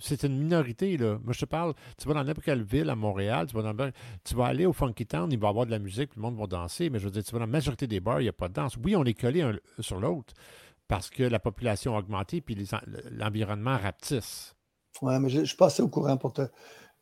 c'est 0.00 0.22
une 0.22 0.38
minorité. 0.38 0.96
Là. 0.96 1.18
Moi, 1.22 1.34
je 1.34 1.40
te 1.40 1.44
parle, 1.44 1.74
tu 1.98 2.08
vas 2.08 2.14
dans 2.14 2.24
n'importe 2.24 2.46
quelle 2.46 2.62
ville 2.62 2.88
à 2.88 2.96
Montréal, 2.96 3.46
tu 3.48 3.56
vas, 3.56 3.70
dans, 3.70 3.90
tu 4.24 4.34
vas 4.34 4.46
aller 4.46 4.64
au 4.64 4.72
Funky 4.72 5.04
Town, 5.04 5.30
il 5.30 5.38
va 5.38 5.48
y 5.48 5.50
avoir 5.50 5.66
de 5.66 5.72
la 5.72 5.78
musique, 5.78 6.10
tout 6.10 6.20
le 6.20 6.22
monde 6.22 6.38
va 6.38 6.46
danser, 6.46 6.88
mais 6.88 6.98
je 6.98 7.04
veux 7.04 7.10
dire, 7.10 7.22
tu 7.22 7.32
vas 7.32 7.40
dans 7.40 7.46
la 7.46 7.52
majorité 7.52 7.86
des 7.86 8.00
bars, 8.00 8.20
il 8.20 8.24
n'y 8.24 8.30
a 8.30 8.32
pas 8.32 8.48
de 8.48 8.54
danse. 8.54 8.78
Oui, 8.82 8.96
on 8.96 9.04
est 9.04 9.12
collé 9.12 9.42
un 9.42 9.58
sur 9.80 10.00
l'autre 10.00 10.32
parce 10.88 11.10
que 11.10 11.22
la 11.22 11.38
population 11.38 11.96
a 11.96 11.98
augmenté 11.98 12.40
puis 12.40 12.56
l'environnement 13.10 13.78
rapetisse. 13.78 14.54
Oui, 15.02 15.18
mais 15.18 15.28
je, 15.28 15.44
je 15.44 15.56
passais 15.56 15.82
au 15.82 15.88
courant 15.88 16.16
pour 16.16 16.32
te. 16.32 16.42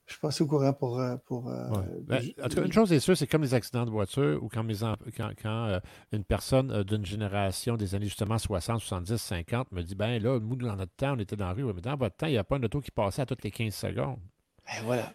Je 0.06 0.18
passais 0.18 0.42
au 0.42 0.46
courant 0.46 0.72
pour. 0.72 0.98
Euh, 0.98 1.16
pour 1.26 1.48
euh, 1.48 1.68
ben, 2.02 2.22
en 2.42 2.48
tout 2.48 2.56
cas, 2.56 2.64
une 2.64 2.72
chose 2.72 2.92
est 2.92 3.00
sûre, 3.00 3.16
c'est 3.16 3.26
comme 3.26 3.42
les 3.42 3.54
accidents 3.54 3.84
de 3.84 3.90
voiture 3.90 4.42
ou 4.42 4.48
quand, 4.48 4.66
quand, 4.66 5.66
euh, 5.66 5.80
une 6.10 6.24
personne 6.24 6.82
d'une 6.82 7.06
génération 7.06 7.76
des 7.76 7.94
années 7.94 8.06
justement 8.06 8.38
60, 8.38 8.80
70, 8.80 9.16
50 9.16 9.72
me 9.72 9.82
dit 9.82 9.94
Ben 9.94 10.22
là, 10.22 10.38
nous, 10.40 10.56
dans 10.56 10.76
notre 10.76 10.94
temps, 10.94 11.14
on 11.14 11.18
était 11.18 11.36
dans 11.36 11.46
la 11.46 11.52
rue. 11.52 11.64
Mais 11.72 11.80
dans 11.80 11.96
votre 11.96 12.16
temps, 12.16 12.26
il 12.26 12.32
n'y 12.32 12.38
a 12.38 12.44
pas 12.44 12.56
une 12.56 12.64
auto 12.64 12.80
qui 12.80 12.90
passait 12.90 13.22
à 13.22 13.26
toutes 13.26 13.44
les 13.44 13.50
15 13.50 13.74
secondes. 13.74 14.18
Ben 14.66 14.84
voilà. 14.84 15.12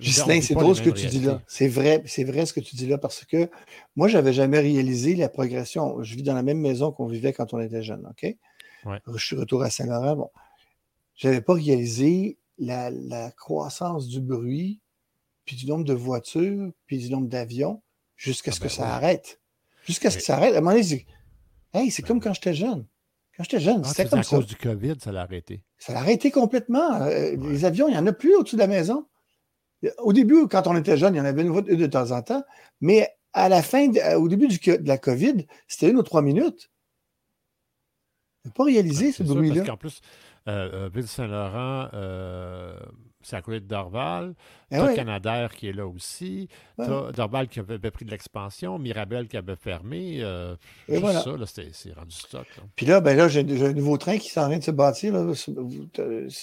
Justin, 0.00 0.40
c'est 0.40 0.54
drôle 0.54 0.74
ce 0.74 0.82
que 0.82 0.90
tu 0.90 1.06
dis 1.06 1.20
là. 1.20 1.40
C'est 1.46 1.68
vrai, 1.68 2.02
c'est 2.06 2.24
vrai 2.24 2.46
ce 2.46 2.52
que 2.52 2.60
tu 2.60 2.76
dis 2.76 2.86
là 2.86 2.98
parce 2.98 3.24
que 3.24 3.48
moi, 3.96 4.08
je 4.08 4.16
n'avais 4.16 4.32
jamais 4.32 4.58
réalisé 4.58 5.14
la 5.14 5.28
progression. 5.28 6.02
Je 6.02 6.14
vis 6.16 6.22
dans 6.22 6.34
la 6.34 6.42
même 6.42 6.58
maison 6.58 6.92
qu'on 6.92 7.06
vivait 7.06 7.32
quand 7.32 7.54
on 7.54 7.60
était 7.60 7.82
jeune, 7.82 8.06
OK? 8.06 8.36
Je 8.84 9.24
suis 9.24 9.36
retour 9.36 9.62
à 9.62 9.70
Saint-Laurent. 9.70 10.16
Bon. 10.16 10.30
Je 11.14 11.28
n'avais 11.28 11.40
pas 11.40 11.54
réalisé 11.54 12.38
la, 12.58 13.30
croissance 13.36 14.08
du 14.08 14.20
bruit, 14.20 14.80
puis 15.44 15.56
du 15.56 15.66
nombre 15.66 15.84
de 15.84 15.94
voitures, 15.94 16.72
puis 16.86 16.98
du 16.98 17.10
nombre 17.10 17.28
d'avions, 17.28 17.82
jusqu'à 18.16 18.50
ah 18.50 18.54
ce 18.54 18.60
que 18.60 18.64
ben 18.64 18.70
ça 18.70 18.94
arrête. 18.94 19.40
Jusqu'à 19.84 20.10
ce 20.10 20.18
que 20.18 20.22
ça 20.22 20.36
arrête. 20.36 20.54
À 20.54 20.58
un 20.58 20.60
moment 20.60 20.76
donné, 20.76 21.06
hey, 21.74 21.90
c'est 21.90 22.02
ben 22.02 22.08
comme 22.08 22.20
quand 22.20 22.34
j'étais 22.34 22.54
jeune. 22.54 22.86
Quand 23.36 23.44
j'étais 23.44 23.60
jeune, 23.60 23.82
ah, 23.84 23.88
c'était 23.88 24.08
comme 24.08 24.22
ça. 24.22 24.36
À 24.36 24.38
cause 24.38 24.46
du 24.46 24.56
COVID, 24.56 24.96
ça 25.00 25.10
l'a 25.10 25.22
arrêté. 25.22 25.64
Ça 25.78 25.92
l'a 25.92 26.00
arrêté 26.00 26.30
complètement. 26.30 27.02
Euh, 27.02 27.36
les 27.36 27.64
avions, 27.64 27.88
il 27.88 27.92
n'y 27.92 27.98
en 27.98 28.06
a 28.06 28.12
plus 28.12 28.34
au-dessus 28.34 28.56
de 28.56 28.60
la 28.60 28.66
maison. 28.66 29.06
Au 29.98 30.12
début, 30.12 30.46
quand 30.48 30.66
on 30.66 30.76
était 30.76 30.96
jeune, 30.96 31.14
il 31.14 31.18
y 31.18 31.20
en 31.20 31.24
avait 31.24 31.42
une 31.42 31.60
de 31.60 31.86
temps 31.86 32.10
en 32.10 32.22
temps, 32.22 32.44
mais 32.80 33.08
à 33.32 33.48
la 33.48 33.62
fin, 33.62 33.88
au 34.16 34.28
début 34.28 34.48
de 34.48 34.86
la 34.86 34.98
COVID, 34.98 35.46
c'était 35.66 35.90
une 35.90 35.96
ou 35.96 36.02
trois 36.02 36.22
minutes. 36.22 36.70
Je 38.44 38.48
n'ai 38.48 38.52
pas 38.54 38.64
réalisé 38.64 39.12
ce 39.12 39.22
bruit-là. 39.22 39.54
Parce 39.56 39.68
qu'en 39.68 39.76
plus, 39.76 40.00
euh, 40.48 40.86
euh, 40.86 40.90
Ville-Saint-Laurent, 40.92 41.88
euh, 41.94 42.76
de 43.22 43.58
Dorval. 43.60 44.34
Eh 44.70 44.76
tu 44.76 44.94
Canadair 44.94 45.54
qui 45.54 45.68
est 45.68 45.72
là 45.72 45.86
aussi. 45.86 46.48
Dorval 46.78 47.48
qui 47.48 47.60
avait, 47.60 47.90
pris 47.90 48.04
de 48.04 48.10
l'expansion. 48.10 48.78
Mirabel 48.78 49.28
qui 49.28 49.36
avait 49.36 49.56
fermé. 49.56 50.18
Et 50.88 50.98
voilà. 50.98 51.20
ça, 51.20 51.30
c'est 51.72 51.92
rendu 51.92 52.14
stock. 52.14 52.46
Puis 52.76 52.86
là, 52.86 53.00
ben 53.00 53.16
là 53.16 53.28
j'ai 53.28 53.40
un 53.40 53.72
nouveau 53.72 53.96
train 53.96 54.18
qui 54.18 54.28
s'en 54.28 54.48
vient 54.48 54.58
de 54.58 54.64
se 54.64 54.70
bâtir. 54.70 55.14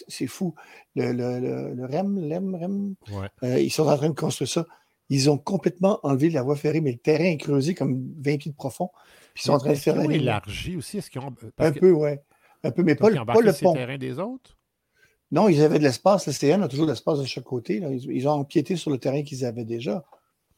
C'est 0.08 0.28
fou. 0.28 0.56
Le, 0.96 1.12
le, 1.12 1.76
le, 1.76 1.86
REM, 1.86 2.20
l'EM, 2.20 2.56
REM, 2.56 2.96
ils 3.44 3.72
sont 3.72 3.88
en 3.88 3.96
train 3.96 4.10
de 4.10 4.16
construire 4.16 4.50
ça. 4.50 4.66
Ils 5.10 5.30
ont 5.30 5.38
complètement 5.38 6.00
enlevé 6.04 6.30
la 6.30 6.44
voie 6.44 6.56
ferrée, 6.56 6.82
mais 6.82 6.92
le 6.92 6.98
terrain 6.98 7.26
est 7.26 7.38
creusé 7.38 7.74
comme 7.74 8.14
20 8.20 8.38
pieds 8.38 8.52
de 8.52 8.56
profond. 8.56 8.92
Puis 9.34 9.44
ils 9.44 9.48
sont 9.48 9.54
en 9.54 9.60
train 9.60 9.72
de 9.72 9.76
faire 9.76 9.96
la 9.96 10.06
élargi 10.06 10.76
aussi? 10.78 11.00
Est-ce 11.00 11.10
qu'ils 11.10 11.22
ont... 11.22 11.34
un 11.58 11.72
peu, 11.72 11.92
oui. 11.92 12.12
Un 12.64 12.72
peu, 12.72 12.84
mais 12.84 12.96
pas, 12.96 13.10
pas 13.10 13.42
le 13.42 13.54
pont. 13.54 13.74
terrain 13.74 13.98
des 13.98 14.20
autres? 14.20 14.58
Non, 15.32 15.48
ils 15.48 15.62
avaient 15.62 15.80
de 15.80 15.84
l'espace. 15.84 16.28
Le 16.28 16.34
CN 16.34 16.64
a 16.64 16.68
toujours 16.68 16.86
de 16.86 16.92
l'espace 16.92 17.20
de 17.20 17.26
chaque 17.26 17.44
côté. 17.44 17.82
Ils, 17.92 18.28
ont 18.28 18.32
empiété 18.32 18.76
sur 18.76 18.90
le 18.90 18.98
terrain 18.98 19.24
qu'ils 19.24 19.46
avaient 19.46 19.66
déjà. 19.66 20.04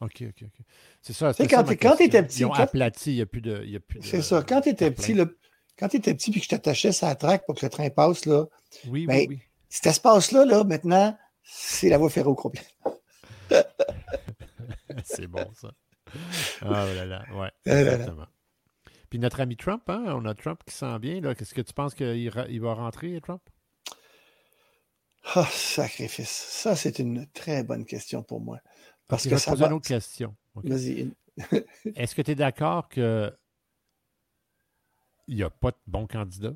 OK, 0.00 0.22
OK, 0.22 0.44
OK. 0.44 0.64
C'est 1.00 1.12
ça. 1.12 1.32
quand 1.38 1.96
tu 1.96 2.04
étais 2.04 2.22
petit. 2.22 2.40
Ils 2.40 2.46
ont 2.46 2.52
aplati, 2.52 3.12
il 3.12 3.16
n'y 3.16 3.20
a 3.20 3.26
plus 3.26 3.40
de. 3.40 3.82
C'est 4.00 4.22
ça. 4.22 4.42
Quand 4.42 4.62
tu 4.62 4.70
étais 4.70 4.90
petit, 4.90 5.14
le, 5.14 5.38
quand 5.78 5.88
tu 5.88 5.96
étais 5.96 6.14
petit 6.14 6.30
puis 6.30 6.40
que 6.40 6.44
je 6.44 6.50
t'attachais 6.50 6.90
à 7.04 7.08
la 7.08 7.14
traque 7.14 7.44
pour 7.46 7.54
que 7.54 7.64
le 7.64 7.70
train 7.70 7.88
passe, 7.90 8.26
là, 8.26 8.46
oui, 8.88 9.06
ben, 9.06 9.26
oui, 9.28 9.40
cet 9.68 9.86
espace-là, 9.86 10.44
là, 10.44 10.64
maintenant, 10.64 11.16
c'est 11.42 11.88
la 11.88 11.98
voie 11.98 12.10
ferrée 12.10 12.28
au 12.28 12.34
complet. 12.34 12.62
c'est 15.04 15.26
bon, 15.26 15.46
ça. 15.54 15.72
Ah, 16.60 16.86
oh 16.86 16.94
là 16.94 17.04
là, 17.06 17.24
ouais. 17.34 17.50
Exactement. 17.64 18.26
Puis 19.08 19.18
notre 19.18 19.40
ami 19.40 19.56
Trump, 19.56 19.82
hein, 19.88 20.04
on 20.08 20.24
a 20.24 20.34
Trump 20.34 20.60
qui 20.66 20.74
sent 20.74 20.98
bien. 20.98 21.20
Qu'est-ce 21.34 21.54
que 21.54 21.60
tu 21.60 21.72
penses 21.74 21.94
qu'il 21.94 22.60
va 22.60 22.74
rentrer, 22.74 23.20
Trump? 23.20 23.42
Ah, 25.34 25.46
sacrifice. 25.50 26.30
Ça, 26.30 26.74
c'est 26.76 26.98
une 26.98 27.26
très 27.32 27.62
bonne 27.62 27.84
question 27.84 28.22
pour 28.22 28.40
moi. 28.40 28.60
Parce 29.06 29.28
que 29.28 29.36
ça 29.36 29.54
va... 29.54 29.66
une 29.66 29.74
autre 29.74 29.88
question. 29.88 30.34
Vas-y. 30.54 31.10
Est-ce 31.96 32.14
que 32.14 32.22
tu 32.22 32.32
es 32.32 32.34
d'accord 32.34 32.88
qu'il 32.88 33.32
n'y 35.28 35.42
a 35.42 35.50
pas 35.50 35.70
de 35.70 35.78
bon 35.86 36.06
candidat? 36.06 36.54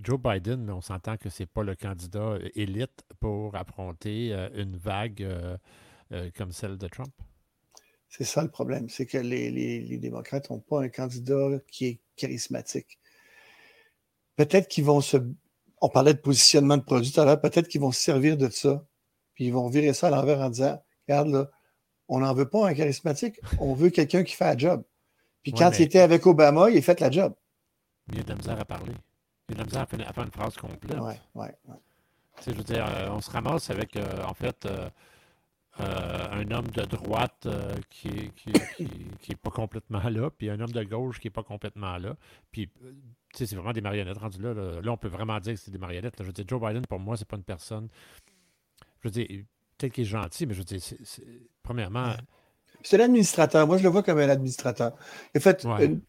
Joe 0.00 0.18
Biden, 0.18 0.70
on 0.70 0.80
s'entend 0.80 1.16
que 1.16 1.28
ce 1.28 1.42
n'est 1.42 1.46
pas 1.46 1.62
le 1.62 1.76
candidat 1.76 2.38
élite 2.54 3.02
pour 3.20 3.54
affronter 3.56 4.32
euh, 4.32 4.48
une 4.54 4.76
vague 4.76 5.22
euh, 5.22 5.56
euh, 6.12 6.30
comme 6.36 6.52
celle 6.52 6.78
de 6.78 6.88
Trump? 6.88 7.12
C'est 8.08 8.24
ça 8.24 8.42
le 8.42 8.50
problème, 8.50 8.88
c'est 8.88 9.06
que 9.06 9.18
les, 9.18 9.98
démocrates 9.98 10.50
n'ont 10.50 10.60
pas 10.60 10.82
un 10.82 10.88
candidat 10.88 11.58
qui 11.68 11.86
est 11.86 12.00
charismatique. 12.16 12.98
Peut-être 14.36 14.68
qu'ils 14.68 14.84
vont 14.84 15.00
se. 15.00 15.16
On 15.84 15.88
parlait 15.88 16.14
de 16.14 16.20
positionnement 16.20 16.76
de 16.76 16.82
produits 16.82 17.12
tout 17.12 17.20
à 17.20 17.24
l'heure, 17.24 17.40
peut-être 17.40 17.68
qu'ils 17.68 17.80
vont 17.80 17.92
se 17.92 18.00
servir 18.00 18.36
de 18.36 18.48
ça, 18.48 18.84
puis 19.34 19.46
ils 19.46 19.52
vont 19.52 19.68
virer 19.68 19.92
ça 19.92 20.06
à 20.06 20.10
l'envers 20.10 20.40
en 20.40 20.48
disant 20.48 20.82
Regarde 21.08 21.28
là, 21.28 21.50
on 22.08 22.20
n'en 22.20 22.32
veut 22.34 22.48
pas 22.48 22.68
un 22.68 22.74
charismatique. 22.74 23.40
On 23.58 23.74
veut 23.74 23.90
quelqu'un 23.90 24.22
qui 24.22 24.34
fait 24.34 24.44
la 24.44 24.56
job. 24.56 24.84
Puis 25.42 25.52
quand 25.52 25.78
il 25.78 25.82
était 25.82 26.00
avec 26.00 26.26
Obama, 26.26 26.70
il 26.70 26.78
a 26.78 26.82
fait 26.82 27.00
la 27.00 27.10
job. 27.10 27.34
Il 28.12 28.20
a 28.20 28.22
de 28.22 28.28
la 28.28 28.34
misère 28.36 28.60
à 28.60 28.64
parler. 28.64 28.92
Il 29.48 29.52
a 29.52 29.54
de 29.54 29.58
la 29.58 29.64
misère 29.64 29.82
à 29.82 30.12
faire 30.12 30.24
une 30.24 30.30
phrase 30.30 30.56
complète. 30.56 30.98
Oui, 31.00 31.14
oui, 31.34 31.46
oui. 31.68 31.76
Je 32.46 32.52
veux 32.52 32.62
dire, 32.62 32.86
euh, 32.88 33.08
on 33.10 33.20
se 33.20 33.30
ramasse 33.30 33.70
avec, 33.70 33.96
euh, 33.96 34.24
en 34.24 34.34
fait, 34.34 34.66
euh, 34.66 34.88
un 35.78 36.50
homme 36.50 36.68
de 36.68 36.82
droite 36.82 37.48
qui 37.88 38.08
n'est 38.08 38.28
qui, 39.20 39.32
est 39.32 39.36
pas 39.36 39.50
complètement 39.50 40.06
là, 40.08 40.30
puis 40.30 40.50
un 40.50 40.60
homme 40.60 40.72
de 40.72 40.82
gauche 40.82 41.18
qui 41.18 41.26
n'est 41.26 41.32
pas 41.32 41.42
complètement 41.42 41.96
là. 41.98 42.16
Puis, 42.50 42.68
tu 42.68 43.38
sais, 43.38 43.46
c'est 43.46 43.56
vraiment 43.56 43.72
des 43.72 43.80
marionnettes 43.80 44.18
rendues 44.18 44.42
là, 44.42 44.52
là. 44.54 44.92
on 44.92 44.96
peut 44.96 45.08
vraiment 45.08 45.38
dire 45.40 45.54
que 45.54 45.60
c'est 45.60 45.70
des 45.70 45.78
marionnettes. 45.78 46.14
Je 46.18 46.24
veux 46.24 46.32
dire, 46.32 46.44
Joe 46.46 46.60
Biden, 46.60 46.84
pour 46.86 47.00
moi, 47.00 47.16
c'est 47.16 47.28
pas 47.28 47.36
une 47.36 47.44
personne. 47.44 47.88
Je 49.00 49.08
veux 49.08 49.12
dire, 49.12 49.26
peut-être 49.78 49.92
qu'il 49.92 50.04
est 50.04 50.06
gentil, 50.06 50.46
mais 50.46 50.54
je 50.54 50.58
veux 50.58 50.64
dire, 50.64 50.80
premièrement. 51.62 52.14
C'est 52.82 52.98
l'administrateur. 52.98 53.66
Moi, 53.66 53.78
je 53.78 53.82
le 53.84 53.88
vois 53.88 54.02
comme 54.02 54.18
un 54.18 54.28
administrateur. 54.28 54.92
Il 55.34 55.38
a 55.38 55.40
fait 55.40 55.64
une, 55.64 56.00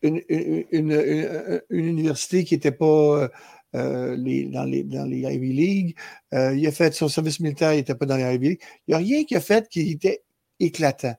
université 1.69 2.43
qui 2.43 2.55
n'était 2.55 2.71
pas 2.71 3.29
euh, 3.75 4.15
les, 4.15 4.45
dans, 4.45 4.65
les, 4.65 4.83
dans 4.83 5.05
les 5.05 5.21
Ivy 5.21 5.53
League. 5.53 5.95
Euh, 6.33 6.55
il 6.55 6.65
a 6.67 6.71
fait 6.71 6.93
son 6.93 7.07
service 7.07 7.39
militaire, 7.39 7.73
il 7.73 7.77
n'était 7.77 7.95
pas 7.95 8.05
dans 8.05 8.17
les 8.17 8.35
Ivy 8.35 8.49
League. 8.49 8.61
Il 8.87 8.91
n'y 8.91 8.95
a 8.95 8.97
rien 8.97 9.23
qui 9.23 9.35
a 9.35 9.41
fait 9.41 9.67
qui 9.67 9.91
était 9.91 10.23
éclatant. 10.59 11.15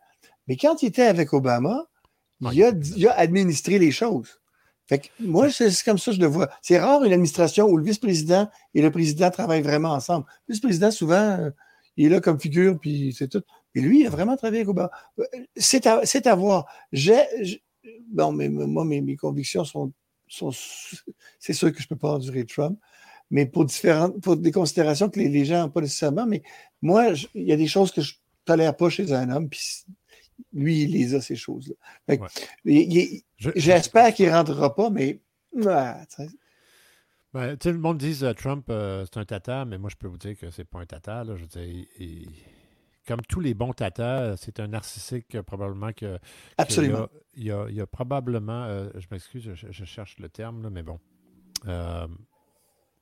Mais 0.47 0.57
quand 0.57 0.83
il 0.83 0.87
était 0.87 1.03
avec 1.03 1.33
Obama, 1.33 1.87
il, 2.53 2.63
a, 2.63 2.73
il 2.97 3.09
a 3.09 3.19
administré 3.19 3.79
les 3.79 3.91
choses. 3.91 4.41
Fait 4.87 4.99
que 4.99 5.07
moi, 5.19 5.51
c'est 5.51 5.71
comme 5.83 5.99
ça 5.99 6.11
que 6.11 6.17
je 6.19 6.21
le 6.21 6.27
vois. 6.27 6.51
C'est 6.61 6.79
rare 6.79 7.03
une 7.05 7.13
administration 7.13 7.67
où 7.67 7.77
le 7.77 7.85
vice-président 7.85 8.49
et 8.75 8.83
le 8.83 8.91
président 8.91 9.31
travaillent 9.31 9.63
vraiment 9.63 9.93
ensemble. 9.93 10.27
Le 10.47 10.53
vice-président, 10.53 10.91
souvent, 10.91 11.39
euh, 11.41 11.51
il 11.97 12.07
est 12.07 12.09
là 12.11 12.21
comme 12.21 12.39
figure, 12.39 12.79
puis 12.79 13.15
c'est 13.17 13.29
tout. 13.29 13.43
Et 13.75 13.81
lui, 13.81 14.01
il 14.01 14.07
a 14.07 14.11
vraiment 14.11 14.37
travaillé 14.37 14.61
avec 14.61 14.69
Obama. 14.69 14.91
C'est 15.57 15.87
à, 15.87 16.03
à, 16.03 16.35
voir. 16.35 16.67
J'ai, 16.93 17.23
bon, 18.09 18.33
mais 18.33 18.49
moi, 18.49 18.85
mes, 18.85 19.01
mes 19.01 19.17
convictions 19.17 19.65
sont 19.65 19.93
c'est 20.29 21.53
sûr 21.53 21.73
que 21.73 21.79
je 21.79 21.85
ne 21.85 21.89
peux 21.89 21.97
pas 21.97 22.13
endurer 22.13 22.45
Trump, 22.45 22.79
mais 23.31 23.47
pour 23.47 23.65
différentes, 23.65 24.21
pour 24.21 24.37
des 24.37 24.53
considérations 24.53 25.09
que 25.09 25.19
les, 25.19 25.45
gens 25.45 25.63
n'ont 25.63 25.71
pas 25.71 25.81
nécessairement. 25.81 26.27
Mais 26.27 26.43
moi, 26.83 27.13
il 27.35 27.45
y 27.45 27.53
a 27.53 27.57
des 27.57 27.67
choses 27.67 27.93
que 27.93 28.01
je 28.01 28.15
ne 28.15 28.19
tolère 28.45 28.77
pas 28.77 28.91
chez 28.91 29.13
un 29.13 29.31
homme, 29.31 29.49
puis 29.49 29.85
lui, 30.53 30.83
il 30.83 30.93
les 30.93 31.15
a, 31.15 31.21
ces 31.21 31.37
choses-là. 31.37 32.17
J'espère 33.57 34.15
qu'il 34.15 34.27
ne 34.27 34.33
rentrera 34.33 34.75
pas, 34.75 34.91
mais. 34.91 35.21
ben, 37.35 37.57
tout 37.57 37.71
le 37.71 37.79
monde 37.79 37.99
dit 37.99 38.17
que 38.17 38.27
euh, 38.27 38.33
Trump, 38.33 38.67
euh, 38.71 39.05
c'est 39.05 39.19
un 39.19 39.25
tata, 39.25 39.65
mais 39.65 39.77
moi, 39.77 39.91
je 39.91 39.97
peux 39.97 40.07
vous 40.07 40.19
dire 40.19 40.39
que 40.39 40.53
c'est 40.53 40.65
pas 40.65 40.79
un 40.79 40.87
tata. 40.87 41.25
Là. 41.25 41.35
Je 41.35 41.43
veux 41.43 41.49
dire, 41.49 41.85
comme 43.07 43.21
tous 43.23 43.41
les 43.41 43.55
bons 43.55 43.73
tatas, 43.73 44.37
c'est 44.37 44.61
un 44.61 44.69
narcissique 44.69 45.41
probablement 45.43 45.93
que. 45.93 46.19
Absolument. 46.59 47.09
Il 47.37 47.45
y 47.45 47.51
a, 47.51 47.87
probablement, 47.87 48.65
euh, 48.65 48.89
je 48.95 49.07
m'excuse, 49.11 49.55
je, 49.55 49.85
cherche 49.85 50.19
le 50.19 50.29
terme, 50.29 50.69
mais 50.71 50.83
bon. 50.83 50.99
Euh, 51.67 52.07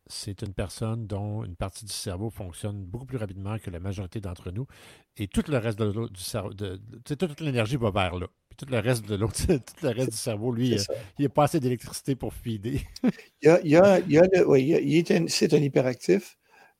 c'est 0.07 0.43
une 0.43 0.53
personne 0.53 1.07
dont 1.07 1.45
une 1.45 1.55
partie 1.55 1.85
du 1.85 1.93
cerveau 1.93 2.29
fonctionne 2.29 2.85
beaucoup 2.85 3.07
plus 3.07 3.19
rapidement 3.19 3.59
que 3.59 3.71
la 3.71 3.79
majorité 3.79 4.21
d'entre 4.21 4.51
nous. 4.51 4.67
Et 5.17 5.29
tout 5.29 5.45
le 5.49 5.59
reste 5.59 5.79
de 5.79 6.09
du 6.09 6.21
cerveau, 6.21 6.53
de, 6.53 6.81
toute 7.05 7.41
l'énergie 7.41 7.77
va 7.77 7.91
vers 7.91 8.17
là. 8.17 8.27
Puis 8.49 8.57
tout 8.57 8.71
le 8.71 8.79
reste 8.79 9.07
de 9.07 9.15
l'autre, 9.15 9.35
tout 9.47 9.83
le 9.83 9.91
reste 9.91 10.11
du 10.11 10.17
cerveau, 10.17 10.53
lui, 10.53 10.75
euh, 10.75 10.83
il 11.19 11.23
n'y 11.23 11.27
a 11.27 11.31
pas 11.31 11.45
assez 11.45 11.61
d'électricité 11.61 12.15
pour 12.17 12.35
fider. 12.35 12.81
il 13.43 13.49
y 13.49 13.49
a, 13.49 13.61
il 14.01 14.13
y 14.13 14.19
a, 14.19 14.49
oui, 14.49 15.05
c'est 15.29 15.55
un 15.55 15.59
hyperactif. 15.59 16.37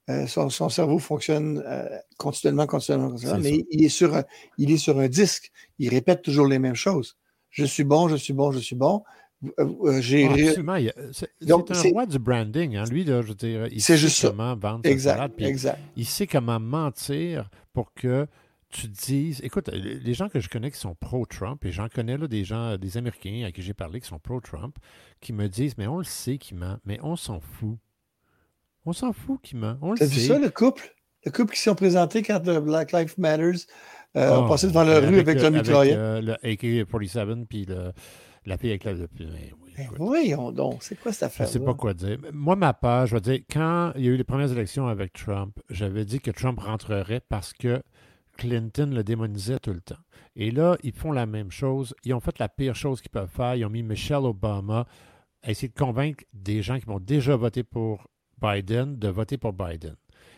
Euh, 0.09 0.27
son, 0.27 0.49
cerveau 0.67 0.99
fonctionne 0.99 1.63
euh, 1.65 1.87
continuellement, 2.17 2.67
continuellement, 2.67 3.11
continuellement, 3.11 3.41
mais 3.41 3.65
il 3.71 3.85
est, 3.85 3.89
sur 3.89 4.13
un, 4.13 4.25
il 4.57 4.69
est 4.71 4.77
sur 4.77 4.99
un 4.99 5.07
disque. 5.07 5.51
Il 5.79 5.89
répète 5.89 6.21
toujours 6.21 6.47
les 6.47 6.59
mêmes 6.59 6.75
choses. 6.75 7.17
Je 7.49 7.63
suis 7.63 7.85
bon, 7.85 8.09
je 8.09 8.17
suis 8.17 8.33
bon, 8.33 8.51
je 8.51 8.59
suis 8.59 8.75
bon. 8.75 9.03
Euh, 9.59 10.01
j'ai. 10.01 10.27
C'est 10.53 11.51
un 11.51 11.89
roi 11.91 12.05
du 12.05 12.19
branding. 12.19 12.75
Hein. 12.75 12.83
Lui, 12.89 13.05
je 13.05 13.13
veux 13.13 13.33
dire, 13.33 13.67
il 13.71 13.81
sait 13.81 13.97
juste 13.97 14.21
comment 14.21 14.55
vendre 14.55 14.81
exact, 14.83 15.39
exact. 15.39 15.79
Il 15.95 16.05
sait 16.05 16.27
comment 16.27 16.59
mentir 16.59 17.49
pour 17.71 17.93
que 17.93 18.27
tu 18.69 18.89
dises. 18.89 19.39
Écoute, 19.41 19.69
les 19.71 20.13
gens 20.13 20.27
que 20.27 20.41
je 20.41 20.49
connais 20.49 20.71
qui 20.71 20.79
sont 20.79 20.95
pro-Trump, 20.95 21.63
et 21.63 21.71
j'en 21.71 21.87
connais 21.87 22.17
là 22.17 22.27
des 22.27 22.43
gens, 22.43 22.77
des 22.77 22.97
Américains 22.97 23.45
à 23.45 23.51
qui 23.51 23.61
j'ai 23.61 23.73
parlé 23.73 24.01
qui 24.01 24.07
sont 24.07 24.19
pro-Trump, 24.19 24.75
qui 25.21 25.31
me 25.31 25.47
disent 25.47 25.77
Mais 25.77 25.87
on 25.87 25.99
le 25.99 26.03
sait 26.03 26.37
qu'il 26.37 26.57
ment, 26.57 26.77
mais 26.85 26.99
on 27.03 27.15
s'en 27.15 27.39
fout. 27.39 27.77
On 28.85 28.93
s'en 28.93 29.13
fout 29.13 29.39
qui 29.41 29.55
ment. 29.55 29.77
T'as 29.97 30.05
vu 30.05 30.19
ça, 30.19 30.37
le 30.37 30.49
couple? 30.49 30.93
Le 31.25 31.31
couple 31.31 31.53
qui 31.53 31.61
s'est 31.61 31.73
présenté 31.73 32.21
quand 32.21 32.45
le 32.45 32.59
Black 32.59 32.91
Lives 32.91 33.13
Matters 33.17 33.65
euh, 34.15 34.37
oh, 34.37 34.47
passé 34.47 34.67
devant 34.67 34.83
la 34.83 34.99
rue 34.99 35.19
avec, 35.19 35.41
le 35.41 35.49
mitraillette. 35.49 35.97
Euh, 35.97 36.21
le 36.21 36.33
AK-47 36.43 37.45
puis 37.45 37.67
la 38.45 38.57
fille 38.57 38.69
avec 38.69 38.83
la. 38.83 38.93
Ben 38.93 39.87
oui, 39.97 39.97
voyons 39.97 40.51
donc, 40.51 40.83
c'est 40.83 40.99
quoi 40.99 41.11
cette 41.11 41.23
affaire? 41.23 41.47
Je 41.47 41.51
ne 41.51 41.59
sais 41.59 41.65
pas 41.65 41.73
quoi 41.73 41.93
dire. 41.93 42.19
Moi, 42.31 42.55
ma 42.55 42.73
part, 42.73 43.07
je 43.07 43.15
veux 43.15 43.21
dire, 43.21 43.39
quand 43.51 43.93
il 43.95 44.05
y 44.05 44.07
a 44.07 44.11
eu 44.11 44.17
les 44.17 44.23
premières 44.23 44.51
élections 44.51 44.87
avec 44.87 45.13
Trump, 45.13 45.59
j'avais 45.69 46.05
dit 46.05 46.19
que 46.19 46.29
Trump 46.29 46.59
rentrerait 46.59 47.21
parce 47.27 47.53
que 47.53 47.81
Clinton 48.37 48.91
le 48.93 49.03
démonisait 49.03 49.59
tout 49.59 49.73
le 49.73 49.81
temps. 49.81 49.97
Et 50.35 50.51
là, 50.51 50.77
ils 50.83 50.93
font 50.93 51.11
la 51.11 51.25
même 51.25 51.51
chose. 51.51 51.95
Ils 52.03 52.13
ont 52.13 52.19
fait 52.19 52.37
la 52.39 52.49
pire 52.49 52.75
chose 52.75 53.01
qu'ils 53.01 53.11
peuvent 53.11 53.29
faire. 53.29 53.55
Ils 53.55 53.65
ont 53.65 53.69
mis 53.69 53.83
Michelle 53.83 54.25
Obama 54.25 54.85
à 55.41 55.51
essayer 55.51 55.69
de 55.69 55.77
convaincre 55.77 56.23
des 56.33 56.61
gens 56.61 56.79
qui 56.79 56.85
vont 56.85 56.99
déjà 56.99 57.35
voté 57.35 57.63
pour 57.63 58.07
Biden 58.43 58.97
de 58.97 59.07
voter 59.07 59.37
pour 59.37 59.53
Biden. 59.53 59.95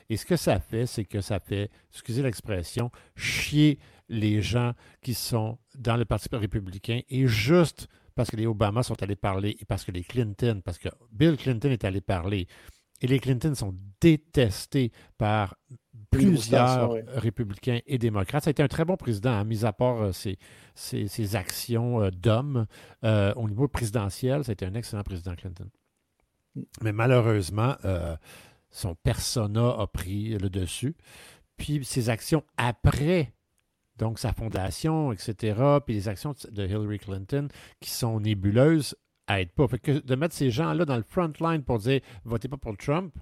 Et 0.09 0.17
ce 0.17 0.25
que 0.25 0.35
ça 0.35 0.59
fait, 0.59 0.85
c'est 0.85 1.05
que 1.05 1.21
ça 1.21 1.39
fait, 1.39 1.71
excusez 1.91 2.21
l'expression, 2.21 2.91
chier 3.15 3.79
les 4.07 4.41
gens 4.41 4.73
qui 5.01 5.13
sont 5.13 5.57
dans 5.75 5.97
le 5.97 6.05
Parti 6.05 6.27
républicain 6.31 7.01
et 7.09 7.27
juste 7.27 7.87
parce 8.13 8.29
que 8.29 8.35
les 8.35 8.45
Obama 8.45 8.83
sont 8.83 9.01
allés 9.01 9.15
parler 9.15 9.57
et 9.59 9.65
parce 9.65 9.83
que 9.83 9.91
les 9.91 10.03
Clinton, 10.03 10.61
parce 10.63 10.77
que 10.77 10.89
Bill 11.11 11.37
Clinton 11.37 11.69
est 11.69 11.83
allé 11.83 12.01
parler 12.01 12.47
et 13.01 13.07
les 13.07 13.19
Clinton 13.19 13.53
sont 13.55 13.75
détestés 13.99 14.91
par 15.17 15.55
plusieurs 16.11 16.91
républicains 17.15 17.79
et 17.85 17.97
démocrates. 17.97 18.45
Ça 18.45 18.49
a 18.49 18.51
été 18.51 18.63
un 18.63 18.67
très 18.67 18.85
bon 18.85 18.95
président, 18.95 19.31
à 19.31 19.35
hein, 19.35 19.43
mis 19.43 19.65
à 19.65 19.73
part 19.73 20.01
euh, 20.01 20.11
ses, 20.13 21.35
actions 21.35 22.03
euh, 22.03 22.09
d'homme 22.11 22.67
euh, 23.03 23.33
au 23.35 23.49
niveau 23.49 23.67
présidentiel. 23.67 24.43
Ça 24.43 24.51
a 24.51 24.53
été 24.53 24.65
un 24.65 24.75
excellent 24.75 25.03
président 25.03 25.35
Clinton. 25.35 25.69
Mais 26.81 26.91
malheureusement, 26.91 27.75
euh, 27.85 28.15
son 28.71 28.95
persona 28.95 29.69
a 29.77 29.87
pris 29.87 30.37
le 30.37 30.49
dessus. 30.49 30.95
Puis 31.57 31.83
ses 31.85 32.09
actions 32.09 32.43
après, 32.57 33.33
donc 33.97 34.19
sa 34.19 34.33
fondation, 34.33 35.11
etc., 35.11 35.79
puis 35.85 35.95
les 35.95 36.07
actions 36.07 36.33
de 36.51 36.65
Hillary 36.65 36.99
Clinton 36.99 37.47
qui 37.79 37.89
sont 37.89 38.19
nébuleuses, 38.19 38.95
n'aident 39.29 39.51
pas. 39.51 39.67
Fait 39.67 39.79
que 39.79 39.99
de 39.99 40.15
mettre 40.15 40.35
ces 40.35 40.51
gens-là 40.51 40.85
dans 40.85 40.97
le 40.97 41.03
front 41.03 41.31
line 41.39 41.63
pour 41.63 41.79
dire 41.79 42.01
votez 42.23 42.47
pas 42.47 42.57
pour 42.57 42.77
Trump, 42.77 43.15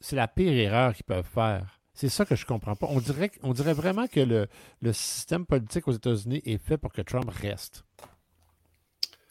c'est 0.00 0.16
la 0.16 0.28
pire 0.28 0.52
erreur 0.52 0.94
qu'ils 0.94 1.04
peuvent 1.04 1.26
faire. 1.26 1.80
C'est 1.94 2.08
ça 2.08 2.24
que 2.24 2.36
je 2.36 2.46
comprends 2.46 2.74
pas. 2.74 2.88
On 2.90 3.00
dirait, 3.00 3.74
vraiment 3.74 4.06
que 4.06 4.20
le 4.20 4.92
système 4.92 5.44
politique 5.44 5.88
aux 5.88 5.92
États-Unis 5.92 6.40
est 6.44 6.58
fait 6.58 6.78
pour 6.78 6.92
que 6.92 7.02
Trump 7.02 7.28
reste. 7.28 7.84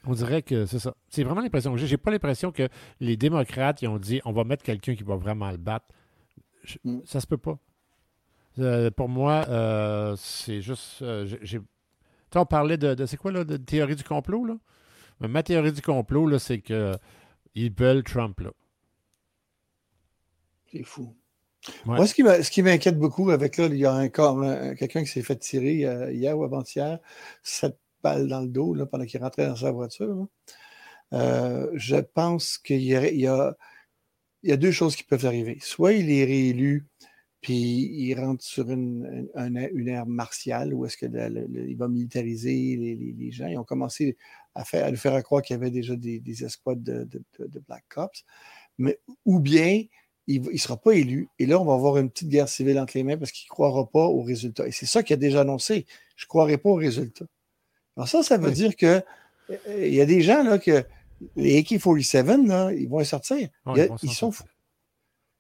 On 0.06 0.14
dirait 0.14 0.42
que 0.42 0.66
c'est 0.66 0.80
ça. 0.80 0.96
C'est 1.10 1.24
vraiment 1.24 1.42
l'impression 1.42 1.72
que 1.74 1.78
j'ai. 1.78 1.88
J'ai 1.88 1.98
pas 1.98 2.12
l'impression 2.12 2.52
que 2.52 2.68
les 3.00 3.18
démocrates 3.18 3.82
ils 3.82 3.88
ont 3.88 4.00
dit 4.00 4.22
on 4.26 4.32
va 4.32 4.44
mettre 4.44 4.64
quelqu'un 4.64 4.96
qui 4.96 5.04
va 5.04 5.16
vraiment 5.16 5.52
le 5.52 5.58
battre. 5.58 5.86
Mm. 6.84 7.00
Ça 7.06 7.20
se 7.20 7.28
peut 7.28 7.38
pas. 7.38 7.60
Euh, 8.60 8.92
pour 8.92 9.10
moi, 9.10 9.46
euh, 9.50 10.16
c'est 10.18 10.62
juste. 10.62 11.02
Euh, 11.02 11.28
on 12.36 12.46
parlait 12.46 12.78
de, 12.78 13.06
c'est 13.06 13.18
quoi 13.18 13.32
là, 13.32 13.44
de 13.44 13.58
théorie 13.58 13.96
du 13.96 14.04
complot 14.04 14.46
là? 14.46 14.56
ma 15.20 15.44
théorie 15.44 15.72
du 15.72 15.82
complot 15.82 16.28
là, 16.28 16.40
c'est 16.40 16.60
que 16.60 16.96
ils 17.54 17.72
veulent 17.72 18.04
Trump 18.04 18.40
là. 18.40 18.52
C'est 20.72 20.84
fou. 20.84 21.16
Moi, 21.86 22.08
ce 22.08 22.50
qui 22.50 22.64
m'inquiète 22.64 22.98
beaucoup 22.98 23.30
avec 23.30 23.58
là, 23.58 23.66
il 23.68 23.76
y 23.76 23.86
a 23.86 23.94
un 23.94 24.10
quelqu'un 24.10 25.04
qui 25.04 25.10
s'est 25.10 25.22
fait 25.22 25.36
tirer 25.36 26.12
hier 26.12 26.38
ou 26.38 26.44
avant-hier, 26.44 26.98
cette 27.44 27.81
balle 28.02 28.28
dans 28.28 28.42
le 28.42 28.48
dos 28.48 28.74
là, 28.74 28.86
pendant 28.86 29.06
qu'il 29.06 29.22
rentrait 29.22 29.48
dans 29.48 29.56
sa 29.56 29.72
voiture. 29.72 30.28
Euh, 31.14 31.70
je 31.74 31.98
pense 31.98 32.58
qu'il 32.58 32.84
y, 32.84 32.96
a, 33.28 33.56
deux 34.44 34.72
choses 34.72 34.96
qui 34.96 35.04
peuvent 35.04 35.26
arriver. 35.26 35.58
Soit 35.62 35.94
il 35.94 36.10
est 36.12 36.24
réélu, 36.24 36.88
puis 37.42 37.56
il 37.56 38.14
rentre 38.16 38.44
sur 38.44 38.70
une, 38.70 39.28
une, 39.36 39.88
ère 39.88 40.06
martiale 40.06 40.74
où 40.74 40.86
est-ce 40.86 40.98
qu'il 40.98 41.76
va 41.78 41.88
militariser 41.88 42.78
les, 42.78 43.32
gens. 43.32 43.48
Ils 43.48 43.58
ont 43.58 43.64
commencé 43.64 44.18
à, 44.56 44.64
faire, 44.64 44.96
faire 44.96 45.22
croire 45.24 45.42
qu'il 45.42 45.56
y 45.56 45.60
avait 45.60 45.72
déjà 45.72 45.96
des, 45.96 46.20
des 46.20 46.44
escouades 46.46 46.84
de, 46.84 47.08
de, 47.40 47.60
Black 47.68 47.84
Cops. 47.90 48.24
Mais, 48.78 49.00
ou 49.26 49.40
bien 49.40 49.84
il 50.28 50.42
ne 50.42 50.58
sera 50.58 50.78
pas 50.78 50.94
élu. 50.94 51.30
Et 51.40 51.46
là, 51.46 51.60
on 51.60 51.66
va 51.66 51.74
avoir 51.74 51.98
une 51.98 52.10
petite 52.10 52.30
guerre 52.30 52.48
civile 52.48 52.80
entre 52.80 52.94
les 52.96 53.04
mains 53.04 53.18
parce 53.18 53.32
qu'il 53.32 53.48
ne 53.48 53.50
croira 53.50 53.90
pas 53.90 54.06
aux 54.06 54.22
résultats. 54.22 54.68
Et 54.68 54.72
c'est 54.72 54.86
ça 54.86 55.04
qu'il 55.04 55.14
a 55.14 55.18
déjà 55.18 55.42
annoncé. 55.42 55.86
Je 56.16 56.26
ne 56.26 56.28
croirai 56.28 56.58
pas 56.58 56.70
aux 56.70 56.76
résultats. 56.76 57.26
Alors 57.98 58.08
ça, 58.08 58.24
ça 58.24 58.38
veut 58.38 58.52
dire 58.52 58.76
que 58.76 59.04
euh, 59.50 59.88
il 59.88 59.94
y 59.94 60.02
a 60.02 60.06
des 60.06 60.22
gens 60.22 60.44
là 60.44 60.58
que 60.58 60.84
les 61.36 61.60
AK-47, 61.60 62.48
là, 62.48 62.72
ils 62.72 62.90
vont 62.90 63.04
sortir. 63.04 63.50
ils, 64.02 64.12
sont 64.12 64.32
fous. 64.32 64.44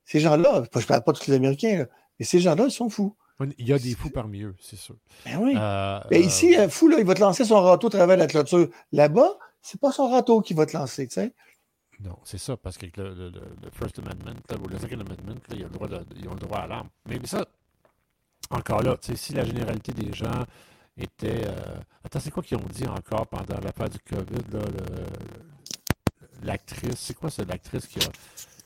Ces 0.06 0.20
gens-là, 0.20 0.64
je 0.74 0.80
ne 0.80 0.84
parle 0.84 1.04
pas 1.04 1.12
de 1.12 1.18
tous 1.18 1.28
les 1.28 1.38
Américains, 1.38 1.88
mais 2.20 2.26
ces 2.26 2.40
gens-là, 2.40 2.66
ils 2.66 2.72
sont 2.72 2.90
fous. 2.90 3.16
Il 3.58 3.68
y 3.68 3.74
a 3.74 3.80
des 3.80 3.96
fous 3.96 4.12
parmi 4.12 4.42
eux, 4.42 4.56
c'est 4.60 4.78
sûr. 4.78 4.96
Ben 5.26 5.38
oui. 5.42 5.54
Euh, 5.58 6.00
ben 6.12 6.22
ici, 6.22 6.56
un 6.56 6.70
fou, 6.70 6.88
là, 6.88 6.98
il 7.00 7.06
va 7.06 7.16
te 7.16 7.22
lancer 7.22 7.44
son 7.46 7.60
râteau 7.60 7.88
à 7.88 7.92
travers 7.92 8.18
la 8.18 8.28
clôture. 8.28 8.70
Là-bas, 8.92 9.40
c'est 9.62 9.80
pas 9.80 9.92
son 9.92 10.10
râteau 10.10 10.42
qui 10.42 10.54
va 10.54 10.68
te 10.68 10.78
lancer, 10.78 11.08
tu 11.08 11.16
sais. 11.16 11.34
Non, 12.00 12.18
c'est 12.24 12.38
ça, 12.38 12.58
parce 12.58 12.78
que 12.78 12.86
le, 12.98 13.32
First 13.74 14.00
Amendment, 14.00 14.34
ou 14.64 14.68
le 14.68 14.78
Second 14.80 15.00
Amendment, 15.00 15.36
ils, 15.54 15.66
ont 15.66 15.68
le 15.68 15.74
droit 15.74 15.88
ils 16.16 16.28
ont 16.28 16.34
le 16.34 16.40
droit 16.40 16.60
à 16.60 16.68
l'arme. 16.68 16.90
Mais, 17.08 17.20
ça, 17.26 17.46
encore 18.50 18.82
là, 18.82 18.98
si 19.02 19.34
la 19.34 19.46
généralité 19.46 19.92
des 19.92 20.12
gens 20.14 20.46
était. 20.98 21.48
Euh, 21.48 21.80
attends, 22.04 22.20
c'est 22.20 22.32
quoi 22.32 22.44
qu'ils 22.44 22.58
ont 22.58 22.68
dit 22.70 22.88
encore 22.88 23.28
pendant 23.28 23.60
l'affaire 23.60 23.90
du 23.90 24.00
COVID, 24.00 24.52
là, 24.52 24.60
l'actrice, 26.44 26.96
c'est 26.98 27.14
quoi 27.14 27.30
c'est 27.30 27.46
l'actrice 27.46 27.88
qui 27.88 28.00
a, 28.00 28.10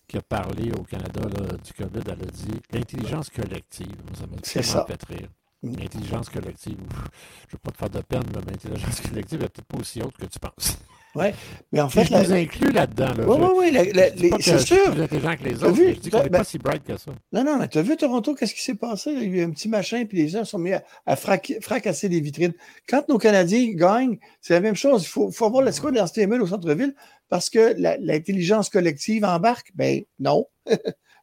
qui 0.07 0.17
a 0.17 0.21
parlé 0.21 0.71
au 0.71 0.83
Canada 0.83 1.21
du 1.63 1.73
COVID, 1.73 2.01
elle 2.05 2.11
a 2.11 2.31
dit 2.31 2.61
l'intelligence 2.71 3.29
collective. 3.29 3.95
ça 4.13 4.27
m'a 4.27 4.37
tellement 4.37 4.85
fait 4.85 5.03
rire. 5.05 5.29
Mm. 5.63 5.75
L'intelligence 5.77 6.29
collective. 6.29 6.77
Je 6.79 6.95
ne 6.95 7.51
veux 7.51 7.57
pas 7.59 7.71
te 7.71 7.77
faire 7.77 7.89
de 7.89 8.01
peine, 8.01 8.23
mais 8.33 8.51
l'intelligence 8.51 9.01
collective 9.09 9.39
n'est 9.41 9.49
peut-être 9.49 9.67
pas 9.67 9.77
aussi 9.77 10.01
haute 10.01 10.17
que 10.17 10.25
tu 10.25 10.39
penses. 10.39 10.77
Oui, 11.15 11.27
mais 11.71 11.81
en 11.81 11.89
fait. 11.89 12.05
je 12.05 12.11
la... 12.11 12.35
inclus 12.35 12.71
là-dedans. 12.71 13.13
oui, 13.17 13.71
oui, 13.73 13.77
oui. 14.19 14.31
C'est 14.41 14.59
sûr. 14.59 14.91
plus 14.91 15.03
intelligent 15.03 15.35
que 15.37 15.43
les 15.43 15.63
autres. 15.63 15.71
Vu, 15.71 15.93
je 15.95 15.99
dis 15.99 16.09
qu'on 16.09 16.23
n'est 16.23 16.29
ben, 16.29 16.39
pas 16.39 16.43
si 16.43 16.57
bright 16.57 16.83
que 16.83 16.97
ça. 16.97 17.11
Non, 17.31 17.43
non, 17.43 17.57
mais 17.57 17.67
tu 17.67 17.77
as 17.77 17.81
vu 17.81 17.95
Toronto, 17.95 18.35
qu'est-ce 18.35 18.53
qui 18.53 18.61
s'est 18.61 18.75
passé? 18.75 19.11
Il 19.11 19.19
y 19.19 19.21
a 19.21 19.41
eu 19.41 19.43
un 19.43 19.51
petit 19.51 19.69
machin, 19.69 20.05
puis 20.05 20.17
les 20.17 20.27
gens 20.27 20.43
sont 20.43 20.59
mis 20.59 20.73
à, 20.73 21.15
fracasser 21.15 22.09
les 22.09 22.19
vitrines. 22.19 22.53
Quand 22.87 23.07
nos 23.07 23.17
Canadiens 23.17 23.71
gagnent, 23.73 24.17
c'est 24.41 24.53
la 24.53 24.59
même 24.59 24.75
chose. 24.75 25.03
Il 25.03 25.07
faut, 25.07 25.31
faut 25.31 25.45
avoir 25.45 25.63
la 25.63 25.71
quoi 25.71 25.91
dans 25.91 26.05
cette 26.07 26.31
au 26.31 26.47
centre-ville 26.47 26.93
parce 27.29 27.49
que 27.49 27.75
l'intelligence 27.99 28.69
collective 28.69 29.25
embarque. 29.25 29.71
Ben 29.75 30.03
non. 30.19 30.47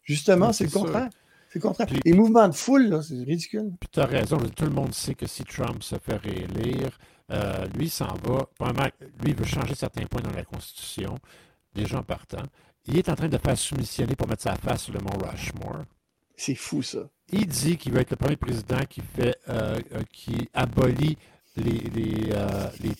Justement, 0.02 0.52
c'est 0.52 0.64
le 0.64 0.70
contraire. 0.70 1.10
C'est 1.51 1.59
le 1.59 1.69
contraire. 1.69 1.89
les 2.05 2.12
mouvements 2.12 2.48
de 2.48 2.55
foule, 2.55 3.02
c'est 3.02 3.23
ridicule. 3.24 3.73
Puis 3.78 3.89
tu 3.93 4.01
as 4.01 4.06
raison. 4.06 4.39
Tout 4.39 4.64
le 4.64 4.70
monde 4.70 4.94
sait 4.94 5.14
que 5.14 5.27
si 5.27 5.44
Trump 5.44 5.82
se 5.82 5.97
fait 5.97 6.16
réélire, 6.16 6.98
euh, 7.31 7.66
lui 7.77 7.89
s'en 7.89 8.15
va. 8.24 8.49
lui, 9.20 9.31
il 9.31 9.35
veut 9.35 9.44
changer 9.44 9.74
certains 9.74 10.05
points 10.07 10.20
dans 10.20 10.32
la 10.32 10.44
Constitution, 10.44 11.16
déjà 11.74 11.99
en 11.99 12.03
partant. 12.03 12.43
Il 12.86 12.99
est 12.99 13.09
en 13.09 13.15
train 13.15 13.28
de 13.28 13.39
faire 13.39 13.57
soumissionner 13.57 14.16
pour 14.16 14.28
mettre 14.28 14.43
sa 14.43 14.57
face 14.57 14.85
sur 14.85 14.93
le 14.93 15.01
mont 15.01 15.16
Rushmore. 15.19 15.85
C'est 16.36 16.55
fou, 16.55 16.82
ça. 16.82 17.09
Il 17.31 17.47
dit 17.47 17.77
qu'il 17.77 17.93
va 17.93 18.01
être 18.01 18.11
le 18.11 18.16
premier 18.16 18.36
président 18.36 18.81
qui 18.89 19.01
fait 19.01 19.36
euh, 19.49 19.78
euh, 19.93 20.03
qui 20.12 20.49
abolit 20.53 21.16
les, 21.57 21.78
les, 21.78 22.94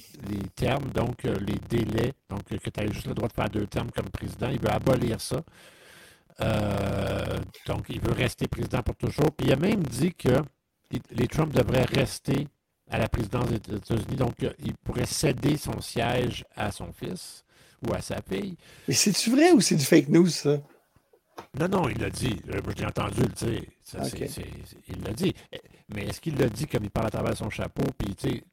termes, 0.55 0.91
donc 0.91 1.25
les 1.25 1.59
délais, 1.71 2.13
donc 2.29 2.45
que 2.45 2.71
tu 2.71 2.81
as 2.81 2.87
juste 2.93 3.07
le 3.07 3.15
droit 3.15 3.29
de 3.29 3.33
faire 3.33 3.49
deux 3.49 3.67
termes 3.67 3.91
comme 3.91 4.11
président. 4.11 4.51
Il 4.51 4.61
veut 4.61 4.71
abolir 4.71 5.21
ça. 5.21 5.43
donc, 7.67 7.87
il 7.89 8.01
veut 8.01 8.13
rester 8.13 8.49
président 8.49 8.83
pour 8.83 8.95
toujours. 8.95 9.33
Puis 9.33 9.49
il 9.49 9.53
a 9.55 9.57
même 9.57 9.83
dit 9.83 10.13
que 10.13 10.43
les 11.11 11.27
Trump 11.29 11.53
devraient 11.53 11.85
rester 11.85 12.47
à 12.93 12.99
la 12.99 13.09
présidence 13.09 13.47
des 13.47 13.57
États-Unis. 13.57 14.17
Donc, 14.17 14.43
euh, 14.43 14.53
il 14.65 14.75
pourrait 14.75 15.07
céder 15.07 15.57
son 15.57 15.81
siège 15.81 16.45
à 16.55 16.71
son 16.71 16.93
fils 16.93 17.45
ou 17.87 17.93
à 17.93 18.01
sa 18.01 18.21
fille. 18.23 18.57
Mais 18.87 18.95
c'est-tu 18.95 19.31
vrai 19.31 19.53
ou 19.53 19.61
c'est 19.61 19.77
du 19.77 19.85
fake 19.85 20.09
news, 20.09 20.29
ça? 20.29 20.59
Non, 21.59 21.69
non, 21.69 21.89
il 21.89 21.99
l'a 21.99 22.11
dit. 22.11 22.37
J'ai 22.77 22.87
entendu 22.87 23.23
le 23.23 23.29
dire. 23.29 23.63
il 24.89 25.03
l'a 25.03 25.13
dit. 25.13 25.35
Mais 25.95 26.07
est-ce 26.07 26.21
qu'il 26.21 26.37
l'a 26.37 26.49
dit 26.49 26.67
comme 26.67 26.85
il 26.85 26.91
parle 26.91 27.07
à 27.07 27.11
travers 27.11 27.37
son 27.37 27.49
chapeau? 27.49 27.83
Puis, 27.97 28.15
tu 28.15 28.29
sais, 28.29 28.45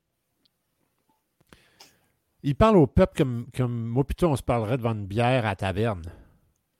il 2.42 2.56
parle 2.56 2.78
au 2.78 2.88
peuple 2.88 3.18
comme, 3.18 3.46
comme 3.56 3.86
moi, 3.86 4.06
plutôt, 4.06 4.30
on 4.30 4.38
se 4.38 4.44
parlerait 4.44 4.78
devant 4.78 4.94
une 4.94 5.06
bière 5.06 5.46
à 5.46 5.58
taverne. 5.58 6.04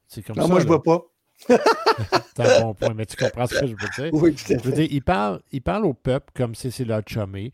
C'est 0.08 0.24
comme 0.24 0.38
non, 0.38 0.48
moi, 0.48 0.60
je 0.60 0.64
ne 0.64 0.70
bois 0.70 0.82
pas. 0.82 1.04
C'est 1.48 2.40
un 2.40 2.62
bon 2.62 2.74
point, 2.74 2.94
mais 2.94 3.06
tu 3.06 3.16
comprends 3.16 3.48
ce 3.48 3.60
que 3.60 3.68
je 3.68 3.74
veux 3.74 3.90
dire? 3.98 4.14
Oui, 4.14 4.36
tout 4.36 4.44
Je 4.48 4.60
veux 4.60 4.72
dire, 4.72 4.88
il 4.90 5.02
parle, 5.02 5.42
il 5.52 5.62
parle 5.62 5.86
au 5.86 5.94
peuple 5.94 6.32
comme 6.36 6.56
si 6.56 6.72
c'est 6.72 6.86
leur 6.86 7.02
chumé, 7.08 7.54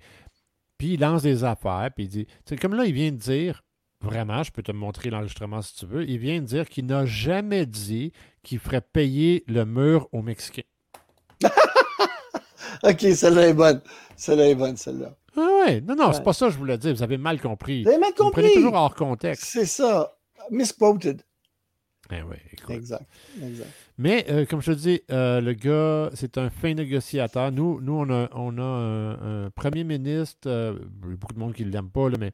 puis 0.78 0.94
il 0.94 1.00
lance 1.00 1.24
des 1.24 1.44
affaires, 1.44 1.90
puis 1.96 2.06
il 2.06 2.10
dit... 2.10 2.28
C'est 2.46 2.58
comme 2.58 2.74
là, 2.74 2.86
il 2.86 2.94
vient 2.94 3.12
de 3.12 3.18
dire, 3.18 3.64
vraiment, 4.02 4.44
je 4.44 4.52
peux 4.52 4.64
te 4.64 4.72
montrer 4.72 5.10
l'enregistrement 5.10 5.62
si 5.62 5.76
tu 5.76 5.86
veux, 5.86 6.08
il 6.10 6.18
vient 6.18 6.40
de 6.42 6.46
dire 6.46 6.68
qu'il 6.68 6.86
n'a 6.86 7.06
jamais 7.06 7.66
dit 7.66 8.12
qu'il 8.44 8.60
ferait 8.60 8.82
payer 8.82 9.44
le 9.48 9.66
mur 9.66 10.08
aux 10.12 10.22
Mexicains. 10.22 10.64
OK, 12.84 13.00
celle-là 13.00 13.48
est 13.48 13.54
bonne. 13.54 13.82
Celle-là 14.16 14.50
est 14.50 14.56
bonne, 14.56 14.78
celle-là. 14.78 15.16
Ah 15.38 15.48
ouais, 15.66 15.82
non, 15.82 15.96
non, 15.96 16.14
c'est 16.14 16.24
pas 16.24 16.34
ça 16.34 16.48
que 16.48 16.54
je 16.54 16.58
voulais 16.58 16.78
dire. 16.78 16.94
Vous 16.94 17.04
avez 17.04 17.18
mal 17.18 17.42
compris. 17.42 17.84
Vous 17.84 17.90
avez 17.90 17.98
mal 17.98 18.14
compris. 18.14 18.42
Vous 18.42 18.48
prenez 18.48 18.54
toujours 18.54 18.74
hors 18.76 18.96
contexte. 18.96 19.44
C'est 19.46 19.66
ça. 19.66 20.16
Misquoted. 20.50 21.22
Eh 22.12 22.22
oui. 22.22 22.36
Exact. 22.70 23.04
exact. 23.42 23.70
Mais 23.98 24.26
euh, 24.30 24.46
comme 24.46 24.62
je 24.62 24.72
te 24.74 24.78
dis, 24.78 25.02
euh, 25.12 25.42
le 25.42 25.54
gars, 25.54 26.12
c'est 26.14 26.38
un 26.38 26.50
fin 26.50 26.74
négociateur. 26.74 27.52
Nous, 27.52 27.82
nous 27.82 27.94
on 27.94 28.10
a, 28.10 28.30
on 28.34 28.58
a 28.58 29.46
un, 29.46 29.50
premier 29.52 29.84
ministre, 29.84 30.48
euh, 30.48 30.78
a 30.78 31.16
beaucoup 31.16 31.34
de 31.34 31.40
monde 31.40 31.54
qui 31.54 31.66
ne 31.66 31.72
l'aime 31.72 31.90
pas, 31.90 32.10
mais 32.20 32.32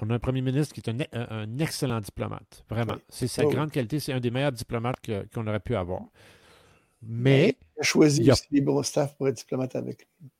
on 0.00 0.10
a 0.10 0.14
un 0.14 0.18
premier 0.18 0.42
ministre 0.42 0.74
qui 0.74 0.80
est 0.80 1.06
un, 1.14 1.58
excellent 1.58 2.00
diplomate. 2.00 2.64
Vraiment. 2.68 2.96
C'est 3.08 3.28
sa 3.28 3.44
grande 3.44 3.70
qualité. 3.70 4.00
C'est 4.00 4.12
un 4.12 4.20
des 4.20 4.30
meilleurs 4.30 4.52
diplomates 4.52 4.96
qu'on 5.32 5.46
aurait 5.46 5.60
pu 5.60 5.76
avoir. 5.76 6.02
Mais. 7.02 7.56
Il 7.76 7.80
a 7.80 7.84
choisi 7.84 8.30
aussi 8.30 8.46
les 8.50 8.60
bons 8.60 8.82
staff 8.82 9.16
pour 9.16 9.28
être 9.28 9.36
diplomate 9.36 9.76
avec 9.76 10.06
lui. 10.20 10.30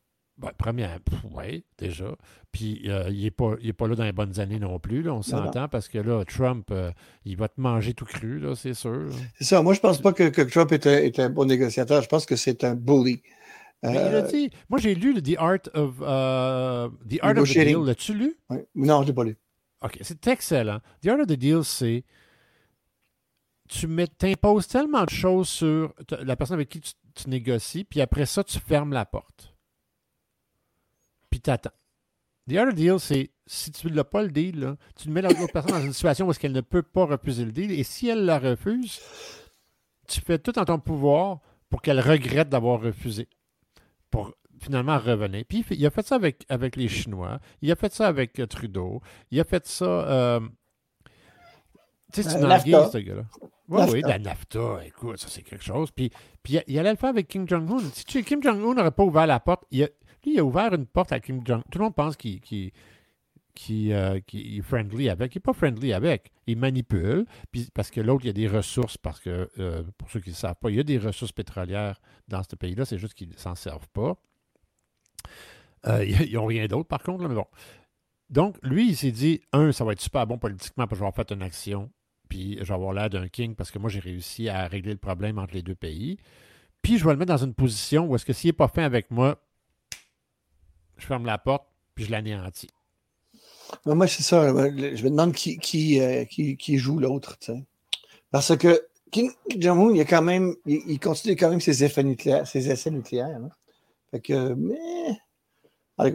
Ben, 0.42 0.50
première, 0.58 0.98
oui, 1.30 1.64
déjà. 1.78 2.16
Puis 2.50 2.82
euh, 2.86 3.08
il 3.10 3.22
n'est 3.22 3.30
pas, 3.30 3.54
pas 3.78 3.86
là 3.86 3.94
dans 3.94 4.04
les 4.04 4.12
bonnes 4.12 4.40
années 4.40 4.58
non 4.58 4.80
plus, 4.80 5.08
on 5.08 5.22
s'entend, 5.22 5.68
parce 5.68 5.88
que 5.88 5.98
là, 5.98 6.24
Trump, 6.24 6.68
euh, 6.72 6.90
il 7.24 7.36
va 7.36 7.46
te 7.46 7.60
manger 7.60 7.94
tout 7.94 8.04
cru, 8.04 8.40
là, 8.40 8.56
c'est 8.56 8.74
sûr. 8.74 9.08
C'est 9.38 9.44
ça. 9.44 9.62
Moi, 9.62 9.74
je 9.74 9.78
ne 9.78 9.82
pense 9.82 10.00
pas 10.00 10.12
que, 10.12 10.42
Trump 10.42 10.72
est 10.72 11.18
un, 11.20 11.30
bon 11.30 11.44
négociateur. 11.44 12.02
Je 12.02 12.08
pense 12.08 12.26
que 12.26 12.34
c'est 12.34 12.64
un 12.64 12.74
bully. 12.74 13.22
Mais 13.84 13.92
il 13.92 13.98
a 13.98 14.00
euh, 14.00 14.22
dit. 14.22 14.50
Moi, 14.68 14.80
j'ai 14.80 14.96
lu 14.96 15.20
The 15.22 15.36
Art 15.38 15.68
of, 15.74 15.98
the, 15.98 17.18
Art 17.22 17.38
of 17.38 17.48
the 17.48 17.54
Deal. 17.54 17.84
L'as-tu 17.84 18.14
lu? 18.14 18.36
Non, 18.74 18.98
je 18.98 19.02
ne 19.02 19.06
l'ai 19.06 19.12
pas 19.12 19.24
lu. 19.24 19.36
OK, 19.82 19.98
c'est 20.00 20.26
excellent. 20.26 20.80
The 21.02 21.08
Art 21.08 21.20
of 21.20 21.26
the 21.26 21.32
Deal, 21.32 21.62
c'est. 21.62 22.04
Tu 23.68 23.88
imposes 24.22 24.66
tellement 24.66 25.04
de 25.04 25.10
choses 25.10 25.48
sur 25.48 25.94
la 26.20 26.36
personne 26.36 26.54
avec 26.54 26.68
qui 26.68 26.80
tu 26.80 27.30
négocies, 27.30 27.84
puis 27.84 28.00
après 28.00 28.26
ça, 28.26 28.42
tu 28.42 28.58
fermes 28.58 28.92
la 28.92 29.06
porte 29.06 29.51
puis 31.32 31.40
t'attends. 31.40 31.72
The 32.46 32.56
other 32.58 32.74
deal, 32.74 33.00
c'est 33.00 33.30
si 33.46 33.70
tu 33.72 33.90
n'as 33.90 34.04
pas 34.04 34.22
le 34.22 34.30
deal, 34.30 34.76
tu 34.96 35.08
mets 35.08 35.22
l'autre 35.22 35.46
personne 35.50 35.72
dans 35.72 35.80
une 35.80 35.94
situation 35.94 36.28
où 36.28 36.32
qu'elle 36.32 36.52
ne 36.52 36.60
peut 36.60 36.82
pas 36.82 37.06
refuser 37.06 37.46
le 37.46 37.52
deal. 37.52 37.72
Et 37.72 37.84
si 37.84 38.08
elle 38.08 38.26
la 38.26 38.38
refuse, 38.38 39.00
tu 40.08 40.20
fais 40.20 40.38
tout 40.38 40.58
en 40.58 40.66
ton 40.66 40.78
pouvoir 40.78 41.40
pour 41.70 41.80
qu'elle 41.80 42.00
regrette 42.00 42.50
d'avoir 42.50 42.82
refusé. 42.82 43.28
Pour 44.10 44.34
finalement 44.60 44.98
revenir. 44.98 45.44
Puis 45.48 45.64
il 45.70 45.86
a 45.86 45.90
fait 45.90 46.06
ça 46.06 46.16
avec, 46.16 46.44
avec 46.50 46.76
les 46.76 46.88
Chinois. 46.88 47.40
Il 47.62 47.72
a 47.72 47.76
fait 47.76 47.92
ça 47.92 48.08
avec 48.08 48.38
euh, 48.38 48.46
Trudeau. 48.46 49.00
Il 49.30 49.40
a 49.40 49.44
fait 49.44 49.66
ça. 49.66 49.84
Euh, 49.86 50.40
tu 52.12 52.22
sais, 52.22 52.28
c'est 52.28 52.36
une 52.36 52.42
ce 52.42 52.98
gars-là. 52.98 53.24
Oui, 53.68 53.82
oui, 53.90 54.02
la 54.02 54.18
NAFTA, 54.18 54.84
écoute, 54.84 55.18
ça 55.18 55.28
c'est 55.28 55.42
quelque 55.42 55.64
chose. 55.64 55.90
Puis, 55.92 56.10
puis 56.42 56.58
il 56.66 56.78
allait 56.78 56.90
le 56.90 56.96
faire 56.96 57.08
avec 57.08 57.26
Kim 57.28 57.48
Jong-un. 57.48 57.78
Si 57.94 58.04
Kim 58.22 58.42
Jong-un 58.42 58.74
n'aurait 58.74 58.90
pas 58.90 59.04
ouvert 59.04 59.26
la 59.26 59.40
porte, 59.40 59.64
il 59.70 59.84
a, 59.84 59.88
lui, 60.24 60.34
il 60.34 60.38
a 60.40 60.44
ouvert 60.44 60.72
une 60.74 60.86
porte 60.86 61.12
à 61.12 61.20
Kim 61.20 61.44
Jong. 61.44 61.62
Tout 61.70 61.78
le 61.78 61.84
monde 61.84 61.94
pense 61.94 62.16
qu'il 62.16 62.72
euh, 63.70 64.20
est 64.32 64.62
friendly 64.62 65.08
avec. 65.08 65.34
Il 65.34 65.38
n'est 65.38 65.42
pas 65.42 65.52
friendly 65.52 65.92
avec. 65.92 66.30
Il 66.46 66.58
manipule, 66.58 67.26
puis 67.50 67.68
parce 67.74 67.90
que 67.90 68.00
l'autre, 68.00 68.24
il 68.24 68.28
y 68.28 68.30
a 68.30 68.32
des 68.32 68.48
ressources, 68.48 68.98
parce 68.98 69.20
que, 69.20 69.50
euh, 69.58 69.82
pour 69.98 70.10
ceux 70.10 70.20
qui 70.20 70.30
ne 70.30 70.34
savent 70.34 70.56
pas, 70.60 70.70
il 70.70 70.76
y 70.76 70.80
a 70.80 70.84
des 70.84 70.98
ressources 70.98 71.32
pétrolières 71.32 72.00
dans 72.28 72.42
ce 72.42 72.56
pays-là, 72.56 72.84
c'est 72.84 72.98
juste 72.98 73.14
qu'ils 73.14 73.30
ne 73.30 73.36
s'en 73.36 73.54
servent 73.54 73.88
pas. 73.92 74.16
Euh, 75.86 76.04
ils 76.26 76.34
n'ont 76.34 76.46
rien 76.46 76.66
d'autre, 76.66 76.88
par 76.88 77.02
contre, 77.02 77.28
mais 77.28 77.34
bon. 77.34 77.46
Donc, 78.30 78.56
lui, 78.62 78.88
il 78.88 78.96
s'est 78.96 79.12
dit, 79.12 79.40
un, 79.52 79.72
ça 79.72 79.84
va 79.84 79.92
être 79.92 80.00
super 80.00 80.26
bon 80.26 80.38
politiquement, 80.38 80.86
parce 80.86 80.90
que 80.90 80.96
je 80.96 81.00
vais 81.00 81.08
avoir 81.08 81.26
fait 81.26 81.34
une 81.34 81.42
action, 81.42 81.90
puis 82.28 82.56
je 82.60 82.64
vais 82.64 82.74
avoir 82.74 82.94
l'air 82.94 83.10
d'un 83.10 83.28
king, 83.28 83.54
parce 83.54 83.70
que 83.70 83.78
moi, 83.78 83.90
j'ai 83.90 84.00
réussi 84.00 84.48
à 84.48 84.66
régler 84.66 84.92
le 84.92 84.98
problème 84.98 85.38
entre 85.38 85.54
les 85.54 85.62
deux 85.62 85.74
pays. 85.74 86.16
Puis, 86.80 86.98
je 86.98 87.04
vais 87.04 87.12
le 87.12 87.18
mettre 87.18 87.32
dans 87.32 87.44
une 87.44 87.54
position 87.54 88.06
où 88.06 88.16
est-ce 88.16 88.24
que 88.24 88.32
s'il 88.32 88.48
n'est 88.48 88.54
pas 88.54 88.68
fin 88.68 88.84
avec 88.84 89.10
moi, 89.10 89.38
je 91.02 91.06
ferme 91.06 91.26
la 91.26 91.38
porte, 91.38 91.66
puis 91.94 92.04
je 92.04 92.10
l'anéantis. 92.10 92.70
Moi, 93.86 94.06
c'est 94.06 94.22
ça. 94.22 94.48
Je 94.48 95.04
me 95.04 95.10
demande 95.10 95.32
qui, 95.32 95.58
qui, 95.58 96.00
euh, 96.00 96.24
qui, 96.24 96.78
joue 96.78 96.98
l'autre. 96.98 97.38
Parce 98.30 98.56
que 98.56 98.86
Kim 99.10 99.30
Jong-un, 99.58 99.94
il, 99.94 100.00
a 100.00 100.04
quand 100.04 100.22
même, 100.22 100.54
il, 100.66 100.98
continue 101.00 101.36
quand 101.36 101.50
même 101.50 101.60
ses 101.60 101.84
effets 101.84 102.04
nucléaires. 102.04 102.46
Ses 102.46 102.70
essais 102.70 102.90
nucléaires 102.90 103.28
hein. 103.28 103.50
Fait 104.10 104.20
que, 104.20 104.54
mais. 104.54 105.18
Allez, 105.98 106.14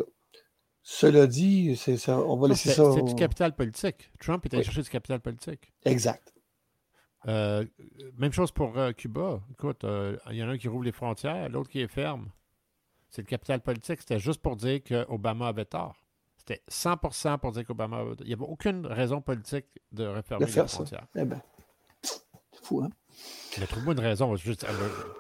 cela 0.84 1.28
dit, 1.28 1.76
ça, 1.76 2.20
on 2.20 2.38
va 2.38 2.48
laisser 2.48 2.70
ça. 2.70 2.92
C'est 2.94 3.04
du 3.04 3.16
capital 3.16 3.56
politique. 3.56 4.12
Trump 4.20 4.46
est 4.46 4.54
allé 4.54 4.64
chercher 4.64 4.84
du 4.84 4.90
capital 4.90 5.20
politique. 5.20 5.74
Exact. 5.84 6.34
Euh, 7.28 7.66
même 8.18 8.32
chose 8.32 8.52
pour 8.52 8.78
euh, 8.78 8.92
Cuba. 8.94 9.42
Écoute, 9.52 9.84
il 10.30 10.36
y 10.36 10.44
en 10.44 10.50
a 10.50 10.52
un 10.52 10.58
qui 10.58 10.68
rouvre 10.68 10.84
les 10.84 10.92
frontières, 10.92 11.50
l'autre 11.50 11.70
qui 11.70 11.82
est 11.82 11.88
ferme. 11.88 12.30
C'est 13.10 13.22
le 13.22 13.28
capital 13.28 13.62
politique. 13.62 14.00
C'était 14.00 14.20
juste 14.20 14.42
pour 14.42 14.56
dire 14.56 14.84
qu'Obama 14.84 15.48
avait 15.48 15.66
tort. 15.66 15.96
C'était 16.38 16.62
100% 16.70 17.40
pour 17.40 17.52
dire 17.52 17.66
qu'Obama 17.66 17.98
avait 17.98 18.16
tort. 18.16 18.26
Il 18.26 18.28
n'y 18.28 18.34
avait 18.34 18.44
aucune 18.44 18.86
raison 18.86 19.22
politique 19.22 19.66
de 19.92 20.06
refermer 20.06 20.46
les 20.46 20.68
frontières. 20.68 21.08
Eh 21.16 21.26
ben, 21.26 21.42
c'est 22.02 22.20
fou, 22.64 22.82
hein? 22.82 22.90
Mais 23.60 23.66
trouve-moi 23.66 23.94
une 23.94 24.00
raison. 24.00 24.36
Juste, 24.36 24.66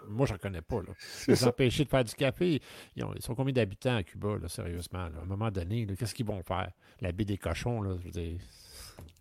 moi, 0.07 0.27
je 0.27 0.33
ne 0.33 0.37
connais 0.37 0.61
pas. 0.61 0.77
Là. 0.77 0.93
Les 1.27 1.43
empêcher 1.45 1.85
de 1.85 1.89
faire 1.89 2.03
du 2.03 2.13
café, 2.13 2.61
ils, 2.95 3.03
sont 3.19 3.33
combien 3.33 3.53
d'habitants 3.53 3.95
à 3.95 4.03
Cuba, 4.03 4.37
là, 4.37 4.47
sérieusement? 4.47 4.99
À 4.99 5.21
un 5.21 5.25
moment 5.25 5.49
donné, 5.49 5.87
qu'est-ce 5.97 6.13
qu'ils 6.13 6.25
vont 6.25 6.43
faire? 6.43 6.71
La 7.01 7.11
baie 7.11 7.25
des 7.25 7.37
cochons, 7.37 7.81
là, 7.81 7.95
je 7.99 8.05
veux 8.05 8.11
dire, 8.11 8.39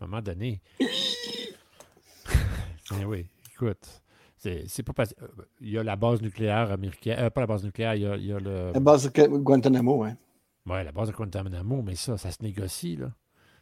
à 0.00 0.04
un 0.04 0.06
moment 0.08 0.20
donné. 0.20 0.60
Mais 2.90 3.04
oui, 3.04 3.26
écoute. 3.52 4.02
C'est 4.66 4.82
pas 4.82 4.92
parce... 4.92 5.14
Il 5.60 5.70
y 5.70 5.78
a 5.78 5.82
la 5.82 5.96
base 5.96 6.22
nucléaire 6.22 6.70
américaine. 6.70 7.18
Euh, 7.18 7.30
pas 7.30 7.40
la 7.40 7.46
base 7.46 7.64
nucléaire, 7.64 7.94
il 7.94 8.02
y 8.02 8.06
a, 8.06 8.16
il 8.16 8.26
y 8.26 8.32
a 8.32 8.38
le. 8.38 8.72
La 8.72 8.80
base 8.80 9.10
de 9.10 9.26
Guantanamo, 9.26 10.04
oui. 10.04 10.10
Oui, 10.66 10.84
la 10.84 10.92
base 10.92 11.08
de 11.08 11.14
Guantanamo, 11.14 11.82
mais 11.82 11.94
ça, 11.94 12.16
ça 12.16 12.30
se 12.30 12.42
négocie, 12.42 12.96
là. 12.96 13.12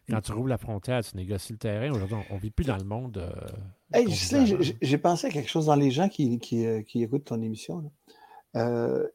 Quand 0.08 0.20
tu 0.20 0.32
rouvres 0.32 0.48
la 0.48 0.58
frontière, 0.58 1.02
tu 1.02 1.16
négocies 1.16 1.52
le 1.52 1.58
terrain. 1.58 1.90
Aujourd'hui, 1.90 2.16
on 2.30 2.34
ne 2.34 2.40
vit 2.40 2.50
plus 2.50 2.66
dans 2.66 2.76
le 2.76 2.84
monde. 2.84 3.16
Euh, 3.16 4.04
j'ai 4.82 4.98
pensé 4.98 5.28
à 5.28 5.30
quelque 5.30 5.48
chose 5.48 5.66
dans 5.66 5.76
les 5.76 5.90
gens 5.90 6.08
qui, 6.08 6.38
qui, 6.38 6.66
euh, 6.66 6.82
qui 6.82 7.02
écoutent 7.02 7.24
ton 7.24 7.40
émission. 7.40 7.90
Euh, 8.56 9.06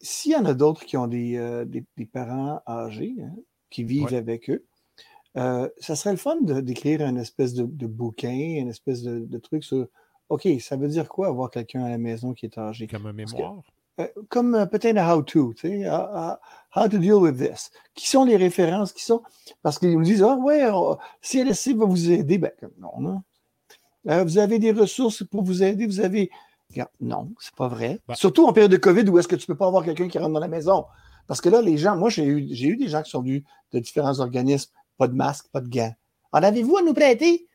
s'il 0.00 0.32
y 0.32 0.36
en 0.36 0.44
a 0.46 0.54
d'autres 0.54 0.84
qui 0.84 0.96
ont 0.96 1.06
des, 1.06 1.36
euh, 1.36 1.64
des, 1.64 2.06
parents 2.06 2.62
âgés, 2.66 3.16
hein, 3.20 3.34
qui 3.68 3.84
vivent 3.84 4.14
avec 4.14 4.48
eux, 4.48 4.64
ça 5.34 5.94
serait 5.94 6.10
le 6.10 6.16
fun 6.16 6.40
d'écrire 6.40 7.02
une 7.02 7.18
espèce 7.18 7.54
de, 7.54 7.64
de, 7.64 7.86
bouquin, 7.86 8.30
une 8.30 8.68
espèce 8.68 9.02
de, 9.02 9.20
de, 9.20 9.38
truc 9.38 9.62
sur 9.62 9.86
OK, 10.28 10.46
ça 10.60 10.76
veut 10.76 10.88
dire 10.88 11.08
quoi 11.08 11.28
avoir 11.28 11.50
quelqu'un 11.50 11.84
à 11.84 11.88
la 11.88 11.98
maison 11.98 12.34
qui 12.34 12.46
est 12.46 12.58
âgé? 12.58 12.86
Comme 12.86 13.06
un 13.06 13.12
mémoire. 13.12 13.62
Euh, 14.00 14.06
comme 14.28 14.54
euh, 14.54 14.66
peut-être 14.66 14.96
un 14.96 15.12
how-to, 15.12 15.54
tu 15.54 15.82
sais, 15.82 15.90
how, 15.90 16.88
to 16.88 16.98
deal 16.98 17.14
with 17.14 17.36
this. 17.36 17.70
Qui 17.94 18.08
sont 18.08 18.24
les 18.24 18.36
références 18.36 18.92
qui 18.92 19.02
sont. 19.02 19.22
Parce 19.62 19.78
qu'ils 19.78 19.98
nous 19.98 20.04
disent, 20.04 20.22
ah 20.22 20.36
ouais, 20.36 20.68
CLSC 21.22 21.74
va 21.74 21.86
vous 21.86 22.10
aider. 22.10 22.38
Ben, 22.38 22.52
non, 22.78 23.00
non. 23.00 23.22
Euh, 24.08 24.22
vous 24.22 24.38
avez 24.38 24.58
des 24.58 24.72
ressources 24.72 25.24
pour 25.24 25.42
vous 25.42 25.62
aider, 25.62 25.86
vous 25.86 26.00
avez. 26.00 26.30
Non, 27.00 27.30
c'est 27.40 27.54
pas 27.54 27.68
vrai. 27.68 27.98
Ben 28.06 28.14
Surtout 28.14 28.46
en 28.46 28.52
période 28.52 28.70
de 28.70 28.76
COVID 28.76 29.08
où 29.08 29.18
est-ce 29.18 29.26
que 29.26 29.36
tu 29.36 29.46
peux 29.46 29.56
pas 29.56 29.66
avoir 29.66 29.84
quelqu'un 29.84 30.06
qui 30.06 30.18
rentre 30.18 30.32
dans 30.32 30.40
la 30.40 30.48
maison? 30.48 30.84
Parce 31.26 31.40
que 31.40 31.48
là, 31.48 31.60
les 31.60 31.76
gens, 31.76 31.96
moi, 31.96 32.10
j'ai 32.10 32.24
eu, 32.24 32.40
eu 32.40 32.76
des 32.76 32.88
gens 32.88 33.02
qui 33.02 33.10
sont 33.10 33.22
venus 33.22 33.42
de 33.72 33.78
différents 33.78 34.20
organismes, 34.20 34.70
pas 34.98 35.08
de 35.08 35.14
masque, 35.14 35.46
pas 35.50 35.60
de 35.60 35.68
gants. 35.68 35.94
En 36.32 36.42
avez-vous 36.42 36.76
à 36.76 36.82
nous 36.82 36.94
prêter? 36.94 37.48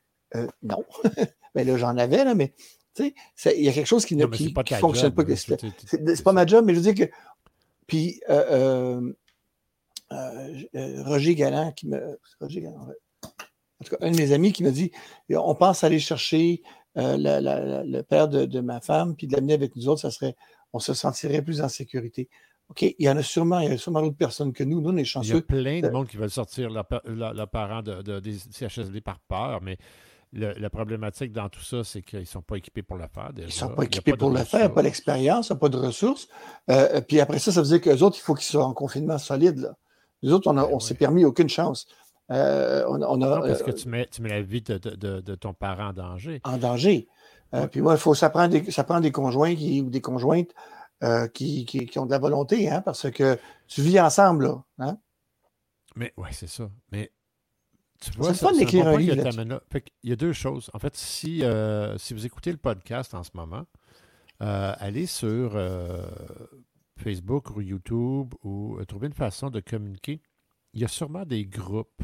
non. 0.64 0.84
ben 1.56 1.68
là, 1.68 1.78
j'en 1.78 1.98
avais, 1.98 2.24
là, 2.24 2.36
mais 2.36 2.54
il 3.00 3.64
y 3.64 3.70
a 3.70 3.74
quelque 3.74 3.88
chose 3.88 4.06
qui 4.06 4.16
ne 4.16 4.26
fonctionne 4.28 5.14
pas. 5.14 5.24
C'est 5.36 6.24
pas 6.24 6.34
ma 6.34 6.46
job, 6.46 6.66
mais 6.66 6.74
je 6.74 6.80
veux 6.80 6.94
dire 6.94 7.08
que. 7.08 7.12
Puis, 7.88 8.22
euh, 8.30 9.02
euh, 10.12 10.54
euh, 10.76 11.04
Roger 11.04 11.36
Galland, 11.36 11.72
qui 11.72 11.88
me. 11.88 12.20
Roger 12.40 12.62
Galland, 12.62 12.88
En 13.24 13.84
tout 13.84 13.96
cas, 13.96 13.98
un 14.02 14.12
de 14.12 14.18
mes 14.18 14.32
amis 14.32 14.54
qui 14.54 14.64
m'a 14.64 14.72
dit 14.72 14.92
on 15.30 15.56
pense 15.56 15.84
aller 15.84 16.00
chercher 16.00 16.62
le 16.96 18.02
père 18.02 18.28
de, 18.28 18.60
ma 18.60 18.80
femme, 18.80 19.16
puis 19.16 19.28
de 19.28 19.36
l'amener 19.36 19.54
avec 19.54 19.76
nous 19.76 19.88
autres, 19.88 20.02
ça 20.02 20.12
serait. 20.12 20.36
On 20.76 20.80
se 20.80 20.96
sentirait 20.96 21.44
plus 21.44 21.62
en 21.62 21.70
sécurité. 21.70 22.30
OK, 22.70 22.82
il 22.82 22.96
y 22.98 23.08
en 23.08 23.18
a 23.18 23.22
sûrement, 23.22 23.60
il 23.60 23.70
y 23.70 23.74
a 23.74 23.78
sûrement 23.78 24.02
d'autres 24.02 24.18
personnes 24.18 24.54
que 24.54 24.64
nous. 24.64 24.82
Nous, 24.82 24.90
on 24.90 24.98
est 24.98 25.04
chanceux. 25.04 25.30
Il 25.30 25.36
y 25.36 25.38
a 25.38 25.42
plein 25.42 25.82
de 25.82 25.90
monde 25.90 26.08
qui 26.08 26.18
veulent 26.18 26.32
sortir 26.32 26.70
leurs 26.72 27.50
parents 27.50 27.84
de, 27.84 28.20
des 28.20 28.38
CHSD 28.38 29.02
par 29.02 29.20
peur, 29.20 29.62
mais 29.62 29.78
la 30.34 30.70
problématique 30.70 31.32
dans 31.32 31.50
tout 31.50 31.62
ça, 31.62 31.84
c'est 31.84 32.02
qu'ils 32.02 32.20
ne 32.20 32.26
sont 32.26 32.42
pas 32.42 32.58
équipés 32.58 32.82
pour 32.82 32.98
le 32.98 33.08
faire. 33.08 33.32
Ils 33.38 33.46
ne 33.46 33.50
sont 33.50 33.70
pas 33.70 33.84
équipés 33.84 34.14
pour 34.14 34.32
le 34.32 34.44
faire, 34.44 34.74
pas 34.74 34.82
d'expérience, 34.82 35.54
pas 35.60 35.70
de 35.70 35.78
ressources. 35.78 36.28
Euh, 36.70 37.02
puis 37.02 37.20
après 37.20 37.40
ça, 37.40 37.52
ça 37.52 37.62
veut 37.62 37.68
dire 37.68 37.82
qu'eux 37.82 38.04
autres, 38.04 38.18
il 38.18 38.22
faut 38.22 38.34
qu'ils 38.34 38.48
soient 38.48 38.66
en 38.66 38.74
confinement 38.74 39.18
solide. 39.18 39.60
Là. 39.60 39.76
Les 40.22 40.32
autres, 40.32 40.50
on 40.50 40.54
ne 40.54 40.64
ben 40.64 40.80
s'est 40.80 40.96
permis 40.96 41.26
aucune 41.26 41.50
chance. 41.50 41.86
Euh, 42.32 42.84
on, 42.88 43.22
a, 43.22 43.42
parce 43.42 43.62
que 43.64 43.72
euh, 43.72 43.74
tu 43.74 43.90
mets, 43.90 44.08
tu 44.08 44.22
mets 44.22 44.30
la 44.30 44.42
vie 44.42 44.62
de, 44.62 44.78
de, 44.78 45.36
ton 45.36 45.54
parent 45.54 45.90
en 45.90 45.94
danger. 45.94 46.42
En 46.44 46.58
danger. 46.58 47.08
Puis 47.72 47.82
moi, 47.82 47.94
il 47.94 48.00
faut, 48.00 48.16
ça 48.16 48.30
prend 48.30 48.48
des, 48.48 48.72
ça 48.72 48.84
prend 48.84 49.00
des 49.00 49.12
conjoints 49.12 49.56
qui, 49.56 49.82
ou 49.82 49.90
des 49.90 50.02
conjointes 50.02 50.50
qui, 51.34 51.66
qui, 51.66 52.00
ont 52.00 52.06
de 52.06 52.12
la 52.12 52.20
volonté, 52.20 52.70
hein, 52.70 52.82
parce 52.82 53.12
que 53.12 53.38
tu 53.68 53.82
vis 53.82 54.00
ensemble. 54.00 54.46
Là, 54.46 54.64
hein. 54.80 54.98
Mais 55.96 56.14
oui, 56.18 56.30
c'est 56.32 56.48
ça. 56.48 56.70
Mais 56.92 57.12
d'écrire 58.58 58.88
un 58.88 58.98
livre. 58.98 59.62
Il 60.04 60.10
y 60.10 60.14
a 60.14 60.16
deux 60.16 60.34
choses. 60.34 60.70
En 60.74 60.80
fait, 60.80 60.96
si, 60.96 61.44
euh, 61.44 61.98
si 61.98 62.14
vous 62.14 62.26
écoutez 62.26 62.52
le 62.52 62.58
podcast 62.58 63.14
en 63.14 63.24
ce 63.24 63.32
moment, 63.34 63.66
euh, 64.42 64.74
allez 64.78 65.06
sur 65.06 65.52
euh, 65.56 66.06
Facebook 66.98 67.56
ou 67.56 67.62
YouTube 67.62 68.34
ou 68.44 68.80
trouver 68.88 69.08
une 69.08 69.14
façon 69.14 69.50
de 69.50 69.60
communiquer. 69.60 70.22
Il 70.74 70.82
y 70.82 70.86
a 70.86 70.88
sûrement 70.88 71.26
des 71.26 71.46
groupes 71.46 72.02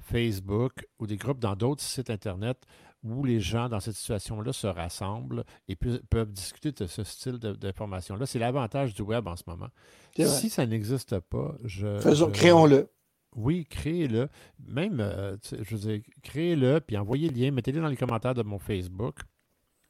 Facebook 0.00 0.86
ou 0.98 1.06
des 1.06 1.16
groupes 1.16 1.40
dans 1.40 1.56
d'autres 1.56 1.82
sites 1.82 2.10
Internet 2.10 2.58
où 3.02 3.24
les 3.24 3.40
gens 3.40 3.68
dans 3.68 3.80
cette 3.80 3.94
situation-là 3.94 4.52
se 4.52 4.66
rassemblent 4.66 5.44
et 5.68 5.76
peuvent 5.76 6.32
discuter 6.32 6.72
de 6.72 6.86
ce 6.86 7.04
style 7.04 7.38
d'information-là. 7.38 8.26
C'est 8.26 8.38
l'avantage 8.38 8.94
du 8.94 9.02
web 9.02 9.26
en 9.28 9.36
ce 9.36 9.44
moment. 9.46 9.68
Si 10.16 10.50
ça 10.50 10.66
n'existe 10.66 11.18
pas, 11.20 11.54
je. 11.64 12.00
Faisons, 12.00 12.30
créons-le. 12.30 12.88
Oui, 13.36 13.66
créez-le. 13.68 14.28
Même, 14.66 14.98
euh, 15.00 15.36
je 15.42 15.76
veux 15.76 15.80
dire, 15.92 16.00
créez-le, 16.22 16.80
puis 16.80 16.96
envoyez 16.96 17.28
le 17.28 17.38
lien, 17.38 17.50
mettez-le 17.50 17.80
dans 17.80 17.88
les 17.88 17.96
commentaires 17.96 18.34
de 18.34 18.42
mon 18.42 18.58
Facebook. 18.58 19.20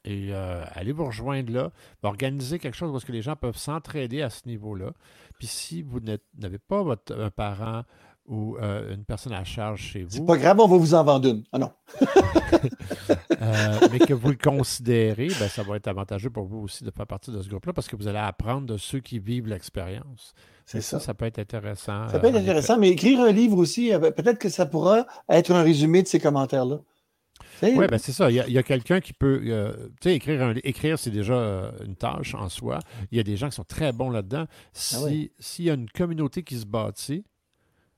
Et 0.05 0.29
euh, 0.33 0.65
allez 0.73 0.93
vous 0.93 1.05
rejoindre 1.05 1.53
là, 1.53 1.73
organiser 2.03 2.59
quelque 2.59 2.77
chose 2.77 2.93
parce 2.93 3.05
que 3.05 3.13
les 3.13 3.23
gens 3.23 3.35
peuvent 3.35 3.57
s'entraider 3.57 4.23
à 4.23 4.31
ce 4.31 4.47
niveau-là. 4.47 4.93
Puis 5.39 5.49
si 5.49 5.83
vous 5.83 6.01
n'avez 6.01 6.59
pas 6.59 6.83
votre, 6.83 7.19
un 7.19 7.31
parent 7.31 7.83
ou 8.29 8.57
euh, 8.57 8.95
une 8.95 9.05
personne 9.05 9.33
à 9.33 9.45
charge 9.45 9.81
chez 9.81 10.03
vous. 10.03 10.11
C'est 10.11 10.27
pas 10.27 10.37
grave, 10.37 10.59
on 10.61 10.69
va 10.69 10.77
vous 10.77 10.95
en 10.95 11.05
vendre 11.05 11.29
une. 11.29 11.45
Ah 11.53 11.59
non. 11.59 11.71
mais 13.93 13.99
que 13.99 14.15
vous 14.15 14.31
le 14.31 14.37
considérez, 14.37 15.29
ben, 15.39 15.49
ça 15.49 15.63
va 15.63 15.77
être 15.77 15.89
avantageux 15.89 16.31
pour 16.31 16.47
vous 16.47 16.59
aussi 16.59 16.85
de 16.85 16.91
faire 16.91 17.07
partie 17.07 17.31
de 17.31 17.41
ce 17.41 17.49
groupe-là 17.49 17.73
parce 17.73 17.89
que 17.89 17.97
vous 17.97 18.09
allez 18.09 18.19
apprendre 18.19 18.67
de 18.67 18.77
ceux 18.77 19.01
qui 19.01 19.19
vivent 19.19 19.47
l'expérience. 19.47 20.35
C'est 20.65 20.81
ça. 20.81 20.99
ça. 20.99 21.15
peut 21.15 21.27
être 21.27 21.39
intéressant. 21.39 22.09
Ça 22.09 22.19
peut 22.19 22.27
être 22.27 22.35
euh, 22.35 22.41
intéressant, 22.41 22.77
mais 22.77 22.91
écrire 22.91 23.21
un 23.21 23.31
livre 23.31 23.57
aussi, 23.57 23.93
euh, 23.93 24.11
peut-être 24.11 24.39
que 24.39 24.49
ça 24.49 24.67
pourra 24.67 25.07
être 25.29 25.53
un 25.53 25.63
résumé 25.63 26.03
de 26.03 26.09
ces 26.09 26.19
commentaires-là. 26.19 26.81
Oui, 27.63 27.87
ben 27.87 27.99
c'est 27.99 28.13
ça. 28.13 28.31
Il 28.31 28.37
y 28.37 28.59
a, 28.59 28.63
quelqu'un 28.63 29.01
qui 29.01 29.13
peut. 29.15 29.41
Euh, 29.47 29.73
tu 30.01 30.11
sais, 30.11 30.15
écrire, 30.15 30.55
écrire 30.63 30.99
c'est 30.99 31.11
déjà 31.11 31.73
une 31.87 31.97
tâche 31.97 32.35
en 32.35 32.51
soi. 32.51 32.81
Il 33.11 33.17
y 33.17 33.21
a 33.21 33.23
des 33.23 33.37
gens 33.37 33.49
qui 33.49 33.57
sont 33.57 33.65
très 33.65 33.93
bons 33.93 34.11
là-dedans. 34.11 34.45
Ah 34.75 34.99
s'il 35.39 35.65
y 35.65 35.71
a 35.71 35.75
une 35.75 35.89
communauté 35.89 36.43
qui 36.43 36.59
se 36.59 36.67
bâtit, 36.67 37.25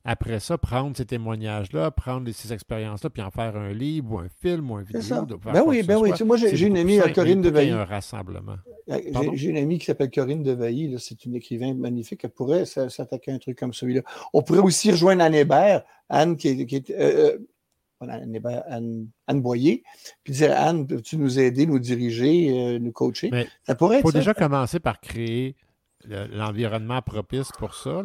après 0.05 0.41
ça, 0.41 0.57
prendre 0.57 0.97
ces 0.97 1.05
témoignages-là, 1.05 1.91
prendre 1.91 2.31
ces 2.31 2.53
expériences-là, 2.53 3.11
puis 3.11 3.23
en 3.23 3.31
faire 3.31 3.57
un 3.57 3.73
livre 3.73 4.13
ou 4.13 4.19
un 4.19 4.29
film 4.29 4.71
ou 4.71 4.77
un 4.77 4.83
vidéo. 4.83 5.27
Ben 5.45 5.63
oui, 5.67 5.83
ben 5.83 5.99
oui. 5.99 6.11
moi, 6.25 6.37
j'ai 6.37 6.67
une 6.67 6.77
amie, 6.77 6.99
Corinne 7.15 7.43
Devailly. 7.43 7.73
un 7.73 7.85
rassemblement. 7.85 8.57
J'ai 9.35 9.49
une 9.49 9.59
amie 9.59 9.79
qui 9.79 9.87
s'appelle 9.87 10.11
Corinne 10.11 10.43
Devailly. 10.43 10.97
C'est 10.99 11.25
une 11.25 11.35
écrivaine 11.35 11.79
magnifique. 11.79 12.21
Elle 12.25 12.31
pourrait 12.31 12.65
s'attaquer 12.65 13.33
à 13.33 13.35
un 13.35 13.39
truc 13.39 13.59
comme 13.59 13.75
celui-là. 13.75 14.03
On 14.33 14.43
pourrait 14.43 14.61
aussi 14.61 14.91
rejoindre 14.91 15.23
Anne 15.23 15.35
Hébert, 15.35 15.83
Anne 16.09 16.37
qui 16.37 16.49
est. 16.49 16.91
Euh, 16.91 16.95
euh, 17.33 17.39
Anne, 18.01 18.35
Hébert, 18.35 18.63
Anne, 18.69 19.41
Boyer, 19.41 19.83
puis 20.23 20.33
dire 20.33 20.57
Anne, 20.57 20.87
peux-tu 20.87 21.17
nous 21.17 21.41
aider, 21.41 21.67
nous 21.67 21.81
diriger, 21.81 22.51
euh, 22.51 22.79
nous 22.79 22.93
coacher? 22.93 23.31
ça 23.65 23.75
pourrait 23.75 23.97
être. 23.97 24.05
Il 24.07 24.13
faut 24.13 24.19
déjà 24.19 24.35
commencer 24.35 24.79
par 24.79 25.01
créer 25.01 25.57
l'environnement 26.09 27.03
propice 27.03 27.51
pour 27.53 27.75
ça, 27.75 28.03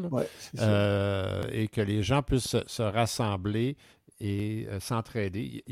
euh, 0.59 1.43
et 1.51 1.67
que 1.67 1.81
les 1.81 2.03
gens 2.03 2.21
puissent 2.21 2.57
se, 2.65 2.81
rassembler 2.81 3.77
et 4.19 4.67
euh, 4.69 4.79
s'entraider. 4.79 5.63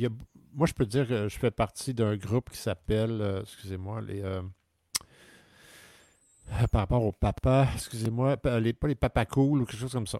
moi, 0.54 0.68
je 0.68 0.74
peux 0.74 0.86
dire 0.86 1.08
que 1.08 1.30
je 1.30 1.38
fais 1.38 1.52
partie 1.52 1.94
d'un 1.94 2.16
groupe 2.16 2.50
qui 2.50 2.58
s'appelle, 2.58 3.20
euh, 3.22 3.42
excusez-moi, 3.42 4.02
les 4.02 4.24
par 6.72 6.82
rapport 6.82 7.04
au 7.04 7.14
papa, 7.14 7.68
excusez-moi, 7.76 8.36
les, 8.60 8.74
pas 8.74 8.88
les 8.88 8.96
papas 8.96 9.26
cool 9.26 9.62
ou 9.62 9.66
quelque 9.66 9.80
chose 9.80 9.94
comme 9.94 10.08
ça. 10.08 10.20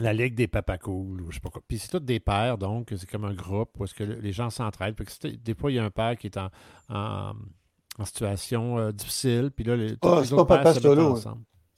La 0.00 0.12
Ligue 0.12 0.34
des 0.34 0.48
papas 0.48 0.78
cool, 0.78 1.20
ou 1.20 1.30
je 1.30 1.36
sais 1.36 1.40
pas 1.40 1.50
quoi. 1.50 1.62
Puis 1.68 1.78
c'est 1.78 1.88
tous 1.88 2.00
des 2.00 2.18
pères, 2.18 2.58
donc 2.58 2.92
c'est 2.96 3.08
comme 3.08 3.24
un 3.24 3.34
groupe 3.34 3.78
où 3.78 3.84
est-ce 3.84 3.94
que 3.94 4.02
les 4.02 4.32
gens 4.32 4.50
s'entraident. 4.50 4.96
Des 5.22 5.54
fois, 5.54 5.70
il 5.70 5.74
y 5.74 5.78
a 5.78 5.84
un 5.84 5.90
père 5.90 6.16
qui 6.16 6.26
est 6.26 6.36
en 6.36 6.50
en 6.88 7.34
situation 8.02 8.78
euh, 8.78 8.92
difficile. 8.92 9.50
Puis 9.54 9.64
là, 9.64 9.76
les, 9.76 9.96
oh, 10.02 10.22
c'est 10.24 10.34
pas 10.34 10.44
Papa 10.44 10.74
Solo. 10.74 11.16
C'est 11.16 11.30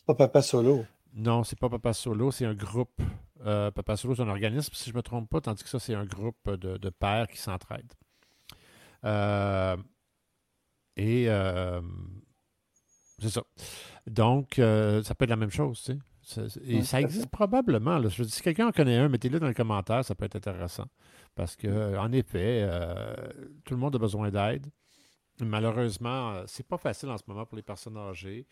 pas 0.06 0.14
Papa 0.14 0.42
Solo. 0.42 0.84
Non, 1.14 1.44
c'est 1.44 1.58
pas 1.58 1.68
Papa 1.68 1.92
Solo, 1.92 2.30
c'est 2.30 2.46
un 2.46 2.54
groupe. 2.54 3.00
Euh, 3.44 3.70
Papa 3.70 3.96
Solo, 3.96 4.14
c'est 4.14 4.22
un 4.22 4.28
organisme, 4.28 4.72
si 4.74 4.90
je 4.90 4.94
ne 4.94 4.98
me 4.98 5.02
trompe 5.02 5.28
pas, 5.28 5.40
tandis 5.40 5.62
que 5.62 5.68
ça, 5.68 5.78
c'est 5.78 5.94
un 5.94 6.04
groupe 6.04 6.50
de, 6.50 6.78
de 6.78 6.90
pères 6.90 7.28
qui 7.28 7.38
s'entraident. 7.38 7.92
Euh, 9.04 9.76
et 10.96 11.26
c'est 13.18 13.28
ça. 13.28 13.42
Donc, 14.06 14.54
ça 14.56 15.14
peut 15.14 15.24
être 15.24 15.30
la 15.30 15.36
même 15.36 15.50
chose, 15.50 15.82
tu 15.82 15.92
sais. 15.92 15.98
Et 16.64 16.82
ça 16.82 17.00
existe 17.00 17.28
probablement. 17.28 17.98
Là. 17.98 18.08
Je 18.08 18.24
si 18.24 18.42
quelqu'un 18.42 18.68
en 18.68 18.72
connaît 18.72 18.96
un, 18.96 19.08
mettez-le 19.08 19.38
dans 19.38 19.46
les 19.46 19.54
commentaires, 19.54 20.04
ça 20.04 20.14
peut 20.14 20.24
être 20.24 20.36
intéressant. 20.36 20.86
Parce 21.34 21.54
que, 21.56 21.96
en 21.98 22.10
effet, 22.12 22.68
tout 23.64 23.74
le 23.74 23.80
monde 23.80 23.94
a 23.94 23.98
besoin 23.98 24.30
d'aide. 24.30 24.66
Malheureusement, 25.40 26.32
euh, 26.32 26.44
c'est 26.46 26.66
pas 26.66 26.78
facile 26.78 27.10
en 27.10 27.18
ce 27.18 27.24
moment 27.26 27.44
pour 27.44 27.56
les 27.56 27.62
personnes 27.62 27.96
âgées. 27.96 28.46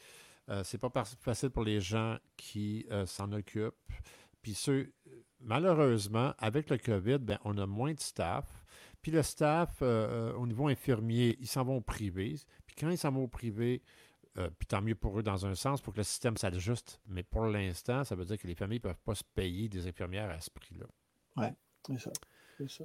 Euh, 0.51 0.63
c'est 0.65 0.79
pas 0.79 0.91
facile 1.21 1.51
pour 1.51 1.65
les 1.65 1.81
gens 1.81 2.19
qui 2.37 2.87
euh, 2.91 3.07
s'en 3.07 3.33
occupent. 3.33 3.75
Puis 4.43 4.55
ceux, 4.55 4.93
malheureusement, 5.41 6.35
avec 6.39 6.69
le 6.69 6.77
COVID, 6.77 7.19
ben, 7.19 7.39
on 7.45 7.57
a 7.57 7.67
moins 7.67 7.95
de 7.95 8.01
staff. 8.01 8.45
Puis 9.01 9.11
le 9.11 9.23
staff, 9.23 9.83
au 9.83 10.47
niveau 10.47 10.69
infirmier, 10.69 11.37
ils 11.39 11.47
s'en 11.47 11.63
vont 11.63 11.77
au 11.77 11.81
privé. 11.83 12.37
Puis 12.67 12.75
quand 12.79 12.89
ils 12.89 12.97
s'en 12.97 13.13
vont 13.13 13.25
au 13.25 13.29
privé, 13.29 13.83
puis 14.35 14.67
tant 14.67 14.81
mieux 14.81 14.95
pour 14.95 15.19
eux 15.19 15.23
dans 15.23 15.45
un 15.45 15.55
sens, 15.55 15.83
pour 15.83 15.93
que 15.93 15.99
le 15.99 16.05
système 16.05 16.39
s'ajuste. 16.39 17.03
Mais 17.07 17.23
pour 17.23 17.45
l'instant, 17.45 18.05
ça 18.05 18.15
veut 18.15 18.25
dire 18.25 18.39
que 18.39 18.47
les 18.47 18.55
familles 18.55 18.79
ne 18.79 18.83
peuvent 18.83 19.03
pas 19.05 19.15
se 19.15 19.25
payer 19.35 19.69
des 19.69 19.87
infirmières 19.87 20.31
à 20.31 20.41
ce 20.41 20.49
prix-là. 20.49 20.87
Oui, 21.37 21.47
c'est 21.87 21.99
ça. 22.01 22.11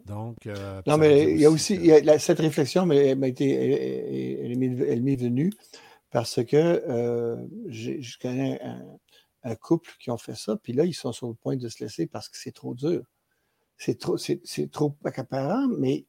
Donc, 0.06 0.38
non, 0.88 0.98
mais 0.98 1.32
il 1.32 1.40
y 1.40 1.46
a 1.46 1.50
aussi, 1.50 1.92
cette 2.20 2.40
réflexion, 2.40 2.86
mais 2.86 3.08
elle, 3.08 3.24
été, 3.26 4.52
elle, 4.52 5.02
m'est 5.04 5.16
venue 5.16 5.52
parce 6.12 6.44
que 6.44 6.84
je 7.68 8.18
connais 8.20 8.60
un, 9.44 9.56
couple 9.56 9.92
qui 10.00 10.12
ont 10.12 10.18
fait 10.18 10.36
ça, 10.36 10.56
puis 10.58 10.74
là, 10.74 10.86
ils 10.86 10.94
sont 10.94 11.12
sur 11.12 11.28
le 11.28 11.34
point 11.34 11.56
de 11.56 11.70
se 11.70 11.84
laisser 11.84 12.08
parce 12.08 12.30
que 12.30 12.38
c'est 12.38 12.52
trop 12.52 12.74
dur. 12.74 13.04
C'est 13.78 13.98
trop, 13.98 14.18
c'est, 14.18 14.42
trop 14.72 14.96
accaparant, 15.06 15.68
mais 15.78 16.06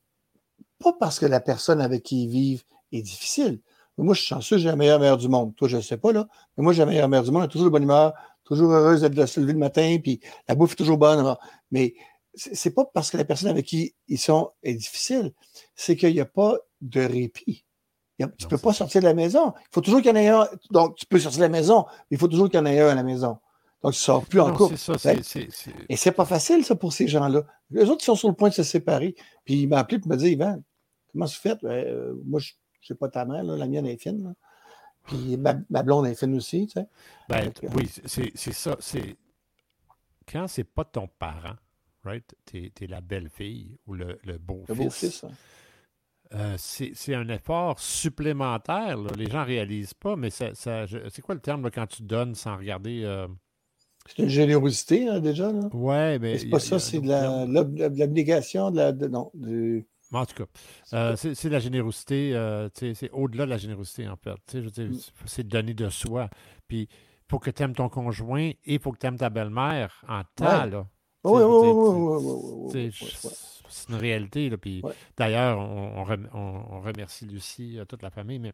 pas 0.80 0.92
parce 0.98 1.20
que 1.20 1.26
la 1.26 1.40
personne 1.40 1.80
avec 1.80 2.02
qui 2.02 2.24
ils 2.24 2.28
vivent 2.28 2.64
est 2.90 3.02
difficile. 3.02 3.60
Moi, 3.96 4.14
je 4.14 4.20
suis 4.20 4.28
chanceux, 4.28 4.58
j'ai 4.58 4.68
la 4.68 4.76
meilleure 4.76 4.98
mère 4.98 5.16
du 5.16 5.28
monde. 5.28 5.54
Toi, 5.56 5.68
je 5.68 5.76
ne 5.76 5.82
sais 5.82 5.98
pas, 5.98 6.12
là. 6.12 6.26
Mais 6.56 6.64
moi, 6.64 6.72
j'ai 6.72 6.80
la 6.80 6.86
meilleure 6.86 7.08
mère 7.08 7.22
du 7.22 7.30
monde. 7.30 7.42
Elle 7.42 7.48
est 7.48 7.52
toujours 7.52 7.66
de 7.66 7.72
bonne 7.72 7.82
humeur, 7.82 8.14
toujours 8.44 8.72
heureuse 8.72 9.02
de 9.02 9.26
se 9.26 9.40
lever 9.40 9.52
le 9.52 9.58
matin, 9.58 9.98
puis 10.02 10.20
la 10.48 10.54
bouffe 10.54 10.72
est 10.72 10.76
toujours 10.76 10.98
bonne. 10.98 11.36
Mais 11.70 11.94
c'est 12.34 12.74
pas 12.74 12.84
parce 12.84 13.10
que 13.10 13.16
la 13.16 13.24
personne 13.24 13.50
avec 13.50 13.66
qui 13.66 13.94
ils 14.08 14.18
sont 14.18 14.52
est 14.62 14.74
difficile, 14.74 15.32
c'est 15.74 15.96
qu'il 15.96 16.12
n'y 16.12 16.20
a 16.20 16.26
pas 16.26 16.56
de 16.80 17.00
répit. 17.00 17.64
tu 18.18 18.24
ne 18.24 18.48
peux 18.48 18.58
pas 18.58 18.72
sortir 18.72 19.00
de 19.00 19.06
la 19.06 19.14
maison. 19.14 19.52
Il 19.56 19.68
faut 19.72 19.80
toujours 19.80 20.00
qu'il 20.00 20.10
y 20.10 20.12
en 20.12 20.16
ait 20.16 20.28
un. 20.28 20.48
Donc, 20.70 20.96
tu 20.96 21.06
peux 21.06 21.18
sortir 21.18 21.38
de 21.38 21.44
la 21.44 21.50
maison, 21.50 21.86
mais 21.88 22.16
il 22.16 22.18
faut 22.18 22.28
toujours 22.28 22.48
qu'il 22.48 22.58
y 22.58 22.62
en 22.62 22.66
ait 22.66 22.80
un 22.80 22.88
à 22.88 22.94
la 22.94 23.02
maison. 23.02 23.38
Donc, 23.82 23.92
tu 23.92 23.98
ne 23.98 24.04
sors 24.04 24.24
plus 24.26 24.40
en 24.40 24.52
couple. 24.52 24.74
Et 25.88 25.96
c'est 25.96 26.12
pas 26.12 26.26
facile, 26.26 26.64
ça, 26.64 26.76
pour 26.76 26.92
ces 26.92 27.08
gens-là. 27.08 27.44
Les 27.70 27.88
autres, 27.88 28.02
ils 28.02 28.04
sont 28.04 28.14
sur 28.14 28.28
le 28.28 28.34
point 28.34 28.50
de 28.50 28.54
se 28.54 28.62
séparer. 28.62 29.14
Puis, 29.44 29.62
il 29.62 29.68
m'a 29.68 29.78
appelé 29.78 30.00
et 30.04 30.08
m'a 30.08 30.16
dit 30.16 30.32
Ivan, 30.32 30.62
comment 31.10 31.26
tu 31.26 31.36
fais? 31.36 31.56
Ben, 31.62 31.70
euh, 31.70 32.14
moi, 32.26 32.40
je 32.40 32.52
ne 32.52 32.86
sais 32.86 32.94
pas 32.94 33.08
ta 33.08 33.24
mère, 33.24 33.42
la 33.42 33.66
mienne 33.66 33.86
est 33.86 33.96
fine. 33.96 34.34
Puis, 35.06 35.38
ma, 35.38 35.82
blonde 35.82 36.06
est 36.06 36.14
fine 36.14 36.34
aussi. 36.36 36.66
Tu 36.66 36.74
sais. 36.74 36.86
Ben, 37.28 37.50
oui, 37.74 37.90
c'est 38.04 38.52
ça. 38.52 38.76
Quand 40.30 40.46
c'est 40.46 40.64
pas 40.64 40.84
ton 40.84 41.08
parent, 41.18 41.56
right? 42.04 42.34
Tu 42.46 42.72
es, 42.80 42.86
la 42.86 43.00
belle-fille 43.00 43.78
ou 43.86 43.94
le, 43.94 44.18
beau-fils. 44.38 44.68
Le 44.68 44.74
beau-fils, 44.74 45.24
euh, 46.32 46.54
c'est 46.58 47.14
un 47.14 47.28
effort 47.28 47.80
supplémentaire. 47.80 48.96
Les 49.16 49.28
gens 49.28 49.40
ne 49.40 49.46
réalisent 49.46 49.94
pas, 49.94 50.14
mais 50.14 50.30
ça, 50.30 50.52
c'est 50.54 51.22
quoi 51.22 51.34
le 51.34 51.40
terme 51.40 51.70
quand 51.70 51.86
tu 51.86 52.02
donnes 52.02 52.34
sans 52.34 52.56
regarder? 52.56 53.02
Euh? 53.04 53.26
C'est 54.06 54.22
une 54.22 54.28
générosité, 54.28 55.08
hein, 55.08 55.20
déjà. 55.20 55.50
Oui, 55.72 56.18
mais. 56.20 56.38
C'est 56.38 56.48
pas 56.48 56.60
ça, 56.60 56.78
c'est 56.78 57.00
de 57.00 57.98
l'abnégation, 57.98 58.70
de 58.70 58.76
la. 58.76 58.92
non, 58.92 59.32
En 60.12 60.24
tout 60.24 60.44
cas, 60.44 60.46
euh, 60.94 61.16
c'est 61.16 61.46
de 61.46 61.52
la 61.52 61.58
générosité, 61.58 62.32
c'est 62.74 63.10
au-delà 63.10 63.44
de 63.44 63.50
la 63.50 63.58
générosité, 63.58 64.08
en 64.08 64.16
fait. 64.16 64.54
Mm. 64.54 64.92
C'est 65.26 65.46
donner 65.46 65.74
de 65.74 65.88
soi. 65.88 66.30
Puis, 66.68 66.88
pour 67.26 67.40
que 67.40 67.50
tu 67.50 67.62
aimes 67.62 67.74
ton 67.74 67.88
conjoint 67.88 68.52
et 68.64 68.78
pour 68.78 68.92
que 68.94 68.98
tu 68.98 69.06
aimes 69.06 69.18
ta 69.18 69.30
belle-mère 69.30 70.04
en 70.08 70.22
temps, 70.36 70.66
là. 70.66 70.86
Oui, 71.24 71.42
oui, 71.42 72.70
oui. 72.72 72.92
C'est 73.68 73.88
une 73.88 73.94
réalité. 73.96 74.50
Puis 74.56 74.82
D'ailleurs, 75.16 75.58
on, 75.58 76.80
remercie 76.80 77.26
Lucie, 77.26 77.78
euh, 77.78 77.84
toute 77.84 78.02
la 78.02 78.10
famille, 78.10 78.38
mais 78.38 78.52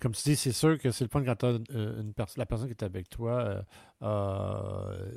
comme 0.00 0.12
tu 0.12 0.22
dis, 0.24 0.36
c'est 0.36 0.52
sûr 0.52 0.78
que 0.78 0.90
c'est 0.90 1.04
le 1.04 1.10
fun 1.10 1.22
quand 1.24 1.36
tu 1.36 1.46
euh, 1.46 2.00
une 2.00 2.12
la 2.36 2.46
personne 2.46 2.66
qui 2.66 2.72
est 2.72 2.82
avec 2.82 3.08
toi 3.08 3.64
euh, 4.02 5.10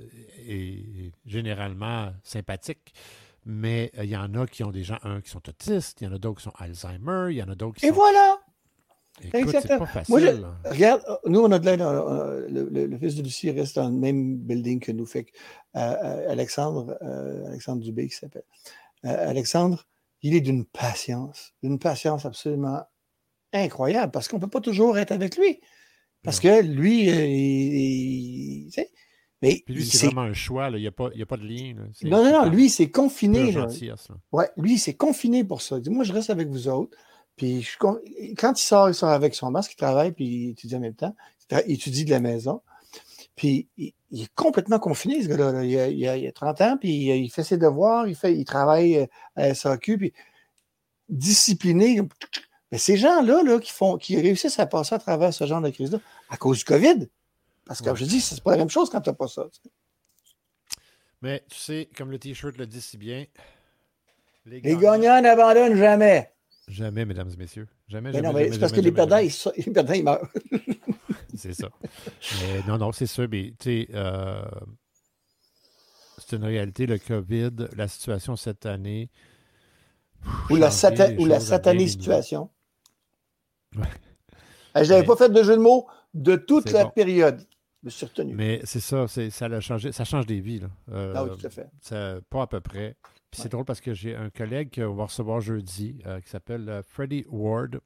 est 0.47 1.11
généralement 1.25 2.13
sympathique. 2.23 2.93
Mais 3.47 3.91
il 3.97 4.05
y 4.05 4.17
en 4.17 4.33
a 4.35 4.47
qui 4.47 4.63
ont 4.63 4.71
des 4.71 4.83
gens, 4.83 4.97
un, 5.03 5.21
qui 5.21 5.29
sont 5.29 5.47
autistes, 5.49 6.01
il 6.01 6.05
y 6.05 6.07
en 6.07 6.13
a 6.13 6.17
d'autres 6.17 6.37
qui 6.37 6.43
sont 6.43 6.53
Alzheimer, 6.57 7.27
il 7.29 7.37
y 7.37 7.43
en 7.43 7.49
a 7.49 7.55
d'autres 7.55 7.79
qui 7.79 7.85
Et 7.85 7.91
voilà! 7.91 8.39
Exactement. 9.33 9.79
Pas 9.79 10.03
facile, 10.03 10.45
regarde, 10.65 11.01
nous, 11.25 11.39
on 11.39 11.51
a 11.51 11.59
de 11.59 11.65
l'aide. 11.65 11.79
Le, 11.79 12.97
fils 12.97 13.15
de 13.15 13.23
Lucie 13.23 13.51
reste 13.51 13.75
dans 13.75 13.87
le 13.87 13.95
même 13.95 14.37
building 14.37 14.79
que 14.79 14.91
nous. 14.91 15.05
Fait 15.05 15.27
euh, 15.75 15.79
euh, 15.79 16.31
Alexandre, 16.31 16.97
euh, 17.01 17.47
Alexandre 17.47 17.81
Dubé, 17.81 18.07
qui 18.07 18.15
s'appelle. 18.15 18.43
Alexandre, 19.03 19.85
il 20.21 20.35
est 20.35 20.41
d'une 20.41 20.65
patience, 20.65 21.53
d'une 21.61 21.77
patience 21.77 22.25
absolument 22.25 22.81
incroyable 23.53 24.11
parce 24.11 24.27
qu'on 24.27 24.37
ne 24.37 24.41
peut 24.41 24.49
pas 24.49 24.61
toujours 24.61 24.97
être 24.97 25.11
avec 25.11 25.37
lui. 25.37 25.61
Parce 26.23 26.39
que 26.39 26.63
lui, 26.63 27.07
il, 27.07 28.71
mais 29.41 29.63
lui, 29.67 29.85
c'est 29.85 30.07
vraiment 30.07 30.21
un 30.21 30.33
choix. 30.33 30.69
Il 30.71 30.77
n'y 30.77 30.87
a, 30.87 30.91
pas, 30.91 31.09
a 31.09 31.25
pas 31.25 31.37
de 31.37 31.45
lien. 31.45 31.75
Non, 32.03 32.23
non, 32.23 32.31
non. 32.31 32.49
Lui, 32.49 32.69
c'est 32.69 32.89
confiné. 32.89 33.55
Ouais, 34.31 34.49
lui, 34.57 34.79
c'est 34.79 34.95
confiné 34.95 35.43
pour 35.43 35.61
ça. 35.61 35.77
Il 35.77 35.81
dit 35.83 35.89
Moi, 35.91 36.03
je 36.03 36.13
reste 36.13 36.31
avec 36.31 36.47
vous 36.47 36.67
autres. 36.67 36.97
Puis 37.35 37.67
quand 37.79 37.99
il 38.59 38.63
sort, 38.63 38.89
il 38.89 38.95
sort 38.95 39.09
avec 39.09 39.35
son 39.35 39.51
masque, 39.51 39.73
il 39.73 39.77
travaille, 39.77 40.11
puis 40.11 40.25
il 40.25 40.49
étudie 40.51 40.75
en 40.75 40.79
même 40.79 40.95
temps. 40.95 41.15
Il 41.67 41.73
étudie 41.73 42.05
de 42.05 42.11
la 42.11 42.19
maison. 42.19 42.61
Puis 43.35 43.67
il, 43.77 43.93
est 44.13 44.33
complètement 44.35 44.79
confiné, 44.79 45.21
ce 45.21 45.27
gars-là. 45.27 45.63
Il, 45.63 46.07
a, 46.07 46.31
30 46.31 46.61
ans, 46.61 46.77
puis 46.77 47.07
il, 47.07 47.29
fait 47.29 47.43
ses 47.43 47.57
devoirs, 47.57 48.07
il, 48.07 48.15
fait, 48.15 48.33
il 48.33 48.45
travaille 48.45 48.97
euh, 48.97 49.05
à 49.35 49.53
SAQ, 49.53 49.97
puis 49.97 50.13
discipliné. 51.09 52.01
Mais 52.71 52.77
ces 52.77 52.95
gens-là 52.95 53.43
là, 53.43 53.59
qui, 53.59 53.71
font, 53.71 53.97
qui 53.97 54.15
réussissent 54.15 54.59
à 54.59 54.65
passer 54.65 54.95
à 54.95 54.99
travers 54.99 55.33
ce 55.33 55.45
genre 55.45 55.61
de 55.61 55.69
crise-là, 55.69 55.99
à 56.29 56.37
cause 56.37 56.59
du 56.59 56.63
COVID, 56.63 57.09
parce 57.65 57.81
que, 57.81 57.85
comme 57.85 57.97
je 57.97 58.05
dis, 58.05 58.21
c'est 58.21 58.41
pas 58.41 58.51
la 58.51 58.57
même 58.57 58.69
chose 58.69 58.89
quand 58.89 59.01
tu 59.01 59.09
n'as 59.09 59.15
pas 59.15 59.27
ça. 59.27 59.47
Mais 61.21 61.43
tu 61.49 61.57
sais, 61.57 61.89
comme 61.97 62.11
le 62.11 62.19
T-shirt 62.19 62.57
le 62.57 62.67
dit 62.67 62.81
si 62.81 62.97
bien, 62.97 63.25
les 64.45 64.61
gagnants 64.61 65.21
n'abandonnent 65.21 65.75
jamais. 65.75 66.34
Jamais, 66.67 67.05
mesdames 67.05 67.29
et 67.31 67.37
messieurs. 67.37 67.67
Jamais, 67.87 68.11
jamais. 68.11 68.51
c'est 68.51 68.59
parce 68.59 68.71
que 68.71 68.81
les, 68.81 68.91
perdants, 68.91 69.17
ils, 69.17 69.31
les 69.57 69.71
perdants, 69.71 69.93
ils 69.93 70.03
meurent. 70.03 70.27
c'est 71.35 71.53
ça. 71.53 71.69
non, 72.67 72.77
non, 72.77 72.91
c'est 72.91 73.05
sûr. 73.05 73.27
Mais, 73.31 73.53
tu 73.59 73.85
sais, 73.85 73.87
euh, 73.93 74.43
c'est 76.17 76.37
une 76.37 76.43
réalité, 76.43 76.87
le 76.87 76.97
COVID, 76.97 77.51
la 77.75 77.87
situation 77.87 78.35
cette 78.35 78.65
année. 78.65 79.11
ou 80.49 80.55
la, 80.55 80.69
ou 81.19 81.25
la 81.25 81.39
satanée 81.39 81.87
situation. 81.87 82.49
Ouais. 83.77 84.83
Je 84.83 84.89
n'avais 84.89 85.05
pas 85.05 85.15
fait 85.15 85.29
de 85.29 85.43
jeu 85.43 85.55
de 85.55 85.61
mots 85.61 85.87
de 86.13 86.35
toute 86.35 86.71
la 86.71 86.85
période. 86.85 87.45
Je 87.85 87.89
me 87.89 87.91
suis 87.91 88.05
retenu. 88.07 88.33
Mais 88.33 88.61
c'est 88.63 88.79
ça, 88.79 89.07
ça, 89.07 89.45
a 89.45 89.59
changé, 89.59 89.91
ça 89.91 90.03
change 90.03 90.25
des 90.25 90.39
vies. 90.41 90.59
Là. 90.59 90.67
Euh, 90.91 91.13
ah 91.15 91.23
oui, 91.23 91.29
tout 91.39 91.45
à 91.45 91.49
fait. 91.49 91.67
Ça, 91.79 92.17
pas 92.29 92.41
à 92.41 92.47
peu 92.47 92.59
près 92.59 92.97
c'est 93.35 93.51
drôle 93.51 93.65
parce 93.65 93.81
que 93.81 93.93
j'ai 93.93 94.15
un 94.15 94.29
collègue 94.29 94.73
qu'on 94.73 94.93
va 94.93 95.05
recevoir 95.05 95.41
jeudi 95.41 95.99
euh, 96.05 96.19
qui 96.21 96.29
s'appelle 96.29 96.69
euh, 96.69 96.81
Freddie 96.83 97.25
Ward 97.29 97.79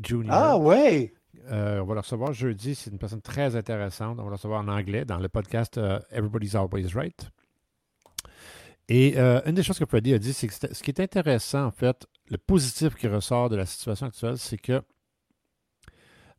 Jr. 0.00 0.28
Ah 0.30 0.56
ouais! 0.58 1.12
Euh, 1.50 1.80
on 1.80 1.84
va 1.84 1.94
le 1.94 2.00
recevoir 2.00 2.32
jeudi. 2.32 2.74
C'est 2.74 2.90
une 2.90 2.98
personne 2.98 3.20
très 3.20 3.56
intéressante. 3.56 4.18
On 4.18 4.22
va 4.22 4.28
le 4.28 4.36
recevoir 4.36 4.60
en 4.60 4.68
anglais 4.68 5.04
dans 5.04 5.18
le 5.18 5.28
podcast 5.28 5.80
Everybody's 6.10 6.54
Always 6.54 6.88
Right. 6.94 7.28
Et 8.88 9.18
une 9.18 9.54
des 9.54 9.62
choses 9.62 9.78
que 9.78 9.86
Freddie 9.86 10.14
a 10.14 10.18
dit, 10.18 10.32
c'est 10.32 10.46
que 10.46 10.54
ce 10.54 10.82
qui 10.82 10.90
est 10.90 11.00
intéressant, 11.00 11.64
en 11.64 11.70
fait, 11.70 12.06
le 12.30 12.38
positif 12.38 12.94
qui 12.94 13.08
ressort 13.08 13.48
de 13.48 13.56
la 13.56 13.66
situation 13.66 14.06
actuelle, 14.06 14.38
c'est 14.38 14.58
que 14.58 14.82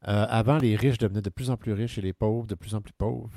avant, 0.05 0.57
les 0.57 0.75
riches 0.75 0.97
devenaient 0.97 1.21
de 1.21 1.29
plus 1.29 1.49
en 1.49 1.57
plus 1.57 1.73
riches 1.73 1.97
et 1.97 2.01
les 2.01 2.13
pauvres 2.13 2.47
de 2.47 2.55
plus 2.55 2.75
en 2.75 2.81
plus 2.81 2.93
pauvres. 2.93 3.31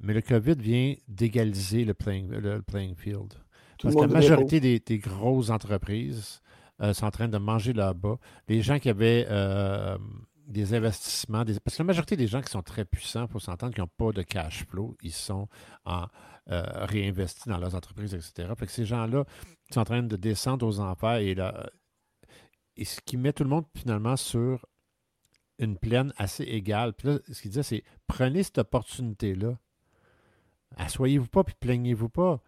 Mais 0.00 0.12
le 0.12 0.20
COVID 0.20 0.56
vient 0.56 0.94
d'égaliser 1.08 1.84
le 1.84 1.94
le 1.94 2.62
playing 2.62 2.94
field. 2.94 3.34
Parce 3.82 3.94
que 3.94 4.00
la 4.00 4.06
majorité 4.06 4.60
des, 4.60 4.98
grosses 4.98 5.50
entreprises 5.50 6.40
euh, 6.80 6.92
sont 6.92 7.06
en 7.06 7.10
train 7.10 7.28
de 7.28 7.38
manger 7.38 7.72
là-bas. 7.72 8.16
Les 8.48 8.62
gens 8.62 8.78
qui 8.78 8.88
avaient 8.88 9.26
euh, 9.30 9.96
des 10.46 10.74
investissements, 10.74 11.44
parce 11.44 11.76
que 11.76 11.82
la 11.82 11.86
majorité 11.86 12.16
des 12.16 12.26
gens 12.26 12.40
qui 12.40 12.50
sont 12.50 12.62
très 12.62 12.84
puissants, 12.84 13.26
faut 13.26 13.38
s'entendre, 13.38 13.74
qui 13.74 13.80
n'ont 13.80 13.88
pas 13.96 14.12
de 14.12 14.22
cash 14.22 14.64
flow, 14.66 14.96
ils 15.02 15.12
sont 15.12 15.48
en, 15.84 16.06
euh, 16.50 16.62
réinvestis 16.86 17.48
dans 17.48 17.58
leurs 17.58 17.74
entreprises, 17.74 18.14
etc. 18.14 18.52
Fait 18.58 18.66
que 18.66 18.72
ces 18.72 18.84
gens-là 18.84 19.24
sont 19.72 19.80
en 19.80 19.84
train 19.84 20.02
de 20.02 20.16
descendre 20.16 20.66
aux 20.66 20.80
enfers 20.80 21.16
et, 21.16 21.34
là, 21.34 21.70
et 22.76 22.84
ce 22.84 23.00
qui 23.00 23.16
met 23.16 23.32
tout 23.32 23.44
le 23.44 23.50
monde 23.50 23.66
finalement 23.76 24.16
sur 24.16 24.66
une 25.58 25.76
plaine 25.76 26.12
assez 26.16 26.44
égale. 26.44 26.94
Puis 26.94 27.08
là, 27.08 27.18
ce 27.30 27.40
qu'il 27.40 27.50
disait, 27.50 27.62
c'est 27.62 27.84
prenez 28.06 28.42
cette 28.42 28.58
opportunité-là. 28.58 29.58
Assoyez-vous 30.76 31.28
pas 31.28 31.44
puis 31.44 31.54
plaignez-vous 31.58 32.08
pas. 32.08 32.40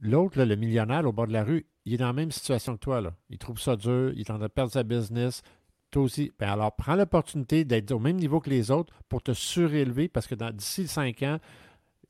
L'autre, 0.00 0.42
le 0.42 0.56
millionnaire 0.56 1.06
au 1.06 1.12
bord 1.12 1.26
de 1.26 1.32
la 1.32 1.44
rue, 1.44 1.66
il 1.84 1.94
est 1.94 1.98
dans 1.98 2.06
la 2.06 2.12
même 2.12 2.30
situation 2.30 2.74
que 2.74 2.80
toi. 2.80 3.00
Là. 3.00 3.14
Il 3.30 3.38
trouve 3.38 3.58
ça 3.58 3.76
dur, 3.76 4.12
il 4.14 4.20
est 4.20 4.30
en 4.30 4.38
train 4.38 4.46
de 4.46 4.52
perdre 4.52 4.72
sa 4.72 4.82
business. 4.82 5.42
Toi 5.90 6.02
aussi. 6.02 6.32
Ben 6.38 6.50
alors, 6.50 6.74
prends 6.74 6.96
l'opportunité 6.96 7.64
d'être 7.64 7.92
au 7.92 7.98
même 7.98 8.16
niveau 8.16 8.40
que 8.40 8.50
les 8.50 8.70
autres 8.70 8.92
pour 9.08 9.22
te 9.22 9.32
surélever 9.32 10.08
parce 10.08 10.26
que 10.26 10.34
d'ici 10.52 10.88
cinq 10.88 11.22
ans, 11.22 11.38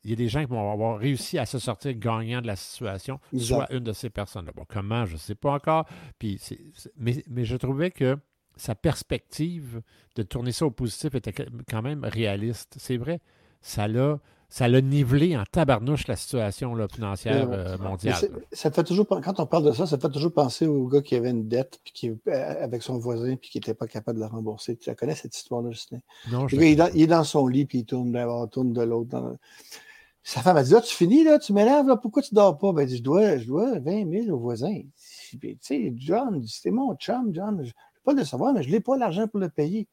il 0.03 0.11
y 0.11 0.13
a 0.13 0.17
des 0.17 0.29
gens 0.29 0.41
qui 0.41 0.51
vont 0.51 0.71
avoir 0.71 0.99
réussi 0.99 1.39
à 1.39 1.47
se 1.47 1.59
sortir 1.59 1.95
gagnant 1.95 2.43
de 2.43 2.47
la 2.47 2.57
situation, 2.57 3.19
soit 3.39 3.73
une 3.73 3.81
de 3.81 3.93
ces 3.93 4.11
personnes-là. 4.11 4.53
Bon, 4.55 4.65
comment, 4.69 5.07
je 5.07 5.15
ne 5.15 5.19
sais 5.19 5.35
pas 5.35 5.53
encore. 5.53 5.87
Puis 6.19 6.39
mais, 6.97 7.25
mais 7.29 7.45
je 7.45 7.57
trouvais 7.57 7.91
que 7.91 8.19
sa 8.57 8.75
perspective 8.75 9.83
de 10.17 10.23
tourner 10.23 10.53
ça 10.53 10.67
au 10.67 10.71
positif 10.71 11.15
était 11.15 11.35
quand 11.69 11.83
même 11.83 12.05
réaliste. 12.05 12.75
C'est 12.79 12.97
vrai, 12.97 13.21
ça 13.61 13.89
l'a 13.89 14.19
ça 14.55 14.69
l'a 14.69 14.81
nivelé 14.81 15.37
en 15.37 15.43
tabarnouche 15.43 16.07
la 16.07 16.15
situation 16.15 16.77
là, 16.77 16.87
financière 16.87 17.49
euh, 17.51 17.77
mondiale. 17.79 18.15
Ça 18.53 18.71
fait 18.71 18.85
toujours, 18.85 19.05
quand 19.09 19.41
on 19.41 19.47
parle 19.47 19.65
de 19.65 19.73
ça, 19.73 19.85
ça 19.85 19.99
fait 19.99 20.11
toujours 20.11 20.33
penser 20.33 20.69
au 20.69 20.87
gars 20.87 21.03
qui 21.03 21.17
avait 21.17 21.31
une 21.31 21.49
dette 21.49 21.81
puis 21.83 21.93
qui, 21.93 22.11
euh, 22.11 22.63
avec 22.63 22.85
son 22.85 22.97
voisin 22.99 23.35
puis 23.35 23.51
qui 23.51 23.59
n'était 23.59 23.75
pas 23.75 23.89
capable 23.89 24.19
de 24.19 24.23
la 24.23 24.29
rembourser. 24.29 24.77
Tu 24.77 24.89
la 24.89 24.95
connais 24.95 25.17
cette 25.17 25.37
histoire-là, 25.37 25.73
Justin? 25.73 25.99
Non, 26.31 26.47
je 26.47 26.55
il, 26.55 26.81
est 26.81 27.07
dans, 27.09 27.25
son 27.25 27.49
lit 27.49 27.65
puis 27.65 27.79
il 27.79 27.85
tourne 27.85 28.13
d'un 28.13 28.27
bord, 28.27 28.49
tourne 28.49 28.73
de 28.73 28.83
l'autre. 28.83 29.37
Sa 30.23 30.41
femme 30.41 30.57
a 30.57 30.63
dit 30.63 30.73
là, 30.73 30.81
tu 30.81 30.95
finis, 30.95 31.25
là, 31.25 31.41
tu 31.41 31.53
m'énerves, 31.53 31.89
là, 31.89 31.97
pourquoi 31.97 32.23
tu 32.23 32.33
dors 32.33 32.57
pas? 32.57 32.73
Ben, 32.73 32.87
dit, 32.87 32.99
je 32.99 33.03
dois, 33.03 33.39
je 33.39 33.47
dois 33.47 33.81
20 33.81 34.09
000 34.09 34.37
au 34.37 34.39
voisin. 34.39 34.83
Tu 35.31 35.59
sais, 35.61 35.93
John, 35.97 36.41
c'est 36.47 36.71
mon 36.71 36.95
chum, 36.95 37.35
John. 37.35 37.67
Pas 38.05 38.13
le 38.13 38.25
savoir, 38.25 38.53
mais 38.53 38.63
je 38.63 38.71
n'ai 38.71 38.81
pas 38.81 38.97
l'argent 38.97 39.27
pour 39.27 39.41
le 39.41 39.49
payer. 39.49 39.89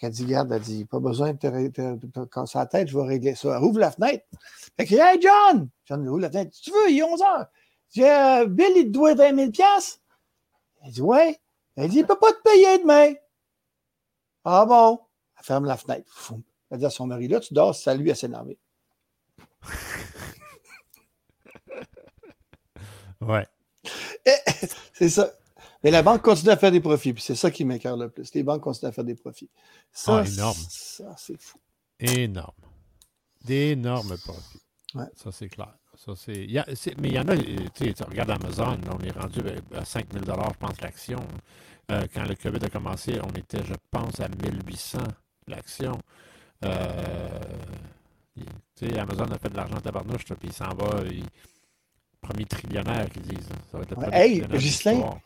Elle 0.00 0.10
dit, 0.10 0.26
garde, 0.26 0.50
elle 0.50 0.60
dit, 0.60 0.84
pas 0.84 0.98
besoin 0.98 1.32
de 1.32 1.38
te, 1.38 2.24
casser 2.24 2.58
la 2.58 2.66
tête, 2.66 2.88
je 2.88 2.98
vais 2.98 3.06
régler 3.06 3.36
ça. 3.36 3.56
Elle 3.56 3.62
ouvre 3.62 3.78
la 3.78 3.92
fenêtre. 3.92 4.26
Elle 4.76 4.86
dit, 4.86 4.96
hey 4.96 5.22
John! 5.22 5.68
John 5.84 6.08
ouvre 6.08 6.18
la 6.18 6.30
fenêtre. 6.30 6.58
Tu 6.60 6.72
veux, 6.72 6.90
il 6.90 6.98
est 6.98 7.04
11 7.04 7.22
heures. 7.22 7.46
Dis, 7.92 8.02
euh, 8.02 8.46
Bill, 8.46 8.72
il 8.76 8.86
te 8.86 8.90
doit 8.90 9.14
20 9.14 9.36
000 9.36 9.50
Elle 10.82 10.90
dit, 10.90 11.02
ouais. 11.02 11.40
Elle 11.76 11.88
dit, 11.88 11.98
il 11.98 12.02
ne 12.02 12.06
peut 12.06 12.18
pas 12.18 12.32
te 12.32 12.42
payer 12.42 12.78
demain. 12.78 13.12
Ah 14.44 14.66
bon? 14.66 14.98
Elle 15.38 15.44
ferme 15.44 15.66
la 15.66 15.76
fenêtre. 15.76 16.32
Elle 16.70 16.78
dit 16.78 16.86
à 16.86 16.90
son 16.90 17.06
mari, 17.06 17.28
là, 17.28 17.38
tu 17.38 17.54
dors, 17.54 17.72
salut, 17.72 18.10
elle 18.10 18.16
s'énerver. 18.16 18.58
ouais. 23.20 23.46
C'est 24.94 25.10
ça. 25.10 25.30
Mais 25.82 25.90
la 25.90 26.02
banque 26.02 26.22
continue 26.22 26.50
à 26.50 26.56
faire 26.56 26.70
des 26.70 26.80
profits, 26.80 27.12
puis 27.12 27.22
c'est 27.22 27.34
ça 27.34 27.50
qui 27.50 27.64
m'écœure 27.64 27.96
le 27.96 28.08
plus. 28.08 28.32
Les 28.34 28.42
banques 28.42 28.62
continuent 28.62 28.90
à 28.90 28.92
faire 28.92 29.04
des 29.04 29.14
profits. 29.14 29.50
Ça, 29.92 30.18
ah, 30.18 30.28
énorme. 30.28 30.58
Ça, 30.68 31.14
c'est 31.18 31.40
fou. 31.40 31.58
Énorme. 31.98 32.52
D'énormes 33.44 34.16
profits. 34.18 34.60
Ouais. 34.94 35.06
Ça, 35.16 35.32
c'est 35.32 35.48
clair. 35.48 35.74
Ça, 35.96 36.12
c'est, 36.16 36.46
mais 36.98 37.08
il 37.08 37.14
y 37.14 37.18
en 37.18 37.28
a, 37.28 37.36
tu 37.36 37.92
regardes 38.08 38.30
Amazon, 38.30 38.78
on 38.90 39.04
est 39.04 39.10
rendu 39.10 39.40
à 39.74 39.84
5 39.84 40.06
000 40.12 40.24
je 40.24 40.58
pense, 40.58 40.80
l'action. 40.80 41.20
Euh, 41.90 42.06
quand 42.14 42.24
le 42.24 42.34
COVID 42.34 42.64
a 42.64 42.68
commencé, 42.70 43.18
on 43.22 43.30
était, 43.38 43.62
je 43.64 43.74
pense, 43.90 44.20
à 44.20 44.28
1800 44.28 44.98
l'action. 45.48 45.98
Euh, 46.64 47.28
Amazon 48.98 49.24
a 49.24 49.38
fait 49.38 49.50
de 49.50 49.56
l'argent 49.56 49.76
à 49.76 49.80
tabarnouche, 49.80 50.24
puis 50.24 50.36
il 50.44 50.52
s'en 50.52 50.74
va. 50.74 51.02
premier 52.20 52.46
trillionnaire, 52.46 53.08
qu'ils 53.10 53.22
disent. 53.22 53.48
Ça 53.70 53.78
va 53.78 53.84
être 53.84 54.00
le 54.00 54.14
hey, 54.14 54.40
Ghislain, 54.40 55.20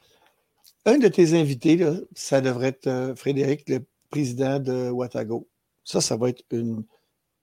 un 0.87 0.99
de 0.99 1.09
tes 1.09 1.39
invités, 1.39 1.79
ça 2.15 2.41
devrait 2.41 2.69
être 2.69 2.87
euh, 2.87 3.15
Frédéric, 3.15 3.69
le 3.69 3.85
président 4.11 4.59
de 4.59 4.89
Watago. 4.89 5.49
Ça, 5.85 6.01
ça 6.01 6.17
va 6.17 6.31
être 6.31 6.43
une 6.51 6.85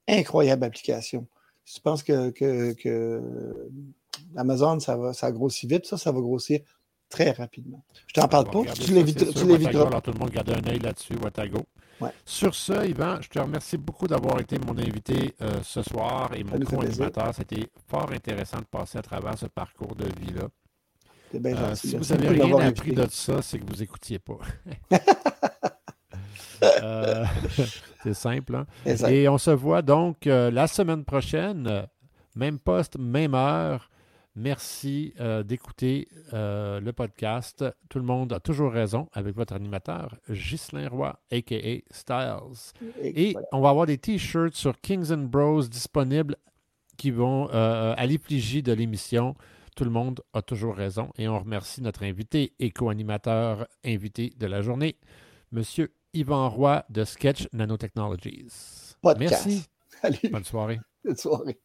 incroyable 0.08 0.64
application. 0.64 1.28
Si 1.66 1.76
tu 1.76 1.82
penses 1.82 2.04
que, 2.04 3.22
Amazon, 4.36 4.80
ça, 4.80 4.98
va, 4.98 5.14
ça 5.14 5.32
grossit 5.32 5.70
vite, 5.70 5.86
ça, 5.86 5.98
ça 5.98 6.12
va 6.12 6.20
grossir 6.20 6.60
très 7.10 7.32
rapidement. 7.32 7.84
Je 8.08 8.14
t'en 8.14 8.28
parle 8.28 8.50
pas. 8.50 8.64
Tu 8.74 8.92
l'éviteras. 8.94 9.88
Alors, 9.88 10.02
tout 10.02 10.12
le 10.12 10.20
monde 10.20 10.32
garde 10.32 10.50
un 10.50 10.70
œil 10.70 10.80
là-dessus, 10.80 11.16
Watago. 11.22 11.64
Sur 12.26 12.54
ce, 12.54 12.86
Yvan, 12.86 13.22
je 13.22 13.30
te 13.30 13.40
remercie 13.40 13.78
beaucoup 13.78 14.08
d'avoir 14.08 14.40
été 14.40 14.58
mon 14.60 14.78
invité 14.78 15.36
euh, 15.42 15.62
ce 15.64 15.82
soir 15.84 16.32
et 16.36 16.44
mon 16.44 16.60
co-animateur. 16.60 17.34
C'était 17.34 17.70
fort 17.88 18.12
intéressant 18.12 18.60
de 18.60 18.66
passer 18.66 18.98
à 18.98 19.02
travers 19.02 19.38
ce 19.38 19.46
parcours 19.46 19.96
de 19.96 20.06
vie-là. 20.20 20.50
Euh, 21.34 21.76
si 21.76 21.96
vous 21.96 22.14
n'avez 22.14 22.42
rien 22.42 22.58
appris 22.60 22.94
de 22.94 23.06
ça, 23.10 23.42
c'est 23.42 23.60
que 23.60 23.66
vous 23.66 23.80
n'écoutiez 23.80 24.20
pas. 24.20 24.40
Euh, 26.82 27.26
c'est 28.04 28.14
simple. 28.14 28.56
Hein? 28.56 28.66
Et 29.10 29.28
on 29.28 29.38
se 29.38 29.52
voit 29.52 29.82
donc 29.82 30.28
euh, 30.28 30.50
la 30.50 30.68
semaine 30.68 31.04
prochaine, 31.04 31.86
même 32.36 32.58
poste, 32.58 32.98
même 32.98 33.36
heure. 33.36 33.90
Merci 34.38 35.14
d'écouter 35.46 36.08
le 36.32 36.92
podcast. 36.92 37.66
Tout 37.90 38.00
le 38.00 38.06
monde 38.06 38.32
a 38.32 38.40
toujours 38.40 38.72
raison 38.72 39.10
avec 39.12 39.36
votre 39.36 39.54
animateur, 39.54 40.16
Ghislain 40.30 40.88
Roy, 40.88 41.20
a.k.a. 41.34 41.82
Styles. 41.92 42.74
Et 43.02 43.36
on 43.52 43.60
va 43.60 43.68
avoir 43.68 43.86
des 43.86 43.98
t-shirts 43.98 44.56
sur 44.56 44.80
Kings 44.80 45.12
and 45.12 45.26
Bros 45.26 45.64
disponibles 45.64 46.38
qui 46.96 47.12
vont 47.12 47.48
à 47.50 48.06
l'effigie 48.06 48.64
de 48.64 48.72
l'émission. 48.72 49.36
Tout 49.76 49.86
le 49.86 49.90
monde 49.90 50.22
a 50.34 50.42
toujours 50.44 50.76
raison 50.76 51.10
et 51.18 51.28
on 51.28 51.40
remercie 51.40 51.82
notre 51.82 52.04
invité 52.04 52.54
et 52.60 52.70
co-animateur 52.70 53.68
invité 53.84 54.32
de 54.38 54.46
la 54.46 54.62
journée, 54.62 54.98
Monsieur 55.52 55.94
Yvan 56.14 56.50
Roy 56.50 56.86
de 56.90 57.04
Sketch 57.04 57.48
Nanotechnologies. 57.54 58.96
Podcast. 59.02 59.48
Merci. 60.04 60.30
Bonne 60.32 60.44
soirée. 60.44 60.80
Bonne 61.04 61.18
soirée. 61.18 61.60